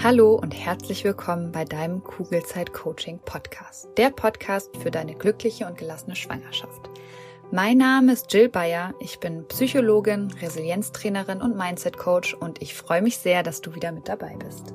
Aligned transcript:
Hallo 0.00 0.34
und 0.36 0.52
herzlich 0.52 1.02
willkommen 1.02 1.50
bei 1.50 1.64
deinem 1.64 2.04
Kugelzeit 2.04 2.72
Coaching 2.72 3.18
Podcast. 3.18 3.88
Der 3.96 4.10
Podcast 4.10 4.70
für 4.76 4.92
deine 4.92 5.16
glückliche 5.16 5.66
und 5.66 5.76
gelassene 5.76 6.14
Schwangerschaft. 6.14 6.88
Mein 7.50 7.78
Name 7.78 8.12
ist 8.12 8.32
Jill 8.32 8.48
Bayer. 8.48 8.94
Ich 9.00 9.18
bin 9.18 9.44
Psychologin, 9.48 10.30
Resilienztrainerin 10.40 11.42
und 11.42 11.56
Mindset 11.56 11.98
Coach 11.98 12.32
und 12.32 12.62
ich 12.62 12.74
freue 12.74 13.02
mich 13.02 13.18
sehr, 13.18 13.42
dass 13.42 13.60
du 13.60 13.74
wieder 13.74 13.90
mit 13.90 14.08
dabei 14.08 14.36
bist. 14.36 14.72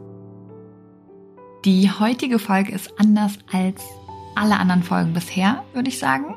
Die 1.63 1.89
heutige 1.89 2.37
Folge 2.37 2.73
ist 2.73 2.93
anders 2.99 3.37
als 3.49 3.81
alle 4.35 4.57
anderen 4.57 4.83
Folgen 4.83 5.13
bisher, 5.13 5.63
würde 5.73 5.87
ich 5.87 5.99
sagen. 5.99 6.35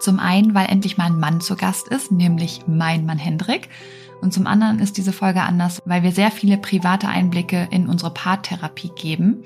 Zum 0.00 0.18
einen, 0.18 0.56
weil 0.56 0.66
endlich 0.66 0.98
mal 0.98 1.06
ein 1.06 1.20
Mann 1.20 1.40
zu 1.40 1.54
Gast 1.54 1.86
ist, 1.86 2.10
nämlich 2.10 2.62
mein 2.66 3.06
Mann 3.06 3.18
Hendrik. 3.18 3.68
Und 4.24 4.32
zum 4.32 4.46
anderen 4.46 4.78
ist 4.78 4.96
diese 4.96 5.12
Folge 5.12 5.42
anders, 5.42 5.82
weil 5.84 6.02
wir 6.02 6.10
sehr 6.10 6.30
viele 6.30 6.56
private 6.56 7.08
Einblicke 7.08 7.68
in 7.70 7.90
unsere 7.90 8.10
Paartherapie 8.10 8.90
geben. 8.96 9.42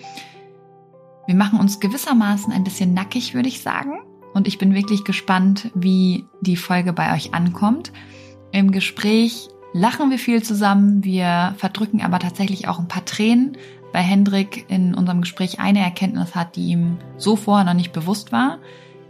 Wir 1.26 1.34
machen 1.34 1.58
uns 1.58 1.80
gewissermaßen 1.80 2.52
ein 2.52 2.62
bisschen 2.62 2.94
nackig, 2.94 3.34
würde 3.34 3.48
ich 3.48 3.60
sagen. 3.60 3.98
Und 4.34 4.46
ich 4.46 4.56
bin 4.56 4.76
wirklich 4.76 5.02
gespannt, 5.02 5.72
wie 5.74 6.26
die 6.42 6.54
Folge 6.54 6.92
bei 6.92 7.12
euch 7.12 7.34
ankommt. 7.34 7.90
Im 8.52 8.70
Gespräch 8.70 9.48
lachen 9.72 10.10
wir 10.10 10.18
viel 10.20 10.44
zusammen, 10.44 11.02
wir 11.02 11.56
verdrücken 11.58 12.00
aber 12.00 12.20
tatsächlich 12.20 12.68
auch 12.68 12.78
ein 12.78 12.86
paar 12.86 13.04
Tränen, 13.04 13.58
weil 13.92 14.04
Hendrik 14.04 14.64
in 14.68 14.94
unserem 14.94 15.22
Gespräch 15.22 15.58
eine 15.58 15.80
Erkenntnis 15.80 16.36
hat, 16.36 16.54
die 16.54 16.68
ihm 16.68 16.98
so 17.16 17.34
vorher 17.34 17.64
noch 17.64 17.74
nicht 17.74 17.92
bewusst 17.92 18.30
war, 18.30 18.58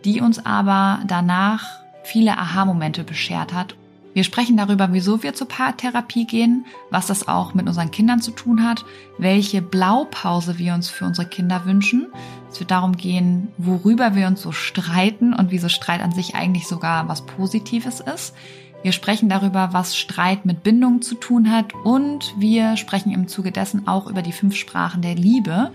die 0.07 0.23
uns 0.23 0.47
aber 0.47 1.01
danach 1.07 1.67
viele 2.05 2.39
Aha-Momente 2.39 3.05
beschert 3.05 3.53
hat 3.53 3.77
wir 4.15 4.25
sprechen 4.25 4.57
darüber, 4.57 4.89
wieso 4.93 5.23
wir 5.23 5.35
zur 5.35 5.49
Paartherapie 5.49 6.27
gehen, 6.27 6.67
was 6.91 7.07
das 7.07 7.29
auch 7.29 7.55
mit 7.55 7.67
unseren 7.69 7.91
Kindern 7.91 8.21
zu 8.21 8.31
tun 8.31 8.65
hat, 8.65 8.85
welche 9.19 9.63
Blaupause 9.63 10.59
wir 10.59 10.75
uns 10.75 10.89
für 10.89 11.05
unsere 11.05 11.29
Kinder 11.29 11.65
wünschen. 11.67 12.09
Es 12.51 12.59
wird 12.59 12.71
darum 12.71 12.97
gehen, 12.97 13.49
worüber 13.59 14.15
wir 14.15 14.27
uns 14.27 14.43
so 14.43 14.53
streiten 14.53 15.35
und 15.35 15.51
wieso 15.51 15.69
Streit 15.69 16.03
an 16.03 16.13
sich 16.13 16.35
eigentlich 16.35 16.67
sogar 16.67 17.09
was 17.09 17.27
Positives 17.27 18.01
ist. 18.01 18.35
Wir 18.83 18.93
sprechen 18.93 19.29
darüber, 19.29 19.71
was 19.73 19.97
Streit 19.97 20.47
mit 20.47 20.63
Bindung 20.63 21.03
zu 21.03 21.17
tun 21.17 21.51
hat 21.51 21.75
und 21.85 22.33
wir 22.39 22.77
sprechen 22.77 23.13
im 23.13 23.27
Zuge 23.27 23.51
dessen 23.51 23.89
auch 23.89 24.07
über 24.07 24.23
die 24.23 24.33
fünf 24.33 24.55
Sprachen 24.55 25.03
der 25.03 25.17
Liebe. 25.17 25.73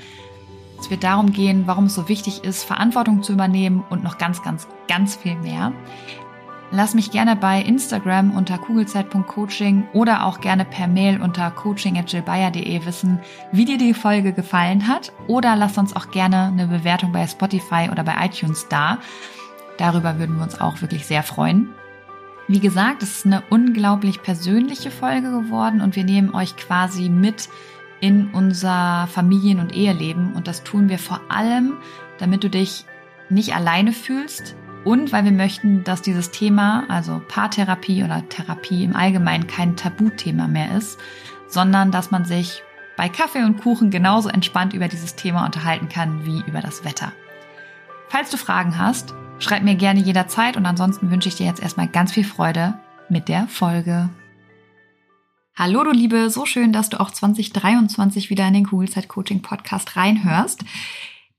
Es 0.79 0.89
wird 0.89 1.03
darum 1.03 1.31
gehen, 1.31 1.63
warum 1.65 1.85
es 1.85 1.95
so 1.95 2.09
wichtig 2.09 2.43
ist, 2.43 2.63
Verantwortung 2.63 3.23
zu 3.23 3.33
übernehmen 3.33 3.83
und 3.89 4.03
noch 4.03 4.17
ganz, 4.17 4.41
ganz, 4.41 4.67
ganz 4.87 5.15
viel 5.15 5.35
mehr. 5.35 5.73
Lass 6.75 6.95
mich 6.95 7.11
gerne 7.11 7.35
bei 7.35 7.61
Instagram 7.61 8.31
unter 8.31 8.57
kugelzeit.coaching 8.57 9.89
oder 9.93 10.25
auch 10.25 10.41
gerne 10.41 10.65
per 10.65 10.87
Mail 10.87 11.21
unter 11.21 11.51
coaching.jillbayer.de 11.51 12.83
wissen, 12.87 13.19
wie 13.51 13.65
dir 13.65 13.77
die 13.77 13.93
Folge 13.93 14.33
gefallen 14.33 14.87
hat. 14.87 15.13
Oder 15.27 15.55
lass 15.55 15.77
uns 15.77 15.95
auch 15.95 16.09
gerne 16.09 16.45
eine 16.45 16.65
Bewertung 16.65 17.11
bei 17.11 17.27
Spotify 17.27 17.89
oder 17.91 18.03
bei 18.03 18.15
iTunes 18.25 18.67
da. 18.69 18.97
Darüber 19.77 20.17
würden 20.17 20.37
wir 20.37 20.41
uns 20.41 20.59
auch 20.59 20.81
wirklich 20.81 21.05
sehr 21.05 21.21
freuen. 21.21 21.69
Wie 22.47 22.59
gesagt, 22.59 23.03
es 23.03 23.17
ist 23.17 23.27
eine 23.27 23.43
unglaublich 23.51 24.23
persönliche 24.23 24.89
Folge 24.89 25.29
geworden 25.29 25.79
und 25.79 25.95
wir 25.95 26.03
nehmen 26.03 26.33
euch 26.33 26.57
quasi 26.57 27.07
mit 27.07 27.49
in 27.99 28.31
unser 28.33 29.07
Familien- 29.11 29.59
und 29.59 29.75
Eheleben. 29.75 30.33
Und 30.33 30.47
das 30.47 30.63
tun 30.63 30.89
wir 30.89 30.97
vor 30.97 31.21
allem, 31.29 31.73
damit 32.17 32.43
du 32.43 32.49
dich 32.49 32.85
nicht 33.29 33.55
alleine 33.55 33.93
fühlst, 33.93 34.55
und 34.83 35.11
weil 35.11 35.23
wir 35.23 35.31
möchten, 35.31 35.83
dass 35.83 36.01
dieses 36.01 36.31
Thema, 36.31 36.85
also 36.89 37.21
Paartherapie 37.27 38.03
oder 38.03 38.27
Therapie 38.27 38.83
im 38.83 38.95
Allgemeinen 38.95 39.47
kein 39.47 39.75
Tabuthema 39.75 40.47
mehr 40.47 40.75
ist, 40.75 40.99
sondern 41.47 41.91
dass 41.91 42.11
man 42.11 42.25
sich 42.25 42.61
bei 42.97 43.09
Kaffee 43.09 43.43
und 43.43 43.61
Kuchen 43.61 43.91
genauso 43.91 44.29
entspannt 44.29 44.73
über 44.73 44.87
dieses 44.87 45.15
Thema 45.15 45.45
unterhalten 45.45 45.89
kann 45.89 46.25
wie 46.25 46.43
über 46.47 46.61
das 46.61 46.83
Wetter. 46.83 47.11
Falls 48.09 48.29
du 48.29 48.37
Fragen 48.37 48.77
hast, 48.77 49.13
schreib 49.39 49.63
mir 49.63 49.75
gerne 49.75 50.01
jederzeit 50.01 50.57
und 50.57 50.65
ansonsten 50.65 51.09
wünsche 51.09 51.29
ich 51.29 51.35
dir 51.35 51.47
jetzt 51.47 51.61
erstmal 51.61 51.87
ganz 51.87 52.11
viel 52.11 52.25
Freude 52.25 52.75
mit 53.09 53.29
der 53.29 53.47
Folge. 53.47 54.09
Hallo 55.55 55.83
du 55.83 55.91
Liebe, 55.91 56.29
so 56.29 56.45
schön, 56.45 56.73
dass 56.73 56.89
du 56.89 56.99
auch 56.99 57.11
2023 57.11 58.29
wieder 58.29 58.47
in 58.47 58.53
den 58.53 58.65
Kugelzeit 58.65 59.07
Coaching 59.07 59.41
Podcast 59.41 59.95
reinhörst. 59.95 60.63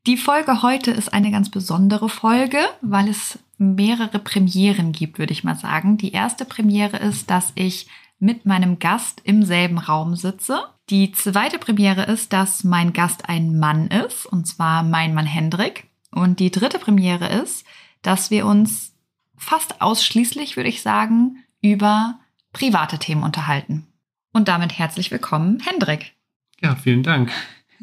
Die 0.06 0.16
Folge 0.18 0.62
heute 0.62 0.90
ist 0.90 1.12
eine 1.12 1.30
ganz 1.30 1.50
besondere 1.50 2.10
Folge, 2.10 2.58
weil 2.82 3.08
es 3.08 3.38
mehrere 3.58 4.18
Premieren 4.18 4.92
gibt, 4.92 5.18
würde 5.18 5.32
ich 5.32 5.44
mal 5.44 5.56
sagen. 5.56 5.96
Die 5.96 6.12
erste 6.12 6.44
Premiere 6.44 6.98
ist, 6.98 7.30
dass 7.30 7.52
ich 7.54 7.88
mit 8.18 8.46
meinem 8.46 8.78
Gast 8.78 9.20
im 9.24 9.44
selben 9.44 9.78
Raum 9.78 10.16
sitze. 10.16 10.60
Die 10.90 11.12
zweite 11.12 11.58
Premiere 11.58 12.04
ist, 12.04 12.32
dass 12.32 12.64
mein 12.64 12.92
Gast 12.92 13.28
ein 13.28 13.58
Mann 13.58 13.88
ist, 13.88 14.26
und 14.26 14.46
zwar 14.46 14.82
mein 14.82 15.14
Mann 15.14 15.26
Hendrik. 15.26 15.88
Und 16.10 16.40
die 16.40 16.50
dritte 16.50 16.78
Premiere 16.78 17.28
ist, 17.28 17.66
dass 18.02 18.30
wir 18.30 18.46
uns 18.46 18.94
fast 19.36 19.80
ausschließlich, 19.80 20.56
würde 20.56 20.68
ich 20.68 20.82
sagen, 20.82 21.38
über 21.60 22.18
private 22.52 22.98
Themen 22.98 23.22
unterhalten. 23.22 23.86
Und 24.32 24.48
damit 24.48 24.78
herzlich 24.78 25.10
willkommen, 25.10 25.60
Hendrik. 25.60 26.12
Ja, 26.60 26.76
vielen 26.76 27.02
Dank. 27.02 27.30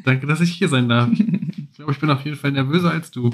Danke, 0.04 0.26
dass 0.26 0.40
ich 0.40 0.52
hier 0.52 0.68
sein 0.68 0.88
darf. 0.88 1.10
Ich 1.82 1.84
glaube, 1.84 1.92
ich 1.92 2.00
bin 2.00 2.10
auf 2.10 2.24
jeden 2.24 2.36
Fall 2.36 2.52
nervöser 2.52 2.92
als 2.92 3.10
du. 3.10 3.30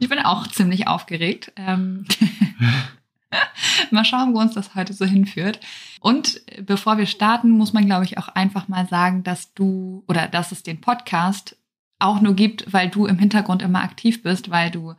Ich 0.00 0.08
bin 0.08 0.18
auch 0.18 0.48
ziemlich 0.48 0.88
aufgeregt. 0.88 1.52
Ähm 1.54 2.04
mal 3.92 4.04
schauen, 4.04 4.34
wo 4.34 4.40
uns 4.40 4.54
das 4.54 4.74
heute 4.74 4.92
so 4.92 5.04
hinführt. 5.04 5.60
Und 6.00 6.40
bevor 6.66 6.98
wir 6.98 7.06
starten, 7.06 7.50
muss 7.50 7.72
man, 7.72 7.86
glaube 7.86 8.04
ich, 8.04 8.18
auch 8.18 8.26
einfach 8.26 8.66
mal 8.66 8.88
sagen, 8.88 9.22
dass 9.22 9.54
du 9.54 10.02
oder 10.08 10.26
dass 10.26 10.50
es 10.50 10.64
den 10.64 10.80
Podcast 10.80 11.56
auch 12.00 12.20
nur 12.20 12.34
gibt, 12.34 12.72
weil 12.72 12.88
du 12.88 13.06
im 13.06 13.20
Hintergrund 13.20 13.62
immer 13.62 13.84
aktiv 13.84 14.24
bist, 14.24 14.50
weil 14.50 14.72
du 14.72 14.94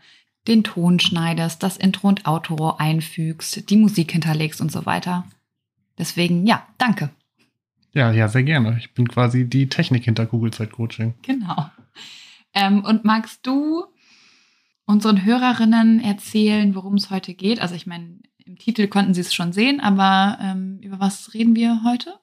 den 0.48 0.64
Ton 0.64 1.02
schneidest, 1.02 1.62
das 1.62 1.76
Intro 1.76 2.08
und 2.08 2.26
Outro 2.26 2.78
einfügst, 2.78 3.70
die 3.70 3.78
Musik 3.78 4.14
hinterlegst 4.14 4.62
und 4.62 4.72
so 4.72 4.86
weiter. 4.86 5.26
Deswegen, 5.98 6.46
ja, 6.46 6.66
danke. 6.78 7.10
Ja, 7.94 8.14
ja, 8.14 8.30
sehr 8.30 8.44
gerne. 8.44 8.78
Ich 8.80 8.94
bin 8.94 9.10
quasi 9.10 9.46
die 9.46 9.68
Technik 9.68 10.06
hinter 10.06 10.26
Google-Zeit 10.26 10.72
Coaching. 10.72 11.16
Genau. 11.22 11.70
Ähm, 12.54 12.84
und 12.84 13.04
magst 13.04 13.46
du 13.46 13.86
unseren 14.86 15.24
Hörerinnen 15.24 16.00
erzählen, 16.00 16.76
worum 16.76 16.96
es 16.96 17.10
heute 17.10 17.34
geht? 17.34 17.60
Also 17.60 17.76
ich 17.76 17.88
meine, 17.88 18.20
im 18.46 18.58
Titel 18.58 18.88
konnten 18.88 19.14
sie 19.14 19.22
es 19.22 19.34
schon 19.34 19.54
sehen, 19.54 19.80
aber 19.80 20.38
ähm, 20.42 20.80
über 20.82 21.00
was 21.00 21.34
reden 21.34 21.56
wir 21.56 21.82
heute? 21.84 22.14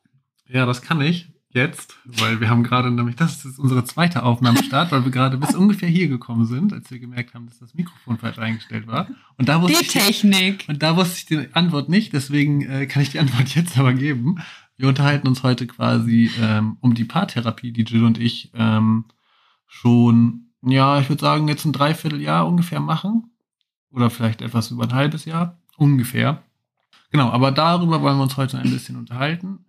Ja, 0.46 0.66
das 0.66 0.82
kann 0.82 1.00
ich 1.00 1.28
jetzt, 1.52 1.96
weil 2.04 2.40
wir 2.40 2.48
haben 2.48 2.62
gerade 2.62 2.90
nämlich, 2.90 3.16
das 3.16 3.44
ist 3.44 3.58
unsere 3.58 3.84
zweite 3.84 4.22
Aufnahmestart, 4.22 4.92
weil 4.92 5.04
wir 5.04 5.10
gerade 5.10 5.36
bis 5.36 5.54
ungefähr 5.54 5.88
hier 5.88 6.08
gekommen 6.08 6.44
sind, 6.44 6.72
als 6.72 6.90
wir 6.90 6.98
gemerkt 7.00 7.34
haben, 7.34 7.46
dass 7.46 7.58
das 7.58 7.74
Mikrofon 7.74 8.18
falsch 8.18 8.38
eingestellt 8.38 8.86
war. 8.86 9.08
Und 9.36 9.48
da 9.48 9.60
wusste 9.60 9.82
die 9.82 9.88
Technik. 9.88 10.62
Ich, 10.62 10.68
und 10.68 10.82
da 10.82 10.96
wusste 10.96 11.16
ich 11.16 11.26
die 11.26 11.54
Antwort 11.54 11.88
nicht, 11.88 12.12
deswegen 12.12 12.62
äh, 12.62 12.86
kann 12.86 13.02
ich 13.02 13.10
die 13.10 13.18
Antwort 13.18 13.48
jetzt 13.54 13.76
aber 13.78 13.94
geben. 13.94 14.40
Wir 14.76 14.88
unterhalten 14.88 15.28
uns 15.28 15.42
heute 15.42 15.66
quasi 15.66 16.30
ähm, 16.40 16.76
um 16.80 16.94
die 16.94 17.04
Paartherapie, 17.04 17.72
die 17.72 17.82
Jill 17.82 18.04
und 18.04 18.18
ich 18.18 18.50
ähm, 18.54 19.06
schon, 19.70 20.50
ja, 20.62 21.00
ich 21.00 21.08
würde 21.08 21.20
sagen, 21.20 21.48
jetzt 21.48 21.64
ein 21.64 21.72
Dreivierteljahr 21.72 22.46
ungefähr 22.46 22.80
machen. 22.80 23.30
Oder 23.90 24.10
vielleicht 24.10 24.42
etwas 24.42 24.70
über 24.70 24.84
ein 24.84 24.92
halbes 24.92 25.24
Jahr. 25.24 25.58
Ungefähr. 25.76 26.42
Genau, 27.10 27.30
aber 27.30 27.50
darüber 27.50 28.02
wollen 28.02 28.18
wir 28.18 28.24
uns 28.24 28.36
heute 28.36 28.58
ein 28.58 28.70
bisschen 28.70 28.96
unterhalten. 28.96 29.64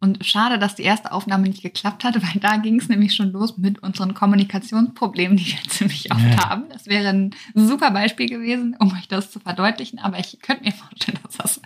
Und 0.00 0.24
schade, 0.24 0.58
dass 0.58 0.76
die 0.76 0.82
erste 0.82 1.10
Aufnahme 1.10 1.48
nicht 1.48 1.62
geklappt 1.62 2.04
hatte, 2.04 2.22
weil 2.22 2.40
da 2.40 2.56
ging 2.56 2.78
es 2.78 2.88
nämlich 2.88 3.14
schon 3.14 3.32
los 3.32 3.58
mit 3.58 3.80
unseren 3.80 4.14
Kommunikationsproblemen, 4.14 5.36
die 5.36 5.46
wir 5.46 5.62
ziemlich 5.68 6.12
oft 6.12 6.24
ja. 6.24 6.48
haben. 6.48 6.68
Das 6.70 6.86
wäre 6.86 7.08
ein 7.08 7.34
super 7.54 7.90
Beispiel 7.90 8.28
gewesen, 8.28 8.76
um 8.78 8.92
euch 8.92 9.08
das 9.08 9.30
zu 9.30 9.40
verdeutlichen. 9.40 9.98
Aber 9.98 10.18
ich 10.18 10.38
könnte 10.40 10.64
mir 10.64 10.72
vorstellen, 10.72 11.18
dass 11.24 11.36
das 11.36 11.60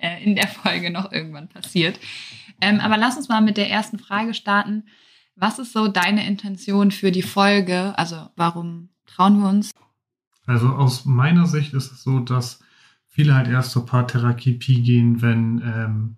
äh, 0.00 0.22
in 0.24 0.34
der 0.34 0.48
Folge 0.48 0.90
noch 0.90 1.12
irgendwann 1.12 1.48
passiert. 1.48 1.98
Ähm, 2.60 2.80
aber 2.80 2.96
lass 2.96 3.16
uns 3.16 3.28
mal 3.28 3.40
mit 3.40 3.56
der 3.56 3.70
ersten 3.70 3.98
Frage 3.98 4.34
starten. 4.34 4.84
Was 5.40 5.60
ist 5.60 5.72
so 5.72 5.86
deine 5.86 6.26
Intention 6.26 6.90
für 6.90 7.12
die 7.12 7.22
Folge? 7.22 7.96
Also 7.96 8.28
warum 8.34 8.88
trauen 9.06 9.40
wir 9.40 9.48
uns? 9.48 9.70
Also 10.46 10.68
aus 10.68 11.04
meiner 11.04 11.46
Sicht 11.46 11.74
ist 11.74 11.92
es 11.92 12.02
so, 12.02 12.18
dass 12.18 12.58
viele 13.06 13.34
halt 13.34 13.46
erst 13.46 13.70
zur 13.70 13.86
Paartherapie 13.86 14.58
gehen, 14.58 15.22
wenn 15.22 15.62
ähm, 15.64 16.16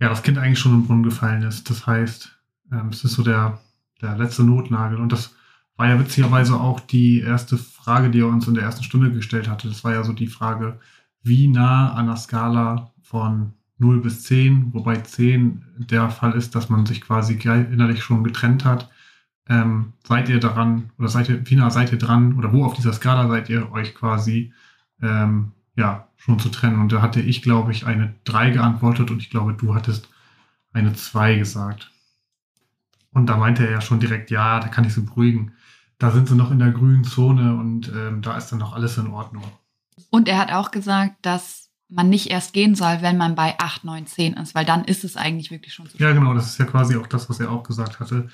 ja, 0.00 0.08
das 0.08 0.24
Kind 0.24 0.38
eigentlich 0.38 0.58
schon 0.58 0.74
im 0.74 0.86
Brunnen 0.86 1.04
gefallen 1.04 1.42
ist. 1.42 1.70
Das 1.70 1.86
heißt, 1.86 2.32
ähm, 2.72 2.88
es 2.88 3.04
ist 3.04 3.12
so 3.12 3.22
der, 3.22 3.60
der 4.02 4.16
letzte 4.16 4.42
Notnagel. 4.42 4.98
Und 4.98 5.12
das 5.12 5.36
war 5.76 5.88
ja 5.88 6.00
witzigerweise 6.00 6.58
auch 6.58 6.80
die 6.80 7.20
erste 7.20 7.56
Frage, 7.56 8.10
die 8.10 8.20
er 8.20 8.26
uns 8.26 8.48
in 8.48 8.54
der 8.54 8.64
ersten 8.64 8.82
Stunde 8.82 9.12
gestellt 9.12 9.48
hatte. 9.48 9.68
Das 9.68 9.84
war 9.84 9.92
ja 9.92 10.02
so 10.02 10.12
die 10.12 10.26
Frage, 10.26 10.80
wie 11.22 11.46
nah 11.46 11.92
an 11.92 12.06
der 12.06 12.16
Skala 12.16 12.92
von 13.02 13.54
0 13.80 14.00
bis 14.00 14.22
10, 14.24 14.72
wobei 14.74 14.96
10 14.96 15.64
der 15.78 16.10
Fall 16.10 16.32
ist, 16.32 16.54
dass 16.54 16.68
man 16.68 16.86
sich 16.86 17.00
quasi 17.00 17.34
innerlich 17.34 18.02
schon 18.02 18.24
getrennt 18.24 18.64
hat. 18.64 18.90
Ähm, 19.48 19.94
seid 20.06 20.28
ihr 20.28 20.38
daran 20.38 20.90
oder 20.98 21.08
seid 21.08 21.28
ihr, 21.28 21.48
wie 21.50 21.56
nah 21.56 21.70
seid 21.70 21.90
ihr 21.90 21.98
dran 21.98 22.38
oder 22.38 22.52
wo 22.52 22.64
auf 22.64 22.74
dieser 22.74 22.92
Skala 22.92 23.28
seid 23.28 23.48
ihr 23.48 23.72
euch 23.72 23.94
quasi 23.94 24.52
ähm, 25.02 25.52
ja 25.76 26.08
schon 26.16 26.38
zu 26.38 26.50
trennen? 26.50 26.80
Und 26.80 26.92
da 26.92 27.02
hatte 27.02 27.20
ich, 27.20 27.42
glaube 27.42 27.72
ich, 27.72 27.86
eine 27.86 28.14
3 28.24 28.50
geantwortet 28.50 29.10
und 29.10 29.20
ich 29.20 29.30
glaube, 29.30 29.54
du 29.54 29.74
hattest 29.74 30.08
eine 30.72 30.92
2 30.92 31.36
gesagt. 31.36 31.90
Und 33.12 33.26
da 33.26 33.36
meinte 33.36 33.64
er 33.64 33.72
ja 33.72 33.80
schon 33.80 33.98
direkt, 33.98 34.30
ja, 34.30 34.60
da 34.60 34.68
kann 34.68 34.84
ich 34.84 34.94
sie 34.94 35.00
beruhigen. 35.00 35.52
Da 35.98 36.10
sind 36.10 36.28
sie 36.28 36.36
noch 36.36 36.50
in 36.50 36.58
der 36.58 36.70
grünen 36.70 37.04
Zone 37.04 37.56
und 37.56 37.88
ähm, 37.88 38.22
da 38.22 38.36
ist 38.36 38.52
dann 38.52 38.60
noch 38.60 38.74
alles 38.74 38.98
in 38.98 39.08
Ordnung. 39.08 39.44
Und 40.10 40.28
er 40.28 40.38
hat 40.38 40.52
auch 40.52 40.70
gesagt, 40.70 41.16
dass 41.22 41.69
man 41.90 42.08
nicht 42.08 42.30
erst 42.30 42.52
gehen 42.52 42.74
soll, 42.74 43.02
wenn 43.02 43.16
man 43.16 43.34
bei 43.34 43.58
8, 43.58 43.84
9, 43.84 44.06
10 44.06 44.34
ist, 44.34 44.54
weil 44.54 44.64
dann 44.64 44.84
ist 44.84 45.04
es 45.04 45.16
eigentlich 45.16 45.50
wirklich 45.50 45.74
schon 45.74 45.86
zu 45.86 45.92
spät. 45.92 46.00
Ja, 46.00 46.12
genau, 46.12 46.34
das 46.34 46.46
ist 46.46 46.58
ja 46.58 46.64
quasi 46.64 46.96
auch 46.96 47.06
das, 47.06 47.28
was 47.28 47.40
er 47.40 47.50
auch 47.50 47.64
gesagt 47.64 48.00
hatte. 48.00 48.28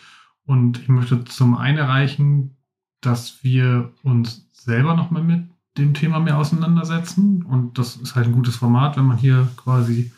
Und 0.45 0.79
ich 0.81 0.89
möchte 0.89 1.25
zum 1.25 1.57
einen 1.57 1.79
erreichen, 1.79 2.57
dass 3.01 3.43
wir 3.43 3.93
uns 4.03 4.49
selber 4.53 4.95
nochmal 4.95 5.23
mit 5.23 5.49
dem 5.79 5.95
Thema 5.95 6.21
mehr 6.21 6.39
auseinandersetzen. 6.39 7.43
Und 7.45 7.79
das 7.79 7.97
ist 7.97 8.15
halt 8.15 8.27
ein 8.27 8.33
gutes 8.33 8.57
Format, 8.57 8.97
wenn 8.97 9.05
man 9.05 9.19
hier 9.19 9.49
quasi 9.57 10.13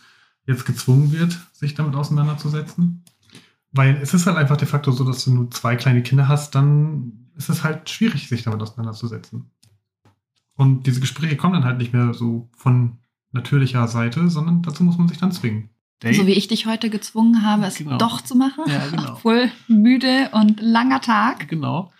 jetzt 0.46 0.66
gezwungen 0.66 1.12
wird, 1.12 1.38
sich 1.52 1.74
damit 1.74 1.94
auseinanderzusetzen. 1.94 3.04
Weil 3.72 3.96
es 3.96 4.14
ist 4.14 4.26
halt 4.26 4.36
einfach 4.36 4.56
de 4.56 4.66
facto 4.66 4.90
so, 4.92 5.04
dass 5.04 5.24
du 5.24 5.32
nur 5.32 5.50
zwei 5.50 5.76
kleine 5.76 6.02
Kinder 6.02 6.28
hast, 6.28 6.54
dann 6.54 7.28
ist 7.36 7.50
es 7.50 7.64
halt 7.64 7.88
schwierig, 7.90 8.28
sich 8.28 8.42
damit 8.42 8.62
auseinanderzusetzen. 8.62 9.50
Und 10.54 10.86
diese 10.86 11.00
Gespräche 11.00 11.36
kommen 11.36 11.54
dann 11.54 11.64
halt 11.64 11.78
nicht 11.78 11.92
mehr 11.92 12.14
so 12.14 12.48
von 12.56 12.98
natürlicher 13.38 13.86
Seite, 13.88 14.28
sondern 14.28 14.62
dazu 14.62 14.84
muss 14.84 14.98
man 14.98 15.08
sich 15.08 15.18
dann 15.18 15.32
zwingen. 15.32 15.70
Dave? 16.00 16.14
So 16.14 16.26
wie 16.26 16.32
ich 16.32 16.46
dich 16.46 16.66
heute 16.66 16.90
gezwungen 16.90 17.42
habe, 17.42 17.66
es 17.66 17.76
genau. 17.76 17.98
doch 17.98 18.20
zu 18.20 18.36
machen. 18.36 18.64
Ja, 18.66 18.86
genau. 18.88 19.12
Obwohl 19.14 19.50
müde 19.66 20.30
und 20.32 20.60
langer 20.60 21.00
Tag. 21.00 21.48
Genau. 21.48 21.92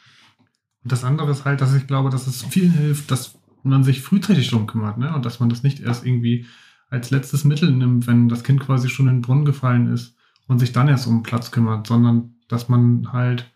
Und 0.84 0.92
das 0.92 1.04
andere 1.04 1.30
ist 1.30 1.44
halt, 1.44 1.60
dass 1.60 1.74
ich 1.74 1.86
glaube, 1.86 2.10
dass 2.10 2.26
es 2.26 2.44
vielen 2.44 2.72
hilft, 2.72 3.10
dass 3.10 3.38
man 3.64 3.82
sich 3.82 4.02
frühzeitig 4.02 4.50
darum 4.50 4.66
kümmert, 4.66 4.98
ne? 4.98 5.14
Und 5.14 5.24
dass 5.24 5.40
man 5.40 5.48
das 5.48 5.62
nicht 5.62 5.80
erst 5.80 6.06
irgendwie 6.06 6.46
als 6.90 7.10
letztes 7.10 7.44
Mittel 7.44 7.72
nimmt, 7.72 8.06
wenn 8.06 8.28
das 8.28 8.44
Kind 8.44 8.60
quasi 8.60 8.88
schon 8.88 9.08
in 9.08 9.16
den 9.16 9.22
Brunnen 9.22 9.44
gefallen 9.44 9.92
ist 9.92 10.14
und 10.46 10.58
sich 10.58 10.72
dann 10.72 10.88
erst 10.88 11.06
um 11.06 11.22
Platz 11.22 11.50
kümmert, 11.50 11.86
sondern 11.86 12.36
dass 12.48 12.68
man 12.68 13.12
halt 13.12 13.50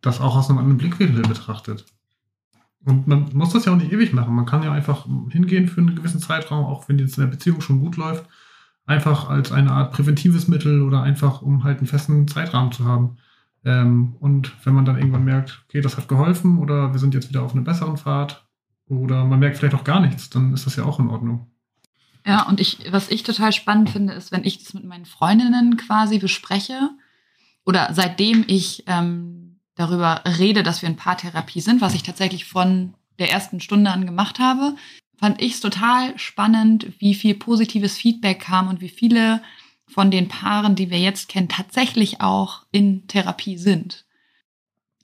das 0.00 0.20
auch 0.20 0.36
aus 0.36 0.48
einem 0.48 0.58
anderen 0.58 0.78
Blickwinkel 0.78 1.22
betrachtet. 1.22 1.84
Und 2.86 3.08
man 3.08 3.28
muss 3.32 3.52
das 3.52 3.64
ja 3.64 3.72
auch 3.72 3.76
nicht 3.76 3.92
ewig 3.92 4.12
machen. 4.12 4.34
Man 4.34 4.46
kann 4.46 4.62
ja 4.62 4.70
einfach 4.72 5.06
hingehen 5.30 5.68
für 5.68 5.80
einen 5.80 5.96
gewissen 5.96 6.20
Zeitraum, 6.20 6.64
auch 6.64 6.88
wenn 6.88 7.00
jetzt 7.00 7.18
in 7.18 7.24
der 7.24 7.30
Beziehung 7.30 7.60
schon 7.60 7.80
gut 7.80 7.96
läuft, 7.96 8.24
einfach 8.86 9.28
als 9.28 9.50
eine 9.50 9.72
Art 9.72 9.92
präventives 9.92 10.46
Mittel 10.46 10.82
oder 10.82 11.02
einfach, 11.02 11.42
um 11.42 11.64
halt 11.64 11.78
einen 11.78 11.88
festen 11.88 12.28
Zeitrahmen 12.28 12.70
zu 12.70 12.84
haben. 12.84 13.16
Ähm, 13.64 14.14
und 14.20 14.52
wenn 14.64 14.72
man 14.72 14.84
dann 14.84 14.98
irgendwann 14.98 15.24
merkt, 15.24 15.64
okay, 15.66 15.80
das 15.80 15.96
hat 15.96 16.06
geholfen 16.06 16.58
oder 16.58 16.92
wir 16.92 17.00
sind 17.00 17.12
jetzt 17.12 17.28
wieder 17.28 17.42
auf 17.42 17.54
einer 17.54 17.64
besseren 17.64 17.96
Fahrt 17.96 18.46
oder 18.86 19.24
man 19.24 19.40
merkt 19.40 19.58
vielleicht 19.58 19.74
auch 19.74 19.82
gar 19.82 19.98
nichts, 19.98 20.30
dann 20.30 20.54
ist 20.54 20.66
das 20.66 20.76
ja 20.76 20.84
auch 20.84 21.00
in 21.00 21.08
Ordnung. 21.08 21.50
Ja, 22.24 22.42
und 22.42 22.60
ich, 22.60 22.86
was 22.92 23.10
ich 23.10 23.24
total 23.24 23.52
spannend 23.52 23.90
finde, 23.90 24.12
ist, 24.12 24.30
wenn 24.30 24.44
ich 24.44 24.62
das 24.62 24.74
mit 24.74 24.84
meinen 24.84 25.06
Freundinnen 25.06 25.76
quasi 25.76 26.20
bespreche 26.20 26.90
oder 27.64 27.88
seitdem 27.92 28.44
ich 28.46 28.84
ähm, 28.86 29.45
darüber 29.76 30.22
rede, 30.38 30.62
dass 30.62 30.82
wir 30.82 30.88
in 30.88 30.96
Paartherapie 30.96 31.60
sind, 31.60 31.80
was 31.80 31.94
ich 31.94 32.02
tatsächlich 32.02 32.44
von 32.44 32.94
der 33.18 33.30
ersten 33.30 33.60
Stunde 33.60 33.90
an 33.90 34.06
gemacht 34.06 34.38
habe, 34.38 34.74
fand 35.18 35.40
ich 35.40 35.54
es 35.54 35.60
total 35.60 36.18
spannend, 36.18 36.92
wie 36.98 37.14
viel 37.14 37.34
positives 37.34 37.96
Feedback 37.96 38.40
kam 38.40 38.68
und 38.68 38.80
wie 38.80 38.88
viele 38.88 39.42
von 39.86 40.10
den 40.10 40.28
Paaren, 40.28 40.74
die 40.74 40.90
wir 40.90 40.98
jetzt 40.98 41.28
kennen, 41.28 41.48
tatsächlich 41.48 42.20
auch 42.20 42.66
in 42.72 43.06
Therapie 43.06 43.56
sind. 43.56 44.04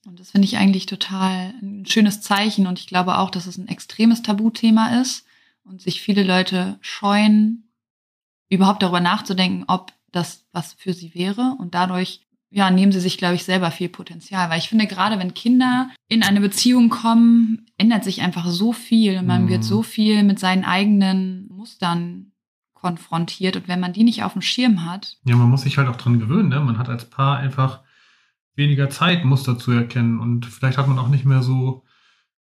Und 0.04 0.18
das 0.18 0.32
finde 0.32 0.46
ich 0.46 0.56
eigentlich 0.56 0.86
total 0.86 1.54
ein 1.62 1.86
schönes 1.86 2.20
Zeichen 2.20 2.66
und 2.66 2.78
ich 2.78 2.88
glaube 2.88 3.18
auch, 3.18 3.30
dass 3.30 3.46
es 3.46 3.56
ein 3.56 3.68
extremes 3.68 4.22
Tabuthema 4.22 5.00
ist 5.00 5.24
und 5.64 5.80
sich 5.80 6.02
viele 6.02 6.24
Leute 6.24 6.78
scheuen, 6.80 7.68
überhaupt 8.48 8.82
darüber 8.82 9.00
nachzudenken, 9.00 9.64
ob 9.68 9.92
das 10.10 10.44
was 10.52 10.74
für 10.74 10.92
sie 10.92 11.14
wäre. 11.14 11.56
Und 11.58 11.74
dadurch, 11.74 12.26
ja, 12.54 12.70
nehmen 12.70 12.92
sie 12.92 13.00
sich, 13.00 13.16
glaube 13.16 13.34
ich, 13.34 13.44
selber 13.44 13.70
viel 13.70 13.88
Potenzial. 13.88 14.50
Weil 14.50 14.58
ich 14.58 14.68
finde, 14.68 14.86
gerade 14.86 15.18
wenn 15.18 15.32
Kinder 15.32 15.90
in 16.08 16.22
eine 16.22 16.40
Beziehung 16.40 16.90
kommen, 16.90 17.66
ändert 17.78 18.04
sich 18.04 18.20
einfach 18.20 18.46
so 18.46 18.74
viel. 18.74 19.22
Man 19.22 19.44
mhm. 19.44 19.48
wird 19.48 19.64
so 19.64 19.82
viel 19.82 20.22
mit 20.22 20.38
seinen 20.38 20.64
eigenen 20.64 21.48
Mustern 21.48 22.32
konfrontiert. 22.74 23.56
Und 23.56 23.68
wenn 23.68 23.80
man 23.80 23.94
die 23.94 24.04
nicht 24.04 24.22
auf 24.22 24.34
dem 24.34 24.42
Schirm 24.42 24.84
hat. 24.84 25.16
Ja, 25.24 25.34
man 25.34 25.48
muss 25.48 25.62
sich 25.62 25.78
halt 25.78 25.88
auch 25.88 25.96
dran 25.96 26.18
gewöhnen. 26.18 26.50
Ne? 26.50 26.60
Man 26.60 26.78
hat 26.78 26.90
als 26.90 27.08
Paar 27.08 27.38
einfach 27.38 27.80
weniger 28.54 28.90
Zeit, 28.90 29.24
Muster 29.24 29.58
zu 29.58 29.72
erkennen. 29.72 30.20
Und 30.20 30.44
vielleicht 30.44 30.76
hat 30.76 30.88
man 30.88 30.98
auch 30.98 31.08
nicht 31.08 31.24
mehr 31.24 31.42
so 31.42 31.84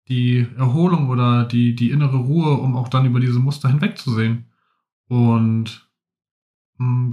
die 0.08 0.44
Erholung 0.56 1.08
oder 1.08 1.44
die, 1.44 1.76
die 1.76 1.92
innere 1.92 2.16
Ruhe, 2.16 2.54
um 2.54 2.74
auch 2.74 2.88
dann 2.88 3.06
über 3.06 3.20
diese 3.20 3.38
Muster 3.38 3.68
hinwegzusehen. 3.68 4.46
Und 5.06 5.88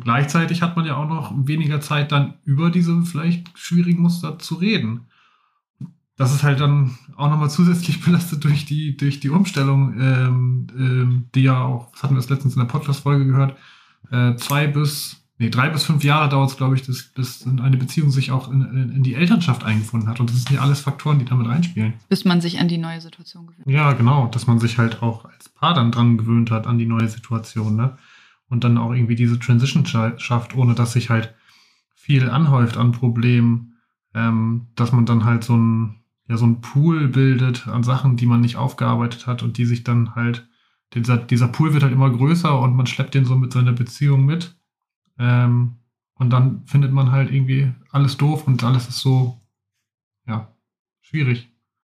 gleichzeitig 0.04 0.62
hat 0.62 0.76
man 0.76 0.86
ja 0.86 0.96
auch 0.96 1.10
noch 1.10 1.34
weniger 1.36 1.82
Zeit, 1.82 2.12
dann 2.12 2.36
über 2.46 2.70
diese 2.70 3.02
vielleicht 3.04 3.58
schwierigen 3.58 4.02
Muster 4.02 4.40
zu 4.40 4.56
reden. 4.56 5.08
Das 6.16 6.34
ist 6.34 6.44
halt 6.44 6.60
dann 6.60 6.98
auch 7.16 7.30
nochmal 7.30 7.50
zusätzlich 7.50 8.02
belastet 8.06 8.44
durch 8.44 8.66
die, 8.66 8.98
durch 8.98 9.20
die 9.20 9.30
Umstellung, 9.30 10.00
ähm, 10.00 10.68
ähm, 10.78 11.26
die 11.36 11.44
ja 11.44 11.64
auch, 11.64 11.92
das 11.92 12.04
hatten 12.04 12.16
wir 12.16 12.22
das 12.22 12.30
letztens 12.30 12.56
in 12.56 12.60
der 12.60 12.68
Podcast-Folge 12.68 13.26
gehört, 13.26 13.58
äh, 14.12 14.36
zwei 14.38 14.68
bis 14.68 15.28
nee, 15.38 15.50
drei 15.50 15.70
bis 15.70 15.84
fünf 15.84 16.04
Jahre 16.04 16.30
dauert 16.30 16.52
es, 16.52 16.58
glaube 16.58 16.76
ich, 16.76 16.86
bis, 16.86 17.10
bis 17.10 17.46
eine 17.46 17.78
Beziehung 17.78 18.10
sich 18.10 18.32
auch 18.32 18.52
in, 18.52 18.62
in, 18.62 18.90
in, 18.96 19.04
die 19.04 19.16
Elternschaft 19.16 19.64
eingefunden 19.64 20.10
hat. 20.10 20.20
Und 20.20 20.30
das 20.30 20.38
sind 20.38 20.52
ja 20.52 20.62
alles 20.62 20.80
Faktoren, 20.82 21.20
die 21.20 21.26
damit 21.26 21.48
reinspielen. 21.48 21.94
Bis 22.10 22.26
man 22.26 22.42
sich 22.42 22.60
an 22.60 22.68
die 22.68 22.78
neue 22.78 23.02
Situation 23.02 23.48
gewöhnt. 23.48 23.68
Ja, 23.68 23.94
genau. 23.94 24.28
Dass 24.28 24.48
man 24.48 24.60
sich 24.60 24.78
halt 24.78 25.02
auch 25.02 25.26
als 25.26 25.50
Paar 25.50 25.74
dann 25.74 25.92
dran 25.92 26.18
gewöhnt 26.18 26.52
hat 26.52 26.68
an 26.68 26.78
die 26.78 26.86
neue 26.86 27.08
Situation, 27.08 27.76
ne? 27.76 27.98
Und 28.50 28.64
dann 28.64 28.78
auch 28.78 28.94
irgendwie 28.94 29.16
diese 29.16 29.40
Transition 29.40 29.86
schafft, 29.86 30.56
ohne 30.56 30.74
dass 30.74 30.94
sich 30.94 31.10
halt 31.10 31.36
viel 31.96 32.30
anhäuft 32.30 32.78
an 32.78 32.94
Problemen, 32.94 33.76
ähm, 34.14 34.68
dass 34.76 34.94
man 34.94 35.06
dann 35.06 35.26
halt 35.26 35.44
so 35.44 35.58
ein, 35.58 36.04
ja, 36.30 36.38
so 36.38 36.46
ein 36.46 36.62
Pool 36.62 37.10
bildet 37.10 37.68
an 37.68 37.84
Sachen, 37.84 38.16
die 38.16 38.26
man 38.26 38.42
nicht 38.42 38.56
aufgearbeitet 38.56 39.28
hat 39.28 39.44
und 39.44 39.58
die 39.58 39.66
sich 39.66 39.84
dann 39.84 40.16
halt, 40.16 40.48
dieser, 40.94 41.18
dieser 41.18 41.50
Pool 41.50 41.74
wird 41.74 41.84
halt 41.84 41.92
immer 41.92 42.10
größer 42.10 42.58
und 42.60 42.76
man 42.76 42.88
schleppt 42.88 43.14
den 43.14 43.26
so 43.26 43.36
mit 43.36 43.52
seiner 43.52 43.74
Beziehung 43.74 44.26
mit 44.26 44.56
ähm, 45.20 45.78
und 46.16 46.30
dann 46.30 46.66
findet 46.66 46.92
man 46.92 47.12
halt 47.12 47.32
irgendwie 47.32 47.74
alles 47.92 48.18
doof 48.18 48.48
und 48.48 48.64
alles 48.64 48.88
ist 48.88 49.00
so, 49.00 49.42
ja, 50.26 50.54
schwierig. 51.02 51.50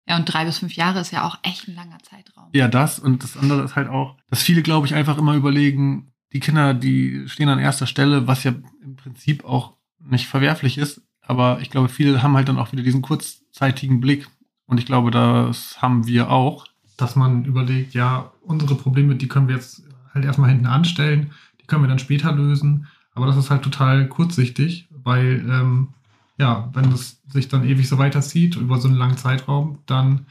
Ja, 0.07 0.17
und 0.17 0.25
drei 0.25 0.45
bis 0.45 0.59
fünf 0.59 0.73
Jahre 0.73 0.99
ist 0.99 1.11
ja 1.11 1.25
auch 1.25 1.39
echt 1.43 1.67
ein 1.67 1.75
langer 1.75 1.99
Zeitraum. 1.99 2.49
Ja, 2.53 2.67
das 2.67 2.99
und 2.99 3.23
das 3.23 3.37
andere 3.37 3.63
ist 3.63 3.75
halt 3.75 3.89
auch, 3.89 4.17
dass 4.29 4.43
viele, 4.43 4.61
glaube 4.61 4.85
ich, 4.85 4.93
einfach 4.93 5.17
immer 5.17 5.35
überlegen, 5.35 6.12
die 6.33 6.39
Kinder, 6.39 6.73
die 6.73 7.27
stehen 7.27 7.49
an 7.49 7.59
erster 7.59 7.87
Stelle, 7.87 8.27
was 8.27 8.43
ja 8.43 8.53
im 8.83 8.95
Prinzip 8.95 9.45
auch 9.45 9.73
nicht 9.99 10.27
verwerflich 10.27 10.77
ist. 10.77 11.01
Aber 11.21 11.61
ich 11.61 11.69
glaube, 11.69 11.89
viele 11.89 12.21
haben 12.21 12.35
halt 12.35 12.49
dann 12.49 12.57
auch 12.57 12.71
wieder 12.71 12.83
diesen 12.83 13.01
kurzzeitigen 13.01 14.01
Blick. 14.01 14.27
Und 14.65 14.79
ich 14.79 14.85
glaube, 14.85 15.11
das 15.11 15.81
haben 15.81 16.07
wir 16.07 16.29
auch. 16.29 16.65
Dass 16.97 17.15
man 17.15 17.45
überlegt, 17.45 17.93
ja, 17.93 18.31
unsere 18.41 18.75
Probleme, 18.75 19.15
die 19.15 19.27
können 19.27 19.47
wir 19.47 19.55
jetzt 19.55 19.83
halt 20.13 20.25
erstmal 20.25 20.49
hinten 20.49 20.65
anstellen, 20.65 21.31
die 21.61 21.65
können 21.65 21.83
wir 21.83 21.87
dann 21.87 21.99
später 21.99 22.31
lösen. 22.31 22.87
Aber 23.13 23.27
das 23.27 23.37
ist 23.37 23.49
halt 23.49 23.61
total 23.61 24.07
kurzsichtig, 24.07 24.87
weil, 24.89 25.45
ähm, 25.47 25.89
ja, 26.37 26.69
wenn 26.73 26.91
es 26.91 27.21
sich 27.27 27.47
dann 27.47 27.63
ewig 27.63 27.87
so 27.87 27.99
weiterzieht 27.99 28.55
über 28.55 28.79
so 28.79 28.87
einen 28.87 28.97
langen 28.97 29.17
Zeitraum, 29.17 29.79
dann 29.85 30.25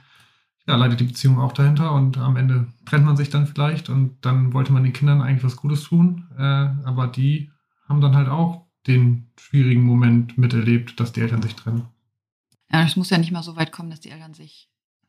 ja, 0.67 0.77
leidet 0.77 1.01
die 1.01 1.05
Beziehung 1.05 1.41
auch 1.41 1.53
dahinter 1.53 1.93
und 1.93 2.19
am 2.19 2.37
Ende 2.37 2.69
trennt 2.87 3.05
man 3.05 3.17
sich 3.17 3.31
dann 3.31 3.47
vielleicht 3.47 3.89
und 3.89 4.17
dann 4.25 4.53
wollte 4.53 4.73
man 4.73 4.85
den 4.85 4.93
Kindern 4.93 5.21
eigentlich 5.21 5.45
was 5.45 5.57
Gutes 5.57 5.85
tun, 5.85 6.29
äh, 6.39 6.43
aber 6.43 7.09
die 7.09 7.51
haben 7.89 8.01
dann 8.01 8.17
halt 8.17 8.29
auch 8.29 8.67
den 8.87 9.31
schwierigen 9.39 9.83
Moment 9.83 10.39
miterlebt, 10.39 10.99
dass 10.99 11.13
die 11.13 11.21
Eltern 11.21 11.43
sich 11.43 11.55
trennen. 11.55 11.87
Ja, 12.71 12.83
es 12.83 12.97
muss 12.97 13.11
ja 13.11 13.19
nicht 13.19 13.33
mal 13.33 13.43
so 13.43 13.57
weit 13.57 13.73
kommen, 13.73 13.91
dass 13.91 14.01
die 14.01 14.11
Eltern 14.11 14.35
sich 14.35 14.69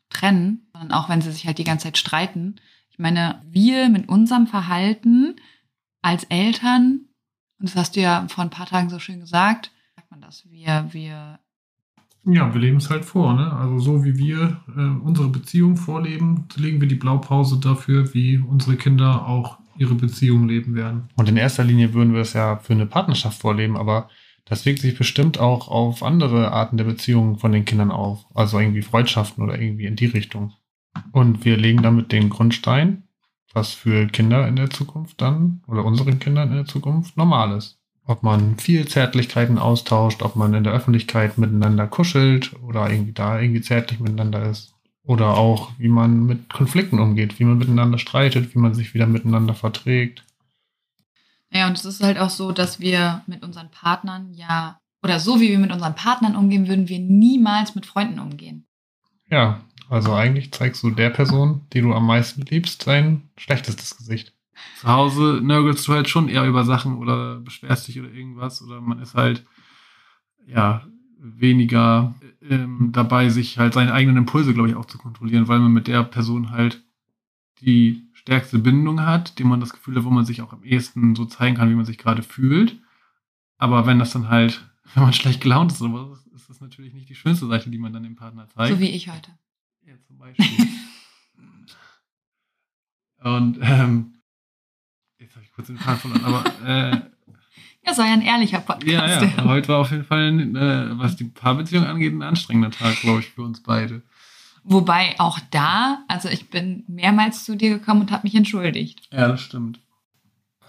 trennen, 0.09 0.67
sondern 0.73 0.91
auch 0.91 1.09
wenn 1.09 1.21
sie 1.21 1.31
sich 1.31 1.45
halt 1.45 1.57
die 1.57 1.63
ganze 1.63 1.85
Zeit 1.85 1.97
streiten. 1.97 2.55
Ich 2.89 2.99
meine, 2.99 3.41
wir 3.45 3.89
mit 3.89 4.09
unserem 4.09 4.47
Verhalten 4.47 5.35
als 6.01 6.25
Eltern 6.25 7.07
und 7.63 7.69
das 7.69 7.77
hast 7.77 7.95
du 7.95 8.01
ja 8.01 8.27
vor 8.27 8.43
ein 8.43 8.49
paar 8.49 8.65
Tagen 8.65 8.89
so 8.89 8.99
schön 8.99 9.21
gesagt. 9.21 9.71
Sagt 9.95 10.11
man 10.11 10.19
das? 10.19 10.45
Wir, 10.49 10.89
wir. 10.91 11.39
Ja, 12.25 12.53
wir 12.53 12.61
leben 12.61 12.77
es 12.77 12.89
halt 12.89 13.03
vor, 13.03 13.33
ne? 13.33 13.51
Also 13.51 13.79
so 13.79 14.05
wie 14.05 14.17
wir 14.17 14.61
äh, 14.75 15.05
unsere 15.05 15.27
Beziehung 15.27 15.75
vorleben, 15.75 16.45
legen 16.55 16.79
wir 16.79 16.87
die 16.87 16.95
Blaupause 16.95 17.59
dafür, 17.59 18.13
wie 18.13 18.37
unsere 18.37 18.77
Kinder 18.77 19.27
auch 19.27 19.59
ihre 19.77 19.95
Beziehung 19.95 20.47
leben 20.47 20.75
werden. 20.75 21.09
Und 21.15 21.27
in 21.27 21.37
erster 21.37 21.63
Linie 21.63 21.93
würden 21.93 22.13
wir 22.13 22.21
es 22.21 22.33
ja 22.33 22.57
für 22.57 22.73
eine 22.73 22.85
Partnerschaft 22.85 23.41
vorleben, 23.41 23.75
aber 23.75 24.09
das 24.45 24.65
wirkt 24.65 24.79
sich 24.79 24.97
bestimmt 24.97 25.39
auch 25.39 25.67
auf 25.67 26.03
andere 26.03 26.51
Arten 26.51 26.77
der 26.77 26.85
Beziehungen 26.85 27.37
von 27.37 27.51
den 27.51 27.65
Kindern 27.65 27.91
auf. 27.91 28.25
Also 28.33 28.59
irgendwie 28.59 28.81
Freundschaften 28.81 29.43
oder 29.43 29.59
irgendwie 29.59 29.85
in 29.85 29.95
die 29.95 30.05
Richtung. 30.05 30.53
Und 31.11 31.43
wir 31.43 31.57
legen 31.57 31.81
damit 31.81 32.11
den 32.11 32.29
Grundstein 32.29 33.03
was 33.53 33.73
für 33.73 34.07
Kinder 34.07 34.47
in 34.47 34.55
der 34.55 34.69
Zukunft 34.69 35.21
dann 35.21 35.61
oder 35.67 35.85
unseren 35.85 36.19
Kindern 36.19 36.49
in 36.49 36.55
der 36.55 36.65
Zukunft 36.65 37.15
normal 37.17 37.55
ist. 37.55 37.79
Ob 38.05 38.23
man 38.23 38.57
viel 38.57 38.87
Zärtlichkeiten 38.87 39.57
austauscht, 39.57 40.21
ob 40.21 40.35
man 40.35 40.53
in 40.53 40.63
der 40.63 40.73
Öffentlichkeit 40.73 41.37
miteinander 41.37 41.87
kuschelt 41.87 42.53
oder 42.61 42.89
irgendwie 42.89 43.13
da 43.13 43.39
irgendwie 43.39 43.61
zärtlich 43.61 43.99
miteinander 43.99 44.49
ist. 44.49 44.73
Oder 45.05 45.37
auch, 45.37 45.71
wie 45.77 45.89
man 45.89 46.25
mit 46.25 46.51
Konflikten 46.51 46.99
umgeht, 46.99 47.39
wie 47.39 47.45
man 47.45 47.57
miteinander 47.57 47.97
streitet, 47.97 48.53
wie 48.53 48.59
man 48.59 48.73
sich 48.73 48.93
wieder 48.93 49.07
miteinander 49.07 49.53
verträgt. 49.53 50.23
Ja, 51.51 51.67
und 51.67 51.77
es 51.77 51.85
ist 51.85 52.03
halt 52.03 52.17
auch 52.17 52.29
so, 52.29 52.51
dass 52.51 52.79
wir 52.79 53.21
mit 53.27 53.43
unseren 53.43 53.69
Partnern 53.69 54.33
ja 54.33 54.79
oder 55.03 55.19
so 55.19 55.39
wie 55.41 55.49
wir 55.49 55.59
mit 55.59 55.71
unseren 55.71 55.95
Partnern 55.95 56.35
umgehen, 56.35 56.67
würden 56.67 56.87
wir 56.87 56.99
niemals 56.99 57.75
mit 57.75 57.85
Freunden 57.85 58.19
umgehen. 58.19 58.65
Ja, 59.29 59.61
also 59.89 60.13
eigentlich 60.13 60.51
zeigst 60.53 60.81
du 60.81 60.91
der 60.91 61.09
Person, 61.09 61.67
die 61.73 61.81
du 61.81 61.93
am 61.93 62.07
meisten 62.07 62.41
liebst, 62.43 62.87
dein 62.87 63.29
schlechtestes 63.37 63.97
Gesicht. 63.97 64.33
Zu 64.79 64.87
Hause 64.87 65.39
nörgelst 65.41 65.87
du 65.87 65.93
halt 65.93 66.09
schon 66.09 66.27
eher 66.27 66.45
über 66.45 66.63
Sachen 66.65 66.97
oder 66.97 67.39
beschwerst 67.39 67.87
dich 67.87 67.99
oder 67.99 68.11
irgendwas 68.11 68.61
oder 68.61 68.81
man 68.81 68.99
ist 68.99 69.15
halt, 69.15 69.45
ja, 70.45 70.85
weniger 71.23 72.15
ähm, 72.41 72.89
dabei, 72.91 73.29
sich 73.29 73.57
halt 73.57 73.73
seine 73.73 73.93
eigenen 73.93 74.17
Impulse, 74.17 74.53
glaube 74.53 74.69
ich, 74.69 74.75
auch 74.75 74.85
zu 74.85 74.97
kontrollieren, 74.97 75.47
weil 75.47 75.59
man 75.59 75.71
mit 75.71 75.87
der 75.87 76.03
Person 76.03 76.51
halt 76.51 76.83
die 77.61 78.03
stärkste 78.13 78.59
Bindung 78.59 79.01
hat, 79.01 79.39
dem 79.39 79.47
man 79.47 79.61
das 79.61 79.71
Gefühl 79.71 79.95
hat, 79.95 80.03
wo 80.03 80.09
man 80.09 80.25
sich 80.25 80.41
auch 80.41 80.51
am 80.51 80.63
ehesten 80.63 81.15
so 81.15 81.25
zeigen 81.25 81.55
kann, 81.55 81.69
wie 81.69 81.75
man 81.75 81.85
sich 81.85 81.97
gerade 81.97 82.23
fühlt. 82.23 82.77
Aber 83.57 83.85
wenn 83.85 83.99
das 83.99 84.11
dann 84.11 84.27
halt, 84.27 84.69
wenn 84.93 85.03
man 85.03 85.13
schlecht 85.13 85.41
gelaunt 85.41 85.71
ist, 85.71 85.81
ist 85.81 86.49
das 86.49 86.59
natürlich 86.59 86.93
nicht 86.93 87.07
die 87.09 87.15
schönste 87.15 87.47
Seite, 87.47 87.69
die 87.69 87.77
man 87.77 87.93
dann 87.93 88.03
dem 88.03 88.17
Partner 88.17 88.47
zeigt. 88.49 88.73
So 88.73 88.81
wie 88.81 88.89
ich 88.89 89.09
heute. 89.09 89.31
Ja, 89.85 89.93
zum 90.05 90.17
Beispiel. 90.17 90.45
Und 93.23 93.57
ähm, 93.61 94.15
kurz 95.55 95.67
den 95.67 95.77
Faden 95.77 95.99
verloren, 95.99 96.25
aber 96.25 96.43
äh, 96.65 97.01
ja, 97.85 97.93
ja 97.93 98.13
ein 98.13 98.21
ehrlicher 98.21 98.59
Podcast 98.59 98.87
ja, 98.87 99.07
ja. 99.07 99.21
werden. 99.21 99.43
Heute 99.45 99.67
war 99.69 99.79
auf 99.79 99.91
jeden 99.91 100.05
Fall, 100.05 100.39
äh, 100.39 100.97
was 100.97 101.15
die 101.15 101.25
Paarbeziehung 101.25 101.85
angeht, 101.85 102.13
ein 102.13 102.21
anstrengender 102.21 102.71
Tag, 102.71 102.99
glaube 103.01 103.19
ich, 103.19 103.29
für 103.29 103.43
uns 103.43 103.61
beide. 103.61 104.01
Wobei 104.63 105.15
auch 105.19 105.39
da, 105.51 106.03
also 106.07 106.29
ich 106.29 106.49
bin 106.49 106.83
mehrmals 106.87 107.43
zu 107.43 107.57
dir 107.57 107.77
gekommen 107.77 108.01
und 108.01 108.11
habe 108.11 108.23
mich 108.23 108.35
entschuldigt. 108.35 109.09
Ja, 109.11 109.27
das 109.27 109.41
stimmt. 109.41 109.79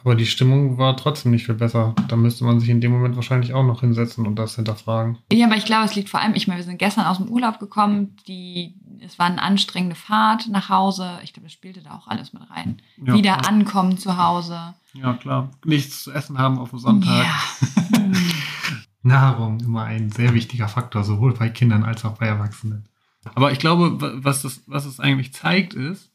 Aber 0.04 0.14
die 0.14 0.26
Stimmung 0.26 0.76
war 0.76 0.96
trotzdem 0.98 1.32
nicht 1.32 1.46
viel 1.46 1.54
besser. 1.54 1.94
Da 2.08 2.16
müsste 2.16 2.44
man 2.44 2.60
sich 2.60 2.68
in 2.68 2.80
dem 2.82 2.92
Moment 2.92 3.16
wahrscheinlich 3.16 3.54
auch 3.54 3.64
noch 3.64 3.80
hinsetzen 3.80 4.26
und 4.26 4.36
das 4.36 4.54
hinterfragen. 4.56 5.16
Ja, 5.32 5.46
aber 5.46 5.56
ich 5.56 5.64
glaube, 5.64 5.86
es 5.86 5.94
liegt 5.94 6.10
vor 6.10 6.20
allem, 6.20 6.34
ich 6.34 6.46
meine, 6.46 6.58
wir 6.60 6.64
sind 6.64 6.78
gestern 6.78 7.06
aus 7.06 7.16
dem 7.16 7.28
Urlaub 7.28 7.58
gekommen, 7.58 8.14
die, 8.28 8.74
es 9.00 9.18
war 9.18 9.26
eine 9.26 9.40
anstrengende 9.40 9.96
Fahrt 9.96 10.46
nach 10.48 10.68
Hause. 10.68 11.18
Ich 11.24 11.32
glaube, 11.32 11.46
das 11.46 11.54
spielte 11.54 11.80
da 11.82 11.92
auch 11.96 12.06
alles 12.06 12.34
mit 12.34 12.42
rein. 12.50 12.82
Ja, 13.02 13.14
Wieder 13.14 13.36
klar. 13.38 13.48
ankommen 13.48 13.96
zu 13.96 14.18
Hause. 14.18 14.74
Ja, 14.92 15.14
klar. 15.14 15.50
Nichts 15.64 16.04
zu 16.04 16.12
essen 16.12 16.36
haben 16.38 16.58
auf 16.58 16.68
dem 16.70 16.78
Sonntag. 16.80 17.24
Ja. 17.24 18.02
Nahrung 19.02 19.60
immer 19.60 19.84
ein 19.84 20.10
sehr 20.10 20.32
wichtiger 20.34 20.68
Faktor, 20.68 21.04
sowohl 21.04 21.34
bei 21.34 21.48
Kindern 21.48 21.82
als 21.82 22.04
auch 22.04 22.18
bei 22.18 22.26
Erwachsenen. 22.26 22.84
Aber 23.34 23.52
ich 23.52 23.58
glaube, 23.58 24.00
wa- 24.00 24.12
was 24.16 24.42
das, 24.42 24.62
was 24.66 24.86
es 24.86 25.00
eigentlich 25.00 25.32
zeigt, 25.32 25.74
ist, 25.74 26.10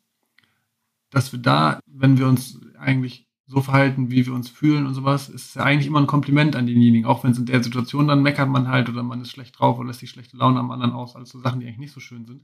dass 1.12 1.32
wir 1.32 1.40
da, 1.40 1.80
wenn 1.88 2.18
wir 2.18 2.28
uns 2.28 2.60
eigentlich 2.80 3.28
so 3.52 3.62
verhalten, 3.62 4.12
wie 4.12 4.26
wir 4.28 4.34
uns 4.34 4.48
fühlen 4.48 4.86
und 4.86 4.94
sowas, 4.94 5.28
ist 5.28 5.56
ja 5.56 5.64
eigentlich 5.64 5.88
immer 5.88 6.00
ein 6.00 6.06
Kompliment 6.08 6.56
an 6.56 6.68
denjenigen. 6.68 7.06
Auch 7.08 7.24
wenn 7.24 7.32
es 7.32 7.38
in 7.40 7.48
der 7.48 7.64
Situation 7.64 8.08
dann 8.08 8.22
meckert 8.22 8.48
man 8.48 8.68
halt 8.68 8.90
oder 8.90 9.02
man 9.02 9.22
ist 9.22 9.32
schlecht 9.32 9.60
drauf 9.60 9.80
oder 9.80 9.88
lässt 9.88 10.02
die 10.04 10.08
schlechte 10.08 10.38
Laune 10.38 10.60
am 10.60 10.70
anderen 10.72 10.94
aus, 10.94 11.16
also 11.16 11.40
so 11.40 11.44
Sachen, 11.44 11.60
die 11.60 11.66
eigentlich 11.66 11.80
nicht 11.80 11.94
so 11.94 12.00
schön 12.00 12.26
sind. 12.26 12.44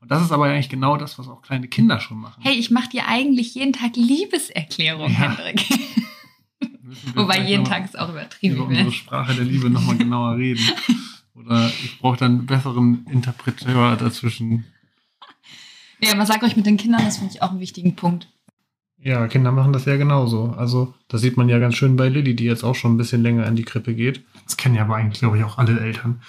Und 0.00 0.10
das 0.10 0.22
ist 0.22 0.32
aber 0.32 0.46
eigentlich 0.46 0.68
genau 0.70 0.96
das, 0.96 1.18
was 1.18 1.28
auch 1.28 1.42
kleine 1.42 1.68
Kinder 1.68 2.00
schon 2.00 2.18
machen. 2.18 2.42
Hey, 2.42 2.54
ich 2.54 2.70
mache 2.70 2.88
dir 2.88 3.06
eigentlich 3.06 3.54
jeden 3.54 3.72
Tag 3.74 3.96
Liebeserklärung, 3.96 5.10
Ja. 5.10 5.36
Hendrik. 5.36 5.62
Wobei 7.14 7.40
jeden 7.44 7.64
Tag 7.64 7.84
ist 7.84 7.98
auch 7.98 8.08
übertrieben. 8.08 8.54
über 8.56 8.64
unsere 8.66 8.86
Ne? 8.86 8.92
Sprache 8.92 9.34
der 9.34 9.44
Liebe 9.44 9.68
nochmal 9.68 9.96
genauer 9.98 10.36
reden. 10.36 10.64
Oder 11.34 11.68
ich 11.84 11.98
brauche 11.98 12.16
dann 12.16 12.32
einen 12.38 12.46
besseren 12.46 13.04
Interpreteur 13.10 13.96
dazwischen. 13.96 14.64
Ja, 16.00 16.12
aber 16.12 16.24
sag 16.26 16.42
euch 16.42 16.56
mit 16.56 16.64
den 16.66 16.76
Kindern, 16.76 17.04
das 17.04 17.18
finde 17.18 17.34
ich 17.34 17.42
auch 17.42 17.50
einen 17.50 17.60
wichtigen 17.60 17.94
Punkt. 17.96 18.28
Ja, 18.98 19.28
Kinder 19.28 19.52
machen 19.52 19.72
das 19.72 19.84
ja 19.84 19.96
genauso. 19.96 20.54
Also, 20.56 20.94
das 21.08 21.20
sieht 21.20 21.36
man 21.36 21.48
ja 21.48 21.58
ganz 21.58 21.76
schön 21.76 21.96
bei 21.96 22.08
Lilly, 22.08 22.34
die 22.34 22.44
jetzt 22.44 22.64
auch 22.64 22.74
schon 22.74 22.94
ein 22.94 22.96
bisschen 22.96 23.22
länger 23.22 23.46
in 23.46 23.56
die 23.56 23.64
Krippe 23.64 23.94
geht. 23.94 24.24
Das 24.44 24.56
kennen 24.56 24.74
ja 24.74 24.82
aber 24.82 24.96
eigentlich, 24.96 25.20
glaube 25.20 25.38
ich, 25.38 25.44
auch 25.44 25.58
alle 25.58 25.78
Eltern. 25.78 26.20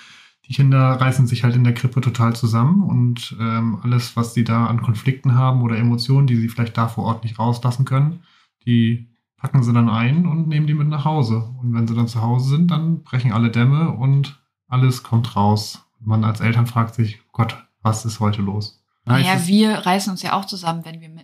Die 0.47 0.53
Kinder 0.53 0.79
reißen 0.79 1.27
sich 1.27 1.43
halt 1.43 1.55
in 1.55 1.63
der 1.63 1.73
Krippe 1.73 1.99
total 1.99 2.35
zusammen 2.35 2.83
und 2.83 3.35
ähm, 3.39 3.79
alles, 3.83 4.15
was 4.15 4.33
sie 4.33 4.45
da 4.45 4.67
an 4.67 4.81
Konflikten 4.81 5.35
haben 5.35 5.61
oder 5.61 5.77
Emotionen, 5.77 6.27
die 6.27 6.37
sie 6.37 6.47
vielleicht 6.47 6.77
da 6.77 6.87
vor 6.87 7.03
Ort 7.03 7.23
nicht 7.23 7.37
rauslassen 7.37 7.83
können, 7.83 8.21
die 8.65 9.07
packen 9.35 9.61
sie 9.61 9.73
dann 9.73 9.89
ein 9.89 10.25
und 10.25 10.47
nehmen 10.47 10.67
die 10.67 10.73
mit 10.73 10.87
nach 10.87 11.05
Hause. 11.05 11.49
Und 11.61 11.73
wenn 11.73 11.87
sie 11.87 11.95
dann 11.95 12.07
zu 12.07 12.21
Hause 12.21 12.49
sind, 12.49 12.71
dann 12.71 13.03
brechen 13.03 13.33
alle 13.33 13.49
Dämme 13.49 13.91
und 13.91 14.39
alles 14.67 15.03
kommt 15.03 15.35
raus. 15.35 15.85
Man 15.99 16.23
als 16.23 16.39
Eltern 16.39 16.67
fragt 16.67 16.95
sich, 16.95 17.19
Gott, 17.31 17.57
was 17.81 18.05
ist 18.05 18.19
heute 18.19 18.41
los? 18.41 18.83
Naja, 19.05 19.47
wir 19.47 19.71
reißen 19.71 20.11
uns 20.11 20.21
ja 20.21 20.33
auch 20.33 20.45
zusammen, 20.45 20.83
wenn 20.83 20.99
wir 20.99 21.09
mit, 21.09 21.16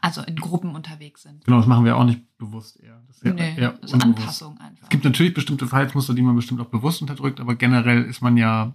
also 0.00 0.22
in 0.22 0.36
Gruppen 0.36 0.74
unterwegs 0.74 1.22
sind. 1.22 1.44
Genau, 1.44 1.58
das 1.58 1.66
machen 1.66 1.84
wir 1.84 1.96
auch 1.96 2.04
nicht 2.04 2.36
bewusst 2.38 2.80
eher. 2.80 3.02
Das 3.06 3.16
ist 3.16 3.24
eher, 3.24 3.34
Nee, 3.34 3.56
eher 3.56 3.72
das 3.72 3.92
ist. 3.92 4.02
Anpassung 4.02 4.58
einfach. 4.58 4.84
Es 4.84 4.88
gibt 4.88 5.04
natürlich 5.04 5.34
bestimmte 5.34 5.66
Verhaltensmuster, 5.66 6.14
die 6.14 6.22
man 6.22 6.36
bestimmt 6.36 6.60
auch 6.60 6.66
bewusst 6.66 7.02
unterdrückt, 7.02 7.40
aber 7.40 7.54
generell 7.54 8.04
ist 8.04 8.22
man 8.22 8.36
ja 8.36 8.74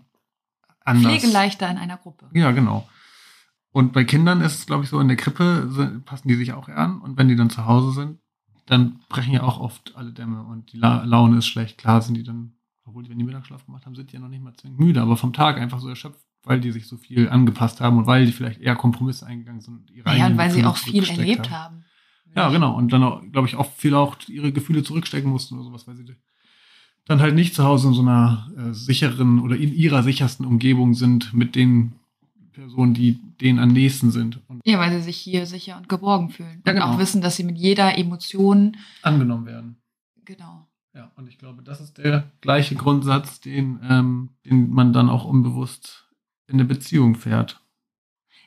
anders. 0.82 1.12
Pflegeleichter 1.12 1.70
in 1.70 1.77
einer 1.77 1.98
Gruppe. 1.98 2.29
Ja, 2.34 2.51
genau. 2.51 2.88
Und 3.72 3.91
bei 3.91 4.05
Kindern 4.05 4.41
ist 4.41 4.60
es, 4.60 4.65
glaube 4.65 4.84
ich, 4.84 4.89
so, 4.89 5.00
in 5.00 5.08
der 5.08 5.17
Krippe 5.17 6.01
passen 6.05 6.27
die 6.27 6.36
sich 6.36 6.53
auch 6.53 6.70
eher 6.70 6.77
an. 6.77 7.01
Und 7.01 7.17
wenn 7.17 7.27
die 7.27 7.36
dann 7.36 7.50
zu 7.50 7.65
Hause 7.65 7.91
sind, 7.91 8.20
dann 8.67 9.00
brechen 9.10 9.34
ja 9.34 9.44
auch 9.44 9.60
oft 9.60 9.96
alle 9.96 10.12
Dämme 10.13 10.44
und 10.44 10.72
die 10.72 10.77
La 10.77 11.03
Laune 11.03 11.39
ist 11.39 11.48
schlecht. 11.48 11.77
Klar 11.77 12.01
sind 12.01 12.15
die 12.15 12.24
dann, 12.24 12.53
obwohl 12.86 13.03
die, 13.03 13.10
wenn 13.10 13.20
die 13.20 13.25
Mittagsschlaf 13.25 13.65
gemacht 13.65 13.86
haben, 13.86 13.96
sind 13.96 14.12
die 14.12 14.15
ja 14.15 14.22
noch 14.22 14.29
nicht 14.29 14.41
mal 14.41 14.53
zwingend 14.55 14.79
müde, 14.79 15.01
aber 15.01 15.17
vom 15.17 15.34
Tag 15.34 15.58
einfach 15.58 15.79
so 15.79 15.89
erschöpft, 15.89 16.25
weil 16.45 16.61
die 16.61 16.71
sich 16.71 16.87
so 16.87 16.97
viel 16.97 17.29
angepasst 17.29 17.81
haben 17.81 17.97
und 17.97 18.07
weil 18.07 18.25
die 18.25 18.31
vielleicht 18.31 18.61
eher 18.61 18.75
Kompromisse 18.75 19.25
eingegangen 19.25 19.61
sind. 19.61 19.75
Und 19.77 19.91
ihre 19.91 20.15
Ja, 20.17 20.27
und 20.27 20.37
weil 20.37 20.51
sie 20.51 20.63
auch 20.63 20.77
viel 20.77 21.03
erlebt 21.03 21.49
haben. 21.51 21.83
ja, 22.35 22.49
genau. 22.49 22.75
Und 22.75 22.93
dann, 22.93 23.03
auch, 23.03 23.21
glaube 23.31 23.47
ich, 23.47 23.55
auch 23.55 23.71
viel 23.73 23.95
auch 23.95 24.17
ihre 24.27 24.51
Gefühle 24.51 24.83
zurückstecken 24.83 25.29
mussten 25.29 25.55
oder 25.55 25.63
sowas, 25.63 25.87
weil 25.87 25.95
sie 25.95 26.05
dann 27.05 27.19
halt 27.19 27.35
nicht 27.35 27.53
zu 27.53 27.63
Hause 27.63 27.89
in 27.89 27.93
so 27.93 28.01
einer 28.01 28.47
äh, 28.57 28.73
sicheren 28.73 29.39
oder 29.39 29.55
in 29.55 29.73
ihrer 29.73 30.01
sichersten 30.03 30.45
Umgebung 30.45 30.93
sind 30.95 31.33
mit 31.33 31.55
den 31.55 31.93
Personen, 32.51 32.93
die 32.93 33.19
denen 33.41 33.59
am 33.59 33.69
nächsten 33.69 34.11
sind 34.11 34.39
und 34.47 34.61
Ja, 34.65 34.79
weil 34.79 34.91
sie 34.91 35.01
sich 35.01 35.17
hier 35.17 35.45
sicher 35.45 35.77
und 35.77 35.89
geborgen 35.89 36.29
fühlen. 36.29 36.61
Ja, 36.65 36.71
und 36.71 36.79
genau. 36.79 36.85
auch 36.93 36.97
wissen, 36.99 37.21
dass 37.21 37.35
sie 37.35 37.43
mit 37.43 37.57
jeder 37.57 37.97
Emotion, 37.97 38.77
angenommen 39.01 39.45
werden. 39.45 39.77
genau. 40.23 40.67
Ja, 40.95 41.11
und 41.17 41.27
ich 41.27 41.37
glaube, 41.37 41.61
das 41.61 41.81
ist 41.81 41.97
der 41.97 42.31
gleiche 42.39 42.75
Grundsatz, 42.75 43.41
den, 43.41 43.81
ähm, 43.83 44.29
den 44.45 44.69
man 44.69 44.93
dann 44.93 45.09
auch 45.09 45.25
unbewusst 45.25 46.04
in 46.47 46.55
eine 46.55 46.65
Beziehung 46.65 47.15
fährt. 47.15 47.59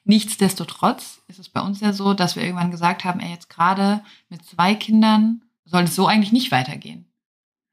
Nichtsdestotrotz 0.04 1.22
ist 1.28 1.38
es 1.38 1.48
bei 1.48 1.60
uns 1.60 1.80
ja 1.80 1.92
so, 1.92 2.14
dass 2.14 2.36
wir 2.36 2.42
irgendwann 2.42 2.70
gesagt 2.70 3.04
haben, 3.04 3.20
ey, 3.20 3.30
jetzt 3.30 3.50
gerade 3.50 4.02
mit 4.28 4.44
zwei 4.44 4.74
Kindern 4.74 5.42
soll 5.64 5.84
es 5.84 5.94
so 5.94 6.06
eigentlich 6.06 6.32
nicht 6.32 6.50
weitergehen. 6.50 7.06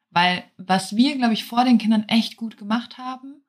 Weil 0.09 0.43
was 0.57 0.95
wir, 0.95 1.17
glaube 1.17 1.33
ich, 1.33 1.45
vor 1.45 1.63
den 1.63 1.77
Kindern 1.77 2.03
echt 2.07 2.35
gut 2.35 2.57
gemacht 2.57 2.97
haben, 2.97 3.41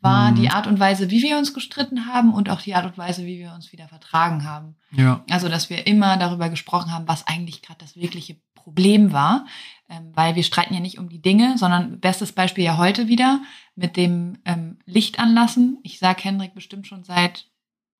war 0.00 0.30
Mhm. 0.30 0.36
die 0.36 0.50
Art 0.50 0.66
und 0.66 0.78
Weise, 0.78 1.10
wie 1.10 1.22
wir 1.22 1.38
uns 1.38 1.54
gestritten 1.54 2.06
haben 2.06 2.32
und 2.32 2.50
auch 2.50 2.60
die 2.60 2.74
Art 2.74 2.84
und 2.84 2.98
Weise, 2.98 3.24
wie 3.26 3.38
wir 3.38 3.52
uns 3.52 3.72
wieder 3.72 3.88
vertragen 3.88 4.44
haben. 4.44 4.76
Ja. 4.92 5.24
Also, 5.30 5.48
dass 5.48 5.70
wir 5.70 5.86
immer 5.86 6.16
darüber 6.16 6.48
gesprochen 6.50 6.92
haben, 6.92 7.08
was 7.08 7.26
eigentlich 7.26 7.62
gerade 7.62 7.80
das 7.80 7.96
wirkliche 7.96 8.36
Problem 8.54 9.12
war. 9.12 9.46
Ähm, 9.94 10.12
weil 10.14 10.34
wir 10.34 10.42
streiten 10.42 10.74
ja 10.74 10.80
nicht 10.80 10.98
um 10.98 11.08
die 11.08 11.20
Dinge, 11.20 11.56
sondern 11.58 12.00
bestes 12.00 12.32
Beispiel 12.32 12.64
ja 12.64 12.76
heute 12.76 13.08
wieder 13.08 13.42
mit 13.76 13.96
dem 13.96 14.38
ähm, 14.44 14.78
Licht 14.86 15.18
anlassen. 15.18 15.78
Ich 15.82 15.98
sag 15.98 16.24
Hendrik 16.24 16.54
bestimmt 16.54 16.86
schon 16.86 17.04
seit, 17.04 17.46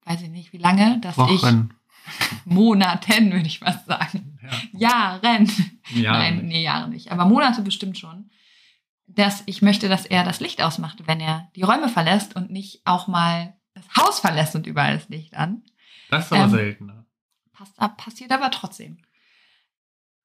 weiß 0.05 0.23
ich 0.23 0.31
nicht 0.31 0.53
wie 0.53 0.59
lange, 0.59 0.99
dass 1.01 1.17
Wochen. 1.17 1.35
ich 1.35 1.43
Monaten, 2.45 3.33
würde 3.33 3.47
ich 3.47 3.61
fast 3.61 3.87
sagen. 3.87 4.39
Ja. 4.73 5.19
Jahren. 5.21 5.51
ja. 5.95 6.13
Nein, 6.13 6.47
nee, 6.47 6.63
Jahre 6.63 6.89
nicht. 6.89 7.13
Aber 7.13 7.25
Monate 7.25 7.63
bestimmt 7.63 7.99
schon. 7.99 8.31
Dass 9.07 9.43
ich 9.47 9.63
möchte, 9.63 9.89
dass 9.89 10.07
er 10.07 10.25
das 10.25 10.41
Licht 10.41 10.63
ausmacht, 10.63 11.07
wenn 11.07 11.21
er 11.21 11.51
die 11.57 11.63
Räume 11.63 11.89
verlässt 11.89 12.37
und 12.37 12.51
nicht 12.51 12.81
auch 12.85 13.07
mal 13.07 13.55
das 13.75 13.85
Haus 13.97 14.21
verlässt 14.21 14.55
und 14.55 14.67
überall 14.67 14.95
das 14.95 15.09
Licht 15.09 15.35
an. 15.35 15.63
Das 16.11 16.27
ist 16.27 16.33
aber 16.33 16.45
Ähm, 16.45 16.51
seltener. 16.51 17.05
Passt 17.53 17.79
ab, 17.79 17.97
passiert 17.97 18.33
aber 18.33 18.51
trotzdem. 18.51 18.99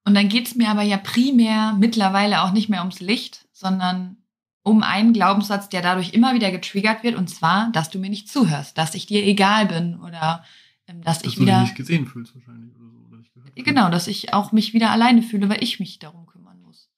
Und 0.06 0.16
dann 0.16 0.30
geht's 0.30 0.56
mir 0.56 0.70
aber 0.70 0.82
ja 0.82 0.98
primär 0.98 1.76
mittlerweile 1.78 2.42
auch 2.44 2.52
nicht 2.52 2.70
mehr 2.70 2.80
ums 2.80 3.00
Licht, 3.00 3.48
sondern 3.52 4.18
um 4.64 4.84
einen 4.84 5.14
Glaubenssatz, 5.14 5.70
der 5.70 5.82
dadurch 5.82 6.14
immer 6.14 6.34
wieder 6.34 6.52
getriggert 6.52 7.04
wird, 7.04 7.16
und 7.16 7.30
zwar, 7.30 7.72
dass 7.72 7.90
du 7.90 8.00
mir 8.00 8.10
nicht 8.10 8.30
zuhörst, 8.30 8.78
dass 8.78 8.96
ich 8.96 9.06
dir 9.06 9.24
egal 9.26 9.66
bin 9.68 10.00
oder 10.00 10.44
ähm, 10.90 11.02
dass, 11.02 11.20
Dass 11.20 11.28
ich 11.28 11.36
du 11.36 11.42
dich 11.42 11.48
wieder. 11.48 11.62
nicht 11.62 11.76
gesehen 11.76 12.08
fühlst 12.08 12.34
wahrscheinlich 12.36 12.76
oder 12.76 12.90
so. 12.90 12.98
Oder 13.08 13.18
nicht 13.18 13.34
gehört. 13.34 13.56
Genau, 13.56 13.90
dass 13.90 14.08
ich 14.08 14.34
auch 14.34 14.52
mich 14.52 14.74
wieder 14.74 14.90
alleine 14.92 15.22
fühle, 15.22 15.48
weil 15.50 15.64
ich 15.64 15.80
mich 15.80 16.00
darum 16.00 16.26
kümmern 16.26 16.60
muss. 16.62 16.90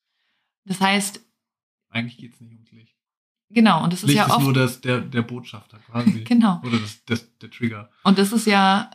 Das 0.66 0.80
heißt, 0.80 1.22
Eigentlich 1.90 2.18
geht 2.18 2.34
es 2.34 2.40
nicht 2.42 2.54
ums 2.54 2.72
Licht. 2.72 2.96
genau, 3.50 3.84
und 3.84 3.92
das 3.92 4.02
ist 4.04 4.08
Licht 4.08 4.18
ja 4.18 4.26
ist 4.26 4.32
oft. 4.32 4.44
nur 4.44 4.54
das, 4.54 4.80
der, 4.82 5.02
der 5.02 5.22
Botschafter 5.24 5.80
quasi. 5.80 6.24
genau. 6.28 6.62
Oder 6.64 6.80
das, 6.80 7.04
das, 7.06 7.38
der 7.40 7.52
Trigger. 7.52 7.90
Und 8.04 8.18
das 8.18 8.32
ist 8.32 8.48
ja 8.48 8.90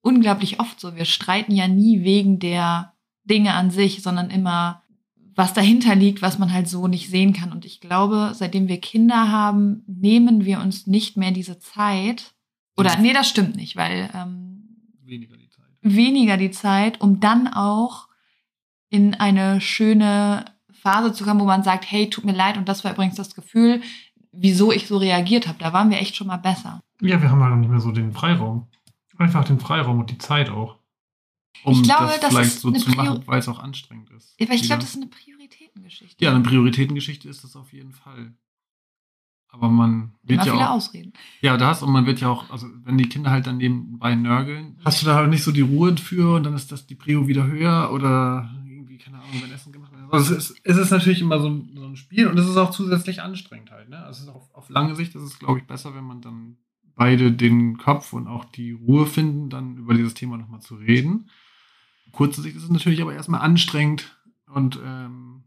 unglaublich 0.00 0.58
oft 0.58 0.80
so. 0.80 0.96
Wir 0.96 1.04
streiten 1.04 1.52
ja 1.52 1.68
nie 1.68 2.02
wegen 2.02 2.38
der 2.40 2.89
Dinge 3.24 3.54
an 3.54 3.70
sich, 3.70 4.02
sondern 4.02 4.30
immer, 4.30 4.82
was 5.34 5.52
dahinter 5.52 5.94
liegt, 5.94 6.22
was 6.22 6.38
man 6.38 6.52
halt 6.52 6.68
so 6.68 6.88
nicht 6.88 7.08
sehen 7.08 7.32
kann. 7.32 7.52
Und 7.52 7.64
ich 7.64 7.80
glaube, 7.80 8.32
seitdem 8.34 8.68
wir 8.68 8.80
Kinder 8.80 9.30
haben, 9.30 9.84
nehmen 9.86 10.44
wir 10.44 10.60
uns 10.60 10.86
nicht 10.86 11.16
mehr 11.16 11.30
diese 11.30 11.58
Zeit. 11.58 12.34
Oder 12.76 12.96
nee, 12.98 13.12
das 13.12 13.28
stimmt 13.28 13.56
nicht, 13.56 13.76
weil 13.76 14.10
ähm, 14.14 14.76
Weniger 15.04 15.36
die 15.36 15.48
Zeit. 15.48 15.66
weniger 15.82 16.36
die 16.36 16.50
Zeit, 16.50 17.00
um 17.00 17.20
dann 17.20 17.48
auch 17.48 18.08
in 18.88 19.14
eine 19.14 19.60
schöne 19.60 20.44
Phase 20.72 21.12
zu 21.12 21.24
kommen, 21.24 21.40
wo 21.40 21.44
man 21.44 21.62
sagt, 21.62 21.90
hey, 21.90 22.08
tut 22.08 22.24
mir 22.24 22.32
leid 22.32 22.56
und 22.56 22.68
das 22.68 22.84
war 22.84 22.92
übrigens 22.92 23.16
das 23.16 23.34
Gefühl, 23.34 23.82
wieso 24.32 24.72
ich 24.72 24.86
so 24.86 24.96
reagiert 24.96 25.46
habe. 25.46 25.58
Da 25.58 25.72
waren 25.72 25.90
wir 25.90 25.98
echt 25.98 26.16
schon 26.16 26.26
mal 26.26 26.38
besser. 26.38 26.80
Ja, 27.00 27.20
wir 27.20 27.30
haben 27.30 27.42
halt 27.42 27.56
nicht 27.56 27.70
mehr 27.70 27.80
so 27.80 27.92
den 27.92 28.12
Freiraum. 28.12 28.68
Einfach 29.18 29.44
den 29.44 29.60
Freiraum 29.60 30.00
und 30.00 30.10
die 30.10 30.18
Zeit 30.18 30.48
auch. 30.48 30.79
Um 31.64 31.74
ich 31.74 31.82
glaube, 31.82 32.06
das, 32.06 32.20
das 32.20 32.30
vielleicht 32.30 32.60
so 32.60 32.70
zu 32.70 32.90
machen, 32.90 33.22
weil 33.26 33.38
es 33.38 33.48
auch 33.48 33.58
anstrengend 33.58 34.10
ist. 34.10 34.34
Aber 34.40 34.54
ich 34.54 34.62
glaube, 34.62 34.80
das 34.80 34.90
ist 34.90 34.96
eine 34.96 35.08
Prioritätengeschichte. 35.08 36.24
Ja, 36.24 36.30
eine 36.30 36.42
Prioritätengeschichte 36.42 37.28
ist 37.28 37.44
das 37.44 37.56
auf 37.56 37.72
jeden 37.72 37.92
Fall. 37.92 38.34
Aber 39.52 39.68
man 39.68 40.12
wird 40.22 40.38
Immer 40.38 40.46
ja 40.46 40.52
viele 40.52 40.70
auch. 40.70 40.74
Ausreden. 40.74 41.12
Ja, 41.40 41.56
das 41.56 41.82
und 41.82 41.90
man 41.90 42.06
wird 42.06 42.20
ja 42.20 42.28
auch, 42.28 42.50
also 42.50 42.68
wenn 42.84 42.96
die 42.96 43.08
Kinder 43.08 43.30
halt 43.30 43.46
dann 43.46 43.56
nebenbei 43.56 44.14
nörgeln, 44.14 44.78
hast 44.84 45.02
du 45.02 45.06
da 45.06 45.16
halt 45.16 45.28
nicht 45.28 45.42
so 45.42 45.50
die 45.50 45.60
Ruhe 45.60 45.96
für 45.96 46.36
und 46.36 46.44
dann 46.44 46.54
ist 46.54 46.70
das 46.70 46.86
die 46.86 46.94
Prio 46.94 47.26
wieder 47.26 47.46
höher 47.46 47.90
oder 47.92 48.48
irgendwie, 48.68 48.96
keine 48.96 49.18
Ahnung, 49.18 49.42
wenn 49.42 49.50
Essen 49.50 49.72
gemacht 49.72 49.92
wird. 49.92 50.12
Also 50.12 50.34
es 50.34 50.50
ist, 50.50 50.60
es 50.62 50.76
ist 50.76 50.90
natürlich 50.90 51.20
immer 51.20 51.40
so 51.40 51.48
ein, 51.48 51.72
so 51.74 51.84
ein 51.84 51.96
Spiel 51.96 52.28
und 52.28 52.38
es 52.38 52.48
ist 52.48 52.56
auch 52.56 52.70
zusätzlich 52.70 53.22
anstrengend 53.22 53.72
halt. 53.72 53.88
Ne? 53.88 53.98
Also 53.98 54.30
auf, 54.30 54.54
auf 54.54 54.70
lange 54.70 54.94
Sicht 54.94 55.14
ist 55.16 55.22
es, 55.22 55.38
glaube 55.38 55.58
ich, 55.58 55.66
besser, 55.66 55.94
wenn 55.94 56.04
man 56.04 56.20
dann 56.20 56.56
beide 56.94 57.32
den 57.32 57.76
Kopf 57.76 58.12
und 58.12 58.28
auch 58.28 58.44
die 58.44 58.72
Ruhe 58.72 59.06
finden, 59.06 59.50
dann 59.50 59.78
über 59.78 59.94
dieses 59.94 60.14
Thema 60.14 60.36
nochmal 60.36 60.60
zu 60.60 60.76
reden. 60.76 61.28
Kurze 62.12 62.42
Sicht 62.42 62.56
ist 62.56 62.64
es 62.64 62.70
natürlich 62.70 63.00
aber 63.02 63.14
erstmal 63.14 63.40
anstrengend 63.40 64.16
und 64.46 64.78
ähm, 64.84 65.44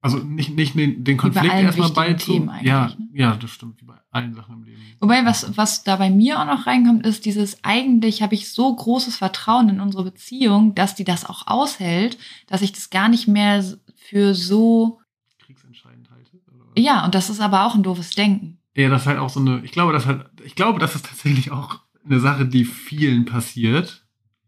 also 0.00 0.18
nicht, 0.18 0.54
nicht 0.54 0.74
den, 0.74 1.02
den 1.02 1.16
Konflikt 1.16 1.46
erstmal 1.46 1.88
wichtigen 1.88 1.94
beizu. 1.94 2.32
Themen 2.32 2.48
eigentlich, 2.50 2.68
Ja, 2.68 2.88
ne? 2.88 3.08
ja, 3.14 3.36
das 3.36 3.50
stimmt, 3.50 3.80
wie 3.80 3.86
bei 3.86 3.94
allen 4.10 4.34
Sachen 4.34 4.56
im 4.56 4.64
Leben. 4.64 4.82
Wobei, 5.00 5.24
was, 5.24 5.56
was 5.56 5.82
da 5.82 5.96
bei 5.96 6.10
mir 6.10 6.40
auch 6.40 6.44
noch 6.44 6.66
reinkommt, 6.66 7.06
ist 7.06 7.24
dieses, 7.24 7.64
eigentlich 7.64 8.20
habe 8.20 8.34
ich 8.34 8.50
so 8.52 8.74
großes 8.74 9.16
Vertrauen 9.16 9.70
in 9.70 9.80
unsere 9.80 10.04
Beziehung, 10.04 10.74
dass 10.74 10.94
die 10.94 11.04
das 11.04 11.24
auch 11.24 11.46
aushält, 11.46 12.18
dass 12.46 12.60
ich 12.60 12.72
das 12.72 12.90
gar 12.90 13.08
nicht 13.08 13.28
mehr 13.28 13.64
für 13.96 14.34
so, 14.34 15.00
kriegsentscheidend 15.38 16.10
halte. 16.10 16.32
Oder? 16.54 16.80
ja, 16.82 17.04
und 17.06 17.14
das 17.14 17.30
ist 17.30 17.40
aber 17.40 17.64
auch 17.64 17.74
ein 17.74 17.82
doofes 17.82 18.10
Denken. 18.10 18.58
Ja, 18.76 18.90
das 18.90 19.02
ist 19.02 19.06
halt 19.06 19.18
auch 19.18 19.30
so 19.30 19.40
eine, 19.40 19.64
ich 19.64 19.72
glaube, 19.72 19.94
das 19.94 20.04
halt, 20.04 20.26
ich 20.44 20.54
glaube, 20.54 20.80
das 20.80 20.94
ist 20.94 21.06
tatsächlich 21.06 21.50
auch 21.50 21.80
eine 22.04 22.20
Sache, 22.20 22.44
die 22.44 22.66
vielen 22.66 23.24
passiert. 23.24 24.04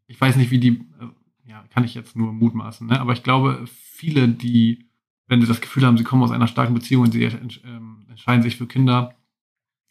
Ich 0.06 0.20
weiß 0.20 0.36
nicht, 0.36 0.50
wie 0.50 0.58
die, 0.58 0.84
kann 1.76 1.84
ich 1.84 1.94
jetzt 1.94 2.16
nur 2.16 2.32
mutmaßen, 2.32 2.86
ne? 2.86 2.98
aber 2.98 3.12
ich 3.12 3.22
glaube, 3.22 3.66
viele, 3.66 4.28
die, 4.28 4.88
wenn 5.26 5.42
sie 5.42 5.46
das 5.46 5.60
Gefühl 5.60 5.84
haben, 5.84 5.98
sie 5.98 6.04
kommen 6.04 6.22
aus 6.22 6.30
einer 6.30 6.46
starken 6.48 6.72
Beziehung 6.72 7.02
und 7.04 7.12
sie 7.12 7.22
ähm, 7.24 8.06
entscheiden 8.08 8.42
sich 8.42 8.56
für 8.56 8.66
Kinder, 8.66 9.14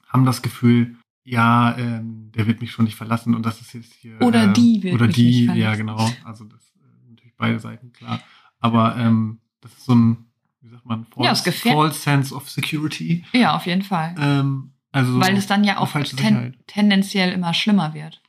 haben 0.07 0.25
das 0.25 0.41
Gefühl, 0.41 0.95
ja, 1.23 1.77
ähm, 1.77 2.31
der 2.33 2.47
wird 2.47 2.59
mich 2.61 2.71
schon 2.71 2.85
nicht 2.85 2.95
verlassen 2.95 3.35
und 3.35 3.45
das 3.45 3.61
ist 3.61 3.73
jetzt 3.73 3.93
hier. 3.93 4.19
Oder 4.19 4.45
ähm, 4.45 4.53
die 4.55 4.81
wird 4.81 4.95
Oder 4.95 5.05
mich 5.05 5.15
die, 5.15 5.25
nicht 5.25 5.55
ja, 5.57 5.75
verlassen. 5.75 5.77
genau. 5.85 6.09
Also 6.23 6.45
das 6.45 6.73
äh, 6.81 7.09
natürlich 7.11 7.35
beide 7.37 7.59
Seiten, 7.59 7.91
klar. 7.93 8.19
Aber 8.59 8.97
ähm, 8.97 9.37
das 9.61 9.71
ist 9.73 9.85
so 9.85 9.93
ein, 9.93 10.25
wie 10.61 10.69
sagt 10.69 10.85
man, 10.87 11.05
Ja, 11.17 11.35
false, 11.35 11.43
gefähr- 11.51 11.73
false 11.73 11.99
sense 11.99 12.33
of 12.33 12.49
security. 12.49 13.23
Ja, 13.31 13.55
auf 13.55 13.67
jeden 13.67 13.83
Fall. 13.83 14.15
Ähm, 14.17 14.71
also 14.91 15.19
Weil 15.19 15.37
es 15.37 15.45
dann 15.45 15.63
ja 15.63 15.77
auch 15.77 15.91
ten 15.91 16.55
tendenziell 16.65 17.31
immer 17.31 17.53
schlimmer 17.53 17.93
wird. 17.93 18.23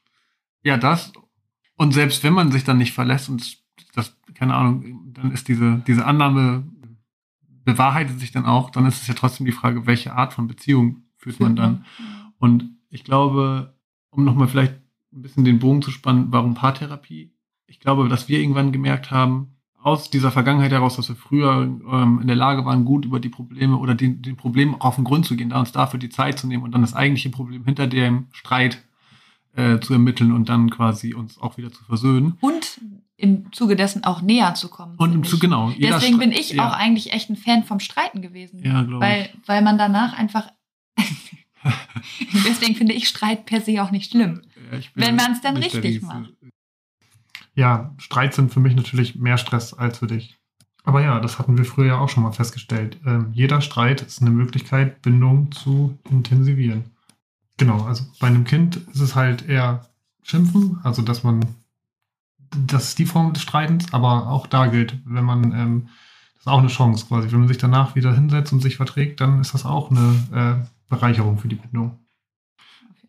Ja, 0.62 0.76
das. 0.76 1.12
Und 1.76 1.92
selbst 1.92 2.24
wenn 2.24 2.32
man 2.32 2.52
sich 2.52 2.64
dann 2.64 2.78
nicht 2.78 2.92
verlässt 2.92 3.28
und 3.28 3.58
das, 3.94 4.16
keine 4.34 4.54
Ahnung, 4.54 5.12
dann 5.12 5.32
ist 5.32 5.48
diese, 5.48 5.82
diese 5.86 6.04
Annahme 6.04 6.64
bewahrheitet 7.64 8.20
sich 8.20 8.32
dann 8.32 8.46
auch, 8.46 8.70
dann 8.70 8.86
ist 8.86 9.02
es 9.02 9.08
ja 9.08 9.14
trotzdem 9.14 9.46
die 9.46 9.52
Frage, 9.52 9.86
welche 9.86 10.14
Art 10.14 10.32
von 10.32 10.46
Beziehung 10.46 11.02
führt 11.16 11.40
man 11.40 11.56
dann. 11.56 11.84
Und 12.38 12.70
ich 12.90 13.04
glaube, 13.04 13.74
um 14.10 14.24
nochmal 14.24 14.48
vielleicht 14.48 14.74
ein 15.12 15.22
bisschen 15.22 15.44
den 15.44 15.58
Bogen 15.58 15.82
zu 15.82 15.90
spannen, 15.90 16.28
warum 16.30 16.54
Paartherapie? 16.54 17.32
Ich 17.66 17.80
glaube, 17.80 18.08
dass 18.08 18.28
wir 18.28 18.38
irgendwann 18.38 18.72
gemerkt 18.72 19.10
haben, 19.10 19.56
aus 19.82 20.10
dieser 20.10 20.32
Vergangenheit 20.32 20.72
heraus, 20.72 20.96
dass 20.96 21.08
wir 21.08 21.16
früher 21.16 21.62
ähm, 21.62 22.18
in 22.20 22.26
der 22.26 22.36
Lage 22.36 22.64
waren, 22.64 22.84
gut 22.84 23.04
über 23.04 23.20
die 23.20 23.28
Probleme 23.28 23.76
oder 23.76 23.94
den, 23.94 24.20
den 24.20 24.36
Problemen 24.36 24.74
auch 24.74 24.86
auf 24.86 24.94
den 24.96 25.04
Grund 25.04 25.26
zu 25.26 25.36
gehen, 25.36 25.50
da 25.50 25.60
uns 25.60 25.70
dafür 25.70 26.00
die 26.00 26.08
Zeit 26.08 26.38
zu 26.38 26.48
nehmen 26.48 26.64
und 26.64 26.72
dann 26.72 26.80
das 26.80 26.94
eigentliche 26.94 27.30
Problem 27.30 27.64
hinter 27.64 27.86
dem 27.86 28.26
Streit 28.32 28.82
äh, 29.56 29.80
zu 29.80 29.92
ermitteln 29.92 30.32
und 30.32 30.48
dann 30.48 30.70
quasi 30.70 31.14
uns 31.14 31.38
auch 31.40 31.56
wieder 31.56 31.72
zu 31.72 31.82
versöhnen. 31.84 32.36
Und 32.40 32.80
im 33.16 33.50
Zuge 33.52 33.76
dessen 33.76 34.04
auch 34.04 34.20
näher 34.20 34.54
zu 34.54 34.68
kommen. 34.68 34.96
Und 34.96 35.14
im 35.14 35.24
finde 35.24 35.28
Zug, 35.28 35.36
ich. 35.36 35.40
genau. 35.40 35.72
Deswegen 35.78 36.18
bin 36.18 36.32
ich 36.32 36.52
ja, 36.52 36.68
auch 36.68 36.74
eigentlich 36.74 37.12
echt 37.12 37.30
ein 37.30 37.36
Fan 37.36 37.64
vom 37.64 37.80
Streiten 37.80 38.20
gewesen. 38.20 38.62
Ja, 38.62 38.82
glaube 38.82 39.00
weil, 39.00 39.30
weil 39.46 39.62
man 39.62 39.78
danach 39.78 40.12
einfach. 40.18 40.48
Deswegen 42.46 42.76
finde 42.76 42.92
ich 42.92 43.08
Streit 43.08 43.46
per 43.46 43.60
se 43.60 43.82
auch 43.82 43.90
nicht 43.90 44.10
schlimm. 44.10 44.42
Ja, 44.70 44.78
ich 44.78 44.90
wenn 44.94 45.16
man's 45.16 45.40
dann 45.40 45.54
nicht 45.54 45.74
der 45.74 45.82
richtig 45.82 46.02
macht. 46.02 46.30
Ja, 47.54 47.94
Streits 47.96 48.36
sind 48.36 48.52
für 48.52 48.60
mich 48.60 48.76
natürlich 48.76 49.16
mehr 49.16 49.38
Stress 49.38 49.72
als 49.72 49.98
für 49.98 50.06
dich. 50.06 50.36
Aber 50.84 51.02
ja, 51.02 51.18
das 51.18 51.38
hatten 51.38 51.56
wir 51.56 51.64
früher 51.64 51.86
ja 51.86 51.98
auch 51.98 52.08
schon 52.08 52.22
mal 52.22 52.32
festgestellt. 52.32 53.00
Ähm, 53.04 53.30
jeder 53.32 53.60
Streit 53.60 54.02
ist 54.02 54.20
eine 54.20 54.30
Möglichkeit, 54.30 55.02
Bindung 55.02 55.50
zu 55.50 55.98
intensivieren. 56.08 56.95
Genau, 57.58 57.84
also 57.84 58.04
bei 58.20 58.26
einem 58.26 58.44
Kind 58.44 58.76
ist 58.76 59.00
es 59.00 59.14
halt 59.14 59.48
eher 59.48 59.86
Schimpfen, 60.22 60.80
also 60.82 61.02
dass 61.02 61.22
man, 61.22 61.40
das 62.66 62.88
ist 62.88 62.98
die 62.98 63.06
Form 63.06 63.32
des 63.32 63.42
Streitens, 63.42 63.92
aber 63.92 64.28
auch 64.28 64.46
da 64.46 64.66
gilt, 64.66 64.98
wenn 65.04 65.24
man, 65.24 65.52
ähm, 65.52 65.88
das 66.34 66.42
ist 66.42 66.48
auch 66.48 66.58
eine 66.58 66.68
Chance 66.68 67.06
quasi. 67.06 67.30
Wenn 67.32 67.40
man 67.40 67.48
sich 67.48 67.58
danach 67.58 67.94
wieder 67.94 68.14
hinsetzt 68.14 68.52
und 68.52 68.60
sich 68.60 68.76
verträgt, 68.76 69.20
dann 69.20 69.40
ist 69.40 69.54
das 69.54 69.64
auch 69.64 69.90
eine 69.90 70.64
äh, 70.64 70.68
Bereicherung 70.88 71.38
für 71.38 71.48
die 71.48 71.56
Bindung. 71.56 71.98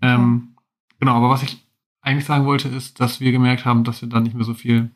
Ähm, 0.01 0.55
genau, 0.99 1.15
aber 1.15 1.29
was 1.29 1.43
ich 1.43 1.67
eigentlich 2.01 2.25
sagen 2.25 2.45
wollte, 2.45 2.69
ist, 2.69 2.99
dass 2.99 3.19
wir 3.19 3.31
gemerkt 3.31 3.65
haben, 3.65 3.83
dass 3.83 4.01
wir 4.01 4.09
da 4.09 4.19
nicht 4.19 4.35
mehr 4.35 4.45
so 4.45 4.53
viel 4.53 4.91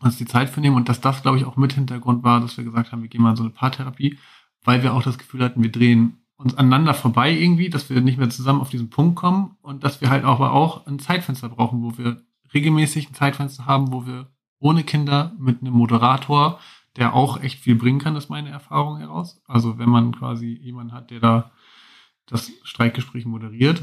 uns 0.00 0.16
die 0.16 0.26
Zeit 0.26 0.48
für 0.48 0.60
nehmen 0.60 0.76
und 0.76 0.88
dass 0.88 1.00
das, 1.00 1.22
glaube 1.22 1.38
ich, 1.38 1.44
auch 1.44 1.56
mit 1.56 1.72
Hintergrund 1.72 2.22
war, 2.22 2.40
dass 2.40 2.56
wir 2.56 2.64
gesagt 2.64 2.92
haben, 2.92 3.02
wir 3.02 3.08
gehen 3.08 3.22
mal 3.22 3.30
in 3.30 3.36
so 3.36 3.42
eine 3.42 3.50
Paartherapie, 3.50 4.18
weil 4.62 4.82
wir 4.82 4.94
auch 4.94 5.02
das 5.02 5.18
Gefühl 5.18 5.42
hatten, 5.42 5.62
wir 5.62 5.72
drehen 5.72 6.17
uns 6.38 6.54
aneinander 6.54 6.94
vorbei 6.94 7.32
irgendwie, 7.32 7.68
dass 7.68 7.90
wir 7.90 8.00
nicht 8.00 8.16
mehr 8.16 8.30
zusammen 8.30 8.60
auf 8.60 8.70
diesen 8.70 8.90
Punkt 8.90 9.16
kommen 9.16 9.56
und 9.60 9.84
dass 9.84 10.00
wir 10.00 10.08
halt 10.08 10.24
aber 10.24 10.52
auch 10.52 10.86
ein 10.86 10.98
Zeitfenster 10.98 11.48
brauchen, 11.48 11.82
wo 11.82 11.98
wir 11.98 12.22
regelmäßig 12.54 13.10
ein 13.10 13.14
Zeitfenster 13.14 13.66
haben, 13.66 13.92
wo 13.92 14.06
wir 14.06 14.28
ohne 14.60 14.84
Kinder 14.84 15.34
mit 15.38 15.60
einem 15.60 15.74
Moderator, 15.74 16.60
der 16.96 17.14
auch 17.14 17.40
echt 17.42 17.58
viel 17.58 17.74
bringen 17.74 17.98
kann, 17.98 18.16
ist 18.16 18.30
meine 18.30 18.50
Erfahrung 18.50 18.98
heraus. 18.98 19.42
Also 19.46 19.78
wenn 19.78 19.88
man 19.88 20.14
quasi 20.14 20.58
jemanden 20.62 20.92
hat, 20.92 21.10
der 21.10 21.20
da 21.20 21.50
das 22.26 22.52
Streitgespräch 22.62 23.26
moderiert, 23.26 23.82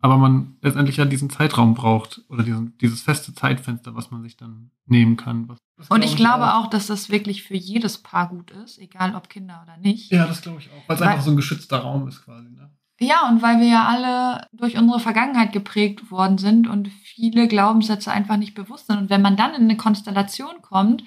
aber 0.00 0.16
man 0.16 0.56
letztendlich 0.62 0.96
ja 0.96 1.04
diesen 1.04 1.30
Zeitraum 1.30 1.74
braucht 1.74 2.22
oder 2.28 2.42
diesen, 2.42 2.76
dieses 2.78 3.02
feste 3.02 3.34
Zeitfenster, 3.34 3.94
was 3.94 4.10
man 4.10 4.22
sich 4.22 4.36
dann 4.36 4.70
nehmen 4.86 5.16
kann. 5.16 5.48
Was, 5.48 5.58
das 5.80 5.88
Und 5.88 6.04
ich 6.04 6.16
glaube 6.16 6.54
auch, 6.54 6.68
dass 6.68 6.86
das 6.86 7.10
wirklich 7.10 7.42
für 7.42 7.56
jedes 7.56 7.98
Paar 7.98 8.28
gut 8.28 8.50
ist, 8.50 8.78
egal 8.78 9.14
ob 9.14 9.28
Kinder 9.28 9.60
oder 9.64 9.76
nicht. 9.78 10.12
Ja, 10.12 10.26
das 10.26 10.42
glaube 10.42 10.60
ich 10.60 10.68
auch, 10.68 10.88
weil 10.88 10.96
es 10.96 11.02
einfach 11.02 11.22
so 11.22 11.30
ein 11.30 11.36
geschützter 11.36 11.78
Raum 11.78 12.06
ist 12.06 12.24
quasi. 12.24 12.50
Ne? 12.50 12.70
Ja, 13.00 13.28
und 13.28 13.40
weil 13.40 13.60
wir 13.60 13.66
ja 13.66 13.88
alle 13.88 14.46
durch 14.52 14.76
unsere 14.76 15.00
Vergangenheit 15.00 15.52
geprägt 15.52 16.10
worden 16.10 16.36
sind 16.36 16.68
und 16.68 16.88
viele 16.88 17.48
Glaubenssätze 17.48 18.12
einfach 18.12 18.36
nicht 18.36 18.54
bewusst 18.54 18.88
sind. 18.88 18.98
Und 18.98 19.10
wenn 19.10 19.22
man 19.22 19.36
dann 19.36 19.54
in 19.54 19.62
eine 19.62 19.76
Konstellation 19.78 20.60
kommt, 20.60 21.02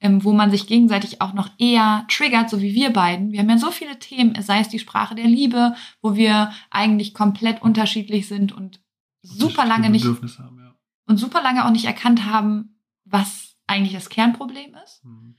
ähm, 0.00 0.22
wo 0.22 0.32
man 0.32 0.50
sich 0.50 0.66
gegenseitig 0.66 1.20
auch 1.20 1.32
noch 1.32 1.48
eher 1.58 2.04
triggert, 2.08 2.50
so 2.50 2.60
wie 2.60 2.74
wir 2.74 2.90
beiden. 2.90 3.32
Wir 3.32 3.40
haben 3.40 3.50
ja 3.50 3.58
so 3.58 3.70
viele 3.70 3.98
Themen, 3.98 4.40
sei 4.42 4.60
es 4.60 4.68
die 4.68 4.78
Sprache 4.78 5.14
der 5.14 5.26
Liebe, 5.26 5.74
wo 6.02 6.14
wir 6.14 6.52
eigentlich 6.70 7.14
komplett 7.14 7.62
unterschiedlich 7.62 8.28
sind 8.28 8.52
und 8.52 8.80
super 9.22 9.66
lange 9.66 9.90
nicht 9.90 10.04
haben, 10.04 10.58
ja. 10.60 10.74
und 11.06 11.16
super 11.16 11.42
lange 11.42 11.64
auch 11.64 11.70
nicht 11.70 11.86
erkannt 11.86 12.26
haben, 12.26 12.78
was 13.04 13.47
eigentlich 13.68 13.94
das 13.94 14.08
Kernproblem 14.08 14.74
ist. 14.84 15.04
Mhm. 15.04 15.34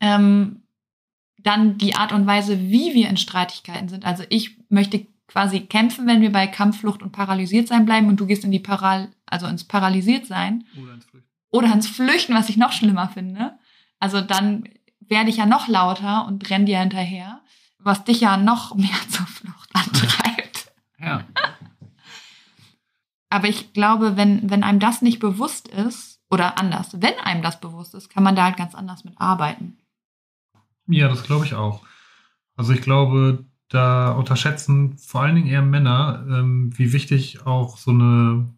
Ähm, 0.00 0.62
dann 1.38 1.78
die 1.78 1.94
Art 1.94 2.12
und 2.12 2.26
Weise, 2.26 2.60
wie 2.60 2.94
wir 2.94 3.08
in 3.08 3.16
Streitigkeiten 3.16 3.88
sind. 3.88 4.04
Also 4.04 4.24
ich 4.28 4.58
möchte 4.68 5.06
quasi 5.28 5.60
kämpfen, 5.60 6.06
wenn 6.06 6.20
wir 6.20 6.32
bei 6.32 6.46
Kampfflucht 6.46 7.02
und 7.02 7.12
paralysiert 7.12 7.68
sein 7.68 7.86
bleiben 7.86 8.08
und 8.08 8.18
du 8.18 8.26
gehst 8.26 8.44
in 8.44 8.50
die 8.50 8.58
Paral 8.58 9.08
also 9.26 9.46
ins 9.46 9.64
paralysiert 9.64 10.26
sein 10.26 10.64
Oder 10.82 10.94
ins 10.94 11.04
Flüchten. 11.04 11.28
oder 11.50 11.72
ins 11.72 11.86
Flüchten, 11.86 12.34
was 12.34 12.48
ich 12.48 12.56
noch 12.56 12.72
schlimmer 12.72 13.08
finde. 13.08 13.58
Also 14.00 14.20
dann 14.20 14.68
werde 15.00 15.30
ich 15.30 15.36
ja 15.36 15.46
noch 15.46 15.68
lauter 15.68 16.26
und 16.26 16.48
renn 16.50 16.66
dir 16.66 16.80
hinterher, 16.80 17.40
was 17.78 18.04
dich 18.04 18.20
ja 18.20 18.36
noch 18.36 18.74
mehr 18.74 18.88
zur 19.08 19.26
Flucht 19.26 19.70
antreibt. 19.74 20.72
Ja. 20.98 21.24
Aber 23.30 23.48
ich 23.48 23.72
glaube, 23.72 24.16
wenn, 24.16 24.50
wenn 24.50 24.64
einem 24.64 24.80
das 24.80 25.02
nicht 25.02 25.18
bewusst 25.18 25.68
ist, 25.68 26.17
oder 26.30 26.58
anders, 26.58 27.00
wenn 27.00 27.14
einem 27.22 27.42
das 27.42 27.60
bewusst 27.60 27.94
ist, 27.94 28.10
kann 28.10 28.22
man 28.22 28.36
da 28.36 28.44
halt 28.44 28.56
ganz 28.56 28.74
anders 28.74 29.04
mit 29.04 29.14
arbeiten. 29.18 29.78
Ja, 30.86 31.08
das 31.08 31.22
glaube 31.22 31.44
ich 31.44 31.54
auch. 31.54 31.82
Also 32.56 32.72
ich 32.72 32.80
glaube, 32.80 33.44
da 33.68 34.12
unterschätzen 34.12 34.96
vor 34.98 35.22
allen 35.22 35.36
Dingen 35.36 35.46
eher 35.46 35.62
Männer, 35.62 36.26
ähm, 36.28 36.76
wie 36.76 36.92
wichtig 36.92 37.46
auch 37.46 37.76
so 37.76 37.90
eine 37.90 38.48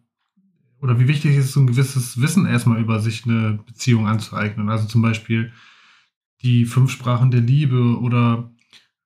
oder 0.81 0.99
wie 0.99 1.07
wichtig 1.07 1.35
ist 1.35 1.53
so 1.53 1.59
ein 1.59 1.67
gewisses 1.67 2.19
Wissen 2.19 2.47
erstmal 2.47 2.79
über 2.79 2.99
sich 2.99 3.25
eine 3.25 3.59
Beziehung 3.65 4.07
anzueignen. 4.07 4.69
Also 4.69 4.87
zum 4.87 5.01
Beispiel 5.01 5.51
die 6.41 6.65
fünf 6.65 6.89
Sprachen 6.91 7.29
der 7.29 7.41
Liebe 7.41 7.99
oder 7.99 8.51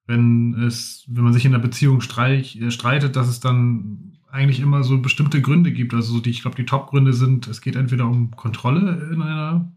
wenn 0.07 0.53
es, 0.63 1.03
wenn 1.07 1.23
man 1.23 1.33
sich 1.33 1.45
in 1.45 1.51
der 1.51 1.59
Beziehung 1.59 1.99
streich, 1.99 2.55
äh, 2.61 2.71
streitet, 2.71 3.15
dass 3.15 3.27
es 3.27 3.39
dann 3.39 4.14
eigentlich 4.35 4.59
immer 4.59 4.83
so 4.83 4.99
bestimmte 4.99 5.41
Gründe 5.41 5.71
gibt. 5.71 5.93
Also 5.93 6.13
so 6.13 6.19
die, 6.19 6.29
ich 6.29 6.41
glaube, 6.41 6.57
die 6.57 6.65
Top-Gründe 6.65 7.13
sind, 7.13 7.47
es 7.47 7.61
geht 7.61 7.75
entweder 7.75 8.05
um 8.05 8.31
Kontrolle 8.31 9.09
in 9.11 9.21
einer 9.21 9.71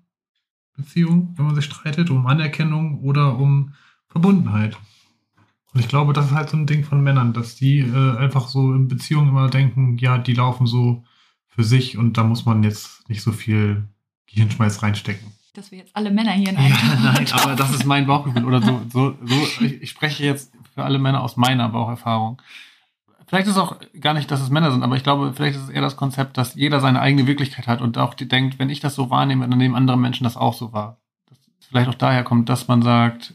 Beziehung, 0.76 1.34
wenn 1.36 1.46
man 1.46 1.54
sich 1.54 1.64
streitet, 1.64 2.10
um 2.10 2.26
Anerkennung 2.26 3.00
oder 3.00 3.38
um 3.38 3.74
Verbundenheit. 4.08 4.76
Und 5.72 5.80
ich 5.80 5.88
glaube, 5.88 6.12
das 6.12 6.26
ist 6.26 6.32
halt 6.32 6.50
so 6.50 6.56
ein 6.56 6.66
Ding 6.66 6.82
von 6.82 7.02
Männern, 7.02 7.32
dass 7.32 7.54
die 7.54 7.80
äh, 7.80 8.16
einfach 8.16 8.48
so 8.48 8.74
in 8.74 8.88
Beziehungen 8.88 9.28
immer 9.28 9.48
denken, 9.48 9.96
ja, 9.98 10.18
die 10.18 10.34
laufen 10.34 10.66
so 10.66 11.04
für 11.46 11.62
sich 11.62 11.96
und 11.96 12.16
da 12.16 12.24
muss 12.24 12.44
man 12.44 12.62
jetzt 12.62 13.08
nicht 13.08 13.22
so 13.22 13.32
viel 13.32 13.88
Gehirnschmalz 14.26 14.82
reinstecken. 14.82 15.32
Dass 15.54 15.70
wir 15.70 15.78
jetzt 15.78 15.94
alle 15.94 16.10
Männer 16.10 16.32
hier 16.32 16.50
in 16.50 16.56
einem 16.58 16.74
Ja, 16.74 17.12
nein, 17.12 17.26
aber 17.32 17.54
das 17.54 17.70
ist 17.70 17.84
mein 17.84 18.06
Bauchgefühl. 18.06 18.44
Oder 18.44 18.62
so, 18.62 18.80
so, 18.92 19.16
so 19.22 19.64
ich, 19.64 19.82
ich 19.82 19.90
spreche 19.90 20.24
jetzt 20.24 20.52
für 20.74 20.84
alle 20.84 20.98
Männer 20.98 21.22
aus 21.22 21.36
meiner 21.36 21.68
Baucherfahrung. 21.68 22.40
Vielleicht 23.28 23.46
ist 23.46 23.56
es 23.56 23.58
auch 23.58 23.76
gar 24.00 24.14
nicht, 24.14 24.30
dass 24.30 24.40
es 24.40 24.48
Männer 24.48 24.70
sind, 24.70 24.82
aber 24.82 24.96
ich 24.96 25.02
glaube, 25.02 25.34
vielleicht 25.34 25.56
ist 25.56 25.64
es 25.64 25.68
eher 25.68 25.82
das 25.82 25.96
Konzept, 25.96 26.38
dass 26.38 26.54
jeder 26.54 26.80
seine 26.80 27.00
eigene 27.00 27.26
Wirklichkeit 27.26 27.66
hat 27.66 27.82
und 27.82 27.98
auch 27.98 28.14
die 28.14 28.26
denkt, 28.26 28.58
wenn 28.58 28.70
ich 28.70 28.80
das 28.80 28.94
so 28.94 29.10
wahrnehme, 29.10 29.46
dann 29.46 29.58
nehmen 29.58 29.74
andere 29.74 29.98
Menschen 29.98 30.24
das 30.24 30.38
auch 30.38 30.54
so 30.54 30.72
wahr. 30.72 30.98
Das 31.26 31.38
vielleicht 31.68 31.90
auch 31.90 31.94
daher 31.94 32.24
kommt, 32.24 32.48
dass 32.48 32.68
man 32.68 32.80
sagt, 32.80 33.34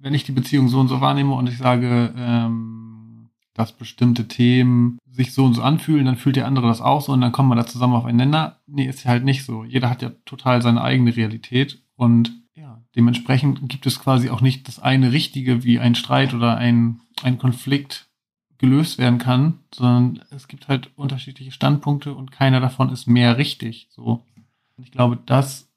wenn 0.00 0.14
ich 0.14 0.24
die 0.24 0.32
Beziehung 0.32 0.68
so 0.68 0.80
und 0.80 0.88
so 0.88 1.02
wahrnehme 1.02 1.34
und 1.34 1.50
ich 1.50 1.58
sage, 1.58 2.14
ähm, 2.16 3.28
dass 3.52 3.72
bestimmte 3.72 4.26
Themen 4.26 4.98
sich 5.06 5.34
so 5.34 5.44
und 5.44 5.52
so 5.52 5.60
anfühlen, 5.60 6.06
dann 6.06 6.16
fühlt 6.16 6.36
der 6.36 6.46
andere 6.46 6.68
das 6.68 6.80
auch 6.80 7.02
so 7.02 7.12
und 7.12 7.20
dann 7.20 7.32
kommen 7.32 7.50
wir 7.50 7.56
da 7.56 7.66
zusammen 7.66 7.94
auf 7.94 8.06
einen 8.06 8.16
Nenner. 8.16 8.56
Nee, 8.66 8.86
ist 8.86 9.04
ja 9.04 9.10
halt 9.10 9.24
nicht 9.24 9.44
so. 9.44 9.64
Jeder 9.64 9.90
hat 9.90 10.00
ja 10.00 10.12
total 10.24 10.62
seine 10.62 10.80
eigene 10.80 11.14
Realität 11.14 11.82
und 11.94 12.32
ja, 12.54 12.80
dementsprechend 12.96 13.68
gibt 13.68 13.84
es 13.84 14.00
quasi 14.00 14.30
auch 14.30 14.40
nicht 14.40 14.66
das 14.66 14.78
eine 14.78 15.12
Richtige, 15.12 15.62
wie 15.62 15.78
ein 15.78 15.94
Streit 15.94 16.32
oder 16.32 16.56
ein, 16.56 17.00
ein 17.22 17.36
Konflikt 17.36 18.09
gelöst 18.60 18.98
werden 18.98 19.18
kann, 19.18 19.60
sondern 19.74 20.22
es 20.30 20.46
gibt 20.46 20.68
halt 20.68 20.90
unterschiedliche 20.94 21.50
Standpunkte 21.50 22.12
und 22.12 22.30
keiner 22.30 22.60
davon 22.60 22.90
ist 22.90 23.06
mehr 23.06 23.38
richtig. 23.38 23.88
So. 23.90 24.22
Und 24.76 24.84
ich 24.84 24.92
glaube, 24.92 25.18
das 25.24 25.70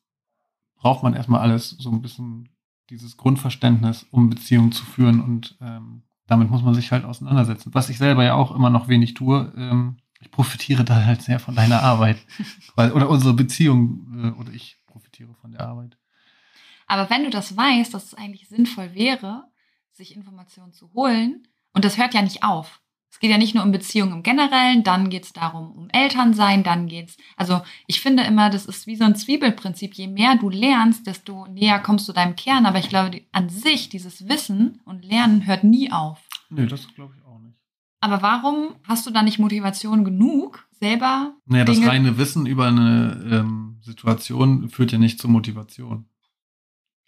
braucht 0.76 1.02
man 1.02 1.14
erstmal 1.14 1.40
alles 1.40 1.70
so 1.70 1.90
ein 1.90 2.02
bisschen 2.02 2.50
dieses 2.90 3.16
Grundverständnis, 3.16 4.06
um 4.12 4.30
Beziehungen 4.30 4.74
zu 4.74 4.84
führen 4.84 5.22
und 5.22 5.58
ähm, 5.62 6.04
damit 6.28 6.50
muss 6.50 6.62
man 6.62 6.74
sich 6.74 6.92
halt 6.92 7.06
auseinandersetzen. 7.06 7.74
Was 7.74 7.90
ich 7.90 7.98
selber 7.98 8.26
ja 8.26 8.34
auch 8.34 8.54
immer 8.54 8.70
noch 8.70 8.90
wenig 8.90 9.14
tue. 9.14 9.54
Ähm, 9.56 9.98
ich 10.20 10.30
profitiere 10.30 10.84
da 10.84 11.06
halt 11.06 11.22
sehr 11.22 11.40
von 11.40 11.56
deiner 11.56 11.84
Arbeit, 11.84 12.18
oder 12.76 13.10
unsere 13.10 13.34
Beziehung 13.34 14.36
äh, 14.36 14.40
oder 14.40 14.52
ich 14.52 14.78
profitiere 14.88 15.34
von 15.36 15.52
der 15.52 15.62
Arbeit. 15.62 15.98
Aber 16.88 17.10
wenn 17.10 17.24
du 17.24 17.30
das 17.30 17.56
weißt, 17.56 17.94
dass 17.94 18.08
es 18.08 18.14
eigentlich 18.14 18.50
sinnvoll 18.50 18.94
wäre, 18.94 19.46
sich 19.94 20.16
Informationen 20.16 20.74
zu 20.74 20.92
holen, 20.94 21.48
und 21.74 21.86
das 21.86 21.98
hört 21.98 22.14
ja 22.14 22.22
nicht 22.22 22.44
auf. 22.44 22.80
Es 23.12 23.20
geht 23.20 23.30
ja 23.30 23.38
nicht 23.38 23.54
nur 23.54 23.64
um 23.64 23.72
Beziehungen 23.72 24.12
im 24.14 24.24
Generellen, 24.24 24.84
dann 24.84 25.10
geht 25.10 25.24
es 25.26 25.34
darum, 25.34 25.72
um 25.74 25.88
Elternsein, 25.92 26.64
dann 26.64 26.88
geht's. 26.88 27.16
Also 27.38 27.62
ich 27.88 28.02
finde 28.02 28.24
immer, 28.24 28.50
das 28.50 28.66
ist 28.66 28.88
wie 28.88 28.96
so 28.96 29.04
ein 29.06 29.16
Zwiebelprinzip. 29.16 29.94
Je 29.94 30.08
mehr 30.08 30.36
du 30.36 30.50
lernst, 30.50 31.06
desto 31.06 31.46
näher 31.48 31.80
kommst 31.80 32.08
du 32.10 32.14
deinem 32.14 32.36
Kern. 32.36 32.66
Aber 32.66 32.80
ich 32.80 32.90
glaube, 32.90 33.12
die, 33.12 33.28
an 33.32 33.50
sich, 33.50 33.88
dieses 33.90 34.28
Wissen 34.28 34.82
und 34.86 35.06
Lernen 35.06 35.46
hört 35.46 35.64
nie 35.64 35.92
auf. 35.92 36.20
Nee, 36.50 36.66
das 36.66 36.92
glaube 36.96 37.14
ich 37.18 37.24
auch 37.24 37.40
nicht. 37.40 37.56
Aber 38.02 38.22
warum 38.24 38.76
hast 38.88 39.06
du 39.06 39.12
da 39.12 39.22
nicht 39.22 39.40
Motivation 39.40 40.04
genug, 40.04 40.68
selber? 40.72 41.36
Naja, 41.46 41.66
das 41.66 41.78
Dinge- 41.78 41.90
reine 41.90 42.18
Wissen 42.18 42.46
über 42.48 42.68
eine 42.68 43.26
ähm, 43.32 43.78
Situation 43.82 44.70
führt 44.70 44.92
ja 44.92 44.98
nicht 44.98 45.20
zur 45.20 45.30
Motivation. 45.30 46.08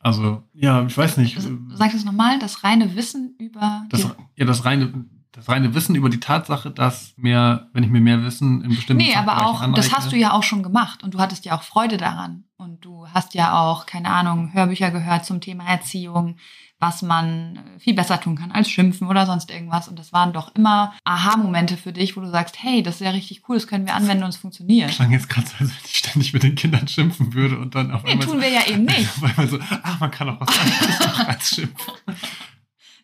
Also, 0.05 0.43
ja, 0.53 0.85
ich 0.85 0.95
weiß 0.95 1.17
nicht. 1.17 1.35
Also, 1.35 1.49
Sag 1.73 1.91
das 1.91 2.05
nochmal, 2.05 2.37
das 2.37 2.63
reine 2.63 2.95
Wissen 2.95 3.33
über. 3.39 3.85
Das, 3.89 4.03
ja, 4.35 4.45
das 4.45 4.63
reine, 4.63 5.05
das 5.31 5.49
reine 5.49 5.73
Wissen 5.73 5.95
über 5.95 6.09
die 6.11 6.19
Tatsache, 6.19 6.69
dass 6.69 7.15
mehr, 7.17 7.69
wenn 7.73 7.83
ich 7.83 7.89
mir 7.89 8.01
mehr 8.01 8.23
Wissen 8.23 8.61
in 8.61 8.69
bestimmten 8.69 9.03
Nee, 9.03 9.15
aber 9.15 9.43
auch, 9.47 9.61
das 9.73 9.87
aneigne- 9.87 9.91
hast 9.97 10.11
du 10.11 10.15
ja 10.15 10.33
auch 10.33 10.43
schon 10.43 10.61
gemacht 10.61 11.03
und 11.03 11.15
du 11.15 11.19
hattest 11.19 11.43
ja 11.45 11.57
auch 11.57 11.63
Freude 11.63 11.97
daran. 11.97 12.43
Und 12.57 12.85
du 12.85 13.07
hast 13.07 13.33
ja 13.33 13.59
auch, 13.59 13.87
keine 13.87 14.11
Ahnung, 14.11 14.53
Hörbücher 14.53 14.91
gehört 14.91 15.25
zum 15.25 15.41
Thema 15.41 15.65
Erziehung, 15.65 16.35
was 16.79 17.01
man 17.01 17.55
äh, 17.57 17.79
viel 17.79 17.93
besser 17.93 18.19
tun 18.19 18.35
kann 18.35 18.51
als 18.51 18.69
schimpfen 18.69 19.07
oder 19.07 19.25
sonst 19.25 19.49
irgendwas. 19.51 19.87
Und 19.87 19.97
das 19.97 20.11
waren 20.13 20.33
doch 20.33 20.53
immer 20.55 20.93
Aha-Momente 21.03 21.77
für 21.77 21.93
dich, 21.93 22.15
wo 22.17 22.21
du 22.21 22.29
sagst, 22.29 22.61
hey, 22.61 22.83
das 22.83 22.95
ist 22.95 23.01
ja 23.01 23.11
richtig 23.11 23.43
cool, 23.47 23.55
das 23.55 23.67
können 23.67 23.85
wir 23.85 23.95
anwenden 23.95 24.23
und 24.23 24.29
es 24.29 24.37
funktioniert. 24.37 24.91
klang 24.91 25.11
jetzt 25.11 25.29
gerade 25.29 25.47
so, 25.47 25.53
als 25.59 25.69
wenn 25.69 25.85
ich 25.85 25.97
ständig 25.97 26.33
mit 26.33 26.43
den 26.43 26.55
Kindern 26.55 26.87
schimpfen 26.87 27.33
würde 27.33 27.57
und 27.59 27.75
dann 27.75 27.91
auf 27.91 28.03
Nee, 28.03 28.11
einmal 28.11 28.27
tun 28.27 28.35
so, 28.37 28.41
wir 28.41 28.49
ja 28.49 28.67
eben 28.67 28.83
nicht. 28.85 29.07
auf 29.09 29.23
einmal 29.23 29.47
so, 29.47 29.59
ah, 29.59 29.97
man 29.99 30.11
kann 30.11 30.29
auch 30.29 30.39
was 30.41 30.59
anderes 30.59 31.27
als 31.27 31.49
schimpfen. 31.55 31.93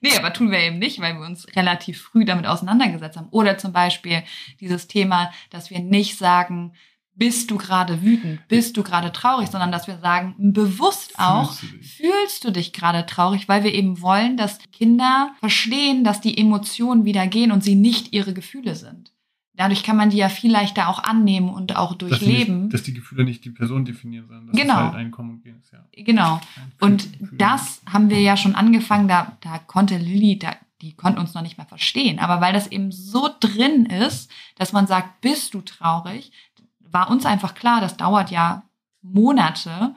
Nee, 0.03 0.17
aber 0.17 0.33
tun 0.33 0.49
wir 0.49 0.57
eben 0.57 0.79
nicht, 0.79 0.99
weil 0.99 1.13
wir 1.13 1.25
uns 1.27 1.45
relativ 1.55 2.01
früh 2.01 2.25
damit 2.25 2.47
auseinandergesetzt 2.47 3.17
haben. 3.17 3.27
Oder 3.29 3.59
zum 3.59 3.71
Beispiel 3.71 4.23
dieses 4.59 4.87
Thema, 4.87 5.31
dass 5.51 5.69
wir 5.69 5.79
nicht 5.79 6.17
sagen, 6.17 6.73
bist 7.15 7.51
du 7.51 7.57
gerade 7.57 8.01
wütend, 8.01 8.47
bist 8.47 8.77
du 8.77 8.83
gerade 8.83 9.11
traurig, 9.11 9.49
sondern 9.49 9.71
dass 9.71 9.87
wir 9.87 9.97
sagen, 9.99 10.33
bewusst 10.37 11.19
auch, 11.19 11.51
Fühlst 11.53 11.63
du 11.73 11.77
dich? 11.77 11.93
fühlst 11.95 12.45
du 12.45 12.51
dich 12.51 12.73
gerade 12.73 13.05
traurig, 13.05 13.47
weil 13.47 13.63
wir 13.63 13.73
eben 13.73 14.01
wollen, 14.01 14.37
dass 14.37 14.59
Kinder 14.71 15.33
verstehen, 15.39 16.03
dass 16.03 16.21
die 16.21 16.37
Emotionen 16.37 17.05
wieder 17.05 17.27
gehen 17.27 17.51
und 17.51 17.63
sie 17.63 17.75
nicht 17.75 18.13
ihre 18.13 18.33
Gefühle 18.33 18.75
sind. 18.75 19.11
Dadurch 19.53 19.83
kann 19.83 19.97
man 19.97 20.09
die 20.09 20.17
ja 20.17 20.29
viel 20.29 20.51
leichter 20.51 20.87
auch 20.87 21.03
annehmen 21.03 21.49
und 21.49 21.75
auch 21.75 21.93
Dass 21.95 22.09
durchleben. 22.09 22.61
nicht, 22.63 22.73
dass 22.73 22.83
die 22.83 22.93
Gefühle 22.93 23.25
nicht 23.25 23.43
die 23.45 23.49
Person 23.51 23.85
definieren, 23.85 24.25
sondern 24.27 24.47
dass 24.47 24.59
Genau. 24.59 24.73
es 24.73 24.79
halt 24.79 24.95
ein 24.95 25.11
Kommen 25.11 25.29
und 25.31 25.43
Gehen 25.43 25.59
ist, 25.59 25.71
ja. 25.73 25.85
genau. 26.03 26.39
Und 26.79 27.09
das 27.33 27.81
haben 27.85 28.09
wir 28.09 28.21
ja 28.21 28.37
schon 28.37 28.55
angefangen, 28.55 29.07
da, 29.07 29.37
da 29.41 29.59
konnte 29.59 29.97
Lilly, 29.97 30.39
da, 30.39 30.55
die 30.81 30.95
konnte 30.95 31.19
uns 31.19 31.35
noch 31.35 31.43
nicht 31.43 31.59
mal 31.59 31.65
verstehen. 31.65 32.17
Aber 32.17 32.41
weil 32.41 32.53
das 32.53 32.67
eben 32.67 32.91
so 32.91 33.29
drin 33.39 33.85
ist, 33.85 34.31
dass 34.55 34.71
man 34.73 34.87
sagt, 34.87 35.21
bist 35.21 35.53
du 35.53 35.61
traurig, 35.61 36.31
war 36.91 37.09
uns 37.09 37.25
einfach 37.25 37.53
klar, 37.55 37.81
das 37.81 37.97
dauert 37.97 38.31
ja 38.31 38.63
Monate, 39.01 39.95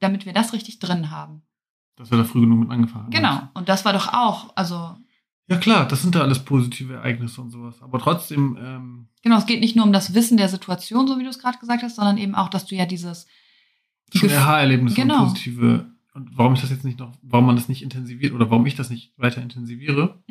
damit 0.00 0.26
wir 0.26 0.32
das 0.32 0.52
richtig 0.52 0.78
drin 0.78 1.10
haben. 1.10 1.42
Dass 1.96 2.10
wir 2.10 2.18
da 2.18 2.24
früh 2.24 2.40
genug 2.42 2.60
mit 2.60 2.70
angefangen 2.70 3.04
haben. 3.04 3.10
Genau. 3.10 3.40
Und 3.54 3.68
das 3.68 3.84
war 3.84 3.92
doch 3.92 4.12
auch, 4.12 4.52
also, 4.54 4.96
Ja 5.48 5.56
klar, 5.56 5.86
das 5.88 6.02
sind 6.02 6.14
ja 6.14 6.20
alles 6.20 6.44
positive 6.44 6.94
Ereignisse 6.94 7.40
und 7.40 7.50
sowas. 7.50 7.80
Aber 7.80 7.98
trotzdem, 7.98 8.58
ähm, 8.60 9.08
genau, 9.22 9.38
es 9.38 9.46
geht 9.46 9.60
nicht 9.60 9.76
nur 9.76 9.86
um 9.86 9.92
das 9.92 10.12
Wissen 10.12 10.36
der 10.36 10.48
Situation, 10.48 11.06
so 11.08 11.18
wie 11.18 11.22
du 11.22 11.30
es 11.30 11.38
gerade 11.38 11.58
gesagt 11.58 11.82
hast, 11.82 11.96
sondern 11.96 12.18
eben 12.18 12.34
auch, 12.34 12.48
dass 12.50 12.66
du 12.66 12.74
ja 12.74 12.84
dieses, 12.84 13.26
schon 14.14 14.30
Aha-Erlebnisse 14.30 14.96
Genau. 14.96 15.22
und 15.22 15.28
positive. 15.30 15.90
Und 16.14 16.30
warum 16.36 16.54
ich 16.54 16.60
das 16.60 16.70
jetzt 16.70 16.84
nicht 16.84 16.98
noch, 16.98 17.12
warum 17.22 17.46
man 17.46 17.56
das 17.56 17.68
nicht 17.68 17.82
intensiviert 17.82 18.32
oder 18.32 18.50
warum 18.50 18.64
ich 18.66 18.74
das 18.74 18.90
nicht 18.90 19.12
weiter 19.18 19.40
intensiviere, 19.42 20.22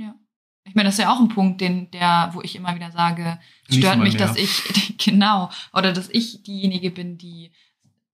ich 0.76 0.78
meine, 0.78 0.90
das 0.90 0.96
ist 0.96 1.06
ja 1.06 1.14
auch 1.14 1.22
ein 1.22 1.30
Punkt, 1.30 1.62
den, 1.62 1.90
der, 1.92 2.32
wo 2.34 2.42
ich 2.42 2.58
immer 2.58 2.76
wieder 2.76 2.92
sage, 2.92 3.40
stört 3.72 3.98
mich, 4.00 4.16
mehr. 4.18 4.28
dass 4.28 4.36
ich, 4.36 4.98
genau, 4.98 5.50
oder 5.72 5.94
dass 5.94 6.10
ich 6.10 6.44
diejenige 6.44 6.92
bin, 6.92 7.18
die, 7.18 7.52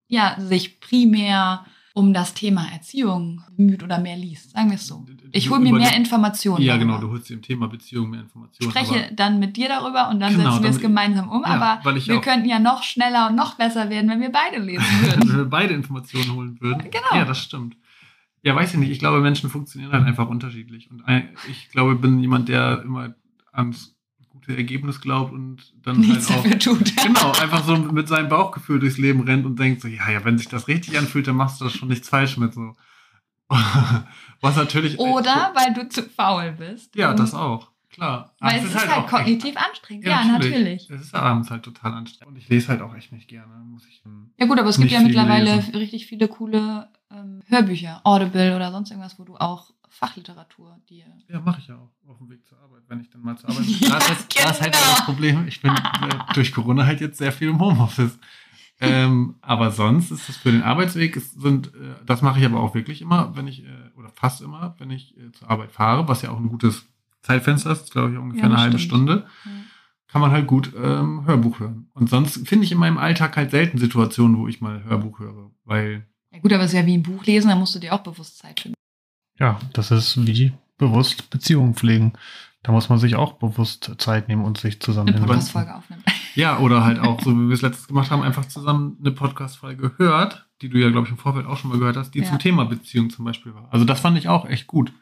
ja, 0.08 0.36
sich 0.39 0.80
primär 0.80 1.65
um 1.95 2.13
das 2.13 2.36
Thema 2.36 2.67
Erziehung 2.71 3.41
bemüht 3.58 3.82
oder 3.82 3.97
mehr 3.97 4.15
liest, 4.15 4.52
sagen 4.52 4.69
wir 4.69 4.76
es 4.76 4.86
so. 4.86 5.04
Ich 5.32 5.50
hole 5.50 5.60
mir 5.60 5.74
mehr 5.74 5.95
Informationen. 5.95 6.63
Ja, 6.63 6.78
darüber. 6.78 6.97
genau, 6.97 7.08
du 7.08 7.12
holst 7.12 7.30
dir 7.30 7.34
im 7.34 7.41
Thema 7.41 7.67
Beziehung 7.67 8.12
mehr 8.12 8.21
Informationen. 8.21 8.69
spreche 8.69 9.12
dann 9.12 9.39
mit 9.39 9.58
dir 9.58 9.67
darüber 9.67 10.10
und 10.10 10.19
dann 10.19 10.36
Genau, 10.36 10.52
setzen 10.52 10.63
wir 10.63 10.69
es 10.69 10.80
gemeinsam 10.80 11.30
um. 11.30 11.41
Ja, 11.41 11.80
aber 11.82 11.95
ich 11.95 12.08
wir 12.08 12.21
könnten 12.21 12.47
ja 12.47 12.60
noch 12.60 12.84
schneller 12.84 13.30
und 13.30 13.36
noch 13.36 13.56
besser 13.56 13.89
werden, 13.89 14.08
wenn 14.08 14.21
wir 14.21 14.32
beide 14.32 14.60
lesen 14.60 14.86
aber 14.86 15.02
wenn 15.13 15.28
würden. 15.28 15.38
wir 15.38 15.45
beide 15.45 15.74
Informationen 15.74 16.36
holen 16.36 16.62
würden. 16.62 16.91
Genau. 16.91 17.15
Ja, 17.15 17.26
das 17.26 17.39
stimmt. 17.39 17.76
Ja, 18.43 18.56
weiß 18.56 18.73
ich 18.73 18.80
nicht. 18.80 18.89
Ich 18.91 18.99
glaube, 18.99 19.21
Menschen 19.21 19.49
funktionieren 19.49 19.91
halt 19.91 20.06
einfach 20.06 20.27
unterschiedlich. 20.27 20.89
Und 20.89 21.04
ich 21.49 21.69
glaube, 21.69 21.93
ich 21.93 22.01
bin 22.01 22.19
jemand, 22.19 22.49
der 22.49 22.82
immer 22.84 23.13
ans 23.51 23.95
gute 24.30 24.56
Ergebnis 24.58 25.01
glaubt 25.01 25.32
und 25.34 25.73
dann 25.84 25.99
Nichts 25.99 26.30
halt 26.30 26.39
auch. 26.39 26.43
dafür 26.43 26.60
tut. 26.60 26.93
Genau, 27.04 27.32
einfach 27.34 27.63
so 27.63 27.75
mit 27.77 28.08
seinem 28.08 28.30
Bauchgefühl 28.30 28.80
durchs 28.80 28.97
Leben 28.97 29.21
rennt 29.21 29.45
und 29.45 29.60
denkt 29.60 29.82
so, 29.82 29.88
ja, 29.88 30.10
ja, 30.10 30.23
wenn 30.25 30.38
sich 30.38 30.47
das 30.47 30.67
richtig 30.67 30.97
anfühlt, 30.97 31.27
dann 31.27 31.36
machst 31.36 31.60
du 31.62 31.65
das 31.65 31.73
schon 31.73 31.89
nichts 31.89 32.10
falsch 32.10 32.38
mit 32.38 32.54
so. 32.54 32.75
Was 34.41 34.56
natürlich. 34.56 34.97
Oder 34.99 35.51
weil 35.56 35.73
du 35.73 35.88
zu 35.89 36.04
faul 36.04 36.54
bist. 36.58 36.95
Ja, 36.95 37.13
das 37.13 37.34
auch. 37.34 37.69
Klar. 37.89 38.34
Weil 38.39 38.60
es 38.60 38.65
ist 38.65 38.75
halt, 38.77 38.89
auch 38.91 39.04
echt- 39.04 39.10
kognitiv 39.10 39.58
anstrengend. 39.58 40.06
Ja, 40.06 40.23
natürlich. 40.23 40.89
Es 40.89 41.01
ist 41.01 41.13
abends 41.13 41.51
halt 41.51 41.63
total 41.63 41.93
anstrengend. 41.93 42.36
Und 42.36 42.41
ich 42.41 42.47
lese 42.49 42.69
halt 42.69 42.82
auch 42.82 42.95
echt 42.95 43.12
nicht 43.12 43.27
gerne. 43.27 43.54
Muss 43.65 43.86
ich, 43.86 44.01
Ja 44.39 44.45
gut, 44.45 44.58
aber 44.60 44.69
es 44.69 44.77
gibt 44.80 44.91
ja 44.91 45.01
mittlerweile 45.01 45.51
gelesen. 45.51 45.75
richtig 45.75 46.06
viele 46.08 46.27
coole 46.30 46.88
ähm, 47.13 47.41
Hörbücher, 47.47 48.02
Audible 48.04 48.56
oder 48.56 48.71
sonst 48.71 48.91
irgendwas, 48.91 49.17
wo 49.19 49.24
du 49.24 49.36
auch 49.38 49.71
Fachliteratur 49.89 50.78
dir. 50.89 51.04
ja, 51.28 51.39
mache 51.41 51.60
ich 51.60 51.67
ja 51.67 51.76
auch 51.76 51.91
auf 52.10 52.17
dem 52.17 52.30
Weg 52.30 52.45
zur 52.47 52.58
Arbeit, 52.60 52.82
wenn 52.88 53.02
ich 53.02 53.10
dann 53.10 53.21
mal 53.21 53.38
zur 53.38 53.50
Arbeit 53.50 53.65
bin. 53.67 53.78
Ja, 53.82 53.89
da, 53.89 53.97
ist, 53.97 54.10
jetzt- 54.10 54.39
da 54.43 54.50
ist 54.52 54.62
halt 54.62 54.74
genau. 54.74 54.86
das 54.91 55.06
Problem, 55.06 55.47
ich 55.47 55.62
bin 55.62 55.71
äh, 55.74 56.34
durch 56.34 56.54
Corona 56.54 56.86
halt 56.86 57.02
jetzt 57.02 57.17
sehr 57.17 57.32
viel 57.32 57.50
im 57.50 57.60
Homeoffice. 57.60 58.17
ähm, 58.80 59.36
aber 59.41 59.71
sonst 59.71 60.10
ist 60.12 60.30
es 60.30 60.38
für 60.38 60.52
den 60.52 60.63
Arbeitsweg, 60.63 61.15
es 61.17 61.32
sind, 61.34 61.67
äh, 61.76 61.95
das 62.06 62.21
mache 62.21 62.39
ich 62.39 62.45
aber 62.45 62.60
auch 62.62 62.74
wirklich 62.74 63.02
immer, 63.02 63.36
wenn 63.36 63.47
ich, 63.47 63.63
äh, 63.65 63.67
oder 63.97 64.10
fast 64.10 64.41
immer, 64.41 64.76
wenn 64.80 64.89
ich 64.89 65.15
äh, 65.17 65.32
zur 65.34 65.50
Arbeit 65.52 65.71
fahre, 65.71 66.08
was 66.08 66.21
ja 66.24 66.32
auch 66.32 66.39
ein 66.39 66.47
gutes 66.50 66.86
Zeitfenster 67.21 67.71
ist, 67.71 67.91
glaube 67.91 68.13
ich, 68.13 68.17
ungefähr 68.17 68.43
Ja, 68.43 68.45
eine 68.47 68.56
das 68.56 68.63
halbe. 68.63 68.80
Stunde. 68.80 69.28
kann 70.08 70.21
man 70.21 70.32
halt 70.32 70.47
gut 70.47 70.74
ähm, 70.76 71.26
Hörbuch 71.28 71.60
hören. 71.60 71.89
Und 71.93 72.10
sonst 72.10 72.47
finde 72.47 72.65
ich 72.65 72.71
in 72.71 72.80
meinem 72.80 72.97
Alltag 72.97 73.38
halt 73.38 73.52
selten 73.52 73.78
Situationen, 73.78 74.38
wo 74.38 74.47
ich 74.47 74.62
mal 74.62 74.84
Hörbuch 74.84 75.19
höre, 75.19 75.52
weil 75.63 76.08
Ja 76.31 76.39
gut, 76.39 76.53
aber 76.53 76.63
es 76.63 76.71
ist 76.73 76.77
ja 76.79 76.85
wie 76.85 76.97
ein 76.97 77.03
Buch 77.03 77.25
lesen, 77.25 77.49
da 77.49 77.55
musst 77.55 77.75
du 77.75 77.79
dir 77.79 77.93
auch 77.93 78.01
bewusst 78.03 78.37
Zeit 78.37 78.59
finden. 78.61 78.75
ja, 79.39 79.59
das 79.73 79.91
ist 79.91 80.25
wie 80.25 80.53
bewusst 80.77 81.29
Beziehungen 81.29 81.73
pflegen. 81.75 82.13
Da 82.63 82.71
muss 82.71 82.89
man 82.89 82.99
sich 82.99 83.15
auch 83.15 83.33
bewusst 83.33 83.91
Zeit 83.97 84.27
nehmen 84.27 84.45
und 84.45 84.59
sich 84.59 84.79
zusammen 84.79 85.09
Eine 85.09 85.17
hinsetzen. 85.19 85.53
Podcast-Folge 85.53 85.75
aufnehmen. 85.75 86.03
Ja, 86.33 86.59
oder 86.59 86.85
halt 86.85 86.97
auch, 86.99 87.19
so 87.21 87.31
wie 87.35 87.47
wir 87.49 87.53
es 87.53 87.61
letztes 87.61 87.87
gemacht 87.89 88.09
haben, 88.09 88.21
einfach 88.21 88.45
zusammen 88.45 88.95
eine 89.01 89.11
Podcast-Folge 89.11 89.95
hört, 89.97 90.47
die 90.61 90.69
du 90.69 90.77
ja, 90.79 90.89
glaube 90.89 91.05
ich, 91.07 91.11
im 91.11 91.17
Vorfeld 91.17 91.45
auch 91.45 91.57
schon 91.57 91.69
mal 91.71 91.77
gehört 91.79 91.97
hast, 91.97 92.11
die 92.11 92.19
Ja. 92.19 92.25
zum 92.29 92.39
Thema 92.39 92.63
Beziehung 92.63 93.09
zum 93.09 93.25
Beispiel 93.25 93.53
war. 93.53 93.67
Also 93.69 93.83
das 93.83 93.99
fand 93.99 94.17
ich 94.17 94.29
auch 94.29 94.45
echt 94.45 94.65
gut. 94.67 94.93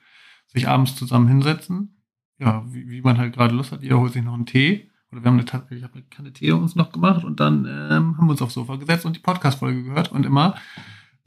Sich 0.47 0.67
abends 0.67 0.95
zusammen 0.95 1.27
hinsetzen, 1.27 2.01
ja, 2.39 2.63
wie, 2.73 2.89
wie 2.89 3.01
man 3.01 3.19
halt 3.19 3.33
gerade 3.35 3.53
Lust 3.53 3.71
hat. 3.71 3.83
Jeder 3.83 3.99
holt 3.99 4.13
sich 4.13 4.23
noch 4.23 4.33
einen 4.33 4.47
Tee. 4.47 4.89
Oder 5.11 5.21
wir 5.23 5.27
haben 5.27 5.35
eine 5.37 5.45
Tasse, 5.45 5.75
ich 5.75 5.83
habe 5.83 5.93
eine 5.93 6.03
Kanne 6.03 6.33
Tee 6.33 6.51
uns 6.51 6.75
noch 6.75 6.91
gemacht 6.91 7.23
und 7.23 7.39
dann 7.39 7.65
ähm, 7.65 8.17
haben 8.17 8.25
wir 8.25 8.31
uns 8.31 8.41
aufs 8.41 8.55
Sofa 8.55 8.77
gesetzt 8.77 9.05
und 9.05 9.15
die 9.15 9.19
Podcast-Folge 9.21 9.83
gehört 9.83 10.11
und 10.11 10.25
immer 10.25 10.55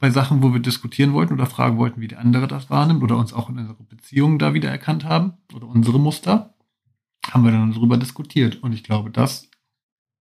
bei 0.03 0.09
Sachen, 0.09 0.43
wo 0.43 0.51
wir 0.51 0.59
diskutieren 0.59 1.13
wollten 1.13 1.31
oder 1.31 1.45
fragen 1.45 1.77
wollten, 1.77 2.01
wie 2.01 2.09
der 2.09 2.19
andere 2.19 2.45
das 2.45 2.69
wahrnimmt 2.69 3.01
oder 3.03 3.15
uns 3.15 3.31
auch 3.31 3.47
in 3.47 3.57
unserer 3.57 3.85
Beziehung 3.85 4.37
da 4.37 4.53
wieder 4.53 4.69
erkannt 4.69 5.05
haben 5.05 5.37
oder 5.53 5.65
unsere 5.65 5.97
Muster, 5.97 6.55
haben 7.31 7.45
wir 7.45 7.53
dann 7.53 7.71
darüber 7.71 7.95
diskutiert. 7.95 8.61
Und 8.61 8.73
ich 8.73 8.83
glaube, 8.83 9.11
das 9.11 9.49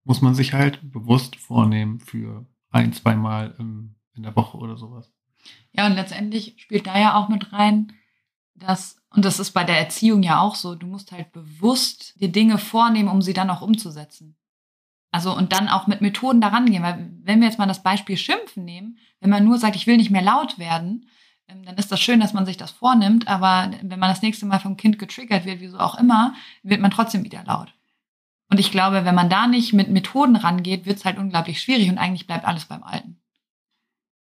muss 0.05 0.23
man 0.23 0.37
sich 0.37 0.53
halt 0.53 0.79
bewusst 0.93 1.35
vornehmen 1.35 1.99
für 1.99 2.47
ein, 2.71 2.93
zweimal 2.93 3.57
im, 3.59 3.97
in 4.15 4.23
der 4.23 4.37
Woche 4.37 4.57
oder 4.57 4.77
sowas. 4.77 5.13
Ja, 5.73 5.89
und 5.89 5.95
letztendlich 5.95 6.55
spielt 6.59 6.87
da 6.87 6.97
ja 6.97 7.17
auch 7.17 7.29
mit 7.29 7.53
rein, 7.53 7.93
dass, 8.55 9.03
und 9.11 9.25
das 9.25 9.41
ist 9.41 9.51
bei 9.51 9.65
der 9.65 9.81
Erziehung 9.81 10.23
ja 10.23 10.41
auch 10.41 10.55
so, 10.55 10.77
du 10.77 10.87
musst 10.87 11.11
halt 11.11 11.33
bewusst 11.33 12.21
dir 12.21 12.31
Dinge 12.31 12.59
vornehmen, 12.59 13.09
um 13.09 13.21
sie 13.21 13.33
dann 13.33 13.51
auch 13.51 13.63
umzusetzen. 13.63 14.37
Also 15.13 15.37
und 15.37 15.53
dann 15.53 15.69
auch 15.69 15.87
mit 15.87 16.01
Methoden 16.01 16.41
daran 16.41 16.67
gehen, 16.67 16.83
weil 16.83 17.13
wenn 17.23 17.41
wir 17.41 17.47
jetzt 17.47 17.59
mal 17.59 17.67
das 17.67 17.83
Beispiel 17.83 18.17
Schimpfen 18.17 18.65
nehmen, 18.65 18.99
wenn 19.21 19.31
man 19.31 19.45
nur 19.45 19.59
sagt, 19.59 19.77
ich 19.77 19.87
will 19.87 19.99
nicht 19.99 20.11
mehr 20.11 20.23
laut 20.23 20.59
werden, 20.59 21.07
ähm, 21.49 21.65
dann 21.65 21.77
ist 21.77 21.93
das 21.93 22.01
schön, 22.01 22.19
dass 22.19 22.33
man 22.33 22.47
sich 22.47 22.57
das 22.57 22.71
vornimmt, 22.71 23.29
aber 23.29 23.71
wenn 23.83 24.01
man 24.01 24.09
das 24.09 24.23
nächste 24.23 24.47
Mal 24.47 24.59
vom 24.59 24.79
Kind 24.79 24.99
getriggert 24.99 25.45
wird, 25.45 25.61
wieso 25.61 25.79
auch 25.79 25.99
immer, 25.99 26.35
wird 26.63 26.81
man 26.81 26.91
trotzdem 26.91 27.25
wieder 27.25 27.45
laut. 27.45 27.75
Und 28.49 28.59
ich 28.59 28.71
glaube, 28.71 29.05
wenn 29.05 29.15
man 29.15 29.31
da 29.31 29.47
nicht 29.47 29.75
mit 29.75 29.91
Methoden 29.91 30.37
rangeht, 30.37 30.87
wird 30.87 30.99
es 30.99 31.05
halt 31.05 31.19
unglaublich 31.19 31.61
schwierig 31.61 31.91
und 31.91 31.99
eigentlich 31.99 32.27
bleibt 32.27 32.47
alles 32.47 32.65
beim 32.65 32.83
Alten. 32.83 33.19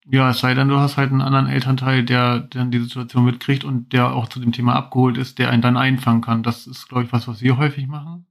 Ja, 0.06 0.30
es 0.32 0.40
sei 0.40 0.54
denn, 0.54 0.68
du 0.68 0.78
hast 0.78 0.98
halt 0.98 1.12
einen 1.12 1.22
anderen 1.22 1.48
Elternteil, 1.48 2.04
der 2.04 2.40
dann 2.40 2.72
die 2.72 2.80
Situation 2.80 3.24
mitkriegt 3.24 3.64
und 3.64 3.94
der 3.94 4.14
auch 4.14 4.28
zu 4.28 4.40
dem 4.40 4.52
Thema 4.52 4.76
abgeholt 4.76 5.18
ist, 5.18 5.38
der 5.38 5.52
einen 5.52 5.62
dann 5.62 5.78
einfangen 5.78 6.22
kann. 6.22 6.44
Das 6.44 6.68
ist, 6.68 6.90
glaube 6.90 7.06
ich, 7.06 7.14
was, 7.14 7.28
was 7.28 7.42
wir 7.42 7.58
häufig 7.58 7.88
machen. 7.88 8.26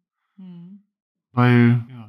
Weil, 1.33 1.85
ja. 1.89 2.00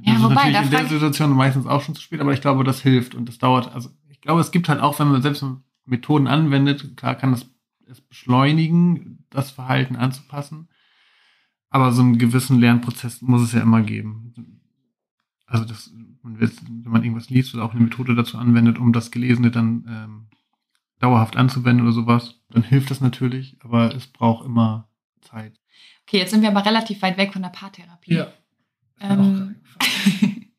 Ja, 0.00 0.14
das 0.14 0.22
wobei, 0.22 0.34
ist 0.34 0.54
natürlich 0.54 0.64
in 0.64 0.70
der 0.70 0.86
Situation 0.88 1.30
meistens 1.30 1.66
auch 1.66 1.82
schon 1.82 1.94
zu 1.94 2.02
spät, 2.02 2.20
aber 2.20 2.32
ich 2.32 2.40
glaube, 2.40 2.64
das 2.64 2.80
hilft 2.80 3.14
und 3.14 3.28
das 3.28 3.38
dauert. 3.38 3.74
Also 3.74 3.90
ich 4.08 4.20
glaube, 4.20 4.40
es 4.40 4.50
gibt 4.50 4.68
halt 4.68 4.80
auch, 4.80 4.98
wenn 4.98 5.08
man 5.08 5.22
selbst 5.22 5.44
Methoden 5.84 6.26
anwendet, 6.26 6.96
klar 6.96 7.14
kann 7.14 7.32
das 7.32 7.46
es 7.90 8.00
beschleunigen, 8.00 9.24
das 9.30 9.50
Verhalten 9.50 9.96
anzupassen. 9.96 10.68
Aber 11.70 11.92
so 11.92 12.02
einen 12.02 12.18
gewissen 12.18 12.58
Lernprozess 12.58 13.22
muss 13.22 13.42
es 13.42 13.52
ja 13.52 13.60
immer 13.60 13.82
geben. 13.82 14.60
Also 15.46 15.64
das, 15.64 15.90
wenn 16.22 16.92
man 16.92 17.02
irgendwas 17.02 17.30
liest 17.30 17.54
oder 17.54 17.64
auch 17.64 17.72
eine 17.72 17.80
Methode 17.80 18.14
dazu 18.14 18.38
anwendet, 18.38 18.78
um 18.78 18.92
das 18.92 19.10
Gelesene 19.10 19.50
dann 19.50 19.86
ähm, 19.88 20.26
dauerhaft 20.98 21.36
anzuwenden 21.36 21.86
oder 21.86 21.94
sowas, 21.94 22.40
dann 22.50 22.62
hilft 22.62 22.90
das 22.90 23.00
natürlich, 23.00 23.56
aber 23.60 23.94
es 23.94 24.06
braucht 24.06 24.44
immer 24.44 24.88
Zeit. 25.20 25.58
Okay, 26.02 26.18
jetzt 26.18 26.30
sind 26.30 26.42
wir 26.42 26.50
aber 26.50 26.64
relativ 26.64 27.02
weit 27.02 27.16
weg 27.16 27.32
von 27.32 27.42
der 27.42 27.50
Paartherapie. 27.50 28.24
Ähm, 29.00 29.56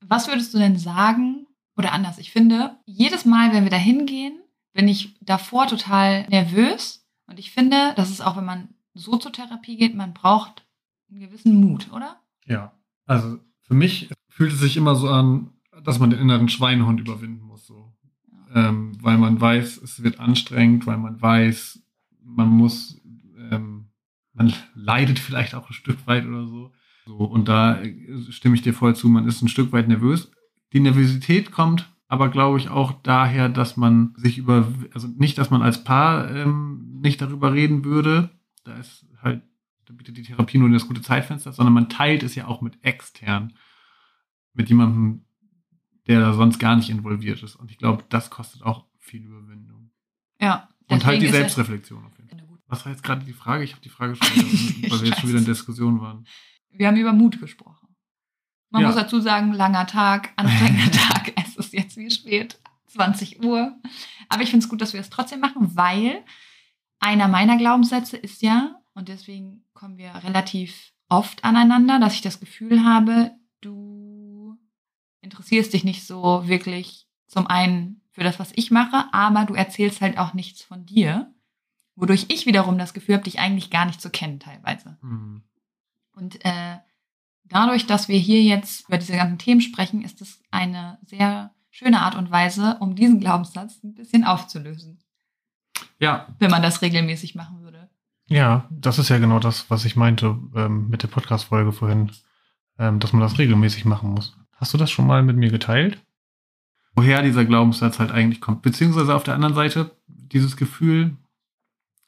was 0.00 0.28
würdest 0.28 0.52
du 0.54 0.58
denn 0.58 0.76
sagen? 0.76 1.46
Oder 1.76 1.92
anders, 1.92 2.18
ich 2.18 2.30
finde, 2.30 2.76
jedes 2.84 3.24
Mal, 3.24 3.52
wenn 3.52 3.64
wir 3.64 3.70
da 3.70 3.76
hingehen, 3.76 4.38
bin 4.72 4.88
ich 4.88 5.14
davor 5.20 5.66
total 5.66 6.26
nervös. 6.28 7.06
Und 7.26 7.38
ich 7.38 7.50
finde, 7.50 7.94
das 7.96 8.10
ist 8.10 8.20
auch, 8.20 8.36
wenn 8.36 8.44
man 8.44 8.68
so 8.94 9.16
zur 9.16 9.32
Therapie 9.32 9.76
geht, 9.76 9.94
man 9.94 10.12
braucht 10.12 10.66
einen 11.10 11.20
gewissen 11.20 11.54
Mut, 11.60 11.90
oder? 11.92 12.20
Ja, 12.46 12.72
also 13.06 13.38
für 13.62 13.74
mich 13.74 14.10
fühlt 14.28 14.52
es 14.52 14.60
sich 14.60 14.76
immer 14.76 14.96
so 14.96 15.08
an, 15.08 15.50
dass 15.84 15.98
man 15.98 16.10
den 16.10 16.20
inneren 16.20 16.48
Schweinehund 16.48 17.00
überwinden 17.00 17.44
muss, 17.46 17.66
so. 17.66 17.92
Ähm, 18.54 18.98
weil 19.00 19.16
man 19.16 19.40
weiß, 19.40 19.78
es 19.78 20.02
wird 20.02 20.20
anstrengend, 20.20 20.86
weil 20.86 20.98
man 20.98 21.20
weiß, 21.20 21.82
man 22.22 22.48
muss, 22.48 23.00
ähm, 23.50 23.88
man 24.34 24.52
leidet 24.74 25.18
vielleicht 25.18 25.54
auch 25.54 25.70
ein 25.70 25.74
Stück 25.74 26.06
weit 26.06 26.26
oder 26.26 26.46
so. 26.46 26.72
So. 27.04 27.16
Und 27.16 27.48
da 27.48 27.80
äh, 27.80 28.22
stimme 28.30 28.54
ich 28.54 28.62
dir 28.62 28.74
voll 28.74 28.94
zu, 28.96 29.08
man 29.08 29.26
ist 29.26 29.42
ein 29.42 29.48
Stück 29.48 29.72
weit 29.72 29.88
nervös. 29.88 30.30
Die 30.72 30.80
Nervosität 30.80 31.50
kommt 31.50 31.88
aber, 32.08 32.28
glaube 32.28 32.58
ich, 32.58 32.68
auch 32.68 32.92
daher, 33.02 33.48
dass 33.48 33.78
man 33.78 34.12
sich 34.16 34.36
über, 34.36 34.70
also 34.92 35.08
nicht, 35.08 35.38
dass 35.38 35.50
man 35.50 35.62
als 35.62 35.82
Paar 35.82 36.30
ähm, 36.30 37.00
nicht 37.00 37.22
darüber 37.22 37.54
reden 37.54 37.84
würde. 37.84 38.30
Da 38.64 38.76
ist 38.76 39.06
halt 39.22 39.42
da 39.92 39.94
bietet 39.94 40.16
die 40.16 40.22
Therapie 40.22 40.58
nur 40.58 40.70
das 40.70 40.86
gute 40.86 41.02
Zeitfenster, 41.02 41.52
sondern 41.52 41.74
man 41.74 41.88
teilt 41.88 42.22
es 42.22 42.34
ja 42.34 42.46
auch 42.46 42.60
mit 42.60 42.82
extern, 42.82 43.52
mit 44.54 44.68
jemandem, 44.68 45.24
der 46.06 46.20
da 46.20 46.32
sonst 46.32 46.58
gar 46.58 46.76
nicht 46.76 46.90
involviert 46.90 47.42
ist. 47.42 47.56
Und 47.56 47.70
ich 47.70 47.78
glaube, 47.78 48.04
das 48.08 48.30
kostet 48.30 48.62
auch 48.62 48.86
viel 48.98 49.22
Überwindung. 49.22 49.90
Ja. 50.40 50.68
Und 50.88 51.04
halt 51.04 51.22
die 51.22 51.28
Selbstreflexion 51.28 52.04
auf 52.04 52.16
jeden 52.16 52.30
Fall. 52.30 52.38
Was 52.66 52.84
war 52.84 52.92
jetzt 52.92 53.02
gerade 53.02 53.24
die 53.24 53.32
Frage? 53.32 53.64
Ich 53.64 53.72
habe 53.72 53.82
die 53.82 53.90
Frage 53.90 54.16
schon, 54.16 54.26
weil 54.90 55.00
wir 55.00 55.08
jetzt 55.08 55.20
schon 55.20 55.28
wieder 55.28 55.40
in 55.40 55.44
Diskussion 55.44 56.00
waren. 56.00 56.26
Wir 56.72 56.88
haben 56.88 56.96
über 56.96 57.12
Mut 57.12 57.40
gesprochen. 57.40 57.88
Man 58.70 58.82
Ja. 58.82 58.88
muss 58.88 58.96
dazu 58.96 59.20
sagen, 59.20 59.52
langer 59.52 59.86
Tag, 59.86 60.32
anstrengender 60.36 60.90
Tag. 60.92 61.32
Es 61.36 61.56
ist 61.56 61.72
jetzt 61.72 61.96
wie 61.96 62.10
spät, 62.10 62.58
20 62.86 63.44
Uhr. 63.44 63.78
Aber 64.28 64.42
ich 64.42 64.50
finde 64.50 64.64
es 64.64 64.68
gut, 64.70 64.80
dass 64.80 64.92
wir 64.94 65.00
es 65.00 65.10
trotzdem 65.10 65.40
machen, 65.40 65.76
weil 65.76 66.24
einer 67.00 67.28
meiner 67.28 67.56
Glaubenssätze 67.58 68.16
ist 68.16 68.42
ja, 68.42 68.76
und 68.94 69.08
deswegen 69.08 69.64
kommen 69.74 69.98
wir 69.98 70.14
relativ 70.24 70.92
oft 71.08 71.44
aneinander, 71.44 71.98
dass 71.98 72.14
ich 72.14 72.20
das 72.22 72.40
Gefühl 72.40 72.84
habe, 72.84 73.32
du 73.60 74.56
interessierst 75.20 75.72
dich 75.72 75.84
nicht 75.84 76.06
so 76.06 76.46
wirklich 76.46 77.06
zum 77.26 77.46
einen 77.46 78.02
für 78.10 78.22
das, 78.24 78.38
was 78.38 78.52
ich 78.54 78.70
mache, 78.70 79.06
aber 79.12 79.44
du 79.44 79.54
erzählst 79.54 80.00
halt 80.00 80.18
auch 80.18 80.34
nichts 80.34 80.62
von 80.62 80.84
dir, 80.86 81.34
wodurch 81.96 82.26
ich 82.28 82.46
wiederum 82.46 82.78
das 82.78 82.94
Gefühl 82.94 83.14
habe, 83.16 83.24
dich 83.24 83.38
eigentlich 83.40 83.70
gar 83.70 83.84
nicht 83.86 84.00
zu 84.00 84.10
kennen 84.10 84.40
teilweise. 84.40 84.98
Hm. 85.02 85.42
Und 86.14 86.44
äh, 86.44 86.78
dadurch, 87.44 87.86
dass 87.86 88.08
wir 88.08 88.18
hier 88.18 88.42
jetzt 88.42 88.88
über 88.88 88.98
diese 88.98 89.12
ganzen 89.14 89.38
Themen 89.38 89.60
sprechen, 89.60 90.02
ist 90.02 90.20
es 90.20 90.40
eine 90.50 90.98
sehr 91.06 91.52
schöne 91.70 92.00
Art 92.00 92.14
und 92.16 92.30
Weise, 92.30 92.76
um 92.80 92.94
diesen 92.94 93.18
Glaubenssatz 93.20 93.82
ein 93.82 93.94
bisschen 93.94 94.24
aufzulösen, 94.24 94.98
Ja, 95.98 96.26
wenn 96.38 96.50
man 96.50 96.62
das 96.62 96.82
regelmäßig 96.82 97.34
machen 97.34 97.62
würde. 97.62 97.88
ja, 98.28 98.66
das 98.70 98.98
ist 98.98 99.08
ja 99.08 99.18
genau 99.18 99.38
das, 99.38 99.70
was 99.70 99.84
ich 99.84 99.96
meinte 99.96 100.38
ähm, 100.54 100.88
mit 100.88 101.02
der 101.02 101.08
Podcast-Folge 101.08 101.72
vorhin, 101.72 102.12
ähm, 102.78 103.00
dass 103.00 103.12
man 103.12 103.22
das 103.22 103.38
regelmäßig 103.38 103.84
machen 103.86 104.10
muss. 104.10 104.36
Hast 104.56 104.74
du 104.74 104.78
das 104.78 104.90
schon 104.90 105.06
mal 105.06 105.22
mit 105.22 105.36
mir 105.36 105.50
geteilt? 105.50 105.98
Woher 106.94 107.22
dieser 107.22 107.46
Glaubenssatz 107.46 107.98
halt 107.98 108.10
eigentlich 108.10 108.40
kommt. 108.42 108.60
Beziehungsweise 108.62 109.14
auf 109.14 109.22
der 109.24 109.34
anderen 109.34 109.54
Seite 109.54 109.96
dieses 110.06 110.56
Gefühl, 110.58 111.16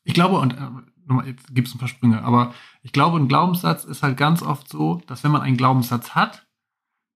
ich 0.03 0.13
glaube, 0.13 0.39
und 0.39 0.53
äh, 0.53 0.59
jetzt 1.27 1.55
gibt 1.55 1.69
es 1.69 1.75
ein 1.75 1.79
paar 1.79 1.89
Sprünge, 1.89 2.23
aber 2.23 2.55
ich 2.83 2.93
glaube, 2.93 3.19
ein 3.19 3.29
Glaubenssatz 3.29 3.85
ist 3.85 4.03
halt 4.03 4.17
ganz 4.17 4.43
oft 4.43 4.69
so, 4.69 5.03
dass 5.07 5.25
wenn 5.25 5.31
man 5.31 5.43
einen 5.43 5.57
Glaubenssatz 5.57 6.11
hat, 6.15 6.47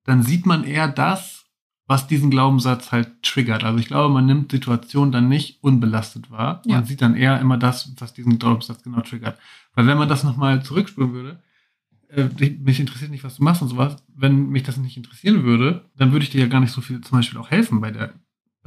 dann 0.05 0.22
sieht 0.22 0.46
man 0.46 0.64
eher 0.64 0.88
das, 0.88 1.46
was 1.87 2.07
diesen 2.07 2.31
Glaubenssatz 2.31 2.92
halt 2.92 3.22
triggert. 3.22 3.64
Also 3.64 3.79
ich 3.79 3.87
glaube, 3.87 4.12
man 4.12 4.27
nimmt 4.27 4.53
Situationen 4.53 5.11
dann 5.11 5.29
nicht 5.29 5.62
unbelastet 5.62 6.31
wahr. 6.31 6.62
Ja. 6.66 6.77
Man 6.77 6.85
sieht 6.85 7.01
dann 7.01 7.16
eher 7.16 7.40
immer 7.40 7.57
das, 7.57 7.94
was 7.98 8.12
diesen 8.12 8.38
Glaubenssatz 8.38 8.83
genau 8.83 9.01
triggert. 9.01 9.38
Weil 9.74 9.87
wenn 9.87 9.98
man 9.98 10.09
das 10.09 10.22
nochmal 10.22 10.62
zurückspüren 10.62 11.14
würde, 11.14 11.42
äh, 12.11 12.29
mich 12.61 12.81
interessiert 12.81 13.11
nicht, 13.11 13.24
was 13.24 13.37
du 13.37 13.42
machst 13.42 13.62
und 13.62 13.68
sowas, 13.68 13.96
wenn 14.14 14.51
mich 14.51 14.62
das 14.62 14.77
nicht 14.77 14.96
interessieren 14.98 15.44
würde, 15.44 15.85
dann 15.96 16.12
würde 16.12 16.24
ich 16.24 16.31
dir 16.31 16.42
ja 16.42 16.46
gar 16.46 16.61
nicht 16.61 16.72
so 16.72 16.83
viel 16.83 17.01
zum 17.01 17.18
Beispiel 17.18 17.38
auch 17.38 17.51
helfen 17.51 17.81
bei 17.81 17.90
der, 17.90 18.12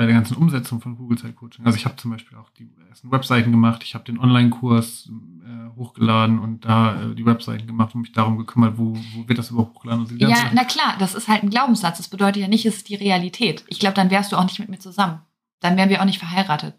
bei 0.01 0.07
der 0.07 0.15
ganzen 0.15 0.35
Umsetzung 0.35 0.81
von 0.81 0.97
Google 0.97 1.19
Zeit 1.19 1.35
Coaching. 1.35 1.63
Also 1.63 1.77
ich 1.77 1.85
habe 1.85 1.95
zum 1.95 2.09
Beispiel 2.09 2.35
auch 2.35 2.49
die 2.57 2.67
ersten 2.89 3.11
Webseiten 3.11 3.51
gemacht, 3.51 3.83
ich 3.83 3.93
habe 3.93 4.03
den 4.03 4.17
Online-Kurs 4.17 5.11
äh, 5.45 5.77
hochgeladen 5.77 6.39
und 6.39 6.65
da 6.65 7.03
äh, 7.03 7.13
die 7.13 7.23
Webseiten 7.23 7.67
gemacht 7.67 7.93
und 7.93 8.01
mich 8.01 8.11
darum 8.11 8.39
gekümmert, 8.39 8.79
wo, 8.79 8.95
wo 9.13 9.27
wird 9.27 9.37
das 9.37 9.51
überhaupt 9.51 9.75
hochgeladen. 9.75 10.07
Ja, 10.17 10.49
na 10.53 10.63
klar, 10.63 10.95
das 10.97 11.13
ist 11.13 11.27
halt 11.27 11.43
ein 11.43 11.51
Glaubenssatz. 11.51 11.97
Das 11.97 12.07
bedeutet 12.07 12.41
ja 12.41 12.47
nicht, 12.47 12.65
es 12.65 12.77
ist 12.77 12.89
die 12.89 12.95
Realität. 12.95 13.63
Ich 13.67 13.77
glaube, 13.77 13.93
dann 13.93 14.09
wärst 14.09 14.31
du 14.31 14.37
auch 14.37 14.43
nicht 14.43 14.57
mit 14.57 14.69
mir 14.69 14.79
zusammen. 14.79 15.21
Dann 15.59 15.77
wären 15.77 15.89
wir 15.89 16.01
auch 16.01 16.05
nicht 16.05 16.17
verheiratet. 16.17 16.73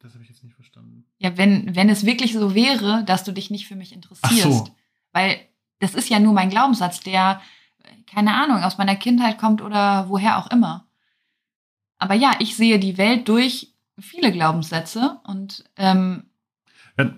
das 0.00 0.12
habe 0.14 0.24
ich 0.24 0.28
jetzt 0.28 0.42
nicht 0.42 0.56
verstanden. 0.56 1.04
Ja, 1.18 1.38
wenn, 1.38 1.76
wenn 1.76 1.88
es 1.88 2.04
wirklich 2.04 2.32
so 2.32 2.56
wäre, 2.56 3.04
dass 3.04 3.22
du 3.22 3.30
dich 3.30 3.52
nicht 3.52 3.68
für 3.68 3.76
mich 3.76 3.92
interessierst. 3.92 4.46
Ach 4.46 4.66
so. 4.66 4.76
Weil 5.12 5.38
das 5.78 5.94
ist 5.94 6.08
ja 6.08 6.18
nur 6.18 6.32
mein 6.32 6.50
Glaubenssatz, 6.50 6.98
der, 6.98 7.40
äh, 7.84 8.02
keine 8.12 8.34
Ahnung, 8.34 8.64
aus 8.64 8.78
meiner 8.78 8.96
Kindheit 8.96 9.38
kommt 9.38 9.62
oder 9.62 10.08
woher 10.08 10.38
auch 10.38 10.50
immer. 10.50 10.85
Aber 11.98 12.14
ja, 12.14 12.32
ich 12.38 12.56
sehe 12.56 12.78
die 12.78 12.98
Welt 12.98 13.28
durch 13.28 13.72
viele 13.98 14.32
Glaubenssätze 14.32 15.20
und 15.24 15.64
ähm, 15.76 16.24
Ja. 16.98 17.10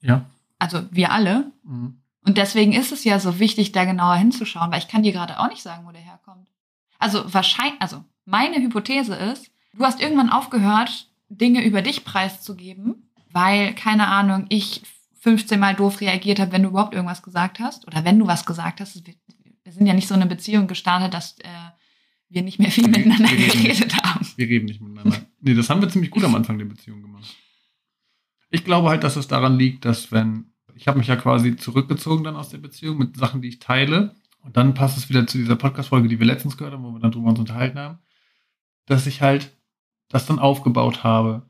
ja. 0.00 0.24
also 0.58 0.82
wir 0.90 1.12
alle. 1.12 1.50
Mhm. 1.64 2.00
Und 2.24 2.36
deswegen 2.36 2.72
ist 2.72 2.92
es 2.92 3.04
ja 3.04 3.18
so 3.18 3.38
wichtig, 3.38 3.72
da 3.72 3.84
genauer 3.84 4.16
hinzuschauen, 4.16 4.70
weil 4.70 4.80
ich 4.80 4.88
kann 4.88 5.02
dir 5.02 5.12
gerade 5.12 5.40
auch 5.40 5.48
nicht 5.48 5.62
sagen, 5.62 5.86
wo 5.86 5.92
der 5.92 6.02
herkommt. 6.02 6.48
Also 6.98 7.32
wahrscheinlich, 7.32 7.80
also 7.80 8.04
meine 8.26 8.56
Hypothese 8.56 9.14
ist, 9.14 9.50
du 9.72 9.84
hast 9.84 10.00
irgendwann 10.00 10.30
aufgehört, 10.30 11.08
Dinge 11.30 11.64
über 11.64 11.80
dich 11.80 12.04
preiszugeben, 12.04 13.10
weil, 13.30 13.74
keine 13.74 14.08
Ahnung, 14.08 14.46
ich 14.48 14.82
15 15.20 15.58
Mal 15.58 15.74
doof 15.74 16.00
reagiert 16.00 16.40
habe, 16.40 16.52
wenn 16.52 16.62
du 16.62 16.70
überhaupt 16.70 16.94
irgendwas 16.94 17.22
gesagt 17.22 17.60
hast. 17.60 17.86
Oder 17.86 18.04
wenn 18.04 18.18
du 18.18 18.26
was 18.26 18.46
gesagt 18.46 18.80
hast. 18.80 19.06
Wir, 19.06 19.14
sind 19.72 19.86
ja 19.86 19.94
nicht 19.94 20.08
so 20.08 20.14
eine 20.14 20.26
Beziehung 20.26 20.66
gestartet, 20.66 21.12
dass 21.12 21.38
äh, 21.40 21.48
wir 22.28 22.42
nicht 22.42 22.58
mehr 22.58 22.70
viel 22.70 22.88
miteinander 22.88 23.30
wir 23.30 23.48
geredet 23.48 23.80
nicht. 23.86 24.02
haben. 24.02 24.26
Wir 24.36 24.48
reden 24.48 24.66
nicht 24.66 24.80
miteinander. 24.80 25.18
Nee, 25.40 25.54
das 25.54 25.70
haben 25.70 25.80
wir 25.80 25.88
ziemlich 25.88 26.10
gut 26.10 26.24
am 26.24 26.34
Anfang 26.34 26.58
der 26.58 26.66
Beziehung 26.66 27.02
gemacht. 27.02 27.36
Ich 28.50 28.64
glaube 28.64 28.88
halt, 28.88 29.04
dass 29.04 29.16
es 29.16 29.28
daran 29.28 29.58
liegt, 29.58 29.84
dass 29.84 30.12
wenn, 30.12 30.52
ich 30.74 30.88
habe 30.88 30.98
mich 30.98 31.08
ja 31.08 31.16
quasi 31.16 31.56
zurückgezogen 31.56 32.24
dann 32.24 32.36
aus 32.36 32.50
der 32.50 32.58
Beziehung 32.58 32.98
mit 32.98 33.16
Sachen, 33.16 33.42
die 33.42 33.48
ich 33.48 33.58
teile. 33.58 34.14
Und 34.40 34.56
dann 34.56 34.74
passt 34.74 34.96
es 34.96 35.08
wieder 35.08 35.26
zu 35.26 35.38
dieser 35.38 35.56
Podcast-Folge, 35.56 36.08
die 36.08 36.18
wir 36.18 36.26
letztens 36.26 36.56
gehört 36.56 36.74
haben, 36.74 36.84
wo 36.84 36.92
wir 36.92 37.00
dann 37.00 37.10
drüber 37.12 37.28
uns 37.28 37.38
unterhalten 37.38 37.78
haben, 37.78 37.98
dass 38.86 39.06
ich 39.06 39.20
halt 39.20 39.56
das 40.08 40.26
dann 40.26 40.38
aufgebaut 40.38 41.04
habe. 41.04 41.48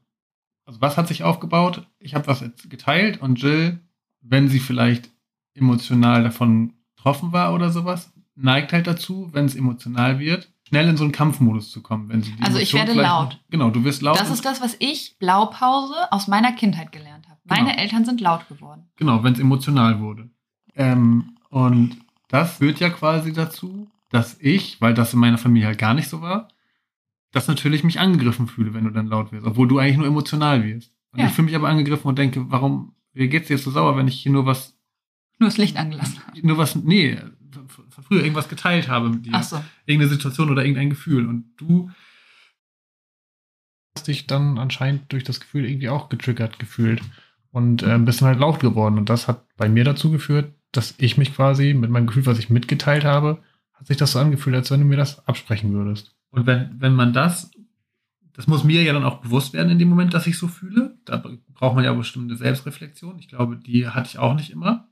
Also 0.64 0.80
was 0.80 0.96
hat 0.96 1.08
sich 1.08 1.22
aufgebaut? 1.22 1.86
Ich 1.98 2.14
habe 2.14 2.26
was 2.26 2.44
geteilt 2.68 3.20
und 3.20 3.40
Jill, 3.40 3.80
wenn 4.20 4.48
sie 4.48 4.58
vielleicht 4.58 5.10
emotional 5.54 6.22
davon 6.22 6.74
betroffen 6.96 7.32
war 7.32 7.54
oder 7.54 7.70
sowas, 7.70 8.12
neigt 8.34 8.72
halt 8.72 8.86
dazu, 8.86 9.30
wenn 9.32 9.46
es 9.46 9.54
emotional 9.54 10.18
wird, 10.18 10.52
schnell 10.68 10.88
in 10.88 10.96
so 10.96 11.04
einen 11.04 11.12
Kampfmodus 11.12 11.70
zu 11.70 11.82
kommen. 11.82 12.08
Wenn 12.08 12.22
sie 12.22 12.32
die 12.32 12.42
Also 12.42 12.58
ich 12.58 12.72
Emotion 12.72 12.78
werde 12.80 12.92
vielleicht- 12.92 13.08
laut. 13.10 13.40
Genau, 13.50 13.70
du 13.70 13.84
wirst 13.84 14.02
laut. 14.02 14.18
Das 14.20 14.30
ist 14.30 14.44
das, 14.44 14.60
was 14.60 14.76
ich, 14.78 15.16
Blaupause, 15.18 15.94
aus 16.12 16.28
meiner 16.28 16.52
Kindheit 16.52 16.92
gelernt 16.92 17.26
habe. 17.28 17.38
Meine 17.44 17.70
Genau. 17.70 17.80
Eltern 17.82 18.04
sind 18.04 18.20
laut 18.20 18.46
geworden. 18.48 18.88
Genau, 18.96 19.24
wenn 19.24 19.32
es 19.32 19.38
emotional 19.40 20.00
wurde. 20.00 20.28
Ähm, 20.76 21.36
und 21.50 21.96
das 22.28 22.58
führt 22.58 22.80
ja 22.80 22.90
quasi 22.90 23.32
dazu, 23.32 23.88
dass 24.10 24.38
ich, 24.40 24.80
weil 24.80 24.94
das 24.94 25.14
in 25.14 25.20
meiner 25.20 25.38
Familie 25.38 25.66
halt 25.68 25.78
gar 25.78 25.94
nicht 25.94 26.08
so 26.08 26.20
war, 26.20 26.48
dass 27.32 27.48
natürlich 27.48 27.84
mich 27.84 27.98
angegriffen 28.00 28.46
fühle, 28.46 28.74
wenn 28.74 28.84
du 28.84 28.90
dann 28.90 29.06
laut 29.06 29.32
wirst, 29.32 29.46
obwohl 29.46 29.68
du 29.68 29.78
eigentlich 29.78 29.96
nur 29.98 30.06
emotional 30.06 30.62
wirst. 30.64 30.92
Und 31.12 31.20
Ja. 31.20 31.26
ich 31.26 31.32
fühle 31.32 31.46
mich 31.46 31.56
aber 31.56 31.68
angegriffen 31.68 32.06
und 32.08 32.18
denke, 32.18 32.50
warum, 32.50 32.94
wie 33.14 33.28
geht's 33.28 33.48
dir 33.48 33.54
jetzt 33.54 33.64
so 33.64 33.70
sauer, 33.70 33.96
wenn 33.96 34.08
ich 34.08 34.20
hier 34.20 34.32
nur 34.32 34.44
was, 34.46 34.76
Nur 35.38 35.48
das 35.48 35.56
Licht 35.58 35.76
angelassen 35.78 36.20
habe. 36.26 36.46
nur 36.46 36.58
was, 36.58 36.74
nee, 36.76 37.18
von 37.98 38.04
früher 38.04 38.22
irgendwas 38.22 38.48
geteilt 38.48 38.88
habe 38.88 39.08
mit 39.08 39.26
dir. 39.26 39.32
Ach 39.34 39.42
so. 39.42 39.62
Irgendeine 39.86 40.10
Situation 40.10 40.50
oder 40.50 40.62
irgendein 40.62 40.90
Gefühl. 40.90 41.26
Und 41.26 41.50
du 41.56 41.90
hast 43.96 44.06
dich 44.06 44.28
dann 44.28 44.58
anscheinend 44.58 45.12
durch 45.12 45.24
das 45.24 45.40
Gefühl 45.40 45.64
irgendwie 45.64 45.88
auch 45.88 46.08
getriggert 46.08 46.60
gefühlt 46.60 47.02
und 47.50 47.82
äh, 47.82 47.98
bist 47.98 48.20
dann 48.20 48.28
halt 48.28 48.38
laut 48.38 48.60
geworden. 48.60 48.98
Und 48.98 49.10
das 49.10 49.26
hat 49.26 49.44
bei 49.56 49.68
mir 49.68 49.82
dazu 49.82 50.12
geführt, 50.12 50.54
dass 50.70 50.94
ich 50.98 51.18
mich 51.18 51.34
quasi 51.34 51.74
mit 51.74 51.90
meinem 51.90 52.06
Gefühl, 52.06 52.26
was 52.26 52.38
ich 52.38 52.50
mitgeteilt 52.50 53.04
habe, 53.04 53.42
hat 53.72 53.88
sich 53.88 53.96
das 53.96 54.12
so 54.12 54.20
angefühlt, 54.20 54.54
als 54.54 54.70
wenn 54.70 54.80
du 54.80 54.86
mir 54.86 54.96
das 54.96 55.26
absprechen 55.26 55.72
würdest. 55.72 56.14
Und 56.30 56.46
wenn, 56.46 56.80
wenn 56.80 56.94
man 56.94 57.12
das, 57.12 57.50
das 58.32 58.46
muss 58.46 58.62
mir 58.62 58.84
ja 58.84 58.92
dann 58.92 59.04
auch 59.04 59.20
bewusst 59.20 59.54
werden 59.54 59.70
in 59.70 59.80
dem 59.80 59.88
Moment, 59.88 60.14
dass 60.14 60.28
ich 60.28 60.38
so 60.38 60.46
fühle. 60.46 60.96
Da 61.04 61.16
braucht 61.54 61.74
man 61.74 61.84
ja 61.84 61.92
bestimmte 61.92 62.36
Selbstreflexion. 62.36 63.18
Ich 63.18 63.28
glaube, 63.28 63.56
die 63.56 63.88
hatte 63.88 64.08
ich 64.08 64.18
auch 64.18 64.34
nicht 64.34 64.50
immer. 64.50 64.86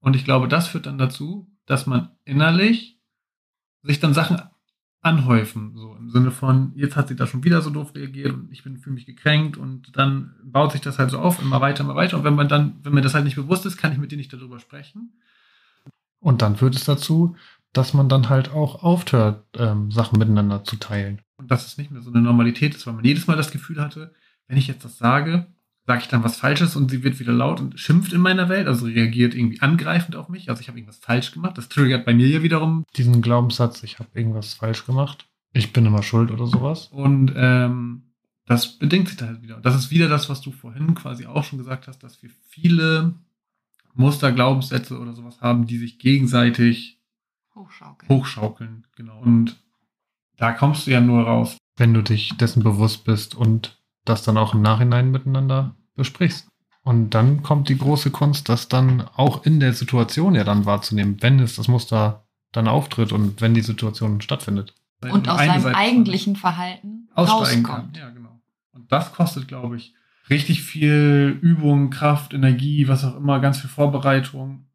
Und 0.00 0.16
ich 0.16 0.24
glaube, 0.24 0.48
das 0.48 0.66
führt 0.66 0.86
dann 0.86 0.98
dazu, 0.98 1.51
dass 1.66 1.86
man 1.86 2.10
innerlich 2.24 2.98
sich 3.82 4.00
dann 4.00 4.14
Sachen 4.14 4.40
anhäufen, 5.00 5.76
so 5.76 5.96
im 5.96 6.10
Sinne 6.10 6.30
von, 6.30 6.72
jetzt 6.76 6.94
hat 6.94 7.08
sie 7.08 7.16
da 7.16 7.26
schon 7.26 7.42
wieder 7.42 7.60
so 7.60 7.70
doof 7.70 7.94
reagiert 7.94 8.32
und 8.32 8.52
ich 8.52 8.62
bin 8.62 8.78
fühle 8.78 8.94
mich 8.94 9.06
gekränkt 9.06 9.56
und 9.56 9.96
dann 9.96 10.34
baut 10.44 10.72
sich 10.72 10.80
das 10.80 10.98
halt 10.98 11.10
so 11.10 11.18
auf, 11.18 11.42
immer 11.42 11.60
weiter, 11.60 11.82
immer 11.82 11.96
weiter. 11.96 12.16
Und 12.16 12.24
wenn 12.24 12.36
man 12.36 12.48
dann, 12.48 12.78
wenn 12.84 12.94
mir 12.94 13.00
das 13.00 13.14
halt 13.14 13.24
nicht 13.24 13.34
bewusst 13.34 13.66
ist, 13.66 13.76
kann 13.76 13.92
ich 13.92 13.98
mit 13.98 14.12
dir 14.12 14.16
nicht 14.16 14.32
darüber 14.32 14.60
sprechen. 14.60 15.20
Und 16.20 16.40
dann 16.40 16.54
führt 16.54 16.76
es 16.76 16.84
dazu, 16.84 17.34
dass 17.72 17.94
man 17.94 18.08
dann 18.08 18.28
halt 18.28 18.52
auch 18.52 18.84
aufhört, 18.84 19.44
ähm, 19.58 19.90
Sachen 19.90 20.20
miteinander 20.20 20.62
zu 20.62 20.76
teilen. 20.76 21.20
Und 21.36 21.50
dass 21.50 21.66
es 21.66 21.78
nicht 21.78 21.90
mehr 21.90 22.02
so 22.02 22.10
eine 22.12 22.22
Normalität 22.22 22.76
ist, 22.76 22.86
weil 22.86 22.94
man 22.94 23.04
jedes 23.04 23.26
Mal 23.26 23.36
das 23.36 23.50
Gefühl 23.50 23.80
hatte, 23.80 24.14
wenn 24.46 24.56
ich 24.56 24.68
jetzt 24.68 24.84
das 24.84 24.98
sage, 24.98 25.48
sage 25.86 26.02
ich 26.02 26.08
dann 26.08 26.22
was 26.22 26.36
Falsches 26.36 26.76
und 26.76 26.90
sie 26.90 27.02
wird 27.02 27.18
wieder 27.18 27.32
laut 27.32 27.60
und 27.60 27.78
schimpft 27.78 28.12
in 28.12 28.20
meiner 28.20 28.48
Welt, 28.48 28.68
also 28.68 28.86
reagiert 28.86 29.34
irgendwie 29.34 29.60
angreifend 29.60 30.14
auf 30.14 30.28
mich. 30.28 30.48
Also 30.48 30.60
ich 30.60 30.68
habe 30.68 30.78
irgendwas 30.78 30.98
falsch 30.98 31.32
gemacht. 31.32 31.58
Das 31.58 31.68
triggert 31.68 32.04
bei 32.04 32.14
mir 32.14 32.28
ja 32.28 32.42
wiederum 32.42 32.84
diesen 32.96 33.20
Glaubenssatz, 33.20 33.82
ich 33.82 33.98
habe 33.98 34.10
irgendwas 34.14 34.54
falsch 34.54 34.86
gemacht. 34.86 35.26
Ich 35.52 35.72
bin 35.72 35.84
immer 35.84 36.02
schuld 36.02 36.30
oder 36.30 36.46
sowas. 36.46 36.86
Und 36.86 37.32
ähm, 37.36 38.12
das 38.46 38.78
bedingt 38.78 39.08
sich 39.08 39.16
da 39.16 39.26
halt 39.26 39.42
wieder. 39.42 39.56
Und 39.56 39.66
das 39.66 39.74
ist 39.74 39.90
wieder 39.90 40.08
das, 40.08 40.28
was 40.28 40.40
du 40.40 40.52
vorhin 40.52 40.94
quasi 40.94 41.26
auch 41.26 41.44
schon 41.44 41.58
gesagt 41.58 41.88
hast, 41.88 42.02
dass 42.02 42.22
wir 42.22 42.30
viele 42.48 43.14
Muster, 43.94 44.32
Glaubenssätze 44.32 44.98
oder 44.98 45.12
sowas 45.12 45.40
haben, 45.40 45.66
die 45.66 45.78
sich 45.78 45.98
gegenseitig 45.98 47.00
Hochschaukeln. 47.54 48.08
hochschaukeln. 48.08 48.86
Genau. 48.96 49.20
Und 49.20 49.60
da 50.36 50.52
kommst 50.52 50.86
du 50.86 50.90
ja 50.90 51.00
nur 51.00 51.24
raus, 51.24 51.58
wenn 51.76 51.92
du 51.92 52.02
dich 52.02 52.36
dessen 52.38 52.62
bewusst 52.62 53.04
bist 53.04 53.34
und 53.34 53.81
das 54.04 54.22
dann 54.22 54.36
auch 54.36 54.54
im 54.54 54.62
Nachhinein 54.62 55.10
miteinander 55.10 55.76
besprichst. 55.94 56.48
Und 56.84 57.10
dann 57.10 57.42
kommt 57.42 57.68
die 57.68 57.78
große 57.78 58.10
Kunst, 58.10 58.48
das 58.48 58.68
dann 58.68 59.02
auch 59.14 59.46
in 59.46 59.60
der 59.60 59.72
Situation 59.72 60.34
ja 60.34 60.42
dann 60.42 60.66
wahrzunehmen, 60.66 61.18
wenn 61.20 61.38
es 61.38 61.56
das 61.56 61.68
Muster 61.68 62.26
dann 62.50 62.66
auftritt 62.68 63.12
und 63.12 63.40
wenn 63.40 63.54
die 63.54 63.62
Situation 63.62 64.20
stattfindet. 64.20 64.74
Und 65.00 65.28
aus 65.28 65.38
Eine 65.38 65.52
seinem 65.52 65.62
Seite 65.62 65.76
eigentlichen 65.76 66.36
Verhalten 66.36 67.08
aussteigen 67.14 67.62
kann. 67.62 67.74
rauskommt. 67.74 67.96
Ja, 67.96 68.10
genau. 68.10 68.40
Und 68.72 68.90
das 68.90 69.12
kostet, 69.12 69.48
glaube 69.48 69.76
ich, 69.76 69.94
richtig 70.30 70.62
viel 70.62 71.38
Übung, 71.40 71.90
Kraft, 71.90 72.34
Energie, 72.34 72.88
was 72.88 73.04
auch 73.04 73.16
immer, 73.16 73.40
ganz 73.40 73.60
viel 73.60 73.70
Vorbereitung. 73.70 74.66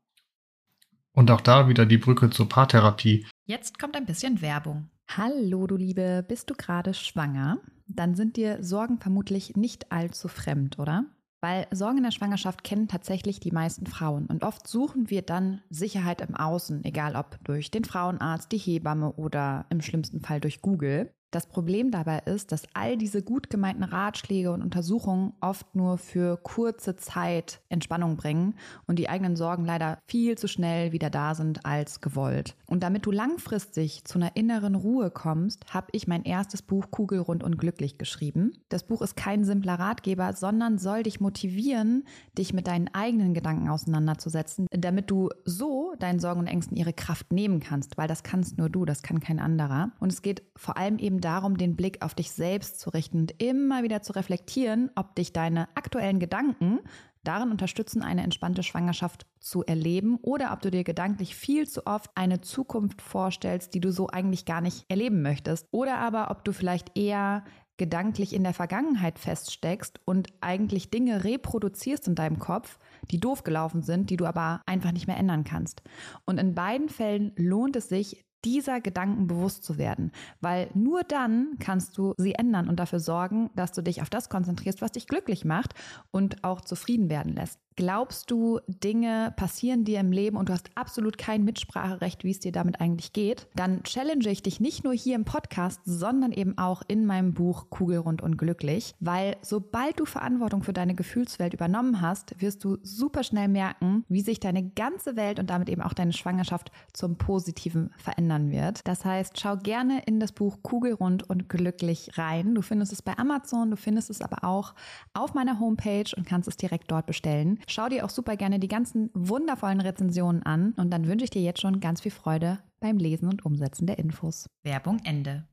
Und 1.14 1.32
auch 1.32 1.42
da 1.42 1.68
wieder 1.68 1.86
die 1.86 1.98
Brücke 1.98 2.30
zur 2.30 2.48
Paartherapie. 2.48 3.26
Jetzt 3.46 3.80
kommt 3.80 3.96
ein 3.96 4.06
bisschen 4.06 4.42
Werbung. 4.42 4.90
Hallo, 5.08 5.66
du 5.66 5.78
Liebe, 5.78 6.24
bist 6.28 6.50
du 6.50 6.54
gerade 6.54 6.94
schwanger? 6.94 7.58
Dann 7.88 8.16
sind 8.16 8.38
dir 8.38 8.64
Sorgen 8.64 9.00
vermutlich 9.00 9.56
nicht 9.56 9.92
allzu 9.92 10.28
fremd, 10.28 10.80
oder? 10.80 11.06
Weil 11.40 11.68
Sorgen 11.72 11.98
in 11.98 12.04
der 12.04 12.12
Schwangerschaft 12.12 12.64
kennen 12.64 12.88
tatsächlich 12.88 13.40
die 13.40 13.52
meisten 13.52 13.86
Frauen 13.86 14.26
und 14.26 14.44
oft 14.44 14.68
suchen 14.68 15.10
wir 15.10 15.22
dann 15.22 15.62
Sicherheit 15.70 16.22
im 16.22 16.36
Außen, 16.36 16.84
egal 16.84 17.16
ob 17.16 17.38
durch 17.44 17.70
den 17.70 17.86
Frauenarzt, 17.86 18.52
die 18.52 18.58
Hebamme 18.58 19.14
oder 19.14 19.66
im 19.70 19.82
schlimmsten 19.82 20.22
Fall 20.22 20.42
durch 20.42 20.62
Google. 20.62 21.14
Das 21.32 21.46
Problem 21.46 21.92
dabei 21.92 22.20
ist, 22.20 22.54
dass 22.54 22.64
all 22.74 22.96
diese 22.96 23.22
gut 23.22 23.50
gemeinten 23.50 23.84
Ratschläge 23.84 24.52
und 24.52 24.62
Untersuchungen 24.62 25.34
oft 25.42 25.76
nur 25.76 25.98
für 25.98 26.38
kurze 26.38 26.96
Zeit 26.96 27.60
Entspannung 27.68 28.16
bringen 28.16 28.56
und 28.86 28.98
die 28.98 29.10
eigenen 29.10 29.36
Sorgen 29.36 29.66
leider 29.66 30.00
viel 30.08 30.38
zu 30.38 30.48
schnell 30.48 30.94
wieder 30.94 31.10
da 31.10 31.36
sind 31.36 31.66
als 31.66 32.00
gewollt. 32.00 32.56
Und 32.66 32.82
damit 32.82 33.06
du 33.06 33.12
langfristig 33.12 34.06
zu 34.06 34.18
einer 34.18 34.38
inneren 34.38 34.76
Ruhe 34.76 35.12
kommst, 35.12 35.74
habe 35.74 35.88
ich 35.92 36.08
mein 36.08 36.24
erstes 36.24 36.62
Buch 36.62 36.92
Kugelrund 36.92 37.44
und 37.44 37.58
glücklich 37.58 37.98
geschrieben. 37.98 38.54
Das 38.70 38.84
Buch 38.88 39.02
ist 39.02 39.18
kein 39.18 39.44
simpler 39.44 39.76
Ratgeber, 39.76 40.32
sondern 40.32 40.78
soll 40.78 41.04
dich 41.04 41.20
motivieren, 41.20 42.06
dich 42.38 42.54
mit 42.54 42.68
deinen 42.68 42.88
eigenen 42.94 43.34
Gedanken 43.34 43.68
auseinanderzusetzen, 43.68 44.68
damit 44.72 45.12
du 45.12 45.30
so 45.44 45.94
deinen 46.00 46.20
Sorgen 46.20 46.40
und 46.40 46.48
Ängsten 46.48 46.78
ihre 46.78 46.94
Kraft 46.94 47.34
nehmen 47.34 47.60
kannst, 47.60 47.98
weil 47.98 48.08
das 48.08 48.24
kannst 48.24 48.58
nur 48.58 48.70
du, 48.70 48.86
das 48.86 49.02
kann 49.04 49.20
kein 49.20 49.40
anderer. 49.40 49.92
Und 50.00 50.14
es 50.14 50.22
geht 50.22 50.44
vor 50.56 50.78
allem 50.78 50.98
eben 51.00 51.17
darum, 51.22 51.58
den 51.58 51.76
Blick 51.76 52.02
auf 52.02 52.16
dich 52.16 52.32
selbst 52.32 52.80
zu 52.80 52.90
richten 52.90 53.20
und 53.22 53.42
immer 53.42 53.84
wieder 53.84 54.02
zu 54.02 54.14
reflektieren, 54.14 54.92
ob 54.96 55.16
dich 55.16 55.34
deine 55.34 55.68
aktuellen 55.76 56.20
Gedanken 56.20 56.80
darin 57.24 57.52
unterstützen, 57.52 58.02
eine 58.02 58.24
entspannte 58.24 58.64
Schwangerschaft 58.64 59.26
zu 59.40 59.64
erleben 59.66 60.18
oder 60.22 60.54
ob 60.54 60.62
du 60.62 60.72
dir 60.72 60.84
gedanklich 60.84 61.36
viel 61.36 61.68
zu 61.68 61.86
oft 61.86 62.10
eine 62.16 62.42
Zukunft 62.42 63.02
vorstellst, 63.02 63.74
die 63.74 63.82
du 63.82 63.92
so 63.92 64.08
eigentlich 64.08 64.46
gar 64.46 64.62
nicht 64.62 64.86
erleben 64.88 65.22
möchtest. 65.22 65.68
Oder 65.72 65.98
aber 65.98 66.32
ob 66.32 66.46
du 66.46 66.54
vielleicht 66.54 66.98
eher 66.98 67.44
gedanklich 67.78 68.34
in 68.34 68.44
der 68.44 68.54
Vergangenheit 68.54 69.20
feststeckst 69.20 70.00
und 70.06 70.30
eigentlich 70.42 70.90
Dinge 70.90 71.24
reproduzierst 71.24 72.08
in 72.08 72.16
deinem 72.16 72.40
Kopf, 72.40 72.80
die 73.12 73.20
doof 73.20 73.44
gelaufen 73.44 73.84
sind, 73.84 74.10
die 74.10 74.18
du 74.18 74.26
aber 74.26 74.62
einfach 74.66 74.92
nicht 74.92 75.08
mehr 75.08 75.18
ändern 75.18 75.44
kannst. 75.44 75.84
Und 76.26 76.40
in 76.40 76.56
beiden 76.56 76.90
Fällen 76.90 77.34
lohnt 77.36 77.76
es 77.76 77.88
sich, 77.88 78.26
dieser 78.48 78.80
Gedanken 78.80 79.28
bewusst 79.28 79.66
zu 79.66 79.78
werden, 79.78 80.14
weil 80.40 80.70
nur 80.74 81.04
dann 81.04 81.58
kannst 81.60 81.98
du 81.98 82.14
sie 82.18 82.36
ändern 82.36 82.70
und 82.70 82.80
dafür 82.80 83.00
sorgen, 83.00 83.50
dass 83.56 83.74
du 83.74 83.82
dich 83.82 84.02
auf 84.02 84.10
das 84.10 84.30
konzentrierst, 84.30 84.82
was 84.82 84.94
dich 84.94 85.06
glücklich 85.06 85.44
macht 85.44 85.74
und 86.12 86.46
auch 86.46 86.62
zufrieden 86.62 87.10
werden 87.10 87.34
lässt. 87.34 87.60
Glaubst 87.78 88.32
du, 88.32 88.60
Dinge 88.68 89.36
passieren 89.36 89.84
dir 89.84 90.00
im 90.00 90.12
Leben 90.12 90.36
und 90.36 90.50
du 90.50 90.54
hast 90.54 90.72
absolut 90.74 91.20
kein 91.20 91.44
Mitspracherecht, 91.44 92.24
wie 92.24 92.32
es 92.32 92.40
dir 92.40 92.52
damit 92.52 92.82
eigentlich 92.82 93.14
geht? 93.14 93.48
Dann 93.56 93.84
challenge 93.84 94.28
ich 94.32 94.42
dich 94.42 94.60
nicht 94.60 94.84
nur 94.84 94.94
hier 94.94 95.14
im 95.14 95.26
Podcast, 95.26 95.82
sondern 95.86 96.32
eben 96.32 96.58
auch 96.58 96.82
in 96.88 97.06
meinem 97.06 97.36
Buch 97.36 97.70
Kugelrund 97.70 98.24
und 98.24 98.36
Glücklich, 98.36 98.96
weil 99.00 99.38
sobald 99.44 100.00
du 100.00 100.06
Verantwortung 100.06 100.64
für 100.64 100.74
deine 100.74 100.96
Gefühlswelt 100.96 101.54
übernommen 101.54 102.02
hast, 102.02 102.42
wirst 102.42 102.64
du 102.64 102.80
super 102.82 103.22
schnell 103.22 103.48
merken, 103.48 104.04
wie 104.10 104.22
sich 104.22 104.40
deine 104.40 104.68
ganze 104.72 105.16
Welt 105.16 105.38
und 105.38 105.52
damit 105.52 105.70
eben 105.70 105.84
auch 105.84 105.94
deine 105.94 106.14
Schwangerschaft 106.14 106.72
zum 106.94 107.20
Positiven 107.20 107.92
verändern 107.98 108.50
wird. 108.50 108.88
Das 108.88 109.06
heißt, 109.06 109.40
schau 109.40 109.56
gerne 109.56 110.02
in 110.08 110.20
das 110.20 110.32
Buch 110.32 110.64
Kugelrund 110.64 111.30
und 111.30 111.48
Glücklich 111.48 112.18
rein. 112.18 112.56
Du 112.56 112.64
findest 112.64 112.92
es 112.92 113.04
bei 113.04 113.16
Amazon, 113.20 113.70
du 113.70 113.78
findest 113.78 114.10
es 114.10 114.22
aber 114.22 114.44
auch 114.44 114.74
auf 115.14 115.36
meiner 115.36 115.60
Homepage 115.60 116.10
und 116.16 116.26
kannst 116.26 116.48
es 116.48 116.58
direkt 116.58 116.90
dort 116.90 117.06
bestellen. 117.06 117.60
Schau 117.70 117.90
dir 117.90 118.06
auch 118.06 118.10
super 118.10 118.38
gerne 118.38 118.60
die 118.60 118.70
ganzen 118.70 119.10
wundervollen 119.14 119.82
Rezensionen 119.82 120.42
an 120.44 120.72
und 120.78 120.90
dann 120.90 121.08
wünsche 121.08 121.26
ich 121.26 121.32
dir 121.32 121.42
jetzt 121.42 121.62
schon 121.62 121.82
ganz 121.82 122.02
viel 122.02 122.12
Freude 122.12 122.60
beim 122.80 122.98
Lesen 122.98 123.28
und 123.28 123.46
Umsetzen 123.46 123.86
der 123.88 124.00
Infos. 124.00 124.50
Werbung 124.64 125.00
Ende. 125.04 125.46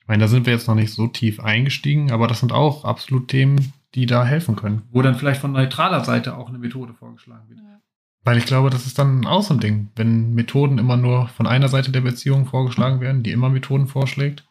Ich 0.00 0.06
meine, 0.06 0.20
da 0.20 0.28
sind 0.28 0.46
wir 0.46 0.52
jetzt 0.52 0.68
noch 0.68 0.76
nicht 0.76 0.94
so 0.94 1.08
tief 1.08 1.40
eingestiegen, 1.40 2.12
aber 2.12 2.28
das 2.28 2.38
sind 2.38 2.52
auch 2.52 2.84
absolut 2.84 3.26
Themen, 3.26 3.72
die 3.96 4.06
da 4.06 4.24
helfen 4.24 4.54
können. 4.54 4.82
Wo 4.92 5.02
dann 5.02 5.16
vielleicht 5.16 5.40
von 5.40 5.50
neutraler 5.50 6.04
Seite 6.04 6.36
auch 6.36 6.48
eine 6.48 6.58
Methode 6.58 6.94
vorgeschlagen 6.94 7.48
wird. 7.48 7.60
Weil 8.22 8.38
ich 8.38 8.46
glaube, 8.46 8.70
das 8.70 8.86
ist 8.86 9.00
dann 9.00 9.26
auch 9.26 9.42
so 9.42 9.54
ein 9.54 9.60
Ding. 9.60 9.90
Wenn 9.96 10.34
Methoden 10.34 10.78
immer 10.78 10.96
nur 10.96 11.26
von 11.28 11.48
einer 11.48 11.68
Seite 11.68 11.90
der 11.90 12.00
Beziehung 12.00 12.46
vorgeschlagen 12.46 13.00
werden, 13.00 13.24
die 13.24 13.32
immer 13.32 13.48
Methoden 13.48 13.88
vorschlägt, 13.88 14.46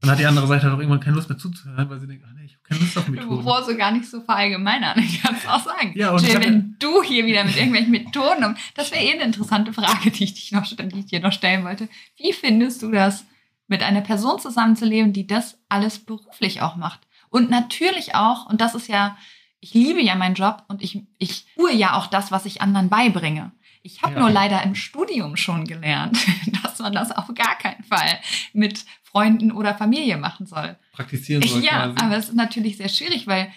dann 0.00 0.10
hat 0.10 0.18
die 0.20 0.26
andere 0.26 0.46
Seite 0.46 0.64
halt 0.64 0.74
auch 0.74 0.78
irgendwann 0.78 1.00
keine 1.00 1.16
Lust 1.16 1.28
mehr 1.28 1.38
zuzuhören, 1.38 1.90
weil 1.90 1.98
sie 1.98 2.06
denkt, 2.06 2.24
ach 2.28 2.32
nee, 2.34 2.44
ich 2.44 2.53
auf 2.96 3.08
Methoden. 3.08 3.36
Bevor 3.36 3.62
so 3.64 3.76
gar 3.76 3.92
nicht 3.92 4.08
so 4.08 4.20
verallgemeinern, 4.20 4.98
ich 5.04 5.22
kann 5.22 5.36
es 5.36 5.46
auch 5.46 5.62
sagen. 5.64 5.92
Ja, 5.96 6.10
und 6.10 6.26
Jill, 6.26 6.40
wenn 6.40 6.76
du 6.78 7.02
hier 7.02 7.26
wieder 7.26 7.44
mit 7.44 7.56
irgendwelchen 7.56 7.90
Methoden 7.90 8.44
um, 8.44 8.56
das 8.74 8.90
wäre 8.90 9.04
eh 9.04 9.12
eine 9.12 9.22
interessante 9.22 9.72
Frage, 9.72 10.10
die 10.10 10.24
ich, 10.24 10.34
dich 10.34 10.52
noch, 10.52 10.66
die 10.66 10.98
ich 10.98 11.06
dir 11.06 11.20
noch 11.20 11.32
stellen 11.32 11.64
wollte. 11.64 11.88
Wie 12.16 12.32
findest 12.32 12.82
du 12.82 12.90
das, 12.90 13.24
mit 13.66 13.82
einer 13.82 14.02
Person 14.02 14.38
zusammenzuleben, 14.38 15.12
die 15.12 15.26
das 15.26 15.58
alles 15.68 15.98
beruflich 15.98 16.60
auch 16.60 16.76
macht? 16.76 17.00
Und 17.30 17.50
natürlich 17.50 18.14
auch, 18.14 18.46
und 18.46 18.60
das 18.60 18.74
ist 18.74 18.88
ja, 18.88 19.16
ich 19.60 19.74
liebe 19.74 20.02
ja 20.02 20.14
meinen 20.14 20.34
Job 20.34 20.62
und 20.68 20.82
ich, 20.82 21.02
ich 21.18 21.46
tue 21.56 21.72
ja 21.72 21.96
auch 21.96 22.06
das, 22.06 22.30
was 22.30 22.46
ich 22.46 22.60
anderen 22.60 22.90
beibringe. 22.90 23.52
Ich 23.86 24.02
habe 24.02 24.14
Ja. 24.14 24.20
nur 24.20 24.30
leider 24.30 24.62
im 24.62 24.74
Studium 24.74 25.36
schon 25.36 25.66
gelernt, 25.66 26.16
dass 26.62 26.78
man 26.78 26.94
das 26.94 27.12
auf 27.12 27.28
gar 27.34 27.56
keinen 27.58 27.84
Fall 27.84 28.18
mit 28.54 28.86
Freunden 29.02 29.52
oder 29.52 29.74
Familie 29.74 30.16
machen 30.16 30.46
soll. 30.46 30.76
Praktizieren 30.92 31.42
Ja, 31.62 31.92
aber 31.96 32.16
es 32.16 32.30
ist 32.30 32.34
natürlich 32.34 32.78
sehr 32.78 32.88
schwierig, 32.88 33.26
weil 33.26 33.52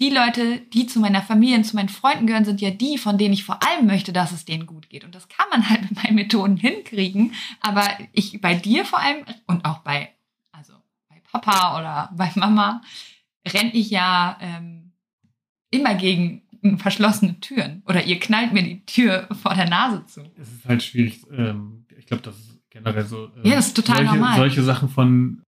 die 0.00 0.10
Leute, 0.10 0.58
die 0.58 0.86
zu 0.86 1.00
meiner 1.00 1.22
Familie 1.22 1.56
und 1.56 1.64
zu 1.64 1.76
meinen 1.76 1.88
Freunden 1.88 2.26
gehören, 2.26 2.44
sind 2.44 2.60
ja 2.60 2.70
die, 2.70 2.98
von 2.98 3.16
denen 3.16 3.32
ich 3.32 3.42
vor 3.42 3.58
allem 3.66 3.86
möchte, 3.86 4.12
dass 4.12 4.32
es 4.32 4.44
denen 4.44 4.66
gut 4.66 4.90
geht. 4.90 5.02
Und 5.04 5.14
das 5.14 5.28
kann 5.28 5.46
man 5.50 5.68
halt 5.68 5.80
mit 5.90 6.04
meinen 6.04 6.14
Methoden 6.14 6.58
hinkriegen. 6.58 7.32
Aber 7.62 7.88
ich 8.12 8.42
bei 8.42 8.54
dir 8.54 8.84
vor 8.84 9.00
allem 9.00 9.24
und 9.46 9.64
auch 9.64 9.78
bei, 9.78 10.12
also 10.52 10.74
bei 11.08 11.20
Papa 11.32 11.78
oder 11.78 12.10
bei 12.14 12.30
Mama, 12.34 12.82
renne 13.46 13.72
ich 13.72 13.88
ja 13.88 14.36
ähm, 14.42 14.92
immer 15.70 15.94
gegen 15.94 16.42
verschlossene 16.76 17.40
Türen. 17.40 17.82
Oder 17.86 18.04
ihr 18.04 18.18
knallt 18.18 18.52
mir 18.52 18.62
die 18.62 18.84
Tür 18.84 19.28
vor 19.42 19.54
der 19.54 19.68
Nase 19.68 20.04
zu. 20.06 20.22
es 20.36 20.52
ist 20.52 20.64
halt 20.64 20.82
schwierig. 20.82 21.22
Ähm, 21.30 21.86
ich 21.96 22.06
glaube, 22.06 22.22
das 22.22 22.36
ist 22.38 22.60
generell 22.70 23.04
so. 23.06 23.26
äh, 23.42 23.48
Ja, 23.48 23.56
das 23.56 23.68
ist 23.68 23.76
total 23.76 23.96
solche, 23.98 24.12
normal. 24.14 24.36
Solche 24.36 24.62
Sachen 24.62 24.88
von. 24.88 25.42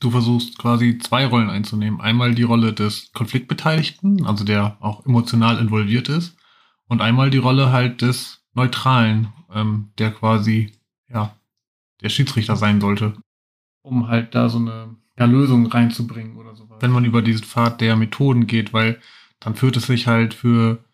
Du 0.00 0.10
versuchst 0.10 0.56
quasi 0.58 0.96
zwei 0.98 1.26
Rollen 1.26 1.50
einzunehmen. 1.50 2.00
Einmal 2.00 2.34
die 2.34 2.42
Rolle 2.42 2.72
des 2.72 3.12
Konfliktbeteiligten, 3.12 4.24
also 4.24 4.44
der 4.44 4.78
auch 4.80 5.04
emotional 5.04 5.58
involviert 5.58 6.08
ist, 6.08 6.36
und 6.86 7.02
einmal 7.02 7.28
die 7.28 7.38
Rolle 7.38 7.70
halt 7.70 8.00
des 8.00 8.42
Neutralen, 8.54 9.28
ähm, 9.52 9.90
der 9.98 10.10
quasi, 10.12 10.72
ja, 11.08 11.36
der 12.00 12.08
Schiedsrichter 12.08 12.56
sein 12.56 12.80
sollte, 12.80 13.14
um 13.82 14.08
halt 14.08 14.34
da 14.34 14.48
so 14.48 14.58
eine 14.58 14.96
ja, 15.18 15.26
Lösung 15.26 15.66
reinzubringen 15.66 16.36
oder 16.38 16.54
sowas. 16.56 16.78
Wenn 16.80 16.92
man 16.92 17.04
über 17.04 17.20
diesen 17.20 17.44
Pfad 17.44 17.82
der 17.82 17.94
Methoden 17.94 18.46
geht, 18.46 18.72
weil 18.72 18.98
dann 19.40 19.54
führt 19.54 19.76
es 19.76 19.86
sich 19.86 20.06
halt 20.06 20.34
für 20.34 20.84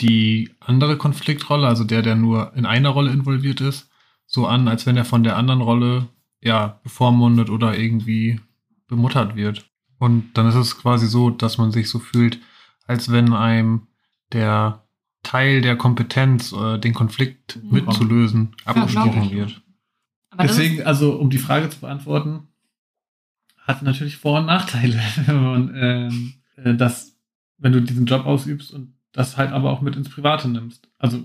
die 0.00 0.50
andere 0.60 0.96
Konfliktrolle, 0.98 1.66
also 1.66 1.84
der, 1.84 2.02
der 2.02 2.16
nur 2.16 2.52
in 2.54 2.66
einer 2.66 2.90
Rolle 2.90 3.12
involviert 3.12 3.60
ist, 3.60 3.88
so 4.26 4.46
an, 4.46 4.68
als 4.68 4.86
wenn 4.86 4.96
er 4.96 5.04
von 5.04 5.22
der 5.22 5.36
anderen 5.36 5.60
Rolle 5.60 6.08
ja 6.40 6.80
bevormundet 6.82 7.50
oder 7.50 7.78
irgendwie 7.78 8.40
bemuttert 8.88 9.36
wird. 9.36 9.70
Und 9.98 10.32
dann 10.34 10.48
ist 10.48 10.56
es 10.56 10.76
quasi 10.78 11.06
so, 11.06 11.30
dass 11.30 11.56
man 11.58 11.70
sich 11.70 11.88
so 11.88 11.98
fühlt, 12.00 12.40
als 12.86 13.10
wenn 13.12 13.32
einem 13.32 13.86
der 14.32 14.82
Teil 15.22 15.62
der 15.62 15.76
Kompetenz, 15.76 16.52
äh, 16.52 16.78
den 16.78 16.92
Konflikt 16.92 17.60
Mhm. 17.62 17.70
mitzulösen, 17.72 18.56
abgesprochen 18.64 19.30
wird. 19.30 19.62
Aber 20.30 20.42
Deswegen, 20.42 20.82
also 20.82 21.14
um 21.14 21.30
die 21.30 21.38
Frage 21.38 21.70
zu 21.70 21.80
beantworten, 21.80 22.48
hat 23.58 23.82
natürlich 23.82 24.16
Vor- 24.16 24.40
und 24.40 24.46
Nachteile, 24.46 25.00
wenn 25.26 25.42
man 25.42 25.74
ähm, 25.74 26.34
äh, 26.56 26.74
das, 26.74 27.13
wenn 27.58 27.72
du 27.72 27.80
diesen 27.80 28.06
Job 28.06 28.26
ausübst 28.26 28.72
und 28.72 28.94
das 29.12 29.36
halt 29.36 29.52
aber 29.52 29.70
auch 29.70 29.80
mit 29.80 29.96
ins 29.96 30.08
Private 30.08 30.48
nimmst. 30.48 30.88
Also 30.98 31.24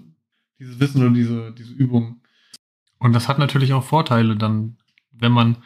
dieses 0.60 0.80
Wissen 0.80 1.02
oder 1.02 1.12
diese, 1.12 1.52
diese 1.52 1.74
Übung. 1.74 2.22
Und 3.00 3.14
das 3.14 3.28
hat 3.28 3.40
natürlich 3.40 3.74
auch 3.74 3.84
Vorteile 3.84 4.36
dann, 4.36 4.78
wenn 5.12 5.32
man 5.32 5.58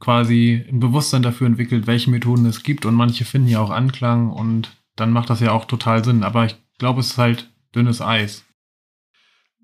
quasi 0.00 0.64
ein 0.68 0.80
Bewusstsein 0.80 1.22
dafür 1.22 1.46
entwickelt, 1.46 1.86
welche 1.86 2.10
Methoden 2.10 2.46
es 2.46 2.62
gibt 2.62 2.86
und 2.86 2.94
manche 2.94 3.24
finden 3.24 3.48
ja 3.48 3.60
auch 3.60 3.70
Anklang 3.70 4.30
und 4.30 4.70
dann 4.96 5.12
macht 5.12 5.30
das 5.30 5.40
ja 5.40 5.52
auch 5.52 5.66
total 5.66 6.04
Sinn. 6.04 6.24
Aber 6.24 6.46
ich 6.46 6.56
glaube, 6.78 7.00
es 7.00 7.12
ist 7.12 7.18
halt 7.18 7.50
dünnes 7.74 8.00
Eis. 8.00 8.44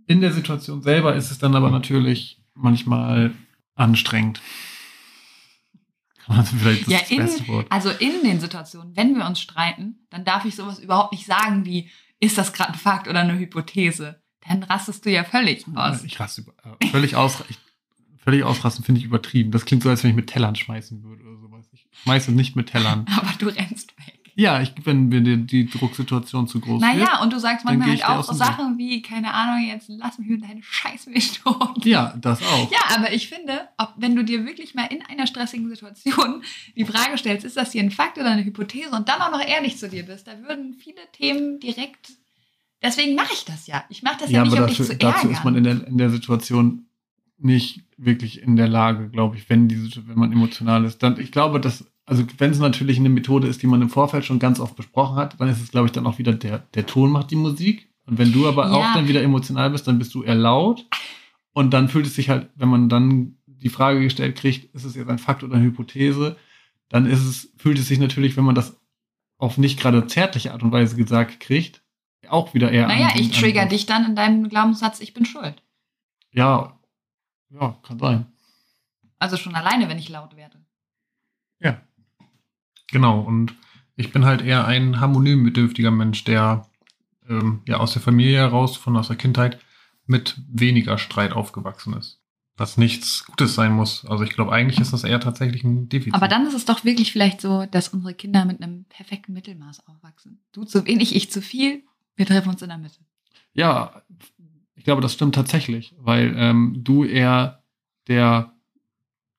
In 0.07 0.21
der 0.21 0.33
Situation 0.33 0.83
selber 0.83 1.17
ist 1.17 1.31
es 1.31 1.39
dann 1.39 1.57
aber 1.57 1.71
natürlich 1.71 2.41
manchmal 2.55 3.33
anstrengend. 3.75 4.41
Man 6.29 6.45
vielleicht 6.45 6.89
Ja, 6.89 6.99
das 6.99 7.11
in- 7.11 7.17
beste 7.19 7.49
Wort. 7.49 7.67
Also 7.71 7.91
in 7.91 8.23
den 8.25 8.41
Situationen, 8.41 8.97
wenn 8.97 9.15
wir 9.17 9.27
uns 9.27 9.41
streiten, 9.41 10.07
dann 10.11 10.25
darf 10.25 10.45
ich 10.45 10.57
sowas 10.57 10.79
überhaupt 10.79 11.13
nicht 11.13 11.27
sagen 11.27 11.65
wie, 11.65 11.91
ist 12.21 12.39
das 12.39 12.53
gerade 12.53 12.73
ein 12.73 12.79
Fakt 12.79 13.09
oder 13.09 13.21
eine 13.21 13.39
Hypothese? 13.39 14.21
Dann 14.49 14.63
rastest 14.63 15.05
du 15.05 15.11
ja 15.11 15.25
völlig 15.25 15.65
aus. 15.75 16.05
Ich 16.05 16.19
raste 16.21 16.45
äh, 16.81 16.87
völlig 16.89 17.17
aus, 17.17 17.43
ich, 17.49 17.59
völlig 18.19 18.45
ausrasten 18.45 18.85
finde 18.85 19.01
ich 19.01 19.05
übertrieben. 19.05 19.51
Das 19.51 19.65
klingt 19.65 19.83
so, 19.83 19.89
als 19.91 20.03
wenn 20.05 20.11
ich 20.11 20.17
mit 20.17 20.29
Tellern 20.29 20.55
schmeißen 20.55 21.03
würde 21.03 21.25
oder 21.25 21.39
sowas. 21.41 21.67
Ich 21.73 21.87
schmeiße 22.03 22.33
nicht 22.33 22.55
mit 22.57 22.69
Tellern. 22.71 23.07
Aber 23.17 23.33
du 23.39 23.47
rennst. 23.49 23.93
Ja, 24.39 24.61
ich, 24.61 24.75
wenn 24.85 25.09
mir 25.09 25.23
die, 25.23 25.47
die 25.47 25.67
Drucksituation 25.67 26.47
zu 26.47 26.61
groß 26.61 26.83
wird. 26.83 26.95
Naja, 26.95 27.23
und 27.23 27.33
du 27.33 27.41
sagst 27.41 27.65
manchmal 27.65 27.89
halt 27.89 28.05
auch 28.07 28.29
dem 28.29 28.37
Sachen 28.37 28.77
wie, 28.77 29.01
keine 29.01 29.33
Ahnung, 29.33 29.67
jetzt 29.67 29.89
lass 29.89 30.19
mich 30.19 30.29
mit 30.29 30.43
deinen 30.43 30.63
Scheißmethoden. 30.63 31.83
Ja, 31.85 32.15
das 32.21 32.43
auch. 32.43 32.71
Ja, 32.71 32.97
aber 32.97 33.15
ich 33.15 33.29
finde, 33.29 33.67
ob, 33.79 33.95
wenn 33.97 34.15
du 34.15 34.23
dir 34.23 34.45
wirklich 34.45 34.75
mal 34.75 34.85
in 34.85 35.03
einer 35.07 35.27
stressigen 35.27 35.71
Situation 35.71 36.43
die 36.77 36.85
Frage 36.85 37.17
stellst, 37.17 37.47
ist 37.47 37.57
das 37.57 37.73
hier 37.73 37.83
ein 37.83 37.91
Fakt 37.91 38.19
oder 38.19 38.31
eine 38.31 38.45
Hypothese 38.45 38.91
und 38.91 39.09
dann 39.09 39.23
auch 39.23 39.31
noch 39.31 39.41
ehrlich 39.41 39.79
zu 39.79 39.89
dir 39.89 40.03
bist, 40.05 40.27
da 40.27 40.39
würden 40.43 40.75
viele 40.75 41.01
Themen 41.13 41.59
direkt. 41.59 42.13
Deswegen 42.83 43.15
mache 43.15 43.33
ich 43.33 43.47
das 43.47 43.67
ja. 43.67 43.85
Ich 43.89 44.03
mache 44.03 44.19
das 44.21 44.31
ja, 44.31 44.39
Ja, 44.39 44.45
nicht, 44.45 44.53
aber 44.53 44.65
um 44.65 44.69
dafür, 44.69 44.85
dich 44.85 44.99
zu 44.99 45.03
ärgern. 45.07 45.13
dazu 45.23 45.29
ist 45.31 45.45
man 45.45 45.57
in 45.57 45.65
der, 45.65 45.87
in 45.87 45.97
der 45.97 46.11
Situation 46.11 46.87
nicht 47.39 47.85
wirklich 47.97 48.43
in 48.43 48.57
der 48.57 48.69
Lage, 48.69 49.09
glaube 49.09 49.37
ich, 49.37 49.49
wenn 49.49 49.69
diese, 49.69 50.07
wenn 50.09 50.19
man 50.19 50.31
emotional 50.31 50.85
ist. 50.85 51.03
Dann, 51.03 51.19
ich 51.19 51.33
glaube, 51.33 51.59
dass, 51.59 51.87
also 52.07 52.25
wenn 52.39 52.51
es 52.53 52.59
natürlich 52.59 52.99
eine 52.99 53.09
Methode 53.09 53.49
ist, 53.49 53.63
die 53.63 53.67
man 53.67 53.83
im 53.83 53.91
Vorfeld 53.91 54.25
schon 54.25 54.39
ganz 54.39 54.61
oft 54.61 54.77
besprochen 54.77 55.17
hat, 55.17 55.39
dann 55.41 55.49
ist 55.49 55.61
es, 55.61 55.71
glaube 55.71 55.87
ich, 55.87 55.93
dann 55.93 56.07
auch 56.07 56.19
wieder 56.19 56.33
der, 56.33 56.61
der 56.75 56.87
Ton 56.87 57.11
macht 57.11 57.31
die 57.31 57.37
Musik. 57.37 57.89
Und 58.07 58.19
wenn 58.19 58.33
du 58.33 58.47
aber 58.49 58.67
Ja. 58.67 58.73
auch 58.73 58.95
dann 58.95 59.09
wieder 59.09 59.23
emotional 59.23 59.71
bist, 59.71 59.87
dann 59.89 59.99
bist 59.99 60.15
du 60.15 60.23
eher 60.23 60.37
laut. 60.37 60.87
Und 61.53 61.73
dann 61.75 61.89
fühlt 61.89 62.07
es 62.07 62.15
sich 62.15 62.31
halt, 62.31 62.49
wenn 62.55 62.69
man 62.69 62.89
dann 62.89 63.37
die 63.47 63.69
Frage 63.71 64.01
gestellt 64.01 64.37
kriegt, 64.37 64.73
ist 64.75 64.85
es 64.85 64.95
jetzt 64.95 65.09
ein 65.09 65.19
Fakt 65.19 65.43
oder 65.43 65.55
eine 65.57 65.65
Hypothese, 65.65 66.37
dann 66.89 67.07
ist 67.07 67.25
es, 67.25 67.53
fühlt 67.57 67.79
es 67.79 67.89
sich 67.89 67.99
natürlich, 67.99 68.37
wenn 68.37 68.45
man 68.45 68.55
das 68.55 68.79
auf 69.39 69.59
nicht 69.59 69.81
gerade 69.81 70.07
zärtliche 70.07 70.53
Art 70.53 70.63
und 70.63 70.71
Weise 70.73 70.95
gesagt 70.97 71.41
kriegt, 71.41 71.83
auch 72.29 72.55
wieder 72.55 72.71
eher 72.71 72.87
naja, 72.87 73.09
an- 73.09 73.19
ich 73.19 73.35
an- 73.35 73.41
trigger 73.41 73.67
dich 73.67 73.87
dann 73.87 74.05
in 74.05 74.15
deinem 74.17 74.49
Glaubenssatz, 74.49 75.01
ich 75.01 75.13
bin 75.15 75.25
schuld. 75.25 75.63
Ja, 76.33 76.79
ja, 77.51 77.77
kann 77.83 77.99
sein. 77.99 78.27
Also 79.19 79.37
schon 79.37 79.55
alleine, 79.55 79.89
wenn 79.89 79.99
ich 79.99 80.09
laut 80.09 80.37
werde. 80.37 80.65
Ja. 81.61 81.81
Genau, 82.97 83.21
und 83.21 83.55
ich 83.97 84.11
bin 84.11 84.25
halt 84.25 84.41
eher 84.41 84.67
ein 84.67 85.01
harmoniebedürftiger 85.01 85.91
Mensch, 85.91 86.25
der 86.25 86.67
ähm, 87.29 87.61
ja 87.69 87.77
aus 87.77 87.93
der 87.93 88.01
Familie 88.01 88.39
heraus, 88.39 88.79
von 88.79 88.97
aus 88.97 89.09
der 89.09 89.19
Kindheit, 89.19 89.61
mit 90.07 90.41
weniger 90.49 90.97
Streit 90.97 91.35
aufgewachsen 91.35 91.93
ist. 91.93 92.23
Was 92.57 92.79
nichts 92.79 93.27
Gutes 93.27 93.55
sein 93.55 93.73
muss. 93.73 94.07
Also 94.07 94.25
ich 94.25 94.31
glaube, 94.31 94.51
eigentlich 94.51 94.81
ist 94.81 94.95
das 94.95 95.05
eher 95.05 95.21
tatsächlich 95.21 95.63
ein 95.63 95.91
Defizit. 95.91 96.15
Aber 96.15 96.27
dann 96.27 96.47
ist 96.47 96.55
es 96.55 96.65
doch 96.65 96.87
wirklich 96.87 97.13
vielleicht 97.13 97.43
so, 97.43 97.67
dass 97.67 97.89
unsere 97.89 98.15
Kinder 98.15 98.47
mit 98.47 98.63
einem 98.63 98.87
perfekten 98.87 99.35
Mittelmaß 99.35 99.87
aufwachsen. 99.87 100.43
Du 100.53 100.65
zu 100.65 100.87
wenig, 100.87 101.15
ich 101.15 101.31
zu 101.31 101.43
viel. 101.43 101.83
Wir 102.15 102.25
treffen 102.25 102.49
uns 102.49 102.63
in 102.63 102.71
der 102.71 102.79
Mitte. 102.79 103.01
Ja, 103.53 104.01
ich 104.75 104.85
glaube, 104.85 105.03
das 105.03 105.13
stimmt 105.13 105.35
tatsächlich, 105.35 105.95
weil 105.99 106.35
ähm, 106.35 106.81
du 106.83 107.05
eher 107.05 107.63
der 108.09 108.56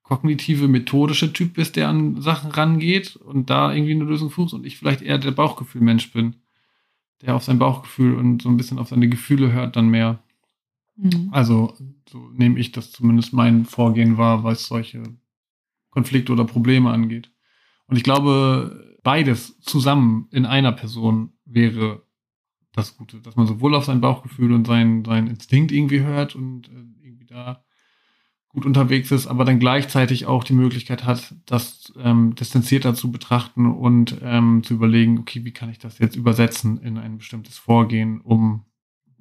kognitive, 0.07 0.69
methodische 0.69 1.33
Typ 1.33 1.55
bist, 1.55 1.75
der 1.75 1.89
an 1.89 2.21
Sachen 2.21 2.51
rangeht 2.51 3.17
und 3.17 3.49
da 3.49 3.73
irgendwie 3.73 3.93
eine 3.93 4.05
Lösung 4.05 4.29
sucht 4.29 4.53
und 4.53 4.65
ich 4.65 4.77
vielleicht 4.77 5.01
eher 5.01 5.17
der 5.17 5.31
Bauchgefühl-Mensch 5.31 6.13
bin, 6.13 6.37
der 7.21 7.35
auf 7.35 7.43
sein 7.43 7.59
Bauchgefühl 7.59 8.15
und 8.15 8.41
so 8.41 8.47
ein 8.47 8.55
bisschen 8.55 8.79
auf 8.79 8.87
seine 8.87 9.09
Gefühle 9.09 9.51
hört 9.51 9.75
dann 9.75 9.89
mehr. 9.89 10.23
Mhm. 10.95 11.27
Also 11.31 11.75
so 12.09 12.29
nehme 12.33 12.57
ich 12.57 12.71
das 12.71 12.91
zumindest 12.91 13.33
mein 13.33 13.65
Vorgehen 13.65 14.17
war, 14.17 14.45
was 14.45 14.67
solche 14.67 15.03
Konflikte 15.89 16.31
oder 16.31 16.45
Probleme 16.45 16.89
angeht. 16.89 17.29
Und 17.87 17.97
ich 17.97 18.03
glaube, 18.03 18.97
beides 19.03 19.59
zusammen 19.59 20.29
in 20.31 20.45
einer 20.45 20.71
Person 20.71 21.33
wäre 21.43 22.03
das 22.71 22.95
Gute, 22.95 23.19
dass 23.19 23.35
man 23.35 23.47
sowohl 23.47 23.75
auf 23.75 23.83
sein 23.83 23.99
Bauchgefühl 23.99 24.53
und 24.53 24.67
seinen, 24.67 25.03
seinen 25.03 25.27
Instinkt 25.27 25.73
irgendwie 25.73 25.99
hört 25.99 26.33
und 26.35 26.69
äh, 26.69 26.85
irgendwie 27.01 27.25
da 27.25 27.65
gut 28.49 28.65
unterwegs 28.65 29.11
ist, 29.11 29.27
aber 29.27 29.45
dann 29.45 29.59
gleichzeitig 29.59 30.25
auch 30.25 30.43
die 30.43 30.53
Möglichkeit 30.53 31.05
hat, 31.05 31.35
das 31.45 31.93
ähm, 31.97 32.35
distanzierter 32.35 32.95
zu 32.95 33.11
betrachten 33.11 33.65
und 33.67 34.17
ähm, 34.21 34.63
zu 34.63 34.73
überlegen, 34.73 35.19
okay, 35.19 35.43
wie 35.45 35.51
kann 35.51 35.69
ich 35.69 35.79
das 35.79 35.99
jetzt 35.99 36.15
übersetzen 36.15 36.77
in 36.77 36.97
ein 36.97 37.17
bestimmtes 37.17 37.57
Vorgehen, 37.57 38.21
um 38.21 38.65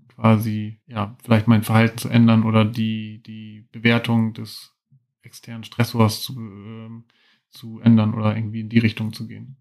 quasi, 0.09 0.81
ja, 0.87 1.16
vielleicht 1.22 1.49
mein 1.49 1.62
Verhalten 1.62 1.99
zu 1.99 2.09
ändern 2.09 2.45
oder 2.45 2.64
die, 2.64 3.22
die 3.22 3.68
Bewertung 3.72 4.33
des 4.33 4.74
externen 5.22 5.64
Stressors 5.64 6.22
zu, 6.22 6.39
ähm, 6.39 7.05
zu 7.51 7.81
ändern 7.81 8.14
oder 8.14 8.35
irgendwie 8.37 8.61
in 8.61 8.68
die 8.68 8.79
Richtung 8.79 9.12
zu 9.12 9.27
gehen. 9.27 9.57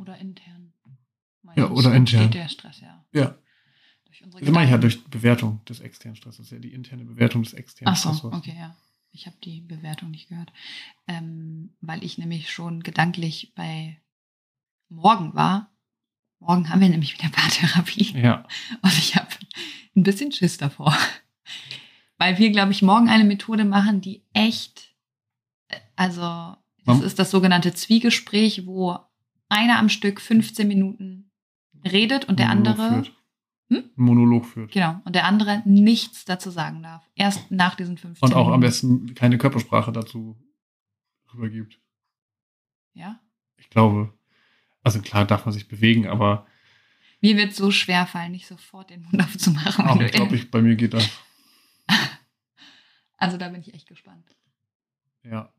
Oder 0.00 0.18
intern. 0.18 0.72
Ja, 1.56 1.70
oder 1.70 1.94
intern. 1.94 2.30
Der 2.30 2.48
Stress, 2.48 2.80
ja. 2.80 3.04
Ja. 3.12 3.36
Durch 4.14 4.24
unsere 4.24 4.44
Das 4.44 4.54
mache 4.54 4.64
ich 4.64 4.70
ja 4.70 4.78
durch 4.78 5.04
Bewertung 5.04 5.64
des 5.64 5.80
externen 5.80 6.16
ist 6.16 6.50
ja 6.50 6.58
die 6.58 6.72
interne 6.72 7.04
Bewertung 7.04 7.42
des 7.42 7.52
externen 7.52 7.92
Ach 7.92 7.96
so, 7.96 8.12
Stresses. 8.12 8.38
okay, 8.38 8.54
ja. 8.56 8.76
Ich 9.10 9.26
habe 9.26 9.36
die 9.44 9.60
Bewertung 9.60 10.10
nicht 10.10 10.28
gehört. 10.28 10.52
Ähm, 11.06 11.74
weil 11.80 12.02
ich 12.02 12.18
nämlich 12.18 12.50
schon 12.52 12.82
gedanklich 12.82 13.52
bei 13.54 14.00
morgen 14.88 15.34
war. 15.34 15.72
Morgen 16.40 16.68
haben 16.68 16.80
wir 16.80 16.88
nämlich 16.88 17.16
wieder 17.16 17.28
Paartherapie. 17.30 18.12
Ja. 18.20 18.46
Und 18.82 18.98
ich 18.98 19.14
habe 19.16 19.28
ein 19.96 20.02
bisschen 20.02 20.32
Schiss 20.32 20.58
davor. 20.58 20.96
Weil 22.18 22.38
wir, 22.38 22.50
glaube 22.50 22.72
ich, 22.72 22.82
morgen 22.82 23.08
eine 23.08 23.24
Methode 23.24 23.64
machen, 23.64 24.00
die 24.00 24.24
echt, 24.32 24.94
äh, 25.68 25.76
also 25.96 26.56
das 26.84 27.00
ist 27.00 27.18
das 27.18 27.30
sogenannte 27.30 27.72
Zwiegespräch, 27.72 28.66
wo 28.66 28.98
einer 29.48 29.78
am 29.78 29.88
Stück 29.88 30.20
15 30.20 30.68
Minuten 30.68 31.30
redet 31.84 32.26
und 32.26 32.38
der 32.38 32.50
andere, 32.50 32.88
Führt. 32.88 33.12
Hm? 33.74 33.90
Monolog 33.96 34.46
führt. 34.46 34.72
genau, 34.72 35.00
und 35.04 35.14
der 35.14 35.24
andere 35.24 35.62
nichts 35.64 36.24
dazu 36.24 36.50
sagen 36.50 36.82
darf. 36.82 37.08
Erst 37.14 37.50
nach 37.50 37.74
diesen 37.74 37.96
15 37.96 38.26
Und 38.26 38.34
auch 38.34 38.48
am 38.48 38.60
besten 38.60 39.14
keine 39.14 39.38
Körpersprache 39.38 39.92
dazu 39.92 40.36
rübergibt. 41.32 41.80
Ja. 42.94 43.20
Ich 43.56 43.70
glaube, 43.70 44.12
also 44.82 45.00
klar 45.00 45.24
darf 45.24 45.44
man 45.46 45.52
sich 45.52 45.68
bewegen, 45.68 46.06
aber 46.06 46.46
Mir 47.20 47.36
wird 47.36 47.54
so 47.54 47.70
schwer 47.70 48.06
fallen, 48.06 48.32
nicht 48.32 48.46
sofort 48.46 48.90
den 48.90 49.02
Mund 49.02 49.20
aufzumachen. 49.22 49.86
auch 49.86 49.98
glaube, 49.98 50.36
ich, 50.36 50.50
bei 50.50 50.62
mir 50.62 50.76
geht 50.76 50.94
das. 50.94 51.08
Also 53.16 53.38
da 53.38 53.48
bin 53.48 53.60
ich 53.60 53.72
echt 53.72 53.88
gespannt. 53.88 54.36
Ja. 55.22 55.50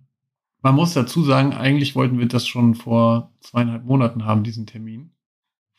Man 0.61 0.75
muss 0.75 0.93
dazu 0.93 1.23
sagen, 1.23 1.53
eigentlich 1.53 1.95
wollten 1.95 2.19
wir 2.19 2.27
das 2.27 2.45
schon 2.45 2.75
vor 2.75 3.33
zweieinhalb 3.39 3.85
Monaten 3.85 4.25
haben, 4.25 4.43
diesen 4.43 4.67
Termin. 4.67 5.11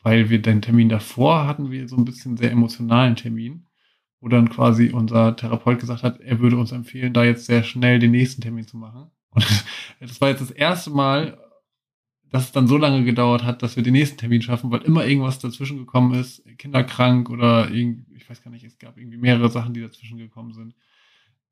Weil 0.03 0.29
wir 0.29 0.41
den 0.41 0.61
Termin 0.61 0.89
davor 0.89 1.47
hatten 1.47 1.71
wir 1.71 1.87
so 1.87 1.97
ein 1.97 2.05
bisschen 2.05 2.37
sehr 2.37 2.51
emotionalen 2.51 3.15
Termin, 3.15 3.67
wo 4.19 4.27
dann 4.27 4.49
quasi 4.49 4.89
unser 4.89 5.35
Therapeut 5.35 5.79
gesagt 5.79 6.03
hat, 6.03 6.19
er 6.21 6.39
würde 6.39 6.57
uns 6.57 6.71
empfehlen, 6.71 7.13
da 7.13 7.23
jetzt 7.23 7.45
sehr 7.45 7.63
schnell 7.63 7.99
den 7.99 8.11
nächsten 8.11 8.41
Termin 8.41 8.67
zu 8.67 8.77
machen. 8.77 9.11
Und 9.31 9.45
das 9.99 10.21
war 10.21 10.29
jetzt 10.29 10.41
das 10.41 10.51
erste 10.51 10.91
Mal, 10.91 11.37
dass 12.29 12.45
es 12.45 12.51
dann 12.51 12.67
so 12.67 12.77
lange 12.77 13.03
gedauert 13.03 13.43
hat, 13.43 13.63
dass 13.63 13.75
wir 13.75 13.83
den 13.83 13.93
nächsten 13.93 14.17
Termin 14.17 14.41
schaffen, 14.41 14.71
weil 14.71 14.81
immer 14.81 15.05
irgendwas 15.05 15.39
dazwischen 15.39 15.77
gekommen 15.77 16.13
ist, 16.13 16.43
Kinder 16.57 16.83
krank 16.83 17.29
oder 17.29 17.71
ich 17.71 18.29
weiß 18.29 18.43
gar 18.43 18.51
nicht, 18.51 18.65
es 18.65 18.77
gab 18.77 18.97
irgendwie 18.97 19.17
mehrere 19.17 19.49
Sachen, 19.49 19.73
die 19.73 19.81
dazwischen 19.81 20.17
gekommen 20.17 20.53
sind. 20.53 20.75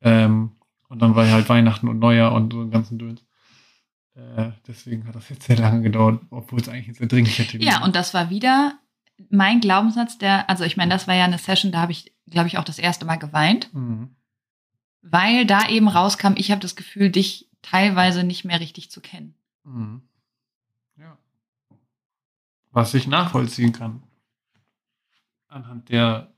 Ähm, 0.02 0.52
und 0.90 1.02
dann 1.02 1.16
war 1.16 1.30
halt 1.30 1.48
Weihnachten 1.48 1.88
und 1.88 2.00
Neujahr 2.00 2.34
und 2.34 2.54
so 2.54 2.62
einen 2.62 2.72
ganzen 2.72 2.98
Döns. 2.98 3.26
Äh, 4.16 4.52
deswegen 4.66 5.06
hat 5.08 5.16
das 5.16 5.30
jetzt 5.30 5.44
sehr 5.46 5.58
lange 5.58 5.82
gedauert, 5.82 6.22
obwohl 6.30 6.60
es 6.60 6.70
eigentlich 6.70 6.88
ein 6.88 6.94
sehr 6.94 7.08
dringlicher 7.08 7.46
Termin 7.46 7.68
Ja, 7.68 7.84
und 7.84 7.96
das 7.96 8.14
war 8.14 8.30
wieder 8.30 8.80
mein 9.30 9.60
Glaubenssatz, 9.62 10.18
der, 10.18 10.50
also 10.50 10.64
ich 10.64 10.78
meine, 10.78 10.92
das 10.94 11.08
war 11.08 11.16
ja 11.16 11.26
eine 11.26 11.38
Session, 11.38 11.72
da 11.72 11.82
habe 11.82 11.92
ich, 11.92 12.14
glaube 12.30 12.48
ich, 12.48 12.58
auch 12.58 12.64
das 12.64 12.80
erste 12.80 13.06
Mal 13.06 13.18
geweint, 13.18 13.74
Mhm. 13.74 14.16
weil 15.02 15.46
da 15.46 15.68
eben 15.70 15.88
rauskam, 15.88 16.34
ich 16.36 16.52
habe 16.52 16.62
das 16.62 16.76
Gefühl, 16.76 17.10
dich 17.10 17.50
teilweise 17.62 18.24
nicht 18.24 18.46
mehr 18.46 18.60
richtig 18.60 18.90
zu 18.92 19.02
kennen. 19.02 19.36
Mhm. 19.64 20.02
Ja. 20.98 21.18
Was 22.72 22.94
ich 22.94 23.08
nachvollziehen 23.08 23.72
kann. 23.72 24.04
Anhand 25.48 25.90
der 25.90 26.34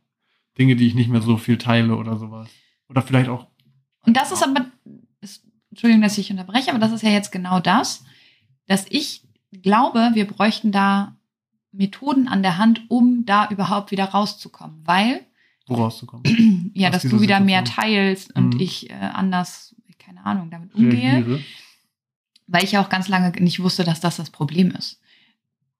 Dinge, 0.58 0.76
die 0.76 0.88
ich 0.88 0.96
nicht 0.96 1.10
mehr 1.10 1.22
so 1.22 1.38
viel 1.38 1.58
teile 1.58 1.96
oder 1.96 2.18
sowas. 2.18 2.50
Oder 2.90 3.02
vielleicht 3.02 3.30
auch. 3.30 3.48
Und 4.02 4.16
das 4.16 4.32
ist 4.32 4.44
aber, 4.44 4.62
ist, 4.62 5.07
Entschuldigung, 5.78 6.02
dass 6.02 6.18
ich 6.18 6.32
unterbreche, 6.32 6.72
aber 6.72 6.80
das 6.80 6.92
ist 6.92 7.04
ja 7.04 7.12
jetzt 7.12 7.32
genau 7.32 7.60
das, 7.60 8.04
dass 8.66 8.88
ich 8.90 9.22
glaube, 9.62 10.10
wir 10.16 10.26
bräuchten 10.26 10.72
da 10.72 11.16
Methoden 11.72 12.28
an 12.28 12.42
der 12.42 12.58
Hand, 12.58 12.82
um 12.90 13.26
da 13.28 13.48
überhaupt 13.50 13.92
wieder 13.92 14.06
rauszukommen, 14.06 14.82
weil 14.86 15.22
wo 15.68 15.76
rauszukommen. 15.76 16.72
ja, 16.74 16.90
dass 16.90 17.04
du 17.04 17.22
wieder 17.22 17.40
mehr 17.40 17.60
Situation. 17.60 17.92
teilst 17.94 18.36
und 18.36 18.56
Mhm. 18.56 18.60
ich 18.60 18.90
äh, 18.90 18.94
anders, 18.94 19.76
keine 20.00 20.26
Ahnung, 20.26 20.50
damit 20.50 20.74
umgehe. 20.74 21.14
Reagiere. 21.18 21.42
weil 22.48 22.64
ich 22.64 22.72
ja 22.72 22.82
auch 22.84 22.90
ganz 22.90 23.08
lange 23.08 23.30
nicht 23.42 23.62
wusste, 23.62 23.84
dass 23.84 24.00
das 24.00 24.16
das 24.18 24.30
Problem 24.32 24.72
ist. 24.72 25.00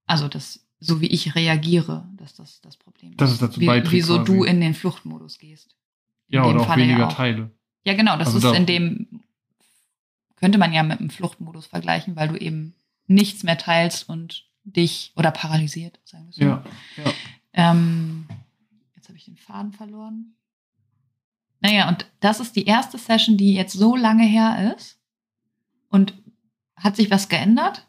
Also 0.06 0.28
das, 0.28 0.60
so 0.80 1.02
wie 1.02 1.08
ich 1.08 1.34
reagiere, 1.34 2.08
dass 2.18 2.36
das 2.36 2.62
das 2.62 2.78
Problem 2.78 3.12
ist. 3.14 3.22
Dass 3.22 3.32
es 3.32 3.40
dazu 3.40 3.60
wie, 3.62 3.66
beiträgt 3.66 3.94
Wieso 3.94 4.18
quasi. 4.18 4.26
du 4.32 4.44
in 4.44 4.60
den 4.62 4.74
Fluchtmodus 4.76 5.40
gehst. 5.40 5.76
In 6.28 6.36
Ja, 6.36 6.44
dem 6.44 6.52
oder 6.52 6.62
auch 6.62 6.68
Falle 6.68 6.84
ja 6.84 6.88
weniger 6.90 7.08
auch. 7.08 7.14
Teile. 7.14 7.52
Ja, 7.86 7.94
genau, 7.96 8.18
das 8.18 8.28
Also 8.28 8.38
ist 8.40 8.44
da- 8.44 8.54
in 8.54 8.66
dem, 8.66 9.08
könnte 10.38 10.58
man 10.58 10.74
ja 10.74 10.84
mit 10.84 11.00
dem 11.00 11.10
Fluchtmodus 11.10 11.68
vergleichen, 11.68 12.16
weil 12.16 12.30
du 12.30 12.38
eben 12.38 12.74
nichts 13.08 13.44
mehr 13.44 13.58
teilst 13.58 14.08
und 14.08 14.46
dich 14.64 15.12
oder 15.16 15.32
paralysiert, 15.32 16.00
sagen 16.04 16.28
wir 16.28 16.34
so. 16.34 16.42
Ja, 16.42 16.64
ja. 16.98 17.12
Ähm, 17.54 18.28
jetzt 18.96 19.08
habe 19.08 19.18
ich 19.18 19.26
den 19.26 19.38
Faden 19.38 19.74
verloren. 19.74 20.36
Naja, 21.60 21.88
und 21.88 22.06
das 22.20 22.40
ist 22.40 22.56
die 22.56 22.66
erste 22.66 22.98
Session, 22.98 23.38
die 23.38 23.54
jetzt 23.54 23.74
so 23.74 23.96
lange 23.96 24.26
her 24.26 24.76
ist. 24.78 25.00
Und 25.90 26.14
hat 26.76 26.96
sich 26.96 27.10
was 27.10 27.30
geändert? 27.30 27.88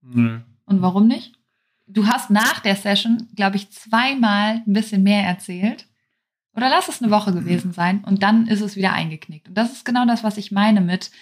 Nö. 0.00 0.40
Und 0.64 0.82
warum 0.82 1.06
nicht? 1.06 1.38
Du 1.86 2.06
hast 2.06 2.30
nach 2.30 2.60
der 2.60 2.76
Session, 2.76 3.28
glaube 3.34 3.56
ich, 3.56 3.70
zweimal 3.70 4.62
ein 4.66 4.72
bisschen 4.72 5.02
mehr 5.02 5.24
erzählt. 5.24 5.86
Oder 6.58 6.70
lass 6.70 6.88
es 6.88 7.00
eine 7.00 7.12
Woche 7.12 7.32
gewesen 7.32 7.72
sein 7.72 8.02
und 8.02 8.24
dann 8.24 8.48
ist 8.48 8.62
es 8.62 8.74
wieder 8.74 8.92
eingeknickt. 8.92 9.46
Und 9.46 9.54
das 9.54 9.70
ist 9.70 9.84
genau 9.84 10.06
das, 10.06 10.24
was 10.24 10.36
ich 10.38 10.50
meine 10.50 10.80
mit, 10.80 11.12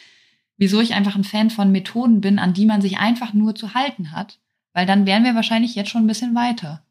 wieso 0.57 0.81
ich 0.81 0.95
einfach 0.95 1.15
ein 1.15 1.25
Fan 1.25 1.51
von 1.51 1.71
Methoden 1.71 2.23
bin, 2.23 2.39
an 2.39 2.55
die 2.55 2.65
man 2.65 2.81
sich 2.81 2.97
einfach 2.97 3.35
nur 3.35 3.55
zu 3.55 3.75
halten 3.75 4.13
hat. 4.13 4.41
Weil 4.73 4.87
dann 4.87 5.05
wären 5.05 5.25
wir 5.25 5.35
wahrscheinlich 5.35 5.75
jetzt 5.75 5.91
schon 5.91 6.05
ein 6.05 6.07
bisschen 6.07 6.35
weiter. 6.35 6.87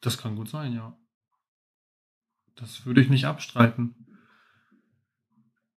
Das 0.00 0.16
kann 0.16 0.36
gut 0.36 0.48
sein, 0.48 0.72
ja. 0.72 0.96
Das 2.54 2.86
würde 2.86 3.00
ich 3.00 3.10
nicht 3.10 3.24
abstreiten. 3.24 3.96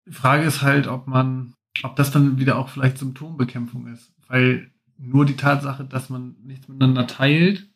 Die 0.06 0.12
Frage 0.12 0.44
ist 0.44 0.62
halt, 0.62 0.88
ob 0.88 1.08
man, 1.08 1.54
ob 1.84 1.96
das 1.96 2.12
dann 2.12 2.38
wieder 2.38 2.58
auch 2.58 2.68
vielleicht 2.68 2.98
Symptombekämpfung 2.98 3.88
ist. 3.88 4.12
Weil 4.28 4.72
nur 4.98 5.26
die 5.26 5.38
Tatsache, 5.38 5.86
dass 5.86 6.10
man 6.10 6.36
nichts 6.44 6.68
miteinander 6.68 7.08
teilt, 7.08 7.70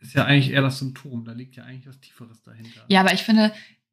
ist 0.00 0.14
ja 0.14 0.24
eigentlich 0.24 0.50
eher 0.50 0.62
das 0.62 0.78
Symptom. 0.78 1.24
Da 1.24 1.32
liegt 1.32 1.56
ja 1.56 1.64
eigentlich 1.64 1.88
was 1.88 2.00
Tieferes 2.00 2.42
dahinter. 2.42 2.84
Ja, 2.88 3.00
aber 3.00 3.12
ich 3.12 3.22
finde, 3.22 3.52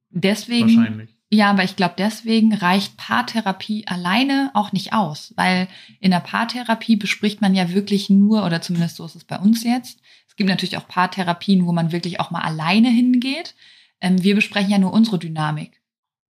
deswegen, 0.09 0.77
Wahrscheinlich. 0.77 1.15
ja, 1.31 1.49
aber 1.49 1.63
ich 1.63 1.75
glaube, 1.75 1.95
deswegen 1.97 2.53
reicht 2.53 2.97
Paartherapie 2.97 3.87
alleine 3.87 4.51
auch 4.53 4.71
nicht 4.71 4.93
aus, 4.93 5.33
weil 5.35 5.67
in 5.99 6.11
der 6.11 6.19
Paartherapie 6.19 6.95
bespricht 6.95 7.41
man 7.41 7.55
ja 7.55 7.71
wirklich 7.71 8.09
nur, 8.09 8.45
oder 8.45 8.61
zumindest 8.61 8.97
so 8.97 9.05
ist 9.05 9.15
es 9.15 9.23
bei 9.23 9.39
uns 9.39 9.63
jetzt. 9.63 9.99
Es 10.27 10.35
gibt 10.35 10.49
natürlich 10.49 10.77
auch 10.77 10.87
Paartherapien, 10.87 11.65
wo 11.65 11.71
man 11.71 11.91
wirklich 11.91 12.19
auch 12.19 12.29
mal 12.29 12.41
alleine 12.41 12.89
hingeht. 12.89 13.55
Ähm, 14.01 14.21
wir 14.21 14.35
besprechen 14.35 14.69
ja 14.69 14.77
nur 14.77 14.93
unsere 14.93 15.17
Dynamik. 15.17 15.81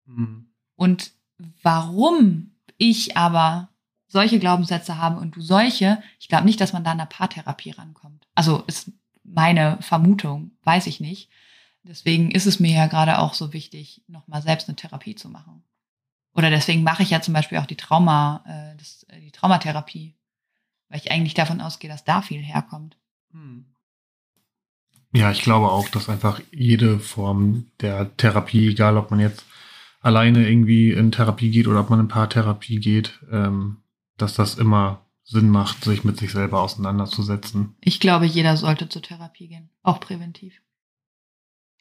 Mhm. 0.06 0.50
Und 0.76 1.12
warum 1.62 2.52
ich 2.78 3.16
aber 3.16 3.70
solche 4.06 4.38
Glaubenssätze 4.38 4.98
habe 4.98 5.20
und 5.20 5.36
du 5.36 5.40
solche, 5.40 6.02
ich 6.20 6.28
glaube 6.28 6.44
nicht, 6.44 6.60
dass 6.60 6.72
man 6.72 6.84
da 6.84 6.92
in 6.92 6.98
der 6.98 7.06
Paartherapie 7.06 7.70
rankommt. 7.70 8.26
Also 8.34 8.62
ist 8.66 8.92
meine 9.26 9.78
Vermutung, 9.80 10.52
weiß 10.64 10.86
ich 10.86 11.00
nicht. 11.00 11.28
Deswegen 11.82 12.30
ist 12.30 12.46
es 12.46 12.58
mir 12.58 12.74
ja 12.74 12.86
gerade 12.86 13.18
auch 13.18 13.34
so 13.34 13.52
wichtig, 13.52 14.02
nochmal 14.08 14.42
selbst 14.42 14.68
eine 14.68 14.76
Therapie 14.76 15.14
zu 15.14 15.28
machen. 15.28 15.62
Oder 16.34 16.50
deswegen 16.50 16.82
mache 16.82 17.02
ich 17.02 17.10
ja 17.10 17.20
zum 17.22 17.32
Beispiel 17.32 17.58
auch 17.58 17.66
die 17.66 17.76
Trauma, 17.76 18.44
äh, 18.46 18.76
das, 18.76 19.04
äh, 19.08 19.20
die 19.20 19.30
Traumatherapie, 19.30 20.14
weil 20.88 20.98
ich 20.98 21.10
eigentlich 21.10 21.34
davon 21.34 21.60
ausgehe, 21.60 21.90
dass 21.90 22.04
da 22.04 22.22
viel 22.22 22.42
herkommt. 22.42 22.96
Mhm. 23.32 23.66
Ja, 25.12 25.30
ich 25.30 25.42
glaube 25.42 25.70
auch, 25.70 25.88
dass 25.88 26.10
einfach 26.10 26.40
jede 26.50 26.98
Form 26.98 27.66
der 27.80 28.14
Therapie, 28.18 28.68
egal 28.68 28.98
ob 28.98 29.10
man 29.10 29.20
jetzt 29.20 29.46
alleine 30.00 30.46
irgendwie 30.46 30.92
in 30.92 31.10
Therapie 31.10 31.50
geht 31.50 31.68
oder 31.68 31.80
ob 31.80 31.90
man 31.90 32.00
in 32.00 32.08
Paartherapie 32.08 32.80
geht, 32.80 33.18
ähm, 33.32 33.78
dass 34.18 34.34
das 34.34 34.56
immer 34.56 35.05
Sinn 35.26 35.50
macht, 35.50 35.84
sich 35.84 36.04
mit 36.04 36.16
sich 36.18 36.30
selber 36.30 36.62
auseinanderzusetzen. 36.62 37.74
Ich 37.80 37.98
glaube, 37.98 38.26
jeder 38.26 38.56
sollte 38.56 38.88
zur 38.88 39.02
Therapie 39.02 39.48
gehen, 39.48 39.70
auch 39.82 39.98
präventiv. 39.98 40.62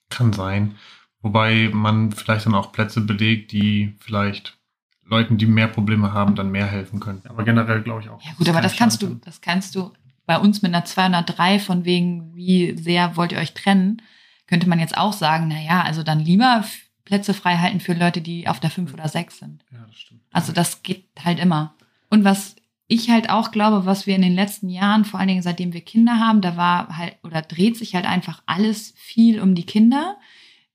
Kann 0.10 0.34
sein. 0.34 0.76
Wobei 1.22 1.70
man 1.72 2.12
vielleicht 2.12 2.48
dann 2.48 2.56
auch 2.56 2.72
Plätze 2.72 3.02
belegt, 3.02 3.52
die 3.52 3.96
vielleicht 4.00 4.58
Leuten, 5.04 5.38
die 5.38 5.46
mehr 5.46 5.68
Probleme 5.68 6.12
haben, 6.12 6.36
dann 6.36 6.52
mehr 6.52 6.66
helfen 6.66 7.00
können. 7.00 7.22
Aber 7.28 7.44
generell 7.44 7.84
glaube 7.84 8.02
ich 8.02 8.10
auch. 8.10 8.22
Ja 8.24 8.34
gut, 8.34 8.50
aber 8.50 8.62
das 8.62 8.76
kannst 8.76 9.04
du, 9.04 9.08
Schaden 9.08 9.22
das 9.24 9.42
kannst 9.42 9.76
du 9.76 9.94
bei 10.26 10.40
uns 10.40 10.64
mit 10.64 10.74
einer 10.74 10.86
203 10.86 11.60
von 11.60 11.86
wegen, 11.86 12.36
wie 12.36 12.76
sehr 12.78 13.16
wollt 13.16 13.32
ihr 13.32 13.38
euch 13.38 13.54
trennen, 13.54 14.02
könnte 14.48 14.68
man 14.68 14.80
jetzt 14.80 14.98
auch 14.98 15.14
sagen, 15.14 15.48
na 15.48 15.62
ja, 15.62 15.84
also 15.84 16.02
dann 16.02 16.20
lieber 16.20 16.64
Plätze 17.04 17.36
frei 17.36 17.58
halten 17.58 17.80
für 17.80 17.94
Leute, 17.94 18.22
die 18.22 18.48
auf 18.48 18.60
der 18.60 18.72
5 18.72 18.92
oder 18.94 19.08
6 19.08 19.38
sind. 19.38 19.66
Ja, 19.72 19.86
das 19.86 19.98
stimmt. 19.98 20.22
Also 20.32 20.52
das 20.52 20.82
geht 20.82 21.06
halt 21.24 21.40
immer. 21.40 21.76
Und 22.10 22.24
was 22.24 22.56
ich 22.88 23.10
halt 23.10 23.30
auch 23.30 23.52
glaube, 23.52 23.86
was 23.86 24.06
wir 24.06 24.16
in 24.16 24.22
den 24.22 24.36
letzten 24.36 24.70
Jahren, 24.70 25.06
vor 25.06 25.20
allen 25.20 25.28
Dingen 25.30 25.42
seitdem 25.42 25.74
wir 25.74 25.82
Kinder 25.82 26.20
haben, 26.20 26.42
da 26.42 26.56
war 26.58 26.98
halt 26.98 27.16
oder 27.24 27.42
dreht 27.42 27.78
sich 27.78 27.96
halt 27.96 28.06
einfach 28.06 28.44
alles 28.46 28.94
viel 28.98 29.40
um 29.42 29.56
die 29.56 29.66
Kinder. 29.66 30.18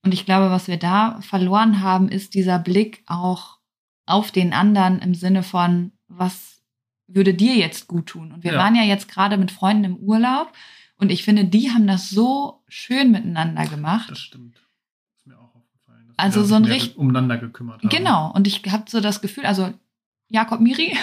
Und 0.03 0.13
ich 0.13 0.25
glaube, 0.25 0.49
was 0.51 0.67
wir 0.67 0.77
da 0.77 1.21
verloren 1.21 1.81
haben, 1.81 2.09
ist 2.09 2.33
dieser 2.33 2.59
Blick 2.59 3.03
auch 3.05 3.59
auf 4.05 4.31
den 4.31 4.51
anderen 4.51 4.99
im 4.99 5.13
Sinne 5.13 5.43
von, 5.43 5.91
was 6.07 6.61
würde 7.07 7.33
dir 7.33 7.55
jetzt 7.55 7.87
gut 7.87 8.07
tun? 8.07 8.31
Und 8.31 8.43
wir 8.43 8.53
Ja. 8.53 8.59
waren 8.59 8.75
ja 8.75 8.83
jetzt 8.83 9.07
gerade 9.07 9.37
mit 9.37 9.51
Freunden 9.51 9.83
im 9.85 9.95
Urlaub 9.97 10.51
und 10.97 11.11
ich 11.11 11.23
finde, 11.23 11.45
die 11.45 11.71
haben 11.71 11.87
das 11.87 12.09
so 12.09 12.63
schön 12.67 13.11
miteinander 13.11 13.65
gemacht. 13.67 14.09
Das 14.09 14.19
stimmt. 14.19 14.57
Ist 15.17 15.27
mir 15.27 15.37
auch 15.37 15.55
aufgefallen. 15.55 16.07
dass 16.09 16.17
Also 16.17 16.43
so 16.43 16.55
ein 16.55 16.63
mehr 16.63 16.73
richt- 16.73 16.97
umeinander 16.97 17.37
gekümmert 17.37 17.81
haben. 17.83 17.89
Genau, 17.89 18.31
und 18.33 18.47
ich 18.47 18.63
habe 18.69 18.85
so 18.89 18.99
das 19.01 19.21
Gefühl, 19.21 19.45
also 19.45 19.73
Jakob 20.29 20.59
Miri, 20.61 20.97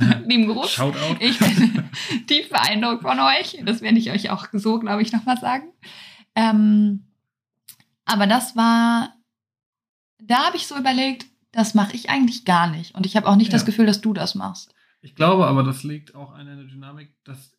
lieben 0.26 0.46
Gruß. 0.46 0.70
Shoutout. 0.70 1.16
Ich 1.20 1.38
bin 1.38 1.84
tief 2.26 2.48
beeindruckt 2.48 3.02
von 3.02 3.18
euch. 3.20 3.58
Das 3.64 3.82
werde 3.82 3.98
ich 3.98 4.10
euch 4.10 4.30
auch 4.30 4.46
so, 4.52 4.78
glaube 4.78 5.02
ich, 5.02 5.12
nochmal 5.12 5.38
sagen. 5.38 5.72
Ähm, 6.34 7.06
aber 8.04 8.26
das 8.26 8.56
war, 8.56 9.14
da 10.22 10.46
habe 10.46 10.56
ich 10.56 10.66
so 10.66 10.76
überlegt, 10.76 11.26
das 11.52 11.74
mache 11.74 11.94
ich 11.94 12.10
eigentlich 12.10 12.44
gar 12.44 12.68
nicht. 12.68 12.94
Und 12.94 13.06
ich 13.06 13.16
habe 13.16 13.28
auch 13.28 13.36
nicht 13.36 13.52
das 13.52 13.62
Ja. 13.62 13.66
Gefühl, 13.66 13.86
dass 13.86 14.00
du 14.00 14.12
das 14.12 14.34
machst. 14.34 14.74
Ich 15.02 15.14
glaube 15.14 15.46
aber, 15.46 15.62
das 15.62 15.82
liegt 15.82 16.14
auch 16.14 16.32
an 16.32 16.46
einer 16.46 16.64
Dynamik, 16.64 17.14
dass, 17.24 17.56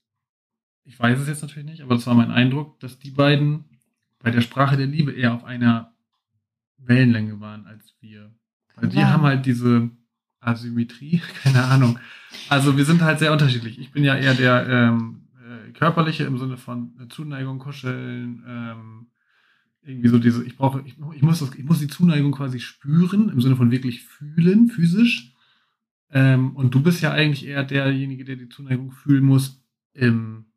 ich 0.84 1.00
weiß 1.00 1.20
es 1.20 1.28
jetzt 1.28 1.42
natürlich 1.42 1.70
nicht, 1.70 1.82
aber 1.82 1.96
das 1.96 2.06
war 2.08 2.14
mein 2.14 2.32
Eindruck, 2.32 2.80
dass 2.80 3.00
die 3.00 3.12
beiden 3.12 3.66
bei 4.20 4.32
der 4.32 4.42
Sprache 4.42 4.78
der 4.78 4.86
Liebe 4.86 5.12
eher 5.12 5.34
auf 5.34 5.44
einer 5.44 5.94
Wellenlänge 6.78 7.40
waren 7.40 7.66
als 7.66 7.96
wir. 8.00 8.34
Weil 8.76 8.94
wir 8.94 9.10
haben 9.12 9.24
halt 9.24 9.46
diese 9.46 9.90
Asymmetrie, 10.42 11.22
keine 11.44 11.64
Ahnung. 11.64 12.00
Also 12.50 12.78
wir 12.78 12.86
sind 12.86 13.02
halt 13.02 13.20
sehr 13.20 13.32
unterschiedlich. 13.32 13.80
Ich 13.80 13.92
bin 13.92 14.04
ja 14.04 14.16
eher 14.16 14.34
der 14.34 14.68
ähm, 14.68 15.22
äh, 15.38 15.72
körperliche 15.72 16.26
im 16.26 16.38
Sinne 16.38 16.58
von 16.58 16.94
äh, 17.00 17.08
Zuneigung, 17.08 17.60
Kuscheln, 17.60 18.44
ähm, 18.48 19.08
irgendwie 19.84 20.10
so 20.10 20.20
diese, 20.20 20.44
ich 20.44 20.58
brauche, 20.58 20.84
ich, 20.86 20.96
ich, 21.16 21.22
muss 21.22 21.40
das, 21.40 21.56
ich 21.56 21.64
muss 21.64 21.80
die 21.80 21.88
Zuneigung 21.88 22.32
quasi 22.32 22.60
spüren, 22.60 23.30
im 23.30 23.42
Sinne 23.42 23.56
von 23.56 23.72
wirklich 23.72 24.04
fühlen, 24.04 24.68
physisch. 24.68 25.34
Ähm, 26.12 26.56
und 26.56 26.76
du 26.76 26.84
bist 26.84 27.02
ja 27.02 27.12
eigentlich 27.12 27.48
eher 27.48 27.64
derjenige, 27.64 28.26
der 28.26 28.36
die 28.36 28.50
Zuneigung 28.50 28.92
fühlen 28.92 29.24
muss 29.24 29.64
im 29.94 30.51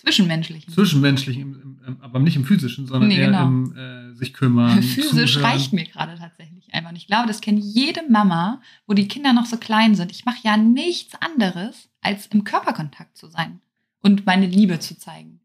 Zwischenmenschlichen. 0.00 0.72
zwischenmenschlichen, 0.72 1.98
aber 2.00 2.18
nicht 2.20 2.36
im 2.36 2.44
physischen, 2.44 2.86
sondern 2.86 3.08
Nee, 3.08 3.18
eher 3.18 3.26
genau. 3.26 3.46
im 3.46 3.76
äh, 3.76 4.14
sich 4.14 4.32
kümmern. 4.32 4.82
Physisch 4.82 5.34
zuhören. 5.34 5.50
reicht 5.50 5.72
mir 5.72 5.84
gerade 5.84 6.16
tatsächlich 6.18 6.72
einfach. 6.72 6.90
Und 6.90 6.96
ich 6.96 7.06
glaube, 7.06 7.26
das 7.28 7.40
kennt 7.40 7.62
jede 7.62 8.00
Mama, 8.08 8.60
wo 8.86 8.94
die 8.94 9.08
Kinder 9.08 9.32
noch 9.32 9.46
so 9.46 9.56
klein 9.58 9.94
sind. 9.94 10.10
Ich 10.10 10.24
mache 10.24 10.38
ja 10.42 10.56
nichts 10.56 11.14
anderes, 11.20 11.88
als 12.00 12.26
im 12.28 12.44
Körperkontakt 12.44 13.16
zu 13.16 13.28
sein 13.28 13.60
und 14.00 14.24
meine 14.26 14.46
Liebe 14.46 14.78
zu 14.78 14.98
zeigen. 14.98 15.40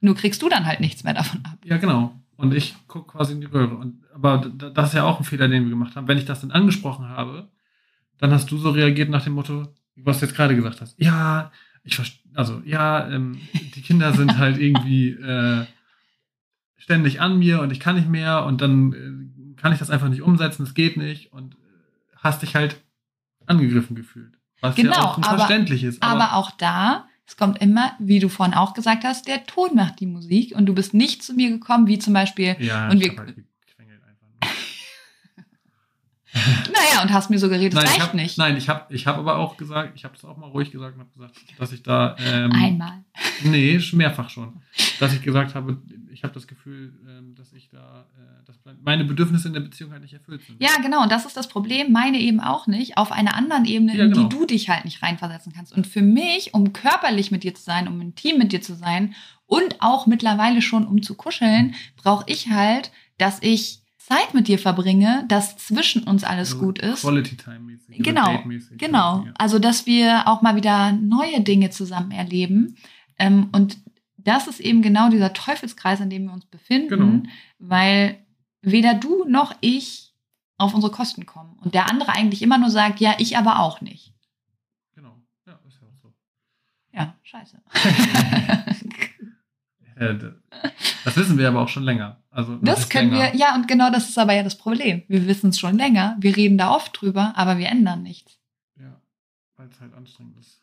Nur 0.00 0.14
kriegst 0.14 0.42
du 0.42 0.48
dann 0.48 0.64
halt 0.66 0.78
nichts 0.80 1.02
mehr 1.02 1.14
davon 1.14 1.40
ab. 1.44 1.58
Ja, 1.64 1.76
genau. 1.78 2.14
Und 2.36 2.54
ich 2.54 2.76
gucke 2.86 3.10
quasi 3.12 3.32
in 3.32 3.40
die 3.40 3.48
Röhre. 3.48 3.74
Und, 3.76 4.04
aber 4.14 4.38
das 4.38 4.90
ist 4.90 4.94
ja 4.94 5.02
auch 5.04 5.18
ein 5.18 5.24
Fehler, 5.24 5.48
den 5.48 5.64
wir 5.64 5.70
gemacht 5.70 5.96
haben. 5.96 6.06
Wenn 6.06 6.18
ich 6.18 6.24
das 6.24 6.42
dann 6.42 6.52
angesprochen 6.52 7.08
habe, 7.08 7.48
dann 8.18 8.30
hast 8.30 8.48
du 8.52 8.58
so 8.58 8.70
reagiert 8.70 9.10
nach 9.10 9.24
dem 9.24 9.32
Motto, 9.32 9.74
was 9.96 10.20
du 10.20 10.26
jetzt 10.26 10.36
gerade 10.36 10.54
gesagt 10.54 10.80
hast. 10.80 10.94
Ja, 11.00 11.50
ich 11.82 11.96
verstehe, 11.96 12.20
also 12.38 12.62
ja, 12.64 13.08
ähm, 13.10 13.40
die 13.74 13.82
Kinder 13.82 14.12
sind 14.12 14.38
halt 14.38 14.58
irgendwie 14.66 15.10
äh, 15.10 15.66
ständig 16.76 17.20
an 17.20 17.38
mir 17.38 17.60
und 17.60 17.72
ich 17.72 17.80
kann 17.80 17.96
nicht 17.96 18.08
mehr 18.08 18.44
und 18.44 18.60
dann 18.60 18.92
äh, 18.92 19.60
kann 19.60 19.72
ich 19.72 19.78
das 19.78 19.90
einfach 19.90 20.08
nicht 20.08 20.22
umsetzen, 20.22 20.62
es 20.62 20.74
geht 20.74 20.96
nicht 20.96 21.32
und 21.32 21.54
äh, 21.54 21.58
hast 22.16 22.42
dich 22.42 22.54
halt 22.54 22.76
angegriffen 23.46 23.96
gefühlt. 23.96 24.34
Was 24.60 24.76
Genau, 24.76 24.92
ja 24.92 25.02
auch 25.04 25.18
aber- 25.18 25.38
verständlich 25.38 25.84
ist. 25.84 26.02
Aber 26.02 26.34
auch 26.34 26.50
da, 26.52 27.06
es 27.26 27.36
kommt 27.36 27.60
immer, 27.60 27.92
wie 27.98 28.20
du 28.20 28.28
vorhin 28.28 28.54
auch 28.54 28.72
gesagt 28.74 29.04
hast, 29.04 29.26
der 29.28 29.44
Ton 29.46 29.70
macht 29.74 30.00
die 30.00 30.06
Musik 30.06 30.54
und 30.56 30.66
du 30.66 30.74
bist 30.74 30.94
nicht 30.94 31.22
zu 31.22 31.34
mir 31.34 31.50
gekommen, 31.50 31.86
wie 31.86 31.98
zum 31.98 32.12
Beispiel, 32.14 32.56
ja, 32.60 32.88
und 32.88 33.02
ich 33.02 33.10
wir- 33.12 33.18
halt. 33.18 33.34
Naja, 36.72 37.02
und 37.02 37.12
hast 37.12 37.30
mir 37.30 37.38
suggeriert, 37.38 37.74
das 37.74 37.84
nein, 37.84 37.92
ich 37.92 38.00
reicht 38.00 38.08
hab, 38.08 38.14
nicht. 38.14 38.38
Nein, 38.38 38.56
ich 38.56 38.68
habe 38.68 38.94
ich 38.94 39.06
hab 39.06 39.18
aber 39.18 39.36
auch 39.36 39.56
gesagt, 39.56 39.92
ich 39.94 40.04
habe 40.04 40.14
das 40.14 40.24
auch 40.24 40.36
mal 40.36 40.48
ruhig 40.48 40.70
gesagt 40.70 40.94
und 40.94 41.00
habe 41.00 41.10
gesagt, 41.12 41.34
dass 41.58 41.72
ich 41.72 41.82
da. 41.82 42.16
Ähm, 42.18 42.52
Einmal. 42.52 43.04
Nee, 43.44 43.80
mehrfach 43.92 44.30
schon. 44.30 44.60
Dass 45.00 45.12
ich 45.12 45.22
gesagt 45.22 45.54
habe, 45.54 45.78
ich 46.12 46.24
habe 46.24 46.34
das 46.34 46.46
Gefühl, 46.46 46.92
ähm, 47.08 47.34
dass 47.36 47.52
ich 47.52 47.68
da, 47.70 48.06
äh, 48.16 48.44
dass 48.46 48.58
meine 48.82 49.04
Bedürfnisse 49.04 49.48
in 49.48 49.54
der 49.54 49.60
Beziehung 49.60 49.92
halt 49.92 50.02
nicht 50.02 50.14
erfüllt 50.14 50.42
sind. 50.44 50.60
Ja, 50.60 50.70
genau. 50.82 51.02
Und 51.02 51.12
das 51.12 51.26
ist 51.26 51.36
das 51.36 51.48
Problem. 51.48 51.92
Meine 51.92 52.18
eben 52.18 52.40
auch 52.40 52.66
nicht. 52.66 52.96
Auf 52.96 53.12
einer 53.12 53.34
anderen 53.34 53.64
Ebene, 53.64 53.96
Ja, 53.96 54.04
in 54.04 54.12
genau. 54.12 54.28
die 54.28 54.36
du 54.36 54.44
dich 54.46 54.68
halt 54.68 54.84
nicht 54.84 55.02
reinversetzen 55.02 55.52
kannst. 55.52 55.72
Und 55.72 55.86
für 55.86 56.02
mich, 56.02 56.54
um 56.54 56.72
körperlich 56.72 57.30
mit 57.30 57.44
dir 57.44 57.54
zu 57.54 57.62
sein, 57.62 57.88
um 57.88 58.00
intim 58.00 58.38
mit 58.38 58.52
dir 58.52 58.60
zu 58.60 58.74
sein 58.74 59.14
und 59.46 59.76
auch 59.80 60.06
mittlerweile 60.06 60.60
schon 60.60 60.86
um 60.86 61.02
zu 61.02 61.14
kuscheln, 61.14 61.74
brauche 61.96 62.24
ich 62.26 62.50
halt, 62.50 62.90
dass 63.18 63.38
ich 63.42 63.80
Zeit 64.08 64.32
mit 64.32 64.48
dir 64.48 64.58
verbringe, 64.58 65.24
dass 65.28 65.58
zwischen 65.58 66.04
uns 66.04 66.24
alles 66.24 66.52
Also 66.52 66.64
gut 66.64 66.78
ist. 66.78 67.02
Quality 67.02 67.36
Time 67.36 67.58
mäßig. 67.60 68.02
Genau, 68.02 68.24
Date-mäßig. 68.26 68.78
Genau. 68.78 69.24
Ja. 69.26 69.32
Also, 69.36 69.58
dass 69.58 69.84
wir 69.84 70.26
auch 70.26 70.40
mal 70.40 70.56
wieder 70.56 70.92
neue 70.92 71.42
Dinge 71.42 71.68
zusammen 71.68 72.10
erleben. 72.10 72.76
Ähm, 73.18 73.50
und 73.52 73.76
das 74.16 74.46
ist 74.48 74.60
eben 74.60 74.80
genau 74.80 75.10
dieser 75.10 75.34
Teufelskreis, 75.34 76.00
in 76.00 76.08
dem 76.08 76.24
wir 76.24 76.32
uns 76.32 76.46
befinden, 76.46 76.88
Genau. 76.88 77.22
weil 77.58 78.18
weder 78.62 78.94
du 78.94 79.24
noch 79.28 79.54
ich 79.60 80.14
auf 80.56 80.72
unsere 80.74 80.90
Kosten 80.92 81.26
kommen. 81.26 81.58
Und 81.62 81.74
der 81.74 81.90
andere 81.90 82.12
eigentlich 82.14 82.40
immer 82.40 82.56
nur 82.56 82.70
sagt, 82.70 83.00
ja, 83.00 83.14
ich 83.18 83.36
aber 83.36 83.60
auch 83.60 83.82
nicht. 83.82 84.14
Genau. 84.94 85.20
Ja, 85.46 85.60
ist 85.68 85.80
ja 85.80 85.86
auch 85.86 85.96
so. 86.02 86.14
Ja, 86.92 87.14
scheiße. 87.22 87.60
Das 91.08 91.16
wissen 91.16 91.38
wir 91.38 91.48
aber 91.48 91.60
auch 91.60 91.68
schon 91.68 91.82
länger. 91.84 92.22
Also, 92.30 92.56
Das 92.56 92.88
können 92.88 93.10
länger? 93.10 93.32
wir, 93.32 93.38
ja, 93.38 93.54
und 93.54 93.66
genau 93.68 93.90
das 93.90 94.08
ist 94.08 94.18
aber 94.18 94.34
ja 94.34 94.42
das 94.42 94.56
Problem. 94.58 95.02
Wir 95.08 95.26
wissen 95.26 95.50
es 95.50 95.58
schon 95.58 95.76
länger, 95.76 96.16
wir 96.20 96.36
reden 96.36 96.58
da 96.58 96.70
oft 96.70 97.00
drüber, 97.00 97.32
aber 97.36 97.58
wir 97.58 97.68
ändern 97.68 98.02
nichts. 98.02 98.38
Ja, 98.78 99.00
weil 99.56 99.68
es 99.68 99.80
halt 99.80 99.94
anstrengend 99.94 100.38
ist. 100.38 100.62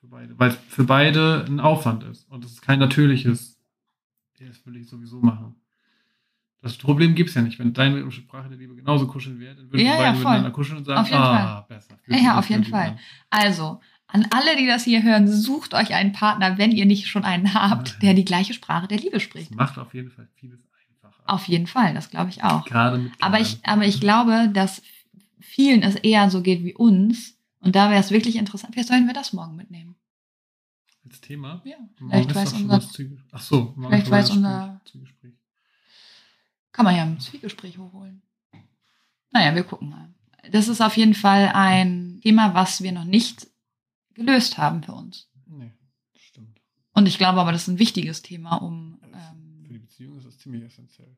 Für 0.00 0.06
beide. 0.08 0.38
Weil 0.38 0.50
es 0.50 0.56
für 0.68 0.84
beide 0.84 1.44
ein 1.46 1.60
Aufwand 1.60 2.02
ist. 2.04 2.28
Und 2.30 2.44
es 2.44 2.52
ist 2.52 2.62
kein 2.62 2.78
natürliches, 2.78 3.58
ja, 4.38 4.48
das 4.48 4.64
will 4.66 4.76
ich 4.76 4.88
sowieso 4.88 5.20
machen. 5.20 5.54
Das 6.60 6.76
Problem 6.76 7.14
gibt 7.16 7.28
es 7.30 7.34
ja 7.34 7.42
nicht. 7.42 7.58
Wenn 7.58 7.72
deine 7.72 8.08
Sprache 8.12 8.48
der 8.48 8.56
Liebe 8.56 8.74
genauso 8.76 9.06
kuscheln 9.08 9.38
wäre, 9.40 9.56
dann 9.56 9.66
würden 9.72 9.80
Ja, 9.84 9.84
wir 9.84 9.90
ja, 9.92 9.96
beide 9.98 10.14
voll. 10.14 10.22
miteinander 10.30 10.50
kuscheln 10.52 10.78
und 10.78 10.84
sagen, 10.84 11.12
ah, 11.14 11.60
besser. 11.68 11.98
Fühlt 12.02 12.16
Ja, 12.16 12.22
sich 12.22 12.30
auf 12.38 12.50
jeden 12.50 12.64
Fall. 12.64 12.98
Also, 13.30 13.80
an 14.12 14.26
alle, 14.30 14.56
die 14.56 14.66
das 14.66 14.84
hier 14.84 15.02
hören, 15.02 15.26
sucht 15.26 15.74
euch 15.74 15.94
einen 15.94 16.12
Partner, 16.12 16.58
wenn 16.58 16.70
ihr 16.72 16.86
nicht 16.86 17.06
schon 17.08 17.24
einen 17.24 17.54
habt, 17.54 18.00
der 18.02 18.14
die 18.14 18.24
gleiche 18.24 18.54
Sprache 18.54 18.86
der 18.88 18.98
Liebe 18.98 19.20
spricht. 19.20 19.50
Das 19.50 19.56
macht 19.56 19.78
auf 19.78 19.94
jeden 19.94 20.10
Fall 20.10 20.28
vieles 20.36 20.60
einfacher. 20.88 21.22
Auf 21.26 21.48
jeden 21.48 21.66
Fall, 21.66 21.94
das 21.94 22.10
glaube 22.10 22.30
ich 22.30 22.44
auch. 22.44 22.64
Gerade 22.64 22.98
mit 22.98 23.12
Aber 23.20 23.40
ich, 23.40 23.58
aber 23.64 23.86
ich 23.86 24.00
glaube, 24.00 24.50
dass 24.52 24.82
vielen 25.40 25.82
es 25.82 25.96
eher 25.96 26.30
so 26.30 26.42
geht 26.42 26.62
wie 26.64 26.74
uns. 26.74 27.36
Und 27.60 27.76
da 27.76 27.90
wäre 27.90 28.00
es 28.00 28.10
wirklich 28.10 28.36
interessant. 28.36 28.74
Vielleicht 28.74 28.88
sollen 28.88 29.06
wir 29.06 29.14
das 29.14 29.32
morgen 29.32 29.54
mitnehmen. 29.56 29.94
Als 31.04 31.20
Thema. 31.20 31.62
Ja, 31.64 31.76
Morgen 31.98 32.10
vielleicht 32.28 32.34
weiß 32.34 32.52
unser. 32.54 32.80
Ach 33.32 33.40
so, 33.40 33.72
morgen 33.76 33.88
vielleicht 33.88 34.10
weiß 34.10 34.30
unser- 34.30 34.80
Zwiegespräch. 34.84 35.32
kann 36.72 36.84
man 36.84 36.96
ja 36.96 37.02
ein 37.02 37.18
Zwiegespräch 37.20 37.78
hochholen. 37.78 38.22
Naja, 39.30 39.54
wir 39.54 39.64
gucken 39.64 39.90
mal. 39.90 40.08
Das 40.50 40.68
ist 40.68 40.80
auf 40.80 40.96
jeden 40.96 41.14
Fall 41.14 41.50
ein 41.54 42.20
Thema, 42.22 42.54
was 42.54 42.82
wir 42.82 42.92
noch 42.92 43.04
nicht 43.04 43.46
gelöst 44.14 44.58
haben 44.58 44.82
für 44.82 44.92
uns. 44.92 45.28
Nee, 45.46 45.72
das 46.12 46.22
stimmt. 46.22 46.60
Und 46.92 47.06
ich 47.06 47.18
glaube 47.18 47.40
aber, 47.40 47.52
das 47.52 47.62
ist 47.62 47.68
ein 47.68 47.78
wichtiges 47.78 48.22
Thema, 48.22 48.56
um, 48.56 48.98
Für 49.00 49.06
ähm, 49.16 49.66
die 49.68 49.78
Beziehung 49.78 50.18
ist 50.18 50.26
das 50.26 50.38
ziemlich 50.38 50.64
essentiell. 50.64 51.16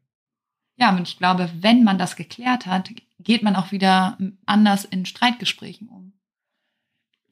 ja, 0.76 0.94
und 0.96 1.08
ich 1.08 1.18
glaube, 1.18 1.50
wenn 1.60 1.84
man 1.84 1.98
das 1.98 2.16
geklärt 2.16 2.66
hat, 2.66 2.90
geht 3.18 3.42
man 3.42 3.56
auch 3.56 3.72
wieder 3.72 4.18
anders 4.46 4.84
in 4.84 5.06
Streitgesprächen 5.06 5.88
um. 5.88 6.12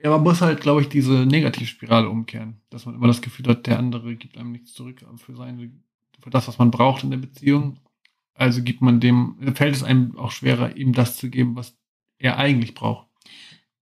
Ja, 0.02 0.10
man 0.10 0.22
muss 0.22 0.40
halt, 0.40 0.60
glaube 0.60 0.80
ich, 0.80 0.88
diese 0.88 1.26
Negativspirale 1.26 2.08
umkehren. 2.08 2.60
Dass 2.70 2.86
man 2.86 2.94
immer 2.96 3.06
das 3.06 3.22
Gefühl 3.22 3.46
hat, 3.46 3.66
der 3.68 3.78
andere 3.78 4.16
gibt 4.16 4.36
einem 4.36 4.50
nichts 4.50 4.72
zurück 4.72 5.04
für 5.18 5.36
seine, 5.36 5.70
für 6.20 6.30
das, 6.30 6.48
was 6.48 6.58
man 6.58 6.72
braucht 6.72 7.04
in 7.04 7.10
der 7.10 7.18
Beziehung. 7.18 7.78
Also 8.34 8.62
gibt 8.62 8.80
man 8.82 8.98
dem, 8.98 9.36
fällt 9.54 9.76
es 9.76 9.84
einem 9.84 10.18
auch 10.18 10.32
schwerer, 10.32 10.76
ihm 10.76 10.92
das 10.92 11.16
zu 11.16 11.30
geben, 11.30 11.54
was 11.54 11.76
er 12.18 12.36
eigentlich 12.38 12.74
braucht. 12.74 13.06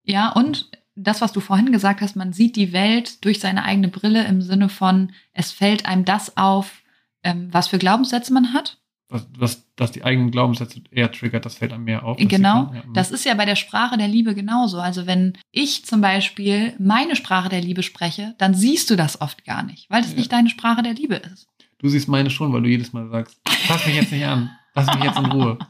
Ja, 0.03 0.31
und 0.31 0.69
das, 0.95 1.21
was 1.21 1.31
du 1.31 1.39
vorhin 1.39 1.71
gesagt 1.71 2.01
hast, 2.01 2.15
man 2.15 2.33
sieht 2.33 2.55
die 2.55 2.73
Welt 2.73 3.23
durch 3.23 3.39
seine 3.39 3.63
eigene 3.63 3.87
Brille 3.87 4.25
im 4.25 4.41
Sinne 4.41 4.69
von, 4.69 5.11
es 5.33 5.51
fällt 5.51 5.85
einem 5.85 6.05
das 6.05 6.37
auf, 6.37 6.81
ähm, 7.23 7.49
was 7.51 7.67
für 7.67 7.77
Glaubenssätze 7.77 8.33
man 8.33 8.53
hat. 8.53 8.77
Was, 9.09 9.27
was, 9.37 9.65
dass 9.75 9.91
die 9.91 10.03
eigenen 10.05 10.31
Glaubenssätze 10.31 10.81
eher 10.89 11.11
triggert, 11.11 11.45
das 11.45 11.55
fällt 11.55 11.73
einem 11.73 11.83
mehr 11.83 12.05
auf. 12.05 12.17
Genau, 12.17 12.63
man, 12.65 12.75
ja. 12.75 12.83
das 12.93 13.11
ist 13.11 13.25
ja 13.25 13.33
bei 13.33 13.45
der 13.45 13.57
Sprache 13.57 13.97
der 13.97 14.07
Liebe 14.07 14.33
genauso. 14.35 14.79
Also 14.79 15.05
wenn 15.05 15.37
ich 15.51 15.85
zum 15.85 15.99
Beispiel 15.99 16.73
meine 16.79 17.15
Sprache 17.17 17.49
der 17.49 17.61
Liebe 17.61 17.83
spreche, 17.83 18.35
dann 18.37 18.53
siehst 18.53 18.89
du 18.89 18.95
das 18.95 19.19
oft 19.19 19.43
gar 19.43 19.63
nicht, 19.63 19.89
weil 19.89 20.01
es 20.03 20.11
Ja. 20.11 20.17
nicht 20.17 20.31
deine 20.31 20.49
Sprache 20.49 20.81
der 20.81 20.93
Liebe 20.93 21.15
ist. 21.15 21.47
Du 21.79 21.89
siehst 21.89 22.07
meine 22.07 22.29
schon, 22.29 22.53
weil 22.53 22.61
du 22.61 22.69
jedes 22.69 22.93
Mal 22.93 23.09
sagst, 23.09 23.37
fass 23.67 23.85
mich 23.85 23.95
jetzt 23.95 24.11
nicht 24.13 24.25
an, 24.25 24.49
lass 24.75 24.87
mich 24.95 25.03
jetzt 25.03 25.17
in 25.17 25.25
Ruhe. 25.25 25.57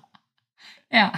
Ja, 0.94 1.14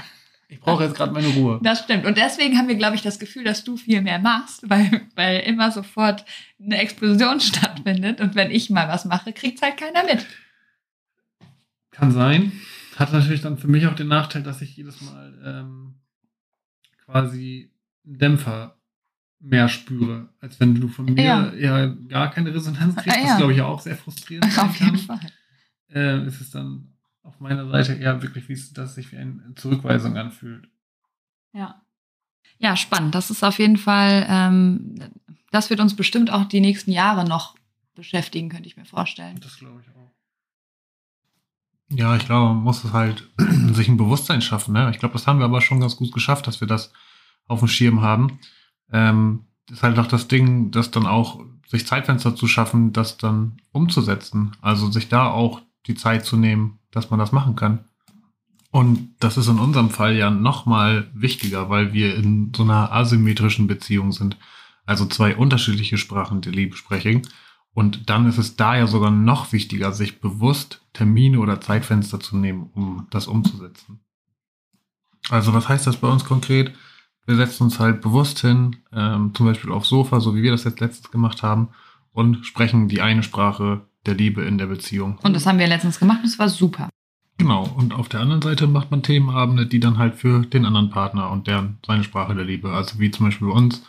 Ich 0.54 0.60
brauche 0.62 0.84
jetzt 0.84 0.96
gerade 0.96 1.12
meine 1.12 1.28
Ruhe. 1.30 1.60
das 1.64 1.80
stimmt. 1.80 2.06
Und 2.06 2.18
deswegen 2.18 2.58
haben 2.58 2.68
wir, 2.68 2.76
glaube 2.76 2.96
ich, 2.96 3.02
das 3.02 3.18
Gefühl, 3.20 3.44
dass 3.44 3.64
du 3.64 3.76
viel 3.78 4.02
mehr 4.02 4.20
machst, 4.20 4.70
weil, 4.70 5.02
weil 5.16 5.40
immer 5.42 5.72
sofort 5.72 6.24
eine 6.64 6.78
Explosion 6.78 7.40
stattfindet. 7.42 8.22
Und 8.22 8.36
wenn 8.36 8.52
ich 8.52 8.70
mal 8.70 8.88
was 8.88 9.06
mache, 9.06 9.34
kriegt 9.34 9.62
halt 9.62 9.78
keiner 9.78 10.04
mit. 10.06 10.26
Kann 11.92 12.12
sein. 12.12 12.52
Hat 12.98 13.12
natürlich 13.12 13.42
dann 13.42 13.58
für 13.58 13.68
mich 13.68 13.88
auch 13.88 13.96
den 13.96 14.08
Nachteil, 14.08 14.44
dass 14.44 14.62
ich 14.62 14.76
jedes 14.78 15.02
Mal 15.02 15.34
ähm, 15.44 15.96
quasi 17.06 17.72
einen 18.06 18.18
Dämpfer 18.20 18.78
mehr 19.40 19.68
spüre, 19.68 20.30
als 20.40 20.60
wenn 20.60 20.76
du 20.80 20.88
von 20.88 21.06
mir 21.06 21.22
Ja. 21.24 21.54
ja, 21.54 21.88
gar 22.08 22.32
keine 22.32 22.54
Resonanz 22.54 22.96
kriegst, 22.96 23.18
Ja, 23.18 23.24
was 23.24 23.30
ja. 23.32 23.38
glaube 23.38 23.54
ich 23.54 23.62
auch 23.62 23.82
sehr 23.82 23.98
frustrierend 23.98 24.46
Auf 24.60 24.76
jeden 24.80 25.06
kann. 25.08 25.20
Fall. 25.20 25.32
Äh, 25.94 26.26
ist 26.28 26.40
es 26.40 26.52
dann 26.52 26.93
auf 27.24 27.40
meiner 27.40 27.68
Seite 27.70 27.94
eher 27.94 28.22
wirklich, 28.22 28.50
wie 28.50 28.54
es, 28.54 28.74
dass 28.74 28.96
sich 28.96 29.12
wie 29.12 29.18
eine 29.18 29.54
Zurückweisung 29.56 30.18
anfühlt. 30.18 30.68
Ja. 31.54 31.82
Ja, 32.60 32.76
spannend. 32.76 33.16
Das 33.16 33.32
ist 33.32 33.44
auf 33.44 33.60
jeden 33.60 33.78
Fall, 33.78 34.26
ähm, 34.30 35.00
das 35.52 35.70
wird 35.70 35.80
uns 35.80 35.96
bestimmt 35.96 36.32
auch 36.32 36.46
die 36.46 36.62
nächsten 36.62 36.92
Jahre 36.92 37.28
noch 37.28 37.56
beschäftigen, 37.96 38.50
könnte 38.50 38.68
ich 38.68 38.78
mir 38.78 38.86
vorstellen. 38.86 39.40
Das 39.42 39.58
glaube 39.58 39.82
ich 39.82 39.90
auch. 39.96 40.12
Ja, 41.90 42.16
ich 42.16 42.26
glaube, 42.26 42.54
man 42.54 42.64
muss 42.64 42.84
es 42.84 42.94
halt 42.94 43.30
sich 43.74 43.88
ein 43.88 43.98
Bewusstsein 43.98 44.42
schaffen. 44.42 44.74
Ne? 44.74 44.90
Ich 44.92 45.00
glaube, 45.00 45.14
das 45.14 45.28
haben 45.28 45.40
wir 45.40 45.46
aber 45.46 45.62
schon 45.62 45.80
ganz 45.80 45.96
gut 45.96 46.12
geschafft, 46.12 46.48
dass 46.48 46.60
wir 46.60 46.68
das 46.68 46.92
auf 47.48 47.60
dem 47.60 47.68
Schirm 47.68 48.02
haben. 48.02 48.40
Ähm, 48.92 49.46
ist 49.70 49.84
halt 49.84 49.98
auch 50.00 50.08
das 50.08 50.28
Ding, 50.28 50.72
das 50.72 50.92
dann 50.92 51.06
auch 51.06 51.44
sich 51.68 51.88
Zeitfenster 51.88 52.36
zu 52.36 52.48
schaffen, 52.48 52.94
das 52.94 53.18
dann 53.18 53.58
umzusetzen. 53.72 54.52
Also 54.62 54.92
sich 54.92 55.08
da 55.08 55.28
auch 55.28 55.62
die 55.88 55.96
Zeit 55.96 56.26
zu 56.26 56.38
nehmen, 56.38 56.80
dass 56.94 57.10
man 57.10 57.20
das 57.20 57.32
machen 57.32 57.56
kann. 57.56 57.86
Und 58.72 59.16
das 59.20 59.38
ist 59.38 59.48
in 59.48 59.60
unserem 59.60 59.90
Fall 59.90 60.16
ja 60.16 60.32
nochmal 60.32 61.10
wichtiger, 61.14 61.70
weil 61.70 61.94
wir 61.94 62.16
in 62.16 62.52
so 62.56 62.64
einer 62.64 62.92
asymmetrischen 62.92 63.68
Beziehung 63.68 64.12
sind. 64.12 64.38
Also 64.86 65.06
zwei 65.06 65.36
unterschiedliche 65.36 65.98
Sprachen 65.98 66.42
der 66.42 66.54
Liebe 66.54 66.76
sprechen. 66.76 67.22
Und 67.74 68.10
dann 68.10 68.28
ist 68.28 68.38
es 68.38 68.56
da 68.56 68.76
ja 68.76 68.88
sogar 68.88 69.12
noch 69.12 69.52
wichtiger, 69.52 69.92
sich 69.92 70.22
bewusst 70.22 70.82
Termine 70.94 71.40
oder 71.40 71.62
Zeitfenster 71.62 72.20
zu 72.20 72.38
nehmen, 72.38 72.70
um 72.74 73.08
das 73.10 73.28
umzusetzen. 73.28 74.00
Also 75.30 75.54
was 75.54 75.70
heißt 75.70 75.88
das 75.88 75.98
bei 75.98 76.08
uns 76.08 76.26
konkret? 76.26 76.74
Wir 77.26 77.36
setzen 77.36 77.64
uns 77.64 77.80
halt 77.80 78.02
bewusst 78.02 78.40
hin, 78.40 78.78
ähm, 78.92 79.34
zum 79.34 79.46
Beispiel 79.46 79.72
aufs 79.72 79.90
Sofa, 79.90 80.20
so 80.20 80.36
wie 80.36 80.44
wir 80.44 80.52
das 80.52 80.66
jetzt 80.66 80.80
letztens 80.82 81.12
gemacht 81.12 81.42
haben, 81.42 81.70
und 82.12 82.46
sprechen 82.46 82.88
die 82.88 83.02
eine 83.02 83.24
Sprache 83.24 83.88
der 84.06 84.16
Liebe 84.16 84.44
in 84.44 84.58
der 84.58 84.68
Beziehung. 84.68 85.18
Und 85.24 85.34
das 85.34 85.46
haben 85.46 85.60
wir 85.60 85.68
letztens 85.68 86.00
gemacht 86.00 86.20
und 86.20 86.30
es 86.30 86.40
war 86.40 86.50
super. 86.50 86.90
Genau, 87.38 87.64
und 87.78 87.94
auf 87.94 88.10
der 88.10 88.20
anderen 88.20 88.42
Seite 88.42 88.68
macht 88.68 88.92
man 88.92 89.02
Themenabende, 89.04 89.66
die 89.66 89.80
dann 89.80 89.98
halt 89.98 90.16
für 90.16 90.46
den 90.46 90.66
anderen 90.66 90.90
Partner 90.90 91.32
und 91.32 91.48
deren 91.48 91.80
seine 91.86 92.04
Sprache 92.04 92.36
der 92.36 92.46
Liebe, 92.46 92.72
also 92.72 93.00
wie 93.00 93.12
zum 93.12 93.26
Beispiel 93.26 93.48
bei 93.48 93.54
uns, 93.54 93.84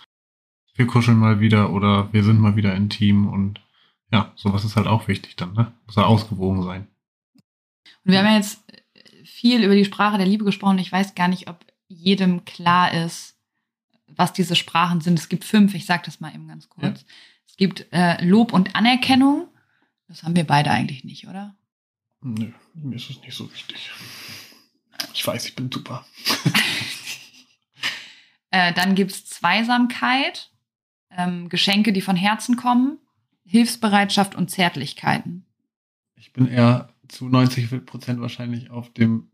wir 0.75 0.87
kuscheln 0.87 1.19
mal 1.19 1.41
wieder 1.41 1.73
oder 1.73 2.13
wir 2.13 2.25
sind 2.25 2.41
mal 2.41 2.57
wieder 2.57 2.75
intim 2.75 3.29
und 3.29 3.61
ja, 4.13 4.33
sowas 4.37 4.65
ist 4.65 4.77
halt 4.77 4.87
auch 4.87 5.09
wichtig 5.09 5.37
dann, 5.37 5.53
ne? 5.55 5.73
Muss 5.87 5.97
ja 5.97 6.05
ausgewogen 6.05 6.63
sein. 6.63 6.87
Und 8.05 8.13
wir 8.13 8.19
haben 8.19 8.27
ja 8.27 8.37
jetzt 8.37 8.61
viel 9.25 9.63
über 9.63 9.75
die 9.75 9.85
Sprache 9.85 10.19
der 10.19 10.27
Liebe 10.27 10.45
gesprochen. 10.45 10.79
Ich 10.79 10.93
weiß 10.93 11.15
gar 11.15 11.29
nicht, 11.29 11.49
ob 11.49 11.65
jedem 11.89 12.45
klar 12.45 12.93
ist, 12.93 13.37
was 14.07 14.33
diese 14.33 14.57
Sprachen 14.57 15.01
sind. 15.01 15.19
Es 15.19 15.29
gibt 15.29 15.45
fünf, 15.45 15.75
ich 15.75 15.87
sage 15.87 16.03
das 16.05 16.21
mal 16.21 16.35
eben 16.35 16.49
ganz 16.49 16.69
kurz. 16.69 17.05
Es 17.47 17.57
gibt 17.57 17.87
äh, 17.93 18.25
Lob 18.25 18.53
und 18.53 18.75
Anerkennung. 18.75 19.49
Das 20.09 20.23
haben 20.23 20.37
wir 20.37 20.45
beide 20.45 20.71
eigentlich 20.71 21.05
nicht, 21.05 21.27
oder? 21.27 21.57
Nö, 22.21 22.53
mir 22.75 22.97
ist 22.97 23.11
es 23.11 23.21
nicht 23.21 23.35
so 23.35 23.53
wichtig. 23.53 23.91
Ich 25.13 25.27
weiß, 25.27 25.47
ich 25.47 25.57
bin 25.57 25.71
super. 25.71 26.07
Äh, 28.51 28.73
dann 28.73 28.95
gibt's 28.95 29.27
Zweisamkeit, 29.27 30.53
ähm, 31.11 31.49
Geschenke, 31.49 31.93
die 31.93 32.01
von 32.01 32.15
Herzen 32.15 32.55
kommen, 32.55 32.99
Hilfsbereitschaft 33.45 34.37
und 34.37 34.49
Zärtlichkeiten. 34.49 35.45
Ich 36.15 36.33
bin 36.33 36.47
eher 36.47 36.95
zu 37.09 37.29
90 37.29 37.85
Prozent 37.85 38.21
wahrscheinlich 38.21 38.71
auf 38.71 38.93
dem 38.93 39.29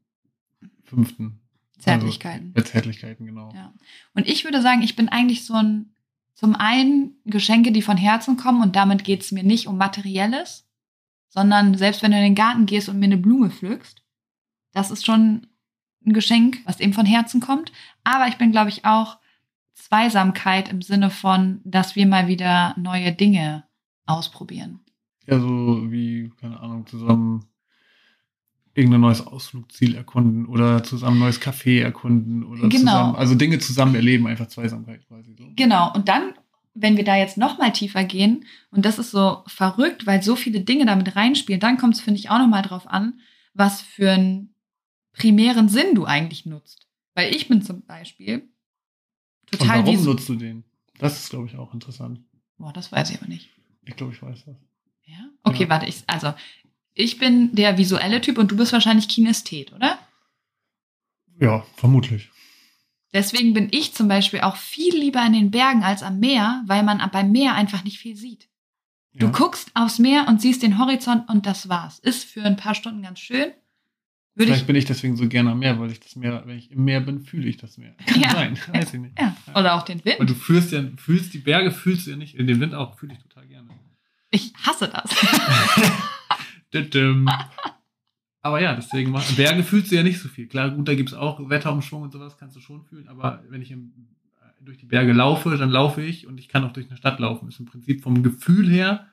fünften. 0.85 1.41
Zärtlichkeiten. 1.79 2.55
Also, 2.57 2.71
Zärtlichkeiten, 2.71 3.27
genau. 3.27 3.53
Ja. 3.55 3.75
Und 4.14 4.27
ich 4.27 4.45
würde 4.45 4.62
sagen, 4.62 4.81
ich 4.81 4.97
bin 4.97 5.11
eigentlich 5.11 5.45
so 5.45 5.53
ein, 5.55 5.95
zum 6.35 6.55
einen 6.55 7.16
Geschenke, 7.24 7.72
die 7.72 7.83
von 7.83 7.97
Herzen 7.97 8.37
kommen 8.37 8.62
und 8.62 8.76
damit 8.76 9.05
geht's 9.05 9.33
mir 9.33 9.43
nicht 9.43 9.66
um 9.66 9.76
Materielles, 9.76 10.66
sondern 11.28 11.76
selbst 11.76 12.03
wenn 12.03 12.11
du 12.11 12.16
in 12.16 12.24
den 12.24 12.35
Garten 12.35 12.66
gehst 12.66 12.89
und 12.89 12.99
mir 12.99 13.07
eine 13.07 13.18
Blume 13.18 13.51
pflückst, 13.51 14.03
das 14.72 14.91
ist 14.91 15.05
schon 15.05 15.47
ein 16.07 16.12
Geschenk, 16.12 16.59
was 16.64 16.81
eben 16.81 16.93
von 16.93 17.07
Herzen 17.07 17.41
kommt. 17.41 17.72
Aber 18.05 18.28
ich 18.28 18.37
bin, 18.37 18.53
glaube 18.53 18.70
ich, 18.70 18.85
auch 18.85 19.18
Zweisamkeit 19.74 20.68
im 20.68 20.83
Sinne 20.83 21.11
von, 21.11 21.61
dass 21.64 21.97
wir 21.97 22.07
mal 22.07 22.26
wieder 22.26 22.74
neue 22.78 23.12
Dinge 23.12 23.64
ausprobieren. 24.07 24.81
Ja, 25.26 25.39
so 25.39 25.91
wie, 25.91 26.31
keine 26.41 26.61
Ahnung, 26.61 26.87
zusammen 26.87 27.50
irgendein 28.75 29.01
neues 29.01 29.27
Ausflugsziel 29.27 29.95
erkunden 29.97 30.47
oder 30.47 30.83
zusammen 30.85 31.16
ein 31.16 31.21
neues 31.21 31.41
Café 31.41 31.81
erkunden 31.83 32.45
oder 32.45 32.68
Genau. 32.68 32.79
zusammen, 32.79 33.16
also 33.16 33.35
Dinge 33.35 33.59
zusammen 33.59 33.95
erleben, 33.95 34.27
einfach 34.27 34.47
Zweisamkeit 34.47 35.07
quasi 35.09 35.35
so. 35.37 35.51
Genau. 35.57 35.93
Und 35.93 36.09
dann, 36.09 36.35
wenn 36.75 36.97
wir 36.97 37.05
da 37.05 37.16
jetzt 37.16 37.37
noch 37.37 37.59
mal 37.59 37.73
tiefer 37.73 38.05
gehen, 38.05 38.45
und 38.71 38.85
das 38.85 38.99
ist 38.99 39.11
so 39.11 39.43
verrückt, 39.47 40.07
weil 40.07 40.23
so 40.23 40.37
viele 40.37 40.61
Dinge 40.61 40.87
damit 40.87 41.16
reinspielen, 41.16 41.61
dann 41.61 41.79
kommt 41.79 41.95
es, 41.95 42.01
finde 42.01 42.21
ich, 42.21 42.31
auch 42.31 42.39
noch 42.39 42.47
mal 42.49 42.62
drauf 42.62 42.87
an, 42.87 43.21
was 43.55 43.81
für 43.83 44.12
einen 44.12 44.55
primären 45.12 45.68
Sinn 45.68 45.95
du 45.95 46.05
eigentlich 46.05 46.47
nutzt. 46.47 46.87
Weil 47.14 47.35
ich 47.35 47.49
bin 47.49 47.62
zum 47.62 47.83
Beispiel 47.83 48.49
Und 49.53 49.59
total 49.61 49.81
warum 49.85 49.97
visu- 49.97 50.05
nutzt 50.11 50.29
du 50.29 50.37
den? 50.37 50.64
Das 50.99 51.18
ist, 51.18 51.31
glaube 51.31 51.47
ich, 51.47 51.57
auch 51.57 51.75
interessant. 51.75 52.21
Boah, 52.59 52.73
das 52.73 52.93
weiß 52.93 53.11
ich 53.11 53.16
aber 53.18 53.27
nicht. 53.27 53.51
Ich 53.85 53.97
glaube, 53.97 54.12
ich 54.12 54.23
weiß 54.23 54.45
das. 54.45 54.57
Ja? 55.07 55.16
Okay, 55.43 55.64
Ja. 55.64 55.68
warte, 55.71 55.87
ich, 55.87 56.05
also 56.07 56.33
ich 57.01 57.19
bin 57.19 57.55
der 57.55 57.79
visuelle 57.79 58.21
Typ 58.21 58.39
und 58.39 58.51
du 58.51 58.57
bist 58.57 58.73
wahrscheinlich 58.73 59.09
Kinesthet, 59.09 59.73
oder? 59.73 59.99
Ja, 61.41 61.65
vermutlich. 61.77 62.29
Deswegen 63.13 63.55
bin 63.55 63.69
ich 63.73 63.93
zum 63.95 64.07
Beispiel 64.09 64.41
auch 64.43 64.57
viel 64.57 64.95
lieber 64.97 65.25
in 65.27 65.33
den 65.33 65.51
Bergen 65.51 65.83
als 65.83 66.03
am 66.03 66.21
Meer, 66.21 66.63
weil 66.67 66.83
man 66.85 67.03
beim 67.11 67.33
Meer 67.33 67.55
einfach 67.55 67.83
nicht 67.83 67.99
viel 67.99 68.15
sieht. 68.17 68.49
Du 69.15 69.27
Ja. 69.27 69.33
guckst 69.33 69.71
aufs 69.75 69.99
Meer 69.99 70.27
und 70.29 70.41
siehst 70.41 70.63
den 70.63 70.79
Horizont 70.79 71.29
und 71.29 71.45
das 71.47 71.69
war's. 71.69 71.99
Ist 71.99 72.25
für 72.25 72.45
ein 72.45 72.57
paar 72.57 72.77
Stunden 72.77 73.03
ganz 73.03 73.19
schön. 73.19 73.53
Würde 74.37 74.47
Vielleicht 74.47 74.61
ich, 74.61 74.67
bin 74.69 74.77
ich 74.77 74.85
deswegen 74.85 75.17
so 75.17 75.27
gerne 75.29 75.51
am 75.51 75.59
Meer, 75.59 75.81
weil 75.81 75.91
ich 75.91 75.99
das 75.99 76.15
Meer, 76.15 76.45
wenn 76.47 76.57
ich 76.57 76.71
im 76.71 76.85
Meer 76.85 77.01
bin, 77.01 77.21
fühle 77.21 77.49
ich 77.49 77.57
das 77.57 77.79
Meer. 77.79 77.97
Kann 78.07 78.21
Ja. 78.21 78.31
sein, 78.33 78.57
weiß 78.73 78.95
ich 78.95 79.01
nicht. 79.01 79.19
ja, 79.19 79.37
oder 79.57 79.75
auch 79.75 79.83
den 79.83 80.05
Weil 80.05 80.19
Wind. 80.21 80.31
du 80.31 80.35
fühlst 80.35 80.71
ja, 80.71 80.85
fühlst 80.97 81.35
die 81.35 81.39
Berge, 81.39 81.73
fühlst 81.73 82.07
du 82.07 82.13
ja 82.13 82.17
nicht, 82.17 82.39
den 82.39 82.61
Wind 82.61 82.75
auch, 82.75 82.97
fühle 82.97 83.15
ich 83.15 83.19
total 83.19 83.47
gerne. 83.49 83.69
Ich 84.31 84.53
hasse 84.65 84.87
das. 84.89 85.11
Aber 88.43 88.61
ja, 88.62 88.75
deswegen, 88.75 89.11
mach- 89.11 89.31
Berge 89.37 89.62
fühlst 89.62 89.91
du 89.91 89.97
ja 89.97 90.03
nicht 90.03 90.18
so 90.21 90.29
viel. 90.29 90.47
Klar, 90.47 90.71
gut, 90.71 90.89
da 90.89 90.95
gibt 90.95 91.11
es 91.11 91.14
auch 91.14 91.39
Wetterumschwung 91.51 92.03
und 92.03 92.12
sowas, 92.12 92.39
kannst 92.39 92.57
du 92.57 92.61
schon 92.61 92.85
fühlen, 92.85 93.09
aber 93.09 93.43
wenn 93.49 93.61
ich 93.61 93.71
im, 93.71 93.93
äh, 94.41 94.64
durch 94.64 94.79
die 94.79 94.87
Berge 94.87 95.12
laufe, 95.12 95.57
dann 95.59 95.68
laufe 95.71 96.01
ich 96.03 96.27
und 96.27 96.39
ich 96.39 96.49
kann 96.49 96.64
auch 96.64 96.73
durch 96.73 96.89
eine 96.89 96.97
Stadt 96.97 97.18
laufen. 97.21 97.49
Ist 97.49 97.61
im 97.61 97.66
Prinzip 97.66 98.03
vom 98.03 98.23
Gefühl 98.23 98.68
her, 98.71 99.07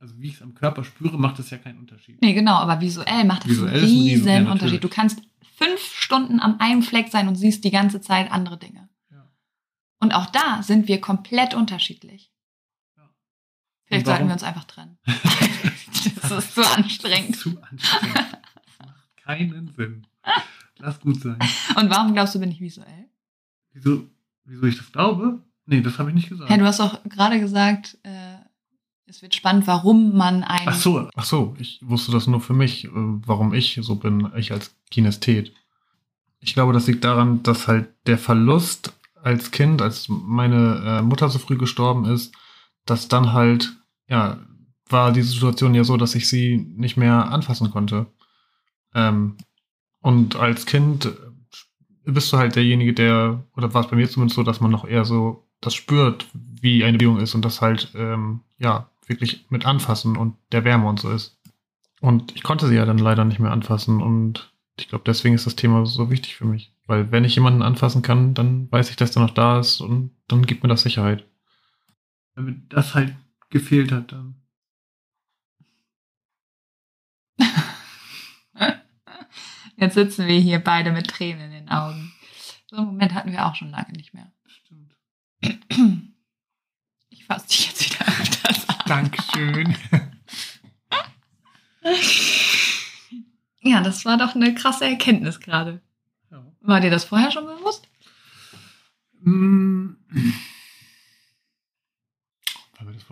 also 0.00 0.18
wie 0.18 0.26
ich 0.28 0.34
es 0.34 0.42
am 0.42 0.54
Körper 0.54 0.82
spüre, 0.82 1.16
macht 1.18 1.38
das 1.38 1.50
ja 1.50 1.58
keinen 1.58 1.78
Unterschied. 1.78 2.20
Nee, 2.20 2.32
genau, 2.32 2.54
aber 2.56 2.80
visuell 2.80 3.24
macht 3.24 3.44
das 3.44 3.50
Visuell 3.50 3.74
einen 3.74 3.84
riesen 3.84 4.26
riesen- 4.28 4.44
ja. 4.46 4.50
Unterschied. 4.52 4.82
Du 4.82 4.88
kannst 4.88 5.22
fünf 5.56 5.80
Stunden 5.80 6.40
am 6.40 6.56
einen 6.58 6.82
Fleck 6.82 7.08
sein 7.10 7.28
und 7.28 7.36
siehst 7.36 7.62
die 7.62 7.70
ganze 7.70 8.00
Zeit 8.00 8.32
andere 8.32 8.58
Dinge. 8.58 8.88
Ja. 9.12 9.30
Und 10.00 10.12
auch 10.12 10.26
da 10.26 10.64
sind 10.64 10.88
wir 10.88 11.00
komplett 11.00 11.54
unterschiedlich. 11.54 12.32
Ja. 12.96 13.08
Vielleicht 13.84 14.06
sollten 14.06 14.26
wir 14.26 14.32
uns 14.32 14.42
einfach 14.42 14.64
trennen. 14.64 14.98
das 16.22 16.30
ist 16.30 16.54
zu 16.54 16.62
anstrengend. 16.76 17.36
Zu 17.36 17.58
anstrengend. 17.62 18.16
Das 18.78 18.86
macht 18.86 19.16
keinen 19.24 19.72
Sinn. 19.76 20.06
Lass 20.78 21.00
gut 21.00 21.20
sein. 21.20 21.38
Und 21.76 21.90
warum 21.90 22.12
glaubst 22.12 22.34
du, 22.34 22.40
bin 22.40 22.50
ich 22.50 22.60
visuell? 22.60 23.08
Wieso, 23.72 24.06
wieso 24.44 24.64
ich 24.64 24.76
das 24.76 24.90
glaube? 24.92 25.42
Nee, 25.66 25.80
das 25.80 25.98
habe 25.98 26.10
ich 26.10 26.14
nicht 26.14 26.28
gesagt. 26.28 26.50
Hey, 26.50 26.58
du 26.58 26.64
hast 26.64 26.80
doch 26.80 27.02
gerade 27.04 27.38
gesagt, 27.38 27.98
äh, 28.02 28.36
es 29.06 29.22
wird 29.22 29.34
spannend, 29.34 29.66
warum 29.66 30.16
man 30.16 30.42
ein. 30.42 30.66
Ach 30.66 30.74
so, 30.74 31.08
Ach 31.14 31.24
so, 31.24 31.54
ich 31.58 31.78
wusste 31.82 32.12
das 32.12 32.26
nur 32.26 32.40
für 32.40 32.54
mich, 32.54 32.86
äh, 32.86 32.90
warum 32.92 33.54
ich 33.54 33.78
so 33.82 33.96
bin, 33.96 34.30
ich 34.36 34.52
als 34.52 34.74
Kinesthet. 34.90 35.52
Ich 36.40 36.54
glaube, 36.54 36.72
das 36.72 36.86
liegt 36.86 37.04
daran, 37.04 37.42
dass 37.42 37.68
halt 37.68 37.88
der 38.06 38.18
Verlust 38.18 38.92
als 39.22 39.50
Kind, 39.52 39.80
als 39.80 40.08
meine 40.08 40.82
äh, 40.84 41.02
Mutter 41.02 41.28
so 41.28 41.38
früh 41.38 41.56
gestorben 41.56 42.04
ist, 42.06 42.34
dass 42.86 43.06
dann 43.08 43.32
halt, 43.32 43.76
ja, 44.08 44.38
war 44.92 45.12
die 45.12 45.22
Situation 45.22 45.74
ja 45.74 45.84
so, 45.84 45.96
dass 45.96 46.14
ich 46.14 46.28
sie 46.28 46.56
nicht 46.76 46.96
mehr 46.96 47.30
anfassen 47.30 47.70
konnte. 47.70 48.06
Ähm, 48.94 49.36
und 50.00 50.36
als 50.36 50.66
Kind 50.66 51.06
äh, 51.06 51.10
bist 52.04 52.32
du 52.32 52.36
halt 52.36 52.56
derjenige, 52.56 52.92
der, 52.92 53.44
oder 53.56 53.72
war 53.74 53.82
es 53.82 53.90
bei 53.90 53.96
mir 53.96 54.08
zumindest 54.08 54.36
so, 54.36 54.42
dass 54.42 54.60
man 54.60 54.70
noch 54.70 54.84
eher 54.84 55.04
so 55.04 55.46
das 55.60 55.74
spürt, 55.74 56.26
wie 56.34 56.84
eine 56.84 56.98
Beziehung 56.98 57.20
ist 57.20 57.34
und 57.34 57.44
das 57.44 57.60
halt, 57.60 57.92
ähm, 57.94 58.40
ja, 58.58 58.90
wirklich 59.06 59.46
mit 59.48 59.64
anfassen 59.64 60.16
und 60.16 60.36
der 60.50 60.64
Wärme 60.64 60.88
und 60.88 61.00
so 61.00 61.10
ist. 61.10 61.38
Und 62.00 62.34
ich 62.34 62.42
konnte 62.42 62.66
sie 62.66 62.74
ja 62.74 62.84
dann 62.84 62.98
leider 62.98 63.24
nicht 63.24 63.38
mehr 63.38 63.52
anfassen 63.52 64.02
und 64.02 64.52
ich 64.78 64.88
glaube, 64.88 65.04
deswegen 65.06 65.34
ist 65.34 65.46
das 65.46 65.56
Thema 65.56 65.86
so 65.86 66.10
wichtig 66.10 66.34
für 66.34 66.46
mich. 66.46 66.74
Weil 66.86 67.12
wenn 67.12 67.24
ich 67.24 67.34
jemanden 67.34 67.62
anfassen 67.62 68.02
kann, 68.02 68.34
dann 68.34 68.70
weiß 68.72 68.90
ich, 68.90 68.96
dass 68.96 69.12
der 69.12 69.22
noch 69.22 69.30
da 69.30 69.60
ist 69.60 69.80
und 69.80 70.10
dann 70.28 70.46
gibt 70.46 70.62
mir 70.62 70.68
das 70.68 70.82
Sicherheit. 70.82 71.24
mir 72.34 72.56
das 72.68 72.94
halt 72.94 73.14
gefehlt 73.50 73.92
hat, 73.92 74.12
dann. 74.12 74.41
Jetzt 79.76 79.94
sitzen 79.94 80.26
wir 80.26 80.38
hier 80.38 80.58
beide 80.58 80.92
mit 80.92 81.08
Tränen 81.08 81.46
in 81.46 81.50
den 81.52 81.68
Augen. 81.68 82.12
So 82.66 82.76
einen 82.76 82.86
Moment 82.86 83.14
hatten 83.14 83.32
wir 83.32 83.46
auch 83.46 83.54
schon 83.54 83.70
lange 83.70 83.92
nicht 83.92 84.14
mehr. 84.14 84.32
Stimmt. 84.46 84.96
fasse 87.32 87.48
dich 87.48 87.66
jetzt 87.66 87.84
wieder 87.84 88.06
öfters 88.06 88.68
an. 88.68 88.76
Dankeschön. 88.86 89.76
Ja, 93.64 93.80
das 93.80 94.04
war 94.04 94.18
doch 94.18 94.34
eine 94.34 94.56
krasse 94.56 94.84
Erkenntnis 94.86 95.38
gerade. 95.38 95.80
War 96.60 96.80
dir 96.80 96.90
das 96.90 97.04
vorher 97.04 97.30
schon 97.30 97.46
bewusst? 97.46 97.88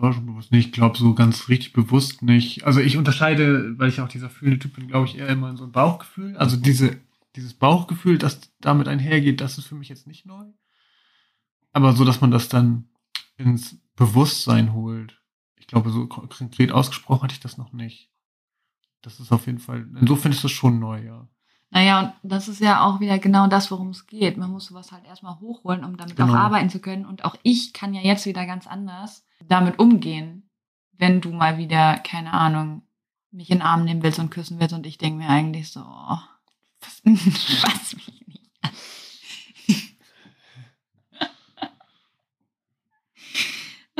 War 0.01 0.13
schon 0.13 0.25
bewusst? 0.25 0.51
Ich 0.51 0.71
glaube 0.71 0.97
so 0.97 1.13
ganz 1.13 1.47
richtig 1.47 1.73
bewusst 1.73 2.23
nicht. 2.23 2.63
Also 2.65 2.79
ich 2.79 2.97
unterscheide, 2.97 3.77
weil 3.77 3.89
ich 3.89 4.01
auch 4.01 4.07
dieser 4.07 4.29
fühlende 4.29 4.59
Typ 4.59 4.75
bin, 4.75 4.87
glaube 4.87 5.05
ich, 5.05 5.17
eher 5.17 5.27
immer 5.27 5.49
in 5.49 5.57
so 5.57 5.63
ein 5.63 5.71
Bauchgefühl. 5.71 6.35
Also 6.37 6.57
diese, 6.57 6.97
dieses 7.35 7.53
Bauchgefühl, 7.53 8.17
das 8.17 8.39
damit 8.59 8.87
einhergeht, 8.87 9.41
das 9.41 9.57
ist 9.57 9.65
für 9.67 9.75
mich 9.75 9.89
jetzt 9.89 10.07
nicht 10.07 10.25
neu. 10.25 10.45
Aber 11.71 11.93
so, 11.93 12.03
dass 12.03 12.19
man 12.19 12.31
das 12.31 12.49
dann 12.49 12.89
ins 13.37 13.77
Bewusstsein 13.95 14.73
holt. 14.73 15.19
Ich 15.57 15.67
glaube, 15.67 15.91
so 15.91 16.07
konkret 16.07 16.71
ausgesprochen 16.71 17.23
hatte 17.23 17.33
ich 17.33 17.39
das 17.39 17.57
noch 17.57 17.71
nicht. 17.71 18.09
Das 19.01 19.19
ist 19.19 19.31
auf 19.31 19.45
jeden 19.45 19.59
Fall, 19.59 19.87
insofern 19.99 20.31
ist 20.31 20.43
das 20.43 20.51
schon 20.51 20.79
neu, 20.79 21.03
ja. 21.03 21.27
Naja, 21.69 21.99
und 22.21 22.31
das 22.31 22.49
ist 22.49 22.59
ja 22.59 22.83
auch 22.83 22.99
wieder 22.99 23.17
genau 23.19 23.47
das, 23.47 23.71
worum 23.71 23.89
es 23.89 24.05
geht. 24.05 24.37
Man 24.37 24.51
muss 24.51 24.65
sowas 24.65 24.91
halt 24.91 25.05
erstmal 25.05 25.39
hochholen, 25.39 25.85
um 25.85 25.95
damit 25.95 26.17
Genau. 26.17 26.33
auch 26.33 26.37
arbeiten 26.37 26.69
zu 26.69 26.79
können. 26.79 27.05
Und 27.05 27.23
auch 27.23 27.35
ich 27.43 27.71
kann 27.71 27.93
ja 27.93 28.01
jetzt 28.01 28.25
wieder 28.25 28.45
ganz 28.45 28.67
anders 28.67 29.23
damit 29.47 29.79
umgehen, 29.79 30.49
wenn 30.97 31.21
du 31.21 31.31
mal 31.31 31.57
wieder, 31.57 31.97
keine 31.99 32.33
Ahnung, 32.33 32.83
mich 33.31 33.49
in 33.49 33.59
den 33.59 33.65
Arm 33.65 33.85
nehmen 33.85 34.03
willst 34.03 34.19
und 34.19 34.29
küssen 34.29 34.59
willst 34.59 34.73
und 34.73 34.85
ich 34.85 34.97
denke 34.97 35.19
mir 35.19 35.29
eigentlich 35.29 35.71
so, 35.71 35.81
oh, 35.81 36.17
was 36.81 37.05
mich 37.05 37.25
nicht 37.25 37.65
an. 37.65 37.71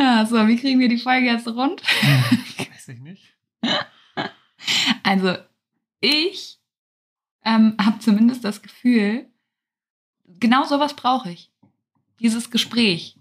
Ja, 0.01 0.25
so, 0.25 0.47
wie 0.47 0.57
kriegen 0.57 0.79
wir 0.79 0.89
die 0.89 0.97
Folge 0.97 1.27
jetzt 1.27 1.47
rund? 1.47 1.83
Weiß 1.83 2.87
ich 2.87 2.99
nicht. 2.99 3.35
Also 5.03 5.35
ich 5.99 6.59
ähm, 7.43 7.75
habe 7.83 7.99
zumindest 7.99 8.43
das 8.45 8.61
Gefühl, 8.61 9.27
genau 10.39 10.63
sowas 10.65 10.95
brauche 10.95 11.31
ich. 11.31 11.51
Dieses 12.19 12.51
Gespräch. 12.51 13.17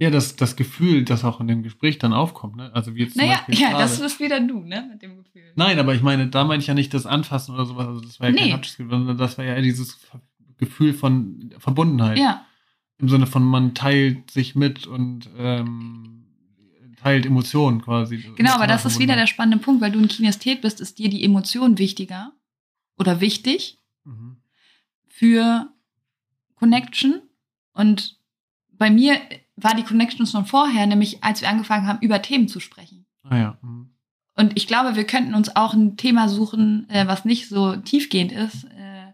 Ja, 0.00 0.10
das, 0.10 0.34
das 0.34 0.56
Gefühl, 0.56 1.04
das 1.04 1.24
auch 1.24 1.40
in 1.40 1.46
dem 1.46 1.62
Gespräch 1.62 1.98
dann 1.98 2.12
aufkommt, 2.14 2.56
ne? 2.56 2.74
Also 2.74 2.94
wie 2.94 3.00
jetzt 3.02 3.14
zum 3.18 3.22
Naja, 3.26 3.36
Beispiel 3.46 3.58
ja, 3.60 3.68
gerade. 3.70 3.82
das 3.82 4.00
bist 4.00 4.18
wieder 4.18 4.40
du, 4.40 4.60
ne, 4.64 4.88
mit 4.90 5.02
dem 5.02 5.16
Gefühl. 5.18 5.52
Nein, 5.56 5.78
aber 5.78 5.94
ich 5.94 6.00
meine, 6.02 6.28
da 6.28 6.42
meine 6.44 6.60
ich 6.62 6.66
ja 6.66 6.74
nicht 6.74 6.94
das 6.94 7.04
Anfassen 7.04 7.54
oder 7.54 7.66
sowas. 7.66 7.86
Also 7.86 8.00
das 8.00 8.18
war 8.18 8.28
ja 8.28 8.32
Nee. 8.32 8.40
kein 8.40 8.52
Haptisches, 8.54 8.76
sondern 8.88 9.18
das 9.18 9.36
war 9.36 9.44
ja 9.44 9.60
dieses 9.60 9.98
Gefühl 10.56 10.94
von 10.94 11.52
Verbundenheit. 11.58 12.16
Ja, 12.18 12.46
Im 12.98 13.08
Sinne 13.10 13.26
von, 13.26 13.42
man 13.44 13.74
teilt 13.74 14.30
sich 14.30 14.54
mit 14.54 14.86
und 14.86 15.28
ähm, 15.36 16.24
teilt 17.02 17.26
Emotionen 17.26 17.82
quasi. 17.82 18.24
genau, 18.36 18.52
aber 18.54 18.66
das 18.66 18.84
ist 18.86 18.98
wieder 18.98 19.16
der 19.16 19.26
spannende 19.26 19.62
Punkt, 19.62 19.80
weil 19.82 19.92
du 19.92 19.98
ein 19.98 20.08
Kinesthet 20.08 20.62
bist, 20.62 20.80
ist 20.80 20.98
dir 20.98 21.10
die 21.10 21.24
Emotion 21.24 21.76
wichtiger 21.78 22.32
oder 22.98 23.20
wichtig 23.20 23.76
Mhm. 24.04 24.38
für 25.08 25.68
Connection. 26.54 27.20
Und 27.74 28.18
bei 28.72 28.90
mir 28.90 29.18
war 29.62 29.74
die 29.74 29.84
Connection 29.84 30.26
schon 30.26 30.46
vorher, 30.46 30.86
nämlich 30.86 31.22
als 31.22 31.40
wir 31.40 31.48
angefangen 31.48 31.86
haben, 31.86 32.00
über 32.00 32.22
Themen 32.22 32.48
zu 32.48 32.60
sprechen. 32.60 33.06
Ah 33.22 33.36
ja. 33.36 33.58
Mhm. 33.62 33.90
Und 34.36 34.56
ich 34.56 34.66
glaube, 34.66 34.96
wir 34.96 35.04
könnten 35.04 35.34
uns 35.34 35.54
auch 35.54 35.74
ein 35.74 35.96
Thema 35.96 36.28
suchen, 36.28 36.88
äh, 36.88 37.06
was 37.06 37.24
nicht 37.24 37.48
so 37.48 37.76
tiefgehend 37.76 38.32
ist. 38.32 38.64
Äh, 38.64 39.12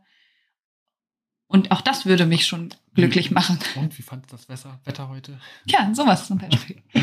und 1.49 1.70
auch 1.70 1.80
das 1.80 2.07
würde 2.07 2.26
mich 2.26 2.47
schon 2.47 2.72
glücklich 2.94 3.30
machen. 3.30 3.59
Und 3.76 3.97
wie 3.99 4.03
fandest 4.03 4.32
du 4.32 4.36
das 4.36 4.49
Wetter, 4.49 4.80
Wetter 4.84 5.09
heute? 5.09 5.38
Ja, 5.66 5.92
sowas 5.94 6.26
zum 6.26 6.38
Beispiel. 6.38 6.82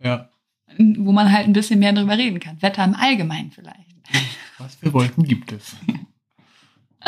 Ja. 0.00 0.30
Wo 0.76 1.10
man 1.10 1.32
halt 1.32 1.48
ein 1.48 1.52
bisschen 1.52 1.80
mehr 1.80 1.92
drüber 1.92 2.16
reden 2.16 2.38
kann. 2.38 2.62
Wetter 2.62 2.84
im 2.84 2.94
Allgemeinen 2.94 3.50
vielleicht. 3.50 3.96
Was 4.58 4.76
für 4.76 4.92
Wolken 4.92 5.24
gibt 5.24 5.50
es? 5.50 5.74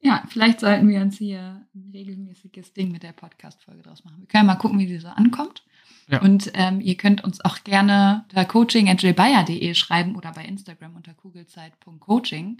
Ja, 0.00 0.22
vielleicht 0.28 0.60
sollten 0.60 0.88
wir 0.88 1.00
uns 1.00 1.18
hier 1.18 1.66
ein 1.74 1.90
regelmäßiges 1.92 2.72
Ding 2.72 2.92
mit 2.92 3.02
der 3.02 3.12
Podcast-Folge 3.12 3.82
draus 3.82 4.04
machen. 4.04 4.20
Wir 4.20 4.28
können 4.28 4.46
mal 4.46 4.54
gucken, 4.54 4.78
wie 4.78 4.86
die 4.86 4.98
so 4.98 5.08
ankommt. 5.08 5.64
Ja. 6.08 6.22
Und 6.22 6.50
ähm, 6.54 6.80
ihr 6.80 6.96
könnt 6.96 7.22
uns 7.24 7.44
auch 7.44 7.64
gerne 7.64 8.24
unter 8.30 8.44
coaching.jbayer.de 8.44 9.74
schreiben 9.74 10.16
oder 10.16 10.32
bei 10.32 10.44
Instagram 10.44 10.94
unter 10.96 11.14
kugelzeit.coaching, 11.14 12.58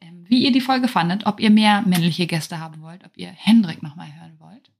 ähm, 0.00 0.24
wie 0.28 0.44
ihr 0.44 0.52
die 0.52 0.60
Folge 0.60 0.88
fandet, 0.88 1.26
ob 1.26 1.40
ihr 1.40 1.50
mehr 1.50 1.82
männliche 1.82 2.26
Gäste 2.26 2.58
haben 2.60 2.80
wollt, 2.82 3.04
ob 3.04 3.16
ihr 3.16 3.28
Hendrik 3.28 3.82
nochmal 3.82 4.08
hören 4.18 4.36
wollt. 4.38 4.70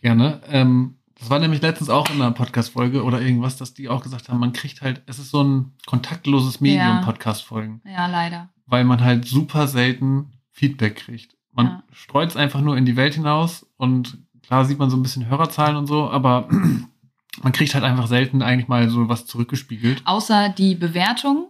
Gerne. 0.00 0.40
Ähm, 0.48 0.98
das 1.18 1.30
war 1.30 1.40
nämlich 1.40 1.60
letztens 1.60 1.90
auch 1.90 2.08
in 2.10 2.16
einer 2.22 2.30
Podcast-Folge 2.30 3.02
oder 3.02 3.20
irgendwas, 3.20 3.56
dass 3.56 3.74
die 3.74 3.88
auch 3.88 4.02
gesagt 4.04 4.28
haben, 4.28 4.38
man 4.38 4.52
kriegt 4.52 4.82
halt, 4.82 5.02
es 5.06 5.18
ist 5.18 5.30
so 5.30 5.42
ein 5.42 5.72
kontaktloses 5.86 6.60
Medium, 6.60 6.80
Ja. 6.86 7.02
Podcast-Folgen, 7.02 7.80
Ja, 7.84 8.06
leider. 8.06 8.50
weil 8.66 8.84
man 8.84 9.00
halt 9.00 9.24
super 9.24 9.66
selten 9.66 10.30
Feedback 10.58 10.96
kriegt. 10.96 11.36
Man 11.52 11.66
Ja. 11.66 11.82
streut 11.92 12.30
es 12.30 12.36
einfach 12.36 12.60
nur 12.60 12.76
in 12.76 12.84
die 12.84 12.96
Welt 12.96 13.14
hinaus 13.14 13.66
und 13.76 14.18
klar 14.42 14.64
sieht 14.64 14.78
man 14.78 14.90
so 14.90 14.96
ein 14.96 15.02
bisschen 15.02 15.28
Hörerzahlen 15.28 15.76
und 15.76 15.86
so, 15.86 16.10
aber 16.10 16.48
man 17.42 17.52
kriegt 17.52 17.74
halt 17.74 17.84
einfach 17.84 18.06
selten 18.06 18.42
eigentlich 18.42 18.68
mal 18.68 18.88
so 18.88 19.08
was 19.08 19.26
zurückgespiegelt. 19.26 20.02
Außer 20.04 20.48
die 20.50 20.74
Bewertung, 20.74 21.48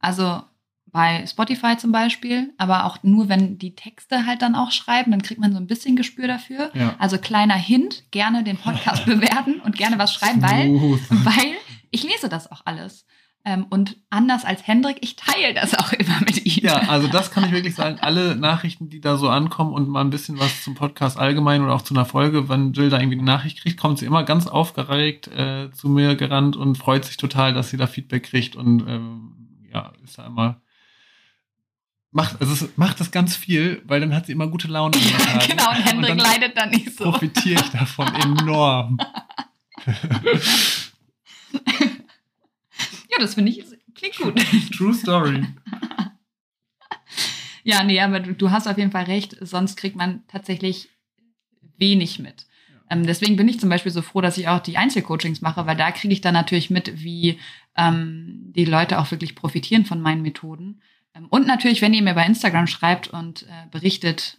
also 0.00 0.42
bei 0.90 1.26
Spotify 1.26 1.76
zum 1.76 1.92
Beispiel, 1.92 2.54
aber 2.56 2.84
auch 2.86 3.02
nur, 3.02 3.28
wenn 3.28 3.58
die 3.58 3.74
Texte 3.74 4.24
halt 4.26 4.40
dann 4.42 4.54
auch 4.54 4.70
schreiben, 4.72 5.10
dann 5.10 5.20
kriegt 5.22 5.40
man 5.40 5.52
so 5.52 5.58
ein 5.58 5.66
bisschen 5.66 5.96
Gespür 5.96 6.26
dafür. 6.26 6.70
Ja. 6.74 6.94
Also 6.98 7.18
kleiner 7.18 7.54
Hint, 7.56 8.04
gerne 8.10 8.42
den 8.42 8.56
Podcast 8.56 9.04
bewerten 9.06 9.60
und 9.60 9.76
gerne 9.76 9.98
was 9.98 10.12
schreiben, 10.14 10.40
weil, 10.42 10.70
weil 11.24 11.54
ich 11.90 12.02
lese 12.04 12.28
das 12.30 12.50
auch 12.50 12.62
alles. 12.64 13.04
Ähm, 13.48 13.64
Und 13.70 13.96
anders 14.10 14.44
als 14.44 14.66
Hendrik, 14.66 14.98
ich 15.00 15.16
teile 15.16 15.54
das 15.54 15.74
auch 15.74 15.94
immer 15.94 16.20
mit 16.20 16.44
ihm. 16.44 16.66
Ja, 16.66 16.80
also 16.88 17.08
das 17.08 17.30
kann 17.30 17.44
ich 17.44 17.52
wirklich 17.52 17.74
sagen. 17.74 17.98
Alle 17.98 18.36
Nachrichten, 18.36 18.90
die 18.90 19.00
da 19.00 19.16
so 19.16 19.30
ankommen 19.30 19.72
und 19.72 19.88
mal 19.88 20.02
ein 20.02 20.10
bisschen 20.10 20.38
was 20.38 20.62
zum 20.62 20.74
Podcast 20.74 21.18
allgemein 21.18 21.62
oder 21.62 21.74
auch 21.74 21.80
zu 21.80 21.94
einer 21.94 22.04
Folge, 22.04 22.50
wenn 22.50 22.74
Jill 22.74 22.90
da 22.90 22.98
irgendwie 22.98 23.16
eine 23.16 23.24
Nachricht 23.24 23.62
kriegt, 23.62 23.80
kommt 23.80 23.98
sie 23.98 24.04
immer 24.04 24.22
ganz 24.22 24.48
aufgeregt 24.48 25.28
äh, 25.28 25.70
zu 25.72 25.88
mir 25.88 26.14
gerannt 26.14 26.56
und 26.56 26.76
freut 26.76 27.06
sich 27.06 27.16
total, 27.16 27.54
dass 27.54 27.70
sie 27.70 27.78
da 27.78 27.86
Feedback 27.86 28.24
kriegt 28.24 28.54
und 28.54 28.86
ähm, 28.86 29.32
ja, 29.72 29.92
ist 30.04 30.18
da 30.18 30.26
immer 30.26 30.60
macht 32.10 32.40
also 32.40 32.52
es 32.52 32.76
macht 32.76 33.00
das 33.00 33.10
ganz 33.10 33.36
viel, 33.36 33.82
weil 33.86 34.00
dann 34.00 34.14
hat 34.14 34.26
sie 34.26 34.32
immer 34.32 34.48
gute 34.48 34.68
Laune. 34.68 34.92
Tagen. 34.98 35.48
genau, 35.48 35.70
und 35.70 35.76
Hendrik 35.76 36.08
dann 36.08 36.18
leidet 36.18 36.56
dann 36.56 36.70
nicht 36.70 36.96
so. 36.96 37.04
profitiere 37.04 37.62
ich 37.62 37.70
davon 37.70 38.08
enorm. 38.14 38.98
Ja, 43.18 43.24
das 43.24 43.34
finde 43.34 43.50
ich, 43.50 43.64
klingt 43.94 44.16
gut. 44.16 44.40
True 44.76 44.94
Story. 44.94 45.44
Ja, 47.64 47.82
nee, 47.82 48.00
aber 48.00 48.20
du, 48.20 48.32
du 48.32 48.50
hast 48.50 48.68
auf 48.68 48.78
jeden 48.78 48.92
Fall 48.92 49.04
recht, 49.04 49.36
sonst 49.40 49.76
kriegt 49.76 49.96
man 49.96 50.22
tatsächlich 50.28 50.88
wenig 51.76 52.20
mit. 52.20 52.46
Ähm, 52.88 53.04
deswegen 53.04 53.36
bin 53.36 53.48
ich 53.48 53.58
zum 53.58 53.68
Beispiel 53.68 53.92
so 53.92 54.02
froh, 54.02 54.20
dass 54.20 54.38
ich 54.38 54.48
auch 54.48 54.60
die 54.60 54.76
Einzelcoachings 54.76 55.40
mache, 55.40 55.66
weil 55.66 55.76
da 55.76 55.90
kriege 55.90 56.14
ich 56.14 56.20
dann 56.20 56.34
natürlich 56.34 56.70
mit, 56.70 57.02
wie 57.02 57.38
ähm, 57.76 58.52
die 58.54 58.64
Leute 58.64 58.98
auch 59.00 59.10
wirklich 59.10 59.34
profitieren 59.34 59.84
von 59.84 60.00
meinen 60.00 60.22
Methoden. 60.22 60.80
Ähm, 61.14 61.26
und 61.28 61.46
natürlich, 61.46 61.82
wenn 61.82 61.92
ihr 61.92 62.02
mir 62.02 62.14
bei 62.14 62.24
Instagram 62.24 62.68
schreibt 62.68 63.08
und 63.08 63.42
äh, 63.42 63.66
berichtet, 63.70 64.38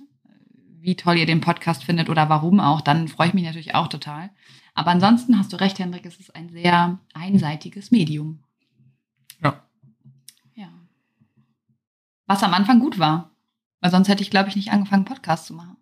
wie 0.80 0.96
toll 0.96 1.18
ihr 1.18 1.26
den 1.26 1.42
Podcast 1.42 1.84
findet 1.84 2.10
oder 2.10 2.30
warum 2.30 2.60
auch, 2.60 2.82
dann 2.82 3.10
freue 3.10 3.28
ich 3.28 3.34
mich 3.34 3.44
natürlich 3.44 3.76
auch 3.76 3.90
total. 3.90 4.30
Aber 4.74 4.92
ansonsten 4.92 5.38
hast 5.38 5.52
du 5.52 5.58
recht, 5.58 5.78
Hendrik, 5.78 6.06
es 6.06 6.20
ist 6.20 6.34
ein 6.36 6.50
sehr 6.50 7.00
einseitiges 7.14 7.92
Medium. 7.92 8.40
Ja. 9.44 9.64
Ja. 10.56 10.70
Was 12.30 12.44
am 12.44 12.54
Anfang 12.54 12.80
gut 12.80 13.00
war. 13.00 13.32
Weil 13.82 13.90
sonst 13.92 14.08
hätte 14.08 14.22
ich, 14.22 14.30
glaube 14.30 14.50
ich, 14.50 14.56
nicht 14.56 14.72
angefangen, 14.72 15.04
Podcast 15.06 15.48
zu 15.48 15.54
machen. 15.56 15.78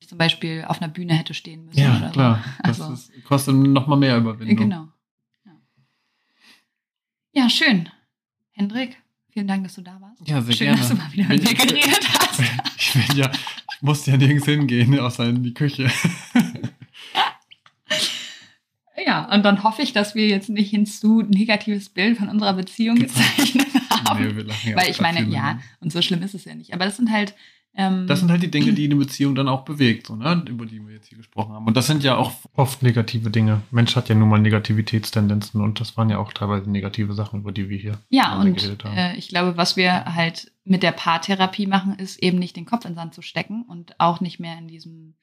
Ich 0.00 0.08
zum 0.08 0.16
Beispiel 0.16 0.64
auf 0.66 0.80
einer 0.80 0.90
Bühne 0.90 1.12
hätte 1.14 1.34
stehen 1.34 1.66
müssen. 1.66 1.78
Ja, 1.78 1.96
oder 1.98 2.10
klar. 2.10 2.44
Das 2.62 2.80
Also- 2.80 2.94
ist, 2.94 3.24
kostet 3.24 3.54
noch 3.54 3.86
mal 3.86 3.96
mehr 3.96 4.14
So. 4.14 4.20
Überwindung. 4.22 4.56
Genau. 4.56 4.88
Ja. 5.44 5.52
ja, 7.32 7.50
schön. 7.50 7.90
Hendrik, 8.52 8.96
vielen 9.30 9.46
Dank, 9.46 9.64
dass 9.64 9.74
du 9.74 9.82
da 9.82 10.00
warst. 10.00 10.26
Ja, 10.26 10.40
sehr 10.40 10.54
schön, 10.54 10.66
gerne. 10.68 10.80
dass 10.80 10.88
du 10.88 10.94
mal 10.96 11.12
wieder 11.12 11.28
mit 11.28 11.44
mir 11.44 11.54
geredet 11.54 12.08
hast. 12.18 12.40
Ich 12.78 12.92
bin 13.06 13.16
ja, 13.18 13.30
ich 13.30 13.82
musste 13.82 14.12
ja 14.12 14.16
nirgends 14.16 14.46
hingehen, 14.46 14.98
außer 14.98 15.26
in 15.28 15.42
die 15.42 15.52
Küche. 15.52 15.90
Ja, 19.06 19.32
und 19.32 19.44
dann 19.44 19.62
hoffe 19.62 19.80
ich, 19.82 19.92
dass 19.92 20.14
wir 20.14 20.26
jetzt 20.26 20.48
nicht 20.50 20.74
ein 20.74 20.84
zu 20.84 21.22
negatives 21.22 21.88
Bild 21.88 22.18
von 22.18 22.28
unserer 22.28 22.52
Beziehung 22.54 22.96
gezeichnet 22.96 23.66
haben. 23.74 23.87
Nee, 24.18 24.36
wir 24.36 24.44
lachen 24.44 24.70
ja 24.70 24.76
Weil 24.76 24.90
ich 24.90 25.00
meine, 25.00 25.22
ja, 25.28 25.54
ne? 25.54 25.60
und 25.80 25.92
so 25.92 26.02
schlimm 26.02 26.22
ist 26.22 26.34
es 26.34 26.44
ja 26.44 26.54
nicht. 26.54 26.72
Aber 26.74 26.84
das 26.84 26.96
sind 26.96 27.10
halt. 27.10 27.34
Ähm, 27.74 28.06
Das 28.06 28.20
sind 28.20 28.30
halt 28.30 28.42
die 28.42 28.50
Dinge, 28.50 28.72
die 28.72 28.86
eine 28.86 28.96
Beziehung 28.96 29.34
dann 29.34 29.46
auch 29.48 29.64
bewegt, 29.64 30.06
so, 30.06 30.16
ne? 30.16 30.42
über 30.48 30.64
die 30.66 30.84
wir 30.84 30.94
jetzt 30.94 31.08
hier 31.08 31.18
gesprochen 31.18 31.52
haben. 31.52 31.66
Und 31.66 31.76
das 31.76 31.86
sind 31.86 32.02
ja 32.02 32.16
auch 32.16 32.32
Oft 32.54 32.82
negative 32.82 33.30
Dinge. 33.30 33.60
Mensch 33.70 33.94
hat 33.94 34.08
ja 34.08 34.14
nun 34.14 34.28
mal 34.30 34.40
Negativitätstendenzen 34.40 35.60
und 35.60 35.78
das 35.78 35.96
waren 35.96 36.08
ja 36.10 36.18
auch 36.18 36.32
teilweise 36.32 36.68
negative 36.70 37.12
Sachen, 37.12 37.40
über 37.40 37.52
die 37.52 37.68
wir 37.68 37.78
hier 37.78 37.98
Ja, 38.08 38.40
und 38.40 38.54
geredet 38.54 38.84
haben. 38.84 38.96
äh, 38.96 39.14
ich 39.16 39.28
glaube, 39.28 39.56
was 39.56 39.76
wir 39.76 40.06
halt 40.14 40.50
mit 40.64 40.82
der 40.82 40.92
Paartherapie 40.92 41.66
machen, 41.66 41.94
ist 41.98 42.20
eben 42.22 42.38
nicht 42.38 42.56
den 42.56 42.66
Kopf 42.66 42.84
in 42.84 42.92
den 42.92 42.96
Sand 42.96 43.14
zu 43.14 43.22
stecken 43.22 43.62
und 43.68 44.00
auch 44.00 44.20
nicht 44.20 44.40
mehr 44.40 44.58
in 44.58 44.66
diesem 44.66 45.14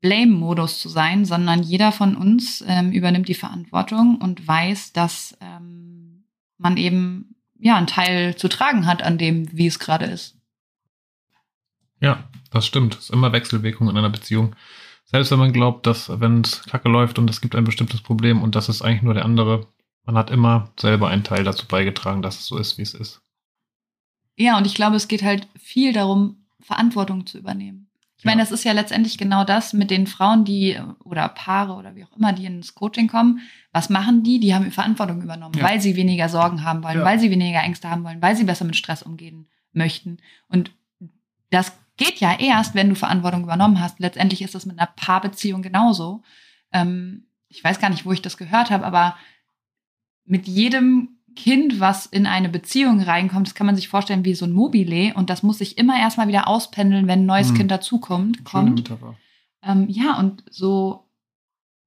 Blame-Modus 0.00 0.80
zu 0.80 0.88
sein, 0.88 1.24
sondern 1.24 1.62
jeder 1.62 1.92
von 1.92 2.16
uns 2.16 2.64
ähm, 2.66 2.90
übernimmt 2.90 3.28
die 3.28 3.34
Verantwortung 3.34 4.16
und 4.20 4.46
weiß, 4.48 4.92
dass 4.92 5.36
ähm, 5.40 6.24
man 6.58 6.76
eben 6.76 7.31
ja 7.62 7.76
einen 7.76 7.86
Teil 7.86 8.36
zu 8.36 8.48
tragen 8.48 8.86
hat 8.86 9.02
an 9.02 9.18
dem, 9.18 9.48
wie 9.56 9.68
es 9.68 9.78
gerade 9.78 10.06
ist. 10.06 10.36
Ja, 12.00 12.28
das 12.50 12.66
stimmt. 12.66 12.94
Es 12.94 13.04
ist 13.04 13.10
immer 13.10 13.32
Wechselwirkung 13.32 13.88
in 13.88 13.96
einer 13.96 14.10
Beziehung. 14.10 14.56
Selbst 15.04 15.30
wenn 15.30 15.38
man 15.38 15.52
glaubt, 15.52 15.86
dass 15.86 16.08
wenn 16.20 16.40
es 16.40 16.64
kacke 16.64 16.88
läuft 16.88 17.18
und 17.18 17.30
es 17.30 17.40
gibt 17.40 17.54
ein 17.54 17.64
bestimmtes 17.64 18.00
Problem 18.00 18.42
und 18.42 18.56
das 18.56 18.68
ist 18.68 18.82
eigentlich 18.82 19.02
nur 19.02 19.14
der 19.14 19.24
andere, 19.24 19.68
man 20.04 20.16
hat 20.16 20.30
immer 20.30 20.72
selber 20.78 21.08
einen 21.08 21.22
Teil 21.22 21.44
dazu 21.44 21.66
beigetragen, 21.68 22.22
dass 22.22 22.40
es 22.40 22.46
so 22.46 22.58
ist, 22.58 22.78
wie 22.78 22.82
es 22.82 22.94
ist. 22.94 23.22
Ja, 24.36 24.58
und 24.58 24.66
ich 24.66 24.74
glaube, 24.74 24.96
es 24.96 25.06
geht 25.06 25.22
halt 25.22 25.46
viel 25.56 25.92
darum, 25.92 26.44
Verantwortung 26.60 27.26
zu 27.26 27.38
übernehmen. 27.38 27.88
Ich 28.22 28.24
meine, 28.24 28.40
das 28.40 28.52
ist 28.52 28.62
ja 28.62 28.70
letztendlich 28.70 29.18
genau 29.18 29.42
das 29.42 29.72
mit 29.72 29.90
den 29.90 30.06
Frauen, 30.06 30.44
die 30.44 30.78
oder 31.02 31.28
Paare 31.28 31.72
oder 31.72 31.96
wie 31.96 32.04
auch 32.04 32.16
immer, 32.16 32.32
die 32.32 32.46
ins 32.46 32.72
Coaching 32.76 33.08
kommen. 33.08 33.40
Was 33.72 33.90
machen 33.90 34.22
die? 34.22 34.38
Die 34.38 34.54
haben 34.54 34.70
Verantwortung 34.70 35.22
übernommen, 35.22 35.56
ja. 35.58 35.64
weil 35.64 35.80
sie 35.80 35.96
weniger 35.96 36.28
Sorgen 36.28 36.62
haben 36.62 36.84
wollen, 36.84 36.98
ja. 36.98 37.04
weil 37.04 37.18
sie 37.18 37.32
weniger 37.32 37.64
Ängste 37.64 37.90
haben 37.90 38.04
wollen, 38.04 38.22
weil 38.22 38.36
sie 38.36 38.44
besser 38.44 38.64
mit 38.64 38.76
Stress 38.76 39.02
umgehen 39.02 39.48
möchten. 39.72 40.18
Und 40.46 40.70
das 41.50 41.72
geht 41.96 42.20
ja 42.20 42.38
erst, 42.38 42.76
wenn 42.76 42.90
du 42.90 42.94
Verantwortung 42.94 43.42
übernommen 43.42 43.80
hast. 43.80 43.98
Letztendlich 43.98 44.40
ist 44.42 44.54
das 44.54 44.66
mit 44.66 44.78
einer 44.78 44.92
Paarbeziehung 44.94 45.60
genauso. 45.60 46.22
Ähm, 46.72 47.26
ich 47.48 47.64
weiß 47.64 47.80
gar 47.80 47.90
nicht, 47.90 48.06
wo 48.06 48.12
ich 48.12 48.22
das 48.22 48.36
gehört 48.36 48.70
habe, 48.70 48.86
aber 48.86 49.16
mit 50.24 50.46
jedem 50.46 51.18
Kind, 51.34 51.80
was 51.80 52.06
in 52.06 52.26
eine 52.26 52.48
Beziehung 52.48 53.00
reinkommt, 53.00 53.46
das 53.46 53.54
kann 53.54 53.66
man 53.66 53.76
sich 53.76 53.88
vorstellen 53.88 54.24
wie 54.24 54.34
so 54.34 54.44
ein 54.44 54.52
Mobile 54.52 55.14
und 55.14 55.30
das 55.30 55.42
muss 55.42 55.58
sich 55.58 55.78
immer 55.78 55.98
erstmal 55.98 56.28
wieder 56.28 56.48
auspendeln, 56.48 57.06
wenn 57.06 57.20
ein 57.20 57.26
neues 57.26 57.48
hm. 57.50 57.56
Kind 57.56 57.70
dazukommt. 57.70 58.44
Kommt. 58.44 58.90
Ähm, 59.62 59.86
ja, 59.88 60.18
und 60.18 60.44
so 60.50 61.06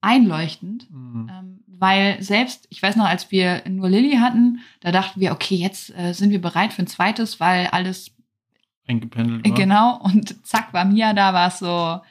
einleuchtend, 0.05 0.89
mhm. 0.91 1.29
ähm, 1.31 1.59
weil 1.67 2.21
selbst, 2.21 2.67
ich 2.69 2.81
weiß 2.81 2.95
noch, 2.95 3.05
als 3.05 3.31
wir 3.31 3.63
nur 3.67 3.89
Lilly 3.89 4.17
hatten, 4.17 4.59
da 4.79 4.91
dachten 4.91 5.19
wir, 5.19 5.31
okay, 5.31 5.55
jetzt 5.55 5.97
äh, 5.97 6.13
sind 6.13 6.29
wir 6.29 6.39
bereit 6.39 6.73
für 6.73 6.83
ein 6.83 6.87
zweites, 6.87 7.39
weil 7.39 7.67
alles 7.67 8.11
eingependelt 8.87 9.47
war. 9.47 9.55
Genau, 9.55 9.99
und 10.03 10.45
zack, 10.45 10.73
war 10.73 10.85
Mia 10.85 11.13
da, 11.13 11.33
war 11.33 11.47
es 11.47 11.59
so, 11.59 12.01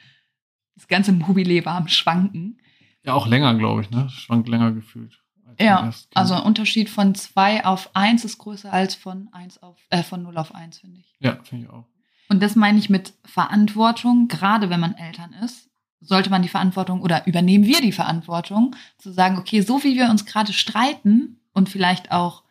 das 0.75 0.87
ganze 0.87 1.13
Mobile 1.13 1.65
war 1.65 1.75
am 1.75 1.87
Schwanken. 1.87 2.59
Ja, 3.03 3.13
auch 3.13 3.27
länger, 3.27 3.55
glaube 3.55 3.81
ich, 3.81 3.91
ne? 3.91 4.09
Schwankt 4.09 4.49
länger 4.49 4.73
gefühlt. 4.73 5.21
Ja, 5.59 5.91
also 6.13 6.33
ein 6.35 6.43
Unterschied 6.43 6.89
von 6.89 7.15
2 7.15 7.65
auf 7.65 7.95
1 7.95 8.25
ist 8.25 8.37
größer 8.37 8.71
als 8.71 8.95
von 8.95 9.29
1 9.31 9.61
auf 9.61 9.77
äh, 9.89 10.03
von 10.03 10.23
0 10.23 10.37
auf 10.37 10.53
1, 10.53 10.79
finde 10.79 10.99
ich. 10.99 11.15
Ja, 11.19 11.39
finde 11.43 11.65
ich 11.65 11.71
auch. 11.71 11.85
Und 12.29 12.41
das 12.41 12.55
meine 12.55 12.79
ich 12.79 12.89
mit 12.89 13.13
Verantwortung, 13.23 14.27
gerade 14.27 14.69
wenn 14.69 14.79
man 14.79 14.95
Eltern 14.95 15.33
ist, 15.33 15.69
sollte 16.01 16.29
man 16.29 16.41
die 16.41 16.49
Verantwortung 16.49 17.01
oder 17.01 17.25
übernehmen 17.27 17.65
wir 17.65 17.81
die 17.81 17.91
Verantwortung, 17.91 18.75
zu 18.97 19.11
sagen, 19.11 19.37
okay, 19.37 19.61
so 19.61 19.83
wie 19.83 19.95
wir 19.95 20.09
uns 20.09 20.25
gerade 20.25 20.53
streiten 20.53 21.39
und 21.53 21.69
vielleicht 21.69 22.11
auch 22.11 22.43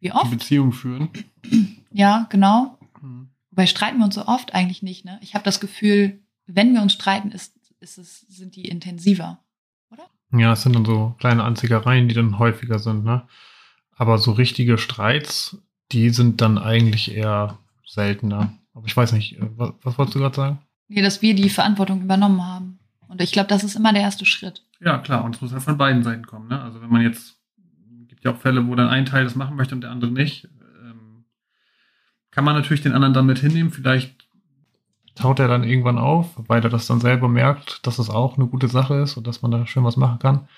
wie 0.00 0.12
oft. 0.12 0.26
Die 0.26 0.36
Beziehung 0.36 0.72
führen. 0.72 1.10
Ja, 1.92 2.26
genau. 2.30 2.78
Mhm. 3.00 3.30
Wobei 3.50 3.66
streiten 3.66 3.98
wir 3.98 4.04
uns 4.04 4.14
so 4.14 4.26
oft 4.26 4.54
eigentlich 4.54 4.82
nicht, 4.82 5.04
ne? 5.04 5.18
Ich 5.22 5.34
habe 5.34 5.44
das 5.44 5.60
Gefühl, 5.60 6.20
wenn 6.46 6.72
wir 6.72 6.82
uns 6.82 6.92
streiten, 6.92 7.32
ist, 7.32 7.54
ist 7.80 7.98
es, 7.98 8.20
sind 8.28 8.56
die 8.56 8.66
intensiver. 8.66 9.42
Ja, 10.32 10.52
es 10.52 10.62
sind 10.62 10.74
dann 10.74 10.84
so 10.84 11.14
kleine 11.18 11.44
Anziegereien, 11.44 12.08
die 12.08 12.14
dann 12.14 12.38
häufiger 12.38 12.78
sind, 12.78 13.04
ne? 13.04 13.22
Aber 13.96 14.18
so 14.18 14.32
richtige 14.32 14.78
Streits, 14.78 15.58
die 15.92 16.10
sind 16.10 16.40
dann 16.40 16.56
eigentlich 16.56 17.14
eher 17.14 17.58
seltener. 17.84 18.54
Aber 18.72 18.86
ich 18.86 18.96
weiß 18.96 19.12
nicht, 19.12 19.38
äh, 19.38 19.50
was, 19.56 19.72
was 19.82 19.98
wolltest 19.98 20.14
du 20.14 20.20
gerade 20.20 20.36
sagen? 20.36 20.58
Nee, 20.88 21.02
dass 21.02 21.22
wir 21.22 21.34
die 21.34 21.50
Verantwortung 21.50 22.02
übernommen 22.02 22.44
haben. 22.44 22.78
Und 23.08 23.20
ich 23.20 23.32
glaube, 23.32 23.48
das 23.48 23.64
ist 23.64 23.74
immer 23.74 23.92
der 23.92 24.02
erste 24.02 24.24
Schritt. 24.24 24.64
Ja, 24.80 24.98
klar, 24.98 25.24
und 25.24 25.34
es 25.34 25.40
muss 25.40 25.52
ja 25.52 25.60
von 25.60 25.76
beiden 25.76 26.02
Seiten 26.02 26.26
kommen, 26.26 26.48
ne? 26.48 26.60
Also 26.62 26.80
wenn 26.80 26.90
man 26.90 27.02
jetzt, 27.02 27.36
gibt 28.08 28.24
ja 28.24 28.32
auch 28.32 28.38
Fälle, 28.38 28.66
wo 28.66 28.74
dann 28.74 28.88
ein 28.88 29.06
Teil 29.06 29.24
das 29.24 29.34
machen 29.34 29.56
möchte 29.56 29.74
und 29.74 29.82
der 29.82 29.90
andere 29.90 30.12
nicht, 30.12 30.48
ähm, 30.84 31.24
kann 32.30 32.44
man 32.44 32.54
natürlich 32.54 32.82
den 32.82 32.92
anderen 32.92 33.14
dann 33.14 33.26
mit 33.26 33.40
hinnehmen. 33.40 33.72
Vielleicht 33.72 34.29
taut 35.14 35.38
er 35.38 35.48
dann 35.48 35.64
irgendwann 35.64 35.98
auf, 35.98 36.26
weil 36.36 36.62
er 36.62 36.70
das 36.70 36.86
dann 36.86 37.00
selber 37.00 37.28
merkt, 37.28 37.86
dass 37.86 37.98
es 37.98 38.10
auch 38.10 38.36
eine 38.36 38.46
gute 38.46 38.68
Sache 38.68 38.94
ist 38.94 39.16
und 39.16 39.26
dass 39.26 39.42
man 39.42 39.50
da 39.50 39.66
schön 39.66 39.84
was 39.84 39.96
machen 39.96 40.18
kann. 40.18 40.48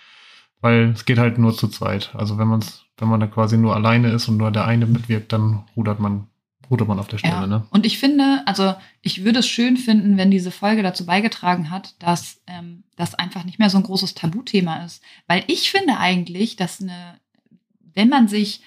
Weil 0.61 0.90
es 0.90 1.05
geht 1.05 1.18
halt 1.18 1.38
nur 1.38 1.55
zu 1.55 1.68
zweit. 1.68 2.14
Also 2.14 2.38
wenn 2.38 2.46
man 2.46 2.61
es, 2.61 2.84
wenn 2.96 3.09
man 3.09 3.20
da 3.20 3.26
quasi 3.26 3.57
nur 3.57 3.74
alleine 3.74 4.11
ist 4.11 4.28
und 4.28 4.36
nur 4.36 4.50
der 4.53 4.64
eine 4.64 4.86
mitwirkt, 4.86 5.32
dann 5.32 5.64
rudert 5.76 5.98
man, 5.98 6.28
rudert 6.70 6.86
man 6.86 7.00
auf 7.00 7.09
der 7.09 7.18
Stelle, 7.18 7.34
ja. 7.34 7.46
ne? 7.46 7.66
Und 7.70 7.84
ich 7.84 7.98
finde, 7.98 8.42
also 8.46 8.74
ich 9.00 9.24
würde 9.24 9.40
es 9.40 9.48
schön 9.48 9.76
finden, 9.76 10.16
wenn 10.16 10.30
diese 10.30 10.53
Folge 10.53 10.84
dazu 10.84 11.05
beigetragen 11.05 11.70
hat, 11.70 12.00
dass 12.00 12.40
ähm, 12.46 12.84
das 12.94 13.16
einfach 13.16 13.44
nicht 13.44 13.59
mehr 13.59 13.70
so 13.70 13.78
ein 13.78 13.82
großes 13.82 14.14
Tabuthema 14.14 14.84
ist. 14.84 15.03
Weil 15.26 15.42
ich 15.48 15.70
finde 15.72 15.98
eigentlich, 15.98 16.55
dass 16.55 16.80
eine, 16.80 17.18
wenn 17.94 18.09
man 18.09 18.28
sich 18.28 18.62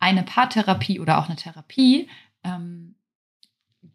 eine 0.00 0.24
Paartherapie 0.24 0.98
oder 0.98 1.18
auch 1.18 1.26
eine 1.26 1.36
Therapie 1.36 2.08
ähm, 2.42 2.95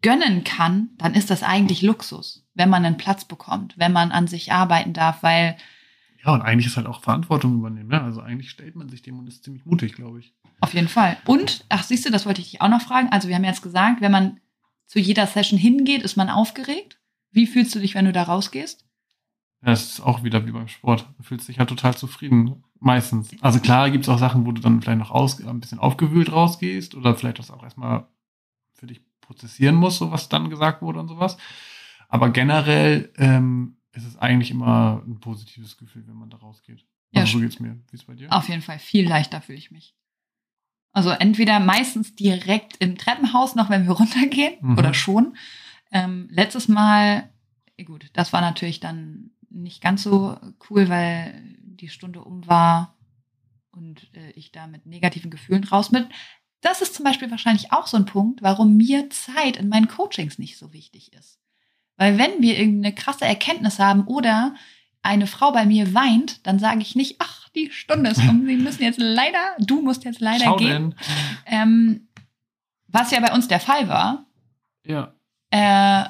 gönnen 0.02 0.44
kann, 0.44 0.90
dann 0.98 1.14
ist 1.14 1.30
das 1.30 1.42
eigentlich 1.42 1.82
Luxus, 1.82 2.46
wenn 2.54 2.68
man 2.68 2.84
einen 2.84 2.96
Platz 2.96 3.24
bekommt, 3.24 3.78
wenn 3.78 3.92
man 3.92 4.12
an 4.12 4.26
sich 4.26 4.52
arbeiten 4.52 4.92
darf, 4.92 5.22
weil 5.22 5.56
ja, 6.24 6.32
und 6.32 6.42
eigentlich 6.42 6.66
ist 6.66 6.76
halt 6.76 6.86
auch 6.86 7.02
Verantwortung 7.02 7.56
übernehmen. 7.56 7.90
Ja? 7.90 8.04
Also 8.04 8.20
eigentlich 8.20 8.50
stellt 8.50 8.76
man 8.76 8.88
sich 8.88 9.02
dem 9.02 9.18
und 9.18 9.26
ist 9.26 9.42
ziemlich 9.42 9.64
mutig, 9.64 9.94
glaube 9.94 10.20
ich. 10.20 10.32
Auf 10.60 10.72
jeden 10.72 10.88
Fall. 10.88 11.16
Und, 11.26 11.64
ach, 11.68 11.82
siehst 11.82 12.06
du, 12.06 12.10
das 12.10 12.26
wollte 12.26 12.40
ich 12.40 12.52
dich 12.52 12.60
auch 12.60 12.68
noch 12.68 12.80
fragen. 12.80 13.08
Also 13.10 13.26
wir 13.26 13.34
haben 13.34 13.44
jetzt 13.44 13.62
gesagt, 13.62 14.00
wenn 14.00 14.12
man 14.12 14.38
zu 14.86 15.00
jeder 15.00 15.26
Session 15.26 15.58
hingeht, 15.58 16.02
ist 16.02 16.16
man 16.16 16.30
aufgeregt. 16.30 17.00
Wie 17.32 17.46
fühlst 17.46 17.74
du 17.74 17.80
dich, 17.80 17.96
wenn 17.96 18.04
du 18.04 18.12
da 18.12 18.22
rausgehst? 18.22 18.86
Ja, 19.64 19.72
es 19.72 19.94
ist 19.94 20.00
auch 20.00 20.22
wieder 20.22 20.46
wie 20.46 20.52
beim 20.52 20.68
Sport. 20.68 21.08
Du 21.16 21.24
fühlst 21.24 21.48
dich 21.48 21.56
ja 21.56 21.64
total 21.64 21.96
zufrieden. 21.96 22.62
Meistens. 22.78 23.30
Also 23.40 23.58
klar 23.58 23.90
gibt 23.90 24.04
es 24.04 24.08
auch 24.08 24.18
Sachen, 24.18 24.44
wo 24.46 24.52
du 24.52 24.60
dann 24.60 24.82
vielleicht 24.82 24.98
noch 24.98 25.10
aus, 25.10 25.44
ein 25.44 25.60
bisschen 25.60 25.78
aufgewühlt 25.78 26.30
rausgehst 26.30 26.94
oder 26.94 27.14
vielleicht 27.14 27.38
das 27.38 27.50
auch 27.50 27.62
erstmal 27.62 28.06
für 28.74 28.86
dich 28.86 29.00
prozessieren 29.32 29.74
muss, 29.74 29.98
so 29.98 30.10
was 30.10 30.28
dann 30.28 30.50
gesagt 30.50 30.82
wurde 30.82 31.00
und 31.00 31.08
sowas. 31.08 31.36
Aber 32.08 32.30
generell 32.30 33.10
ähm, 33.16 33.76
ist 33.92 34.06
es 34.06 34.18
eigentlich 34.18 34.50
immer 34.50 35.02
ein 35.06 35.20
positives 35.20 35.76
Gefühl, 35.78 36.06
wenn 36.06 36.16
man 36.16 36.30
da 36.30 36.36
rausgeht. 36.36 36.84
Also 37.14 37.26
ja, 37.26 37.26
so 37.26 37.40
geht's 37.40 37.58
mir. 37.58 37.80
Wie 37.90 37.96
ist 37.96 38.06
bei 38.06 38.14
dir? 38.14 38.32
Auf 38.32 38.48
jeden 38.48 38.62
Fall. 38.62 38.78
Viel 38.78 39.08
leichter 39.08 39.40
fühle 39.40 39.58
ich 39.58 39.70
mich. 39.70 39.94
Also 40.92 41.10
entweder 41.10 41.58
meistens 41.58 42.14
direkt 42.14 42.76
im 42.78 42.98
Treppenhaus, 42.98 43.54
noch 43.54 43.70
wenn 43.70 43.86
wir 43.86 43.92
runtergehen, 44.02 44.56
mhm. 44.60 44.78
oder 44.78 44.92
schon. 44.92 45.36
Ähm, 45.90 46.28
letztes 46.30 46.68
Mal, 46.68 47.30
gut, 47.84 48.10
das 48.12 48.32
war 48.32 48.42
natürlich 48.42 48.80
dann 48.80 49.30
nicht 49.48 49.82
ganz 49.82 50.02
so 50.02 50.38
cool, 50.68 50.88
weil 50.88 51.56
die 51.60 51.88
Stunde 51.88 52.22
um 52.22 52.46
war 52.46 52.96
und 53.70 54.10
äh, 54.14 54.30
ich 54.32 54.52
da 54.52 54.66
mit 54.66 54.86
negativen 54.86 55.30
Gefühlen 55.30 55.64
raus 55.64 55.90
bin. 55.90 56.06
Das 56.62 56.80
ist 56.80 56.94
zum 56.94 57.04
Beispiel 57.04 57.30
wahrscheinlich 57.30 57.72
auch 57.72 57.86
so 57.86 57.96
ein 57.96 58.06
Punkt, 58.06 58.40
warum 58.40 58.76
mir 58.76 59.10
Zeit 59.10 59.56
in 59.56 59.68
meinen 59.68 59.88
Coachings 59.88 60.38
nicht 60.38 60.56
so 60.56 60.72
wichtig 60.72 61.12
ist. 61.12 61.38
Weil 61.96 62.18
wenn 62.18 62.40
wir 62.40 62.58
irgendeine 62.58 62.94
krasse 62.94 63.26
Erkenntnis 63.26 63.78
haben 63.78 64.06
oder 64.06 64.54
eine 65.02 65.26
Frau 65.26 65.52
bei 65.52 65.66
mir 65.66 65.92
weint, 65.92 66.46
dann 66.46 66.60
sage 66.60 66.80
ich 66.80 66.94
nicht, 66.94 67.16
ach, 67.18 67.48
die 67.50 67.70
Stunde 67.70 68.10
ist 68.10 68.18
um, 68.18 68.46
sie 68.46 68.56
müssen 68.56 68.82
jetzt 68.82 69.00
leider, 69.00 69.56
du 69.58 69.82
musst 69.82 70.04
jetzt 70.04 70.20
leider 70.20 70.44
Schau 70.44 70.56
gehen. 70.56 70.94
Ähm, 71.46 72.08
was 72.86 73.10
ja 73.10 73.20
bei 73.20 73.34
uns 73.34 73.48
der 73.48 73.60
Fall 73.60 73.88
war. 73.88 74.26
Ja. 74.84 75.14
Äh, 75.50 76.08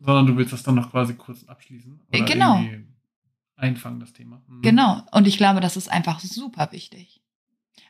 Sondern 0.00 0.26
du 0.26 0.36
willst 0.36 0.52
das 0.52 0.62
dann 0.62 0.76
noch 0.76 0.90
quasi 0.90 1.14
kurz 1.14 1.44
abschließen. 1.44 2.00
Oder 2.08 2.24
genau. 2.24 2.64
Einfangen, 3.56 4.00
das 4.00 4.12
Thema. 4.12 4.42
Mhm. 4.46 4.62
Genau. 4.62 5.02
Und 5.12 5.26
ich 5.26 5.36
glaube, 5.36 5.60
das 5.60 5.76
ist 5.76 5.90
einfach 5.90 6.20
super 6.20 6.72
wichtig. 6.72 7.20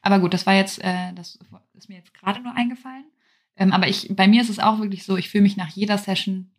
Aber 0.03 0.19
gut, 0.19 0.35
das 0.35 0.47
war 0.47 0.55
jetzt, 0.55 0.83
äh, 0.83 1.13
das 1.15 1.39
ist 1.75 1.89
mir 1.89 1.97
jetzt 1.97 2.15
gerade 2.15 2.41
nur 2.41 2.55
eingefallen. 2.55 3.05
Ähm, 3.57 3.73
aber 3.73 3.89
ich, 3.89 4.15
bei 4.15 4.27
mir 4.27 4.43
ist 4.43 4.51
es 4.51 4.59
auch 4.59 4.81
wirklich 4.81 5.05
so, 5.05 5.17
ich 5.17 5.31
fühle 5.31 5.43
mich 5.43 5.57
nach 5.57 5.69
jeder 5.69 5.99
Session 5.99 6.51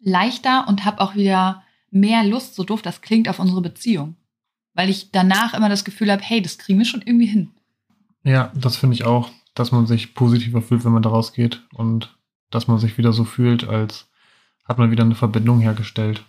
leichter 0.00 0.68
und 0.68 0.84
habe 0.84 1.00
auch 1.00 1.14
wieder 1.14 1.64
mehr 1.90 2.24
Lust, 2.24 2.54
so 2.54 2.64
doof 2.64 2.82
das 2.82 3.00
klingt, 3.00 3.28
auf 3.28 3.38
unsere 3.38 3.62
Beziehung. 3.62 4.16
Weil 4.74 4.90
ich 4.90 5.10
danach 5.12 5.54
immer 5.54 5.68
das 5.68 5.84
Gefühl 5.84 6.10
habe, 6.10 6.22
hey, 6.22 6.42
das 6.42 6.58
kriegen 6.58 6.78
wir 6.78 6.86
schon 6.86 7.02
irgendwie 7.02 7.26
hin. 7.26 7.50
Ja, 8.24 8.52
das 8.54 8.76
finde 8.76 8.94
ich 8.94 9.04
auch, 9.04 9.30
dass 9.54 9.72
man 9.72 9.86
sich 9.86 10.14
positiver 10.14 10.62
fühlt, 10.62 10.84
wenn 10.84 10.92
man 10.92 11.02
da 11.02 11.10
rausgeht 11.10 11.62
und 11.72 12.16
dass 12.50 12.68
man 12.68 12.78
sich 12.78 12.98
wieder 12.98 13.12
so 13.12 13.24
fühlt, 13.24 13.64
als 13.64 14.08
hat 14.64 14.78
man 14.78 14.90
wieder 14.90 15.04
eine 15.04 15.14
Verbindung 15.14 15.60
hergestellt. 15.60 16.24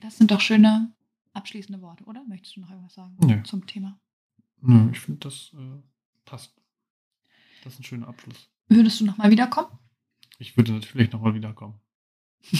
Das 0.00 0.16
sind 0.16 0.30
doch 0.30 0.40
schöne 0.40 0.92
abschließende 1.32 1.80
Worte, 1.80 2.04
oder? 2.04 2.22
Möchtest 2.28 2.56
du 2.56 2.60
noch 2.60 2.70
irgendwas 2.70 2.94
sagen 2.94 3.16
nee. 3.20 3.42
zum 3.44 3.66
Thema? 3.66 3.98
Nö, 4.60 4.90
ich 4.92 5.00
finde, 5.00 5.20
das 5.20 5.52
äh, 5.54 5.82
passt. 6.24 6.52
Das 7.64 7.74
ist 7.74 7.80
ein 7.80 7.84
schöner 7.84 8.08
Abschluss. 8.08 8.48
Würdest 8.68 9.00
du 9.00 9.04
nochmal 9.06 9.30
wiederkommen? 9.30 9.68
Ich 10.38 10.56
würde 10.56 10.72
natürlich 10.72 11.10
nochmal 11.12 11.34
wiederkommen. 11.34 11.80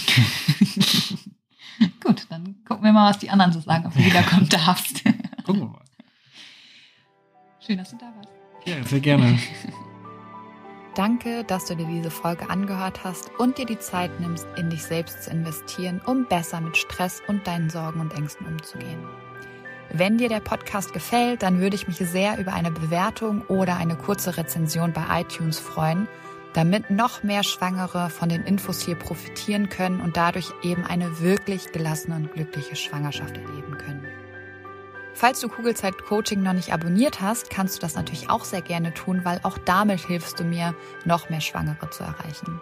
Gut, 2.03 2.25
dann 2.29 2.63
gucken 2.65 2.83
wir 2.83 2.91
mal, 2.91 3.09
was 3.09 3.19
die 3.19 3.29
anderen 3.29 3.53
so 3.53 3.61
sagen, 3.61 3.85
ob 3.85 3.93
du 3.93 3.99
wiederkommen 3.99 4.49
darfst. 4.49 5.03
gucken 5.45 5.61
wir 5.61 5.67
mal. 5.67 5.85
Schön, 7.65 7.77
dass 7.77 7.91
du 7.91 7.97
da 7.97 8.13
warst. 8.15 8.29
Ja, 8.65 8.83
sehr 8.83 8.99
gerne. 8.99 9.39
Danke, 10.95 11.43
dass 11.45 11.65
du 11.65 11.75
dir 11.75 11.87
diese 11.87 12.11
Folge 12.11 12.49
angehört 12.49 13.03
hast 13.05 13.29
und 13.37 13.57
dir 13.57 13.65
die 13.65 13.79
Zeit 13.79 14.19
nimmst, 14.19 14.45
in 14.57 14.69
dich 14.69 14.83
selbst 14.83 15.23
zu 15.23 15.31
investieren, 15.31 16.01
um 16.05 16.25
besser 16.27 16.59
mit 16.59 16.75
Stress 16.75 17.21
und 17.27 17.45
deinen 17.47 17.69
Sorgen 17.69 18.01
und 18.01 18.13
Ängsten 18.13 18.45
umzugehen. 18.47 18.99
Wenn 19.91 20.19
dir 20.19 20.29
der 20.29 20.39
Podcast 20.39 20.93
gefällt, 20.93 21.41
dann 21.41 21.59
würde 21.59 21.75
ich 21.75 21.87
mich 21.87 21.97
sehr 21.97 22.37
über 22.37 22.53
eine 22.53 22.69
Bewertung 22.69 23.41
oder 23.47 23.75
eine 23.77 23.95
kurze 23.95 24.37
Rezension 24.37 24.93
bei 24.93 25.21
iTunes 25.21 25.57
freuen, 25.57 26.07
damit 26.53 26.91
noch 26.91 27.23
mehr 27.23 27.43
Schwangere 27.43 28.11
von 28.11 28.29
den 28.29 28.43
Infos 28.43 28.81
hier 28.81 28.95
profitieren 28.95 29.69
können 29.69 29.99
und 29.99 30.15
dadurch 30.15 30.51
eben 30.61 30.85
eine 30.85 31.19
wirklich 31.21 31.71
gelassene 31.71 32.15
und 32.17 32.33
glückliche 32.33 32.75
Schwangerschaft 32.75 33.35
erleben 33.35 33.77
können. 33.79 34.05
Falls 35.15 35.41
du 35.41 35.49
Kugelzeit 35.49 35.97
Coaching 35.97 36.43
noch 36.43 36.53
nicht 36.53 36.71
abonniert 36.71 37.19
hast, 37.19 37.49
kannst 37.49 37.75
du 37.75 37.81
das 37.81 37.95
natürlich 37.95 38.29
auch 38.29 38.45
sehr 38.45 38.61
gerne 38.61 38.93
tun, 38.93 39.21
weil 39.25 39.39
auch 39.43 39.57
damit 39.57 39.99
hilfst 39.99 40.39
du 40.39 40.43
mir, 40.43 40.75
noch 41.03 41.29
mehr 41.29 41.41
Schwangere 41.41 41.89
zu 41.89 42.03
erreichen. 42.03 42.61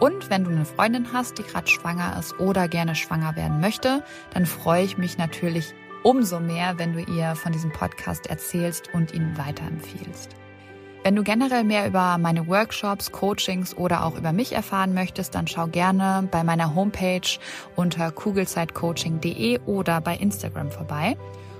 Und 0.00 0.28
wenn 0.28 0.44
du 0.44 0.50
eine 0.50 0.66
Freundin 0.66 1.12
hast, 1.12 1.38
die 1.38 1.44
gerade 1.44 1.68
schwanger 1.68 2.18
ist 2.18 2.38
oder 2.40 2.68
gerne 2.68 2.94
schwanger 2.94 3.36
werden 3.36 3.60
möchte, 3.60 4.04
dann 4.34 4.44
freue 4.44 4.84
ich 4.84 4.98
mich 4.98 5.16
natürlich 5.16 5.72
umso 6.04 6.38
mehr, 6.38 6.78
wenn 6.78 6.92
du 6.92 7.00
ihr 7.00 7.34
von 7.34 7.50
diesem 7.50 7.72
Podcast 7.72 8.28
erzählst 8.28 8.94
und 8.94 9.12
ihn 9.12 9.36
weiterempfiehlst. 9.36 10.30
Wenn 11.02 11.16
du 11.16 11.22
generell 11.22 11.64
mehr 11.64 11.86
über 11.86 12.16
meine 12.18 12.46
Workshops, 12.46 13.10
Coachings 13.10 13.76
oder 13.76 14.04
auch 14.04 14.16
über 14.16 14.32
mich 14.32 14.52
erfahren 14.52 14.94
möchtest, 14.94 15.34
dann 15.34 15.46
schau 15.46 15.66
gerne 15.66 16.28
bei 16.30 16.44
meiner 16.44 16.74
Homepage 16.74 17.38
unter 17.76 18.10
kugelzeitcoaching.de 18.10 19.60
oder 19.66 20.00
bei 20.00 20.16
Instagram 20.16 20.70
vorbei. 20.70 21.16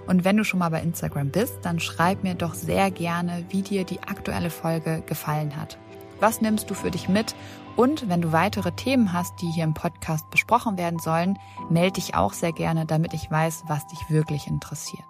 Und 0.07 0.25
wenn 0.25 0.37
du 0.37 0.45
schon 0.45 0.61
mal 0.61 0.71
bei 0.71 0.81
Instagram 0.81 1.31
bist, 1.31 1.59
dann 1.63 1.81
schreib 1.81 2.23
mir 2.23 2.35
doch 2.35 2.55
sehr 2.55 2.91
gerne, 2.91 3.45
wie 3.49 3.63
dir 3.63 3.85
die 3.85 4.03
aktuelle 4.03 4.51
Folge 4.51 5.03
gefallen 5.07 5.57
hat. 5.57 5.79
Was 6.21 6.41
nimmst 6.41 6.71
du 6.71 6.75
für 6.75 6.91
dich 6.91 7.09
mit? 7.09 7.35
Und 7.77 8.09
wenn 8.09 8.23
du 8.23 8.33
weitere 8.33 8.73
Themen 8.73 9.13
hast, 9.13 9.41
die 9.41 9.51
hier 9.51 9.65
im 9.65 9.75
Podcast 9.75 10.31
besprochen 10.31 10.79
werden 10.79 11.01
sollen, 11.01 11.39
melde 11.71 11.95
dich 11.95 12.15
auch 12.15 12.33
sehr 12.33 12.53
gerne, 12.53 12.87
damit 12.87 13.15
ich 13.15 13.31
weiß, 13.31 13.65
was 13.67 13.87
dich 13.89 14.11
wirklich 14.11 14.47
interessiert. 14.47 15.05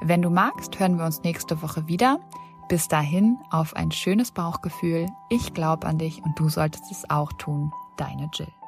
Wenn 0.00 0.22
du 0.22 0.30
magst, 0.30 0.78
hören 0.78 0.98
wir 0.98 1.04
uns 1.04 1.22
nächste 1.22 1.62
Woche 1.62 1.88
wieder. 1.88 2.20
Bis 2.68 2.86
dahin 2.86 3.38
auf 3.50 3.74
ein 3.74 3.90
schönes 3.90 4.30
Bauchgefühl. 4.30 5.08
Ich 5.28 5.52
glaube 5.52 5.86
an 5.88 5.98
dich 5.98 6.22
und 6.22 6.38
du 6.38 6.48
solltest 6.48 6.90
es 6.90 7.10
auch 7.10 7.32
tun. 7.32 7.72
Deine 7.96 8.30
Jill. 8.32 8.59